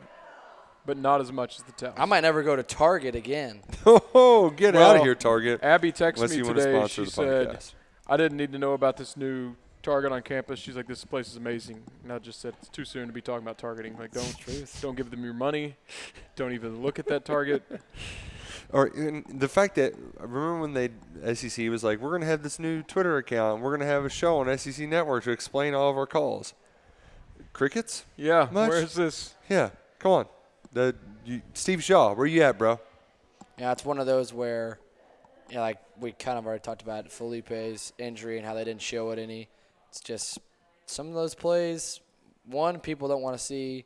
but 0.86 0.96
not 0.96 1.20
as 1.20 1.32
much 1.32 1.56
as 1.56 1.64
the 1.64 1.72
towels. 1.72 1.96
I 1.98 2.04
might 2.04 2.20
never 2.20 2.42
go 2.42 2.54
to 2.56 2.62
Target 2.62 3.16
again. 3.16 3.62
Oh, 3.84 4.50
get 4.54 4.76
out 4.76 4.96
of 4.96 5.02
here, 5.02 5.14
Target. 5.14 5.60
Abby 5.62 5.90
texted 5.92 6.16
Unless 6.16 6.30
me 6.30 6.36
you 6.36 6.44
want 6.44 6.58
to 6.58 6.64
today. 6.64 6.86
She 6.88 7.04
said, 7.06 7.48
podcast. 7.48 7.74
"I 8.06 8.16
didn't 8.16 8.36
need 8.38 8.52
to 8.52 8.58
know 8.58 8.74
about 8.74 8.96
this 8.96 9.16
new 9.16 9.56
Target 9.84 10.10
on 10.10 10.22
campus." 10.22 10.58
She's 10.58 10.74
like, 10.74 10.88
"This 10.88 11.04
place 11.04 11.28
is 11.28 11.36
amazing." 11.36 11.82
And 12.02 12.12
I 12.12 12.18
just 12.18 12.40
said, 12.40 12.54
"It's 12.60 12.68
too 12.68 12.84
soon 12.84 13.06
to 13.06 13.12
be 13.12 13.20
talking 13.20 13.44
about 13.44 13.58
targeting. 13.58 13.96
Like, 13.96 14.10
don't 14.10 14.36
don't 14.80 14.96
give 14.96 15.10
them 15.10 15.22
your 15.22 15.34
money. 15.34 15.76
Don't 16.34 16.52
even 16.52 16.82
look 16.82 16.98
at 16.98 17.06
that 17.06 17.24
Target." 17.24 17.62
Or 18.72 18.86
in 18.86 19.24
the 19.28 19.46
fact 19.46 19.76
that 19.76 19.94
remember 20.18 20.58
when 20.60 20.72
they 20.72 21.34
SEC 21.34 21.68
was 21.68 21.84
like, 21.84 22.00
we're 22.00 22.12
gonna 22.12 22.26
have 22.26 22.42
this 22.42 22.58
new 22.58 22.82
Twitter 22.82 23.18
account. 23.18 23.62
We're 23.62 23.70
gonna 23.76 23.88
have 23.88 24.04
a 24.04 24.08
show 24.08 24.38
on 24.38 24.58
SEC 24.58 24.88
Network 24.88 25.24
to 25.24 25.30
explain 25.30 25.74
all 25.74 25.90
of 25.90 25.96
our 25.96 26.06
calls. 26.06 26.54
Crickets? 27.52 28.04
Yeah, 28.16 28.48
Much? 28.50 28.70
where's 28.70 28.94
this? 28.94 29.34
Yeah, 29.48 29.70
come 29.98 30.12
on. 30.12 30.26
The 30.72 30.96
you, 31.24 31.42
Steve 31.52 31.84
Shaw, 31.84 32.14
where 32.14 32.26
you 32.26 32.42
at, 32.42 32.58
bro? 32.58 32.80
Yeah, 33.58 33.70
it's 33.70 33.84
one 33.84 33.98
of 33.98 34.06
those 34.06 34.32
where, 34.32 34.80
you 35.48 35.56
know, 35.56 35.60
like 35.60 35.78
we 36.00 36.12
kind 36.12 36.36
of 36.36 36.46
already 36.46 36.60
talked 36.60 36.82
about 36.82 37.08
Feleipe's 37.10 37.92
injury 37.98 38.38
and 38.38 38.46
how 38.46 38.54
they 38.54 38.64
didn't 38.64 38.82
show 38.82 39.10
it 39.10 39.18
any. 39.18 39.48
It's 39.94 40.00
just 40.00 40.40
some 40.86 41.06
of 41.06 41.14
those 41.14 41.36
plays. 41.36 42.00
One, 42.46 42.80
people 42.80 43.06
don't 43.06 43.22
want 43.22 43.38
to 43.38 43.42
see 43.42 43.84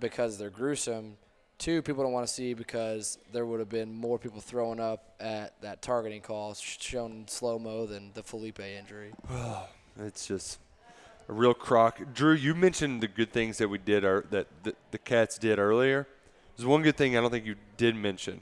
because 0.00 0.36
they're 0.36 0.50
gruesome. 0.50 1.16
Two, 1.58 1.80
people 1.80 2.02
don't 2.02 2.12
want 2.12 2.26
to 2.26 2.32
see 2.32 2.54
because 2.54 3.18
there 3.30 3.46
would 3.46 3.60
have 3.60 3.68
been 3.68 3.94
more 3.94 4.18
people 4.18 4.40
throwing 4.40 4.80
up 4.80 5.14
at 5.20 5.60
that 5.62 5.80
targeting 5.80 6.22
call 6.22 6.54
shown 6.54 7.26
slow 7.28 7.56
mo 7.56 7.86
than 7.86 8.10
the 8.14 8.22
Feleipe 8.22 8.58
injury. 8.58 9.12
It's 10.00 10.26
just 10.26 10.58
a 11.28 11.32
real 11.34 11.52
crock. 11.52 12.00
Drew, 12.14 12.32
you 12.32 12.54
mentioned 12.54 13.02
the 13.02 13.08
good 13.08 13.30
things 13.30 13.58
that 13.58 13.68
we 13.68 13.76
did, 13.76 14.04
or 14.04 14.24
that 14.30 14.46
the, 14.64 14.74
the 14.90 14.96
Cats 14.96 15.36
did 15.36 15.58
earlier. 15.58 16.08
There's 16.56 16.66
one 16.66 16.82
good 16.82 16.96
thing 16.96 17.14
I 17.14 17.20
don't 17.20 17.30
think 17.30 17.44
you 17.44 17.56
did 17.76 17.94
mention. 17.94 18.40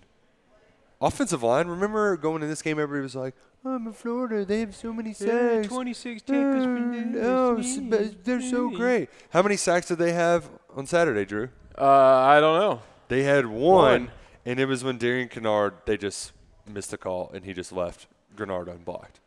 Offensive 1.01 1.43
line. 1.43 1.67
Remember 1.67 2.17
going 2.17 2.43
in 2.43 2.49
this 2.49 2.63
game, 2.63 2.79
everybody 2.79 3.03
was 3.03 3.17
like, 3.17 3.35
"Oh, 3.37 3.50
I'm 3.65 3.87
in 3.87 3.93
Florida. 3.93 4.45
They 4.45 4.61
have 4.61 4.75
so 4.75 4.93
many 4.93 5.13
sacks. 5.13 5.69
26 5.69 6.23
tackles 6.23 7.17
Oh, 7.23 7.57
s- 7.59 7.79
but 7.79 8.25
they're 8.25 8.41
so 8.41 8.71
great. 8.71 9.11
How 9.31 9.43
many 9.43 9.57
sacks 9.57 9.89
did 9.89 9.99
they 9.99 10.13
have 10.13 10.49
on 10.75 10.87
Saturday, 10.87 11.25
Drew? 11.27 11.51
Uh, 11.77 11.85
I 11.87 12.41
don't 12.41 12.59
know. 12.59 12.83
They 13.09 13.23
had 13.25 13.47
one, 13.47 13.61
One. 14.05 14.11
and 14.47 14.59
it 14.61 14.67
was 14.67 14.83
when 14.83 14.97
Darian 14.99 15.29
Kinnard 15.29 15.73
they 15.85 15.97
just 15.97 16.33
missed 16.67 16.91
the 16.93 16.99
call 16.99 17.31
and 17.35 17.45
he 17.45 17.53
just 17.53 17.73
left 17.73 18.07
Greenard 18.37 18.69
unblocked. 18.69 19.21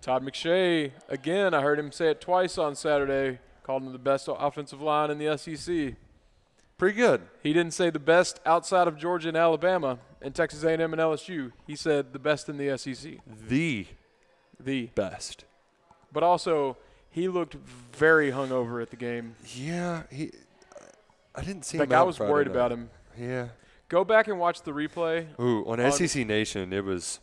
Todd 0.00 0.24
McShay, 0.24 0.92
again, 1.08 1.54
I 1.54 1.60
heard 1.60 1.78
him 1.78 1.92
say 1.92 2.08
it 2.10 2.20
twice 2.20 2.56
on 2.58 2.74
Saturday, 2.74 3.38
called 3.62 3.82
him 3.82 3.92
the 3.92 3.98
best 3.98 4.28
offensive 4.30 4.80
line 4.80 5.10
in 5.10 5.18
the 5.18 5.36
SEC. 5.36 5.94
Pretty 6.78 6.96
good. 6.96 7.22
He 7.42 7.52
didn't 7.52 7.74
say 7.74 7.90
the 7.90 7.98
best 7.98 8.38
outside 8.46 8.86
of 8.86 8.96
Georgia 8.96 9.28
and 9.28 9.36
Alabama 9.36 9.98
and 10.22 10.32
Texas 10.34 10.62
A&M 10.62 10.80
and 10.80 10.94
LSU. 11.02 11.52
He 11.66 11.74
said 11.74 12.12
the 12.12 12.18
best 12.20 12.48
in 12.48 12.56
the 12.56 12.76
SEC. 12.78 13.18
The 13.48 13.86
The. 14.60 14.86
best. 14.94 15.44
But 16.12 16.22
also, 16.22 16.76
he 17.10 17.26
looked 17.28 17.54
very 17.54 18.30
hungover 18.30 18.80
at 18.80 18.90
the 18.90 18.96
game. 18.96 19.34
Yeah, 19.54 20.04
he. 20.10 20.30
I 21.34 21.42
didn't 21.42 21.64
see 21.64 21.78
Like 21.78 21.90
him. 21.90 21.98
I 21.98 22.02
was 22.02 22.16
Friday 22.16 22.32
worried 22.32 22.46
night. 22.48 22.52
about 22.56 22.72
him. 22.72 22.90
Yeah. 23.18 23.48
Go 23.88 24.04
back 24.04 24.28
and 24.28 24.38
watch 24.38 24.62
the 24.62 24.72
replay. 24.72 25.26
Ooh, 25.40 25.64
on 25.66 25.80
On- 25.80 25.92
SEC 25.92 26.24
Nation, 26.26 26.72
it 26.72 26.84
was 26.84 27.20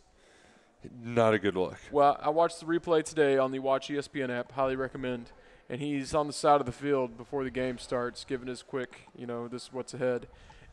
not 1.02 1.34
a 1.34 1.40
good 1.40 1.56
look. 1.56 1.78
Well, 1.92 2.18
I 2.22 2.30
watched 2.30 2.60
the 2.60 2.66
replay 2.66 3.04
today 3.04 3.38
on 3.38 3.52
the 3.52 3.60
Watch 3.60 3.88
ESPN 3.90 4.30
app. 4.30 4.52
Highly 4.52 4.76
recommend. 4.76 5.32
And 5.70 5.82
he's 5.82 6.14
on 6.14 6.28
the 6.28 6.34
side 6.34 6.60
of 6.60 6.66
the 6.66 6.72
field 6.72 7.18
before 7.18 7.44
the 7.44 7.50
game 7.50 7.78
starts, 7.80 8.24
giving 8.24 8.48
his 8.48 8.62
quick, 8.62 9.02
you 9.18 9.26
know, 9.26 9.48
this 9.48 9.64
is 9.64 9.74
what's 9.74 9.94
ahead. 9.96 10.28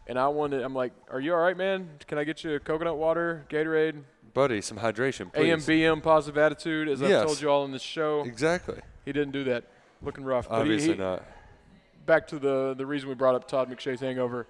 And 0.06 0.18
I 0.18 0.28
wanted, 0.28 0.62
I'm 0.62 0.74
like, 0.74 0.92
"Are 1.10 1.20
you 1.20 1.32
all 1.32 1.40
right, 1.40 1.56
man? 1.56 1.88
Can 2.06 2.18
I 2.18 2.24
get 2.24 2.42
you 2.44 2.58
coconut 2.58 2.96
water, 2.98 3.46
Gatorade, 3.48 4.02
Buddy, 4.34 4.60
some 4.60 4.78
hydration, 4.78 5.32
please. 5.32 5.66
AMBM, 5.66 6.02
positive 6.02 6.36
attitude?" 6.36 6.88
As 6.88 7.02
I've 7.02 7.24
told 7.24 7.40
you 7.40 7.48
all 7.48 7.64
in 7.64 7.70
this 7.72 7.82
show, 7.82 8.22
Exactly. 8.24 8.80
he 9.04 9.12
didn't 9.12 9.30
do 9.32 9.44
that. 9.44 9.64
Looking 10.02 10.24
rough. 10.24 10.48
But 10.48 10.56
he- 10.56 10.60
Obviously 10.62 10.92
he- 10.94 10.98
not. 10.98 11.22
Back 12.04 12.26
to 12.28 12.38
the 12.40 12.74
the 12.76 12.84
reason 12.84 13.08
we 13.08 13.14
brought 13.14 13.36
up 13.36 13.46
Todd 13.46 13.70
McShay's 13.70 14.00
hangover. 14.00 14.46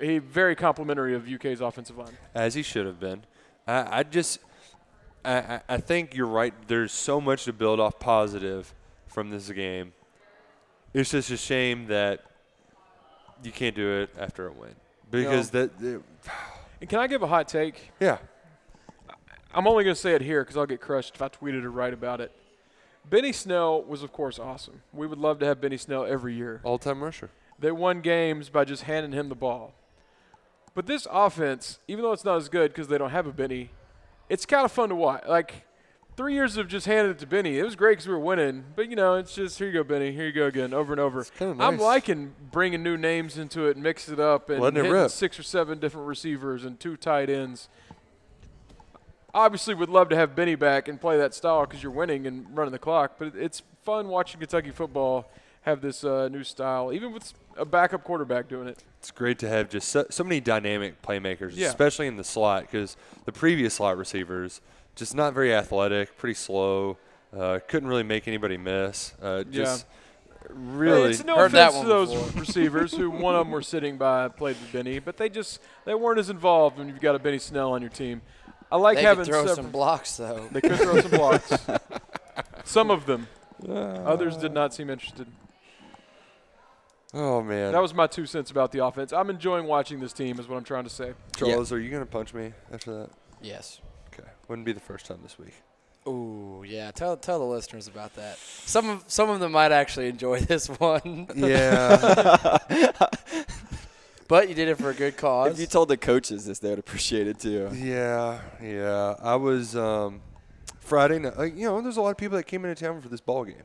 He 0.00 0.18
very 0.18 0.56
complimentary 0.56 1.14
of 1.14 1.28
UK's 1.28 1.60
offensive 1.60 1.96
line. 1.96 2.16
As 2.34 2.54
he 2.54 2.62
should 2.62 2.84
have 2.86 2.98
been. 3.00 3.22
I, 3.68 4.00
I 4.00 4.02
just, 4.02 4.40
I- 5.24 5.60
I 5.68 5.76
think 5.78 6.14
you're 6.14 6.26
right. 6.26 6.52
There's 6.66 6.92
so 6.92 7.20
much 7.20 7.44
to 7.44 7.52
build 7.52 7.78
off 7.78 8.00
positive 8.00 8.74
from 9.12 9.30
this 9.30 9.48
game. 9.50 9.92
It's 10.94 11.10
just 11.10 11.30
a 11.30 11.36
shame 11.36 11.86
that 11.86 12.20
you 13.42 13.52
can't 13.52 13.74
do 13.74 14.00
it 14.02 14.10
after 14.18 14.46
a 14.48 14.52
win 14.52 14.74
because 15.10 15.50
that, 15.50 15.78
that- 15.80 16.02
And 16.80 16.88
can 16.90 16.98
I 16.98 17.06
give 17.06 17.22
a 17.22 17.26
hot 17.26 17.48
take? 17.48 17.92
yeah, 18.00 18.18
I'm 19.54 19.66
only 19.66 19.84
going 19.84 19.94
to 19.94 20.00
say 20.00 20.14
it 20.14 20.22
here 20.22 20.42
because 20.42 20.56
I'll 20.56 20.66
get 20.66 20.80
crushed 20.80 21.14
if 21.14 21.22
I 21.22 21.28
tweeted 21.28 21.64
or 21.64 21.70
write 21.70 21.92
about 21.94 22.20
it. 22.20 22.32
Benny 23.08 23.32
Snell 23.32 23.82
was, 23.82 24.02
of 24.02 24.12
course, 24.12 24.38
awesome. 24.38 24.82
We 24.92 25.06
would 25.06 25.18
love 25.18 25.38
to 25.40 25.46
have 25.46 25.60
Benny 25.60 25.76
Snell 25.76 26.04
every 26.04 26.34
year. 26.34 26.60
all-time 26.62 27.02
rusher. 27.02 27.30
They 27.58 27.72
won 27.72 28.00
games 28.00 28.48
by 28.48 28.64
just 28.64 28.84
handing 28.84 29.12
him 29.12 29.28
the 29.28 29.34
ball. 29.34 29.72
But 30.74 30.86
this 30.86 31.06
offense, 31.10 31.78
even 31.88 32.02
though 32.04 32.12
it's 32.12 32.24
not 32.24 32.36
as 32.36 32.48
good 32.48 32.72
because 32.72 32.88
they 32.88 32.98
don't 32.98 33.10
have 33.10 33.26
a 33.26 33.32
Benny, 33.32 33.70
it's 34.28 34.46
kind 34.46 34.64
of 34.64 34.72
fun 34.72 34.88
to 34.88 34.94
watch. 34.94 35.24
Like 35.28 35.64
three 36.16 36.34
years 36.34 36.56
of 36.56 36.68
just 36.68 36.86
handing 36.86 37.12
it 37.12 37.18
to 37.20 37.26
Benny, 37.26 37.58
it 37.58 37.64
was 37.64 37.76
great 37.76 37.92
because 37.92 38.06
we 38.08 38.14
were 38.14 38.20
winning. 38.20 38.64
But 38.76 38.88
you 38.90 38.96
know, 38.96 39.14
it's 39.14 39.34
just 39.34 39.58
here 39.58 39.68
you 39.68 39.72
go, 39.72 39.84
Benny. 39.84 40.12
Here 40.12 40.26
you 40.26 40.32
go 40.32 40.46
again, 40.46 40.72
over 40.74 40.92
and 40.92 41.00
over. 41.00 41.24
kinda 41.24 41.62
I'm 41.62 41.78
liking 41.78 42.34
bringing 42.50 42.82
new 42.82 42.96
names 42.96 43.38
into 43.38 43.66
it, 43.66 43.76
mix 43.76 44.08
it 44.08 44.20
up, 44.20 44.50
and 44.50 44.60
Letting 44.60 44.84
hitting 44.84 45.08
six 45.08 45.38
or 45.38 45.42
seven 45.42 45.78
different 45.78 46.06
receivers 46.06 46.64
and 46.64 46.78
two 46.78 46.96
tight 46.96 47.30
ends. 47.30 47.68
Obviously, 49.34 49.74
would 49.74 49.88
love 49.88 50.10
to 50.10 50.16
have 50.16 50.36
Benny 50.36 50.54
back 50.56 50.88
and 50.88 51.00
play 51.00 51.16
that 51.16 51.32
style 51.32 51.62
because 51.62 51.82
you're 51.82 51.92
winning 51.92 52.26
and 52.26 52.46
running 52.56 52.72
the 52.72 52.78
clock. 52.78 53.14
But 53.18 53.34
it's 53.34 53.62
fun 53.82 54.08
watching 54.08 54.40
Kentucky 54.40 54.70
football 54.70 55.30
have 55.62 55.80
this 55.80 56.04
uh, 56.04 56.28
new 56.28 56.44
style, 56.44 56.92
even 56.92 57.12
with 57.12 57.32
a 57.56 57.64
backup 57.64 58.04
quarterback 58.04 58.48
doing 58.48 58.68
it. 58.68 58.82
It's 58.98 59.10
great 59.10 59.38
to 59.38 59.48
have 59.48 59.70
just 59.70 59.88
so, 59.88 60.04
so 60.10 60.22
many 60.22 60.40
dynamic 60.40 61.00
playmakers, 61.02 61.52
Yeah. 61.54 61.68
especially 61.68 62.08
in 62.08 62.16
the 62.16 62.24
slot, 62.24 62.62
because 62.64 62.96
the 63.24 63.32
previous 63.32 63.74
slot 63.74 63.96
receivers 63.96 64.60
just 64.94 65.14
not 65.14 65.34
very 65.34 65.54
athletic, 65.54 66.16
pretty 66.16 66.34
slow, 66.34 66.98
uh, 67.36 67.58
couldn't 67.66 67.88
really 67.88 68.02
make 68.02 68.28
anybody 68.28 68.56
miss. 68.56 69.14
Uh, 69.22 69.44
just 69.44 69.86
really, 70.50 71.10
It's 71.10 71.24
no 71.24 71.36
Heard 71.36 71.52
that 71.52 71.70
offense 71.70 71.74
one 71.76 71.84
to 71.84 71.88
those 71.88 72.12
before. 72.12 72.40
receivers 72.40 72.94
who 72.94 73.10
one 73.10 73.34
of 73.34 73.46
them 73.46 73.52
were 73.52 73.62
sitting 73.62 73.96
by 73.96 74.28
played 74.28 74.56
with 74.60 74.72
Benny, 74.72 74.98
but 74.98 75.16
they 75.16 75.28
just 75.28 75.60
they 75.84 75.94
weren't 75.94 76.18
as 76.18 76.30
involved 76.30 76.78
when 76.78 76.88
you've 76.88 77.00
got 77.00 77.14
a 77.14 77.18
Benny 77.18 77.38
Snell 77.38 77.72
on 77.72 77.80
your 77.80 77.90
team. 77.90 78.22
I 78.70 78.76
like 78.76 78.96
they 78.96 79.02
having 79.02 79.24
could 79.24 79.32
throw 79.32 79.46
some 79.54 79.70
blocks 79.70 80.16
though. 80.16 80.48
They 80.52 80.60
could 80.60 80.78
throw 80.78 81.00
some 81.00 81.10
blocks. 81.10 81.52
some 82.64 82.90
of 82.90 83.06
them. 83.06 83.28
Others 83.68 84.38
did 84.38 84.52
not 84.52 84.74
seem 84.74 84.90
interested. 84.90 85.26
oh 87.14 87.42
man, 87.42 87.72
That 87.72 87.82
was 87.82 87.94
my 87.94 88.06
two 88.06 88.26
cents 88.26 88.50
about 88.50 88.72
the 88.72 88.84
offense. 88.84 89.12
I'm 89.12 89.30
enjoying 89.30 89.66
watching 89.66 90.00
this 90.00 90.12
team, 90.12 90.38
is 90.40 90.48
what 90.48 90.56
I'm 90.56 90.64
trying 90.64 90.84
to 90.84 90.90
say. 90.90 91.12
Charles. 91.36 91.70
Are 91.72 91.78
you 91.78 91.90
gonna 91.90 92.06
punch 92.06 92.34
me 92.34 92.52
after 92.72 92.92
that? 92.98 93.10
yes. 93.40 93.80
Okay, 94.42 94.48
wouldn't 94.48 94.66
be 94.66 94.72
the 94.72 94.80
first 94.80 95.06
time 95.06 95.18
this 95.22 95.38
week. 95.38 95.54
Ooh, 96.06 96.64
yeah. 96.66 96.90
Tell 96.90 97.16
tell 97.16 97.38
the 97.38 97.44
listeners 97.44 97.86
about 97.86 98.14
that. 98.16 98.36
Some 98.38 98.88
of 98.88 99.04
some 99.06 99.30
of 99.30 99.38
them 99.40 99.52
might 99.52 99.70
actually 99.72 100.08
enjoy 100.08 100.40
this 100.52 100.66
one, 100.68 101.28
Yeah, 101.34 102.58
but 104.28 104.48
you 104.48 104.54
did 104.54 104.68
it 104.68 104.78
for 104.78 104.90
a 104.90 104.94
good 104.94 105.16
cause. 105.16 105.52
If 105.54 105.60
you 105.60 105.66
told 105.66 105.88
the 105.88 105.96
coaches 105.96 106.46
this, 106.46 106.58
they 106.58 106.70
would 106.70 106.78
appreciate 106.78 107.26
it 107.28 107.38
too. 107.38 107.70
yeah, 107.74 108.40
yeah. 108.62 109.14
I 109.22 109.36
was 109.36 109.76
um, 109.76 110.22
Friday 110.80 111.18
night. 111.20 111.38
Like, 111.38 111.56
you 111.56 111.66
know, 111.66 111.80
there's 111.80 111.96
a 111.96 112.02
lot 112.02 112.10
of 112.10 112.16
people 112.16 112.36
that 112.36 112.44
came 112.44 112.64
into 112.64 112.82
town 112.84 113.00
for 113.00 113.08
this 113.08 113.20
ball 113.20 113.44
game, 113.44 113.62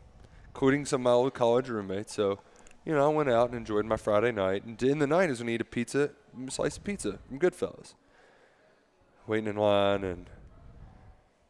including 0.50 0.86
some 0.86 1.02
of 1.02 1.06
my 1.06 1.12
old 1.12 1.34
college 1.34 1.70
roommates. 1.70 2.14
So, 2.14 2.40
you 2.86 2.94
know, 2.94 3.04
I 3.10 3.14
went 3.14 3.30
out 3.30 3.50
and 3.50 3.58
enjoyed 3.58 3.86
my 3.86 3.98
Friday 3.98 4.32
night. 4.32 4.64
And 4.64 4.82
in 4.84 5.00
the 5.00 5.08
night 5.08 5.30
is 5.32 5.40
when 5.40 5.50
I 5.50 5.54
eat 5.54 5.62
a 5.62 5.66
pizza, 5.66 6.12
a 6.48 6.52
slice 6.52 6.78
of 6.78 6.84
pizza 6.84 7.18
from 7.28 7.40
Goodfellas. 7.40 7.96
Waiting 9.26 9.48
in 9.50 9.56
line 9.58 10.04
and 10.04 10.30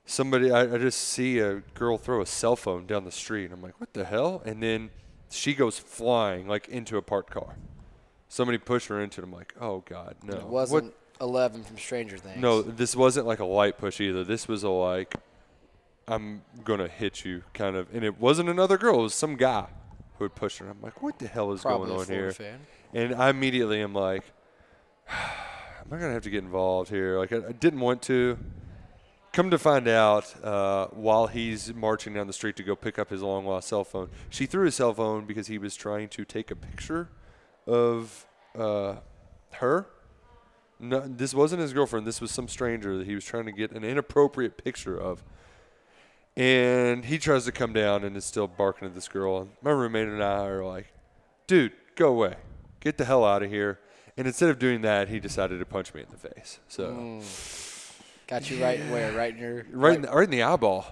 somebody, 0.08 0.50
I, 0.50 0.62
I 0.62 0.78
just 0.80 1.00
see 1.00 1.38
a 1.40 1.56
girl 1.76 2.00
throw 2.00 2.22
a 2.22 2.26
cell 2.26 2.56
phone 2.56 2.88
down 2.88 3.04
the 3.06 3.12
street. 3.12 3.46
and 3.46 3.54
I'm 3.54 3.62
like, 3.62 3.80
what 3.80 3.94
the 3.94 4.06
hell? 4.06 4.42
And 4.46 4.64
then 4.64 4.90
she 5.30 5.54
goes 5.54 5.78
flying 5.78 6.48
like 6.48 6.68
into 6.68 6.98
a 6.98 7.02
parked 7.04 7.30
car. 7.30 7.58
Somebody 8.30 8.58
pushed 8.58 8.88
her 8.88 9.00
into 9.00 9.22
it. 9.22 9.24
I'm 9.24 9.32
like, 9.32 9.54
oh 9.62 9.84
god, 9.88 10.16
no. 10.24 10.34
it 10.34 10.48
wasn't 10.48 10.94
Eleven 11.22 11.64
from 11.64 11.78
Stranger 11.78 12.18
Things. 12.18 12.42
no, 12.42 12.62
this 12.62 12.96
wasn't 12.96 13.26
like 13.26 13.40
a 13.40 13.46
light 13.46 13.78
push 13.78 14.02
either. 14.02 14.24
This 14.24 14.48
was 14.48 14.64
a 14.64 14.70
like, 14.70 15.16
I'm 16.08 16.42
gonna 16.64 16.88
hit 16.88 17.24
you 17.24 17.44
kind 17.54 17.76
of, 17.76 17.88
and 17.94 18.04
it 18.04 18.20
wasn't 18.20 18.50
another 18.50 18.78
girl. 18.78 19.00
It 19.00 19.04
was 19.04 19.14
some 19.14 19.36
guy 19.36 19.68
who 20.18 20.26
had 20.26 20.36
pushed 20.36 20.60
her. 20.60 20.70
I'm 20.70 20.82
like, 20.82 21.02
what 21.02 21.20
the 21.20 21.28
hell 21.28 21.52
is 21.52 21.62
Probably 21.62 21.88
going 21.88 22.02
on 22.02 22.08
here? 22.08 22.32
fan. 22.32 22.60
And 22.94 23.16
I 23.16 23.30
immediately 23.30 23.82
am 23.82 23.94
like, 23.94 24.24
am 25.10 25.88
I 25.92 25.98
gonna 25.98 26.14
have 26.14 26.24
to 26.24 26.30
get 26.30 26.44
involved 26.44 26.90
here? 26.90 27.18
Like 27.18 27.32
I, 27.32 27.38
I 27.50 27.52
didn't 27.54 27.80
want 27.80 28.02
to. 28.04 28.38
Come 29.38 29.52
to 29.52 29.60
find 29.60 29.88
out, 29.88 30.44
uh, 30.44 30.88
while 30.88 31.28
he's 31.28 31.72
marching 31.72 32.16
down 32.16 32.26
the 32.26 32.34
street 32.34 32.56
to 32.56 32.64
go 32.64 32.76
pick 32.76 32.98
up 32.98 33.12
his 33.12 33.22
long 33.22 33.46
lost 33.46 33.68
cell 33.68 33.84
phone, 33.84 34.10
she 34.32 34.48
threw 34.48 34.66
his 34.66 34.74
cell 34.74 34.96
phone 34.96 35.26
because 35.26 35.46
he 35.46 35.60
was 35.60 35.76
trying 35.76 36.10
to 36.10 36.26
take 36.26 36.50
a 36.50 36.56
picture 36.56 37.10
of 37.68 38.26
uh, 38.58 38.96
her. 39.52 39.86
No, 40.80 41.02
this 41.06 41.36
wasn't 41.36 41.62
his 41.62 41.72
girlfriend. 41.72 42.08
This 42.08 42.20
was 42.20 42.32
some 42.32 42.48
stranger 42.48 42.98
that 42.98 43.06
he 43.06 43.14
was 43.14 43.26
trying 43.26 43.46
to 43.46 43.52
get 43.52 43.70
an 43.74 43.84
inappropriate 43.84 44.58
picture 44.58 45.00
of. 45.00 45.24
And 46.36 47.06
he 47.06 47.20
tries 47.20 47.46
to 47.46 47.52
come 47.52 47.74
down 47.74 48.04
and 48.04 48.18
is 48.18 48.26
still 48.26 48.48
barking 48.48 48.88
at 48.88 48.96
this 48.96 49.08
girl. 49.08 49.42
And 49.42 49.52
my 49.62 49.70
roommate 49.70 50.08
and 50.08 50.24
I 50.24 50.48
are 50.48 50.66
like, 50.66 50.88
dude, 51.46 51.74
go 51.94 52.08
away. 52.08 52.38
Get 52.80 52.98
the 52.98 53.06
hell 53.06 53.24
out 53.24 53.44
of 53.44 53.52
here. 53.52 53.78
And 54.18 54.26
instead 54.26 54.50
of 54.50 54.58
doing 54.58 54.82
that, 54.82 55.10
he 55.10 55.20
decided 55.20 55.60
to 55.60 55.66
punch 55.66 55.94
me 55.94 56.02
in 56.02 56.08
the 56.10 56.18
face. 56.18 56.58
So 56.68 57.22
Got 58.28 58.50
you 58.52 58.62
right 58.62 58.80
where? 58.92 59.14
Right 59.14 59.34
in 59.34 59.40
your 59.40 59.66
right, 59.72 59.96
in 59.96 60.02
the, 60.02 60.10
right 60.10 60.26
in 60.26 60.30
the 60.30 60.44
eyeball. 60.44 60.86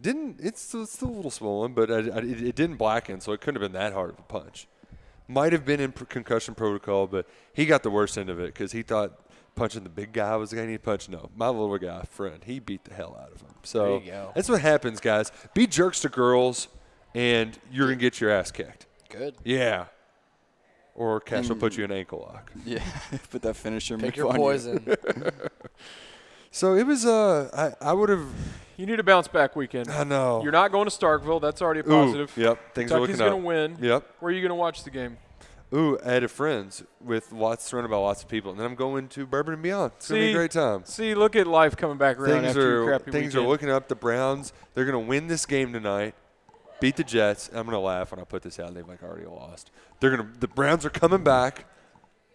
Didn't 0.00 0.40
it's 0.40 0.62
still, 0.62 0.84
it's 0.84 0.92
still 0.92 1.08
a 1.08 1.10
little 1.10 1.30
swollen, 1.30 1.74
but 1.74 1.90
I, 1.90 1.96
I, 1.96 2.18
it, 2.18 2.42
it 2.42 2.54
didn't 2.56 2.76
blacken, 2.76 3.20
so 3.20 3.32
it 3.32 3.40
couldn't 3.42 3.60
have 3.60 3.70
been 3.70 3.78
that 3.78 3.92
hard 3.92 4.10
of 4.10 4.18
a 4.18 4.22
punch. 4.22 4.66
Might 5.28 5.52
have 5.52 5.64
been 5.66 5.78
in 5.78 5.92
pr- 5.92 6.04
concussion 6.04 6.54
protocol, 6.54 7.06
but 7.06 7.26
he 7.52 7.66
got 7.66 7.82
the 7.82 7.90
worst 7.90 8.16
end 8.16 8.30
of 8.30 8.40
it 8.40 8.46
because 8.46 8.72
he 8.72 8.82
thought 8.82 9.12
punching 9.54 9.84
the 9.84 9.90
big 9.90 10.12
guy 10.12 10.34
was 10.36 10.50
the 10.50 10.56
guy 10.56 10.62
he 10.62 10.68
needed 10.68 10.82
punch. 10.82 11.08
No, 11.10 11.28
my 11.36 11.48
little 11.48 11.76
guy 11.76 12.02
friend, 12.04 12.42
he 12.44 12.58
beat 12.58 12.84
the 12.84 12.94
hell 12.94 13.16
out 13.20 13.30
of 13.30 13.42
him. 13.42 13.54
So 13.62 13.84
There 13.84 14.00
you 14.00 14.10
go. 14.10 14.32
that's 14.34 14.48
what 14.48 14.62
happens, 14.62 15.00
guys. 15.00 15.30
Be 15.52 15.66
jerks 15.66 16.00
to 16.00 16.08
girls, 16.08 16.68
and 17.14 17.58
you're 17.70 17.88
gonna 17.88 17.96
get 17.96 18.22
your 18.22 18.30
ass 18.30 18.50
kicked. 18.50 18.86
good. 19.10 19.34
Yeah. 19.44 19.86
Or 20.94 21.20
Kash 21.20 21.48
will 21.48 21.56
hmm. 21.56 21.60
put 21.60 21.76
you 21.76 21.84
in 21.84 21.92
ankle 21.92 22.20
lock. 22.20 22.50
Yeah, 22.64 22.82
put 23.30 23.42
that 23.42 23.54
finisher 23.54 23.96
Pick 23.98 24.16
your 24.16 24.28
on 24.28 24.34
you. 24.34 24.40
poison. 24.40 24.96
So 26.50 26.74
it 26.74 26.86
was. 26.86 27.06
Uh, 27.06 27.72
I 27.80 27.90
I 27.90 27.92
would 27.92 28.08
have. 28.08 28.26
You 28.76 28.86
need 28.86 28.98
a 28.98 29.02
bounce 29.02 29.28
back 29.28 29.56
weekend. 29.56 29.90
I 29.90 30.04
know. 30.04 30.42
You're 30.42 30.52
not 30.52 30.72
going 30.72 30.88
to 30.88 30.96
Starkville. 30.96 31.40
That's 31.40 31.60
already 31.60 31.80
a 31.80 31.84
positive. 31.84 32.36
Ooh, 32.38 32.40
yep. 32.40 32.74
Things 32.74 32.90
are 32.90 32.94
Kentucky's 32.94 33.18
going 33.18 33.30
to 33.32 33.36
win. 33.36 33.76
Yep. 33.78 34.06
Where 34.20 34.30
are 34.30 34.34
you 34.34 34.40
going 34.40 34.48
to 34.48 34.54
watch 34.54 34.84
the 34.84 34.90
game? 34.90 35.18
Ooh, 35.72 35.98
at 36.02 36.24
a 36.24 36.28
friend's 36.28 36.82
with 37.00 37.30
lots 37.30 37.64
surrounded 37.64 37.90
by 37.90 37.96
lots 37.98 38.22
of 38.22 38.28
people, 38.28 38.50
and 38.50 38.58
then 38.58 38.66
I'm 38.66 38.74
going 38.74 39.06
to 39.08 39.24
Bourbon 39.26 39.54
and 39.54 39.62
Beyond. 39.62 39.92
It's 39.96 40.08
gonna 40.08 40.20
be 40.20 40.30
a 40.30 40.34
great 40.34 40.50
time. 40.50 40.84
See, 40.84 41.14
look 41.14 41.36
at 41.36 41.46
life 41.46 41.76
coming 41.76 41.96
back 41.96 42.18
around 42.18 42.40
Things 42.40 42.48
after 42.48 42.82
are 42.82 42.86
crappy 42.86 43.12
things 43.12 43.34
weekend. 43.34 43.46
are 43.46 43.48
looking 43.48 43.70
up. 43.70 43.86
The 43.86 43.94
Browns 43.94 44.52
they're 44.74 44.84
gonna 44.84 44.98
win 44.98 45.28
this 45.28 45.46
game 45.46 45.72
tonight, 45.72 46.16
beat 46.80 46.96
the 46.96 47.04
Jets. 47.04 47.50
I'm 47.52 47.66
gonna 47.66 47.78
laugh 47.78 48.10
when 48.10 48.18
I 48.18 48.24
put 48.24 48.42
this 48.42 48.58
out. 48.58 48.74
They've 48.74 48.88
like 48.88 49.04
already 49.04 49.26
lost. 49.26 49.70
They're 50.00 50.10
gonna 50.10 50.28
the 50.40 50.48
Browns 50.48 50.84
are 50.84 50.90
coming 50.90 51.22
back, 51.22 51.66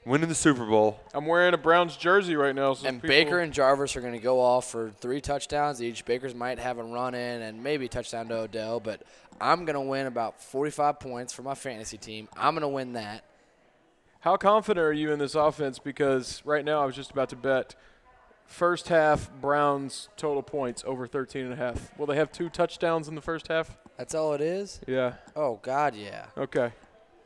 winning 0.06 0.30
the 0.30 0.36
Super 0.36 0.66
Bowl. 0.66 1.00
I'm 1.14 1.26
wearing 1.26 1.54
a 1.54 1.58
Browns 1.58 1.98
jersey 1.98 2.36
right 2.36 2.56
now. 2.56 2.74
So 2.74 2.88
And 2.88 3.02
people- 3.02 3.10
Baker 3.16 3.40
and 3.40 3.52
Jarvis 3.54 3.96
are 3.96 4.02
going 4.02 4.14
to 4.14 4.20
go 4.20 4.40
off 4.40 4.70
for 4.70 4.92
three 4.92 5.22
touchdowns 5.22 5.82
each. 5.82 6.06
Baker's 6.06 6.36
might 6.36 6.60
have 6.60 6.78
a 6.78 6.84
run 6.84 7.16
in 7.16 7.42
and 7.42 7.64
maybe 7.64 7.86
a 7.86 7.90
touchdown 7.90 8.28
to 8.30 8.36
Odell, 8.42 8.80
but 8.80 9.02
I'm 9.42 9.66
going 9.66 9.74
to 9.76 9.82
win 9.82 10.06
about 10.06 10.42
45 10.42 11.00
points 11.00 11.34
for 11.34 11.42
my 11.42 11.56
fantasy 11.56 11.98
team. 11.98 12.28
I'm 12.38 12.54
going 12.54 12.62
to 12.62 12.68
win 12.68 12.94
that. 12.94 13.24
How 14.22 14.38
confident 14.38 14.84
are 14.84 14.94
you 14.94 15.12
in 15.12 15.20
this 15.20 15.36
offense? 15.36 15.78
Because 15.80 16.42
right 16.46 16.64
now 16.66 16.82
I 16.82 16.86
was 16.86 16.96
just 16.96 17.12
about 17.12 17.30
to 17.30 17.36
bet 17.36 17.76
first 18.48 18.88
half 18.88 19.30
Browns 19.42 20.10
total 20.18 20.42
points 20.42 20.84
over 20.88 21.06
13 21.08 21.46
and 21.46 21.54
a 21.54 21.56
half. 21.58 21.98
Will 22.00 22.06
they 22.08 22.16
have 22.16 22.32
two 22.32 22.50
touchdowns 22.50 23.08
in 23.08 23.16
the 23.16 23.22
first 23.22 23.48
half? 23.50 23.78
That's 23.98 24.14
all 24.16 24.34
it 24.34 24.42
is? 24.42 24.82
Yeah. 24.88 25.14
Oh, 25.36 25.60
God, 25.62 25.96
yeah. 25.96 26.26
Okay. 26.38 26.72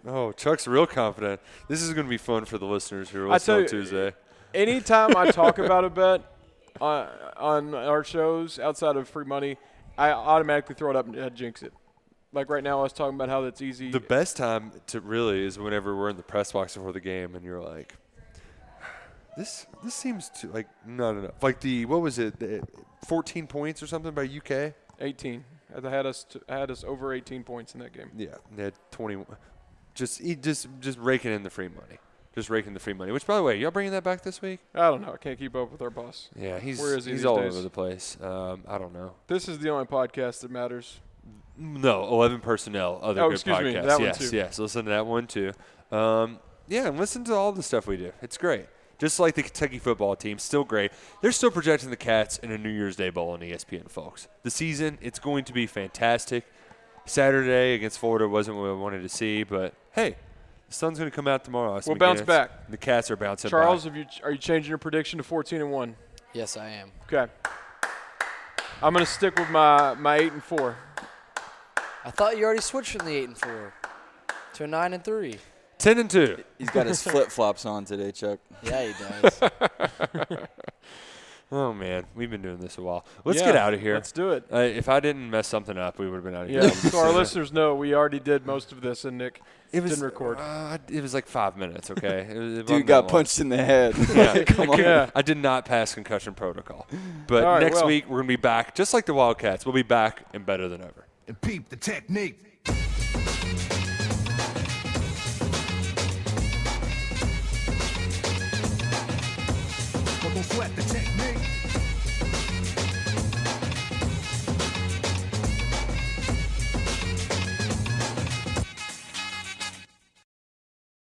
Oh, 0.05 0.31
Chuck's 0.31 0.67
real 0.67 0.87
confident. 0.87 1.41
This 1.67 1.81
is 1.81 1.93
gonna 1.93 2.07
be 2.07 2.17
fun 2.17 2.45
for 2.45 2.57
the 2.57 2.65
listeners 2.65 3.09
who 3.09 3.23
are 3.23 3.29
I 3.29 3.33
listening 3.33 3.63
on 3.63 3.67
Tuesday. 3.67 4.13
Anytime 4.53 5.15
I 5.15 5.31
talk 5.31 5.57
about 5.59 5.83
a 5.83 5.89
bet 5.89 6.21
on, 6.79 7.07
on 7.37 7.75
our 7.75 8.03
shows 8.03 8.59
outside 8.59 8.95
of 8.95 9.07
free 9.09 9.25
money, 9.25 9.57
I 9.97 10.11
automatically 10.11 10.75
throw 10.75 10.89
it 10.89 10.95
up 10.95 11.07
and 11.07 11.35
jinx 11.35 11.61
it. 11.61 11.73
Like 12.31 12.49
right 12.49 12.63
now, 12.63 12.79
I 12.79 12.83
was 12.83 12.93
talking 12.93 13.15
about 13.15 13.29
how 13.29 13.41
that's 13.41 13.61
easy. 13.61 13.91
The 13.91 13.99
best 13.99 14.37
time 14.37 14.71
to 14.87 15.01
really 15.01 15.45
is 15.45 15.57
whenever 15.57 15.95
we're 15.95 16.09
in 16.09 16.17
the 16.17 16.23
press 16.23 16.51
box 16.51 16.75
before 16.75 16.93
the 16.93 16.99
game, 16.99 17.35
and 17.35 17.43
you're 17.43 17.61
like, 17.61 17.95
"This 19.35 19.65
this 19.83 19.95
seems 19.95 20.29
to 20.41 20.47
like 20.47 20.67
not 20.85 21.17
enough." 21.17 21.41
Like 21.41 21.59
the 21.59 21.85
what 21.85 22.01
was 22.01 22.19
it, 22.19 22.39
the 22.39 22.61
14 23.07 23.47
points 23.47 23.81
or 23.81 23.87
something 23.87 24.13
by 24.13 24.23
UK? 24.23 24.73
18. 25.01 25.43
I 25.83 25.89
had 25.89 26.05
us 26.05 26.23
to, 26.25 26.41
I 26.49 26.57
had 26.57 26.71
us 26.71 26.83
over 26.83 27.13
18 27.13 27.43
points 27.43 27.73
in 27.73 27.79
that 27.79 27.93
game. 27.93 28.11
Yeah, 28.15 28.35
they 28.55 28.63
had 28.63 28.73
21. 28.91 29.25
Just 29.99 30.21
just 30.41 30.67
just 30.79 30.97
raking 30.97 31.31
in 31.31 31.43
the 31.43 31.49
free 31.49 31.67
money, 31.67 31.99
just 32.33 32.49
raking 32.49 32.73
the 32.73 32.79
free 32.79 32.93
money. 32.93 33.11
Which, 33.11 33.27
by 33.27 33.35
the 33.35 33.43
way, 33.43 33.57
y'all 33.57 33.69
bringing 33.71 33.91
that 33.91 34.03
back 34.03 34.21
this 34.21 34.41
week? 34.41 34.59
I 34.73 34.89
don't 34.89 35.01
know. 35.01 35.13
I 35.13 35.17
can't 35.17 35.37
keep 35.37 35.55
up 35.55 35.71
with 35.71 35.81
our 35.81 35.89
boss. 35.89 36.29
Yeah, 36.35 36.59
he's 36.59 36.79
Where 36.79 36.97
is 36.97 37.05
he 37.05 37.11
he's 37.11 37.21
these 37.21 37.25
all 37.25 37.37
days? 37.37 37.53
over 37.53 37.61
the 37.61 37.69
place. 37.69 38.17
Um, 38.21 38.63
I 38.67 38.77
don't 38.77 38.93
know. 38.93 39.11
This 39.27 39.47
is 39.47 39.59
the 39.59 39.69
only 39.69 39.85
podcast 39.85 40.41
that 40.41 40.51
matters. 40.51 40.99
No, 41.57 42.03
11 42.07 42.39
personnel, 42.39 42.99
other 43.03 43.21
Oh, 43.21 43.27
good 43.27 43.33
excuse 43.35 43.59
me, 43.59 43.73
podcasts. 43.73 43.85
that 43.85 43.99
one 43.99 44.03
yes, 44.03 44.29
too. 44.29 44.35
yes. 44.35 44.59
Listen 44.59 44.85
to 44.85 44.91
that 44.91 45.05
one 45.05 45.27
too. 45.27 45.51
Um, 45.91 46.39
yeah, 46.69 46.87
and 46.87 46.97
listen 46.97 47.25
to 47.25 47.33
all 47.33 47.51
the 47.51 47.61
stuff 47.63 47.85
we 47.85 47.97
do. 47.97 48.13
It's 48.21 48.37
great. 48.37 48.67
Just 48.97 49.19
like 49.19 49.35
the 49.35 49.43
Kentucky 49.43 49.77
football 49.79 50.15
team, 50.15 50.39
still 50.39 50.63
great. 50.63 50.91
They're 51.21 51.31
still 51.33 51.51
projecting 51.51 51.89
the 51.89 51.97
Cats 51.97 52.37
in 52.37 52.51
a 52.51 52.57
New 52.57 52.69
Year's 52.69 52.95
Day 52.95 53.09
Bowl 53.09 53.31
on 53.31 53.39
ESPN, 53.41 53.89
folks. 53.89 54.27
The 54.43 54.49
season, 54.51 54.97
it's 55.01 55.19
going 55.19 55.43
to 55.45 55.53
be 55.53 55.67
fantastic. 55.67 56.45
Saturday 57.05 57.73
against 57.73 57.99
Florida 57.99 58.27
wasn't 58.27 58.57
what 58.57 58.69
I 58.69 58.73
wanted 58.73 59.01
to 59.01 59.09
see, 59.09 59.43
but 59.43 59.73
hey, 59.93 60.15
the 60.67 60.73
sun's 60.73 60.99
going 60.99 61.09
to 61.09 61.15
come 61.15 61.27
out 61.27 61.43
tomorrow. 61.43 61.75
Austin 61.75 61.91
We'll 61.91 61.99
bounce 61.99 62.21
back. 62.21 62.69
The 62.69 62.77
Cats 62.77 63.09
are 63.11 63.15
bouncing 63.15 63.49
Charles, 63.49 63.85
back. 63.85 63.95
have 63.95 63.97
you 63.97 64.05
are 64.23 64.31
you 64.31 64.37
changing 64.37 64.69
your 64.69 64.77
prediction 64.77 65.17
to 65.17 65.23
14 65.23 65.61
and 65.61 65.71
one? 65.71 65.95
Yes, 66.33 66.57
I 66.57 66.69
am. 66.69 66.91
Okay. 67.11 67.31
I'm 68.81 68.93
gonna 68.93 69.05
stick 69.05 69.37
with 69.37 69.49
my 69.49 69.93
my 69.95 70.17
eight 70.17 70.31
and 70.31 70.43
four. 70.43 70.77
I 72.05 72.11
thought 72.11 72.37
you 72.37 72.45
already 72.45 72.61
switched 72.61 72.93
from 72.93 73.05
the 73.05 73.13
8 73.13 73.27
and 73.27 73.37
4 73.37 73.73
to 74.53 74.63
a 74.63 74.67
9 74.67 74.93
and 74.93 75.03
3. 75.03 75.37
10 75.79 75.99
and 75.99 76.09
2. 76.09 76.43
He's 76.57 76.69
got 76.69 76.87
his 76.87 77.03
flip 77.07 77.29
flops 77.29 77.65
on 77.65 77.83
today, 77.85 78.11
Chuck. 78.11 78.39
Yeah, 78.63 78.87
he 78.87 78.93
does. 79.21 79.39
Oh, 81.51 81.73
man. 81.73 82.05
We've 82.13 82.29
been 82.29 82.43
doing 82.43 82.59
this 82.59 82.77
a 82.77 82.81
while. 82.83 83.05
Let's 83.25 83.39
Yeah, 83.39 83.47
get 83.47 83.55
out 83.55 83.73
of 83.73 83.81
here. 83.81 83.95
Let's 83.95 84.11
do 84.11 84.29
it. 84.31 84.43
Uh, 84.53 84.57
if 84.59 84.87
I 84.87 84.99
didn't 84.99 85.31
mess 85.31 85.47
something 85.47 85.77
up, 85.79 85.97
we 85.97 86.07
would 86.07 86.15
have 86.17 86.23
been 86.23 86.35
out 86.35 86.43
of 86.43 86.49
here. 86.49 86.63
Yeah. 86.63 86.69
so 86.69 86.99
our 86.99 87.11
listeners 87.13 87.51
know 87.51 87.73
we 87.73 87.95
already 87.95 88.19
did 88.19 88.45
most 88.45 88.71
of 88.71 88.81
this, 88.81 89.03
and 89.03 89.17
Nick 89.17 89.41
It 89.71 89.81
was 89.81 89.91
didn't 89.93 90.05
record. 90.05 90.37
Uh, 90.39 90.77
it 90.89 91.01
was 91.01 91.15
like 91.15 91.25
five 91.25 91.57
minutes. 91.57 91.89
Okay, 91.89 92.27
it 92.29 92.37
was, 92.37 92.57
it 92.59 92.67
Dude 92.67 92.85
got 92.85 93.05
long. 93.05 93.09
punched 93.09 93.39
in 93.39 93.49
the 93.49 93.57
head. 93.57 93.95
Yeah, 94.15 94.43
Come 94.43 94.69
on. 94.69 94.77
Yeah. 94.77 95.09
I 95.15 95.23
did 95.23 95.37
not 95.37 95.65
pass 95.65 95.95
concussion 95.95 96.35
protocol. 96.35 96.87
But 97.25 97.43
All 97.43 97.53
right, 97.53 97.63
next 97.63 97.77
well. 97.77 97.87
week 97.87 98.07
we're 98.07 98.19
gonna 98.19 98.27
be 98.27 98.35
back, 98.35 98.75
just 98.75 98.93
like 98.93 99.05
the 99.07 99.13
Wildcats. 99.15 99.65
We'll 99.65 99.73
be 99.73 99.81
back 99.81 100.25
and 100.33 100.45
better 100.45 100.67
than 100.67 100.81
ever. 100.81 101.05
And 101.27 101.39
peep 101.41 101.69
the 101.69 101.75
technique. 101.77 102.43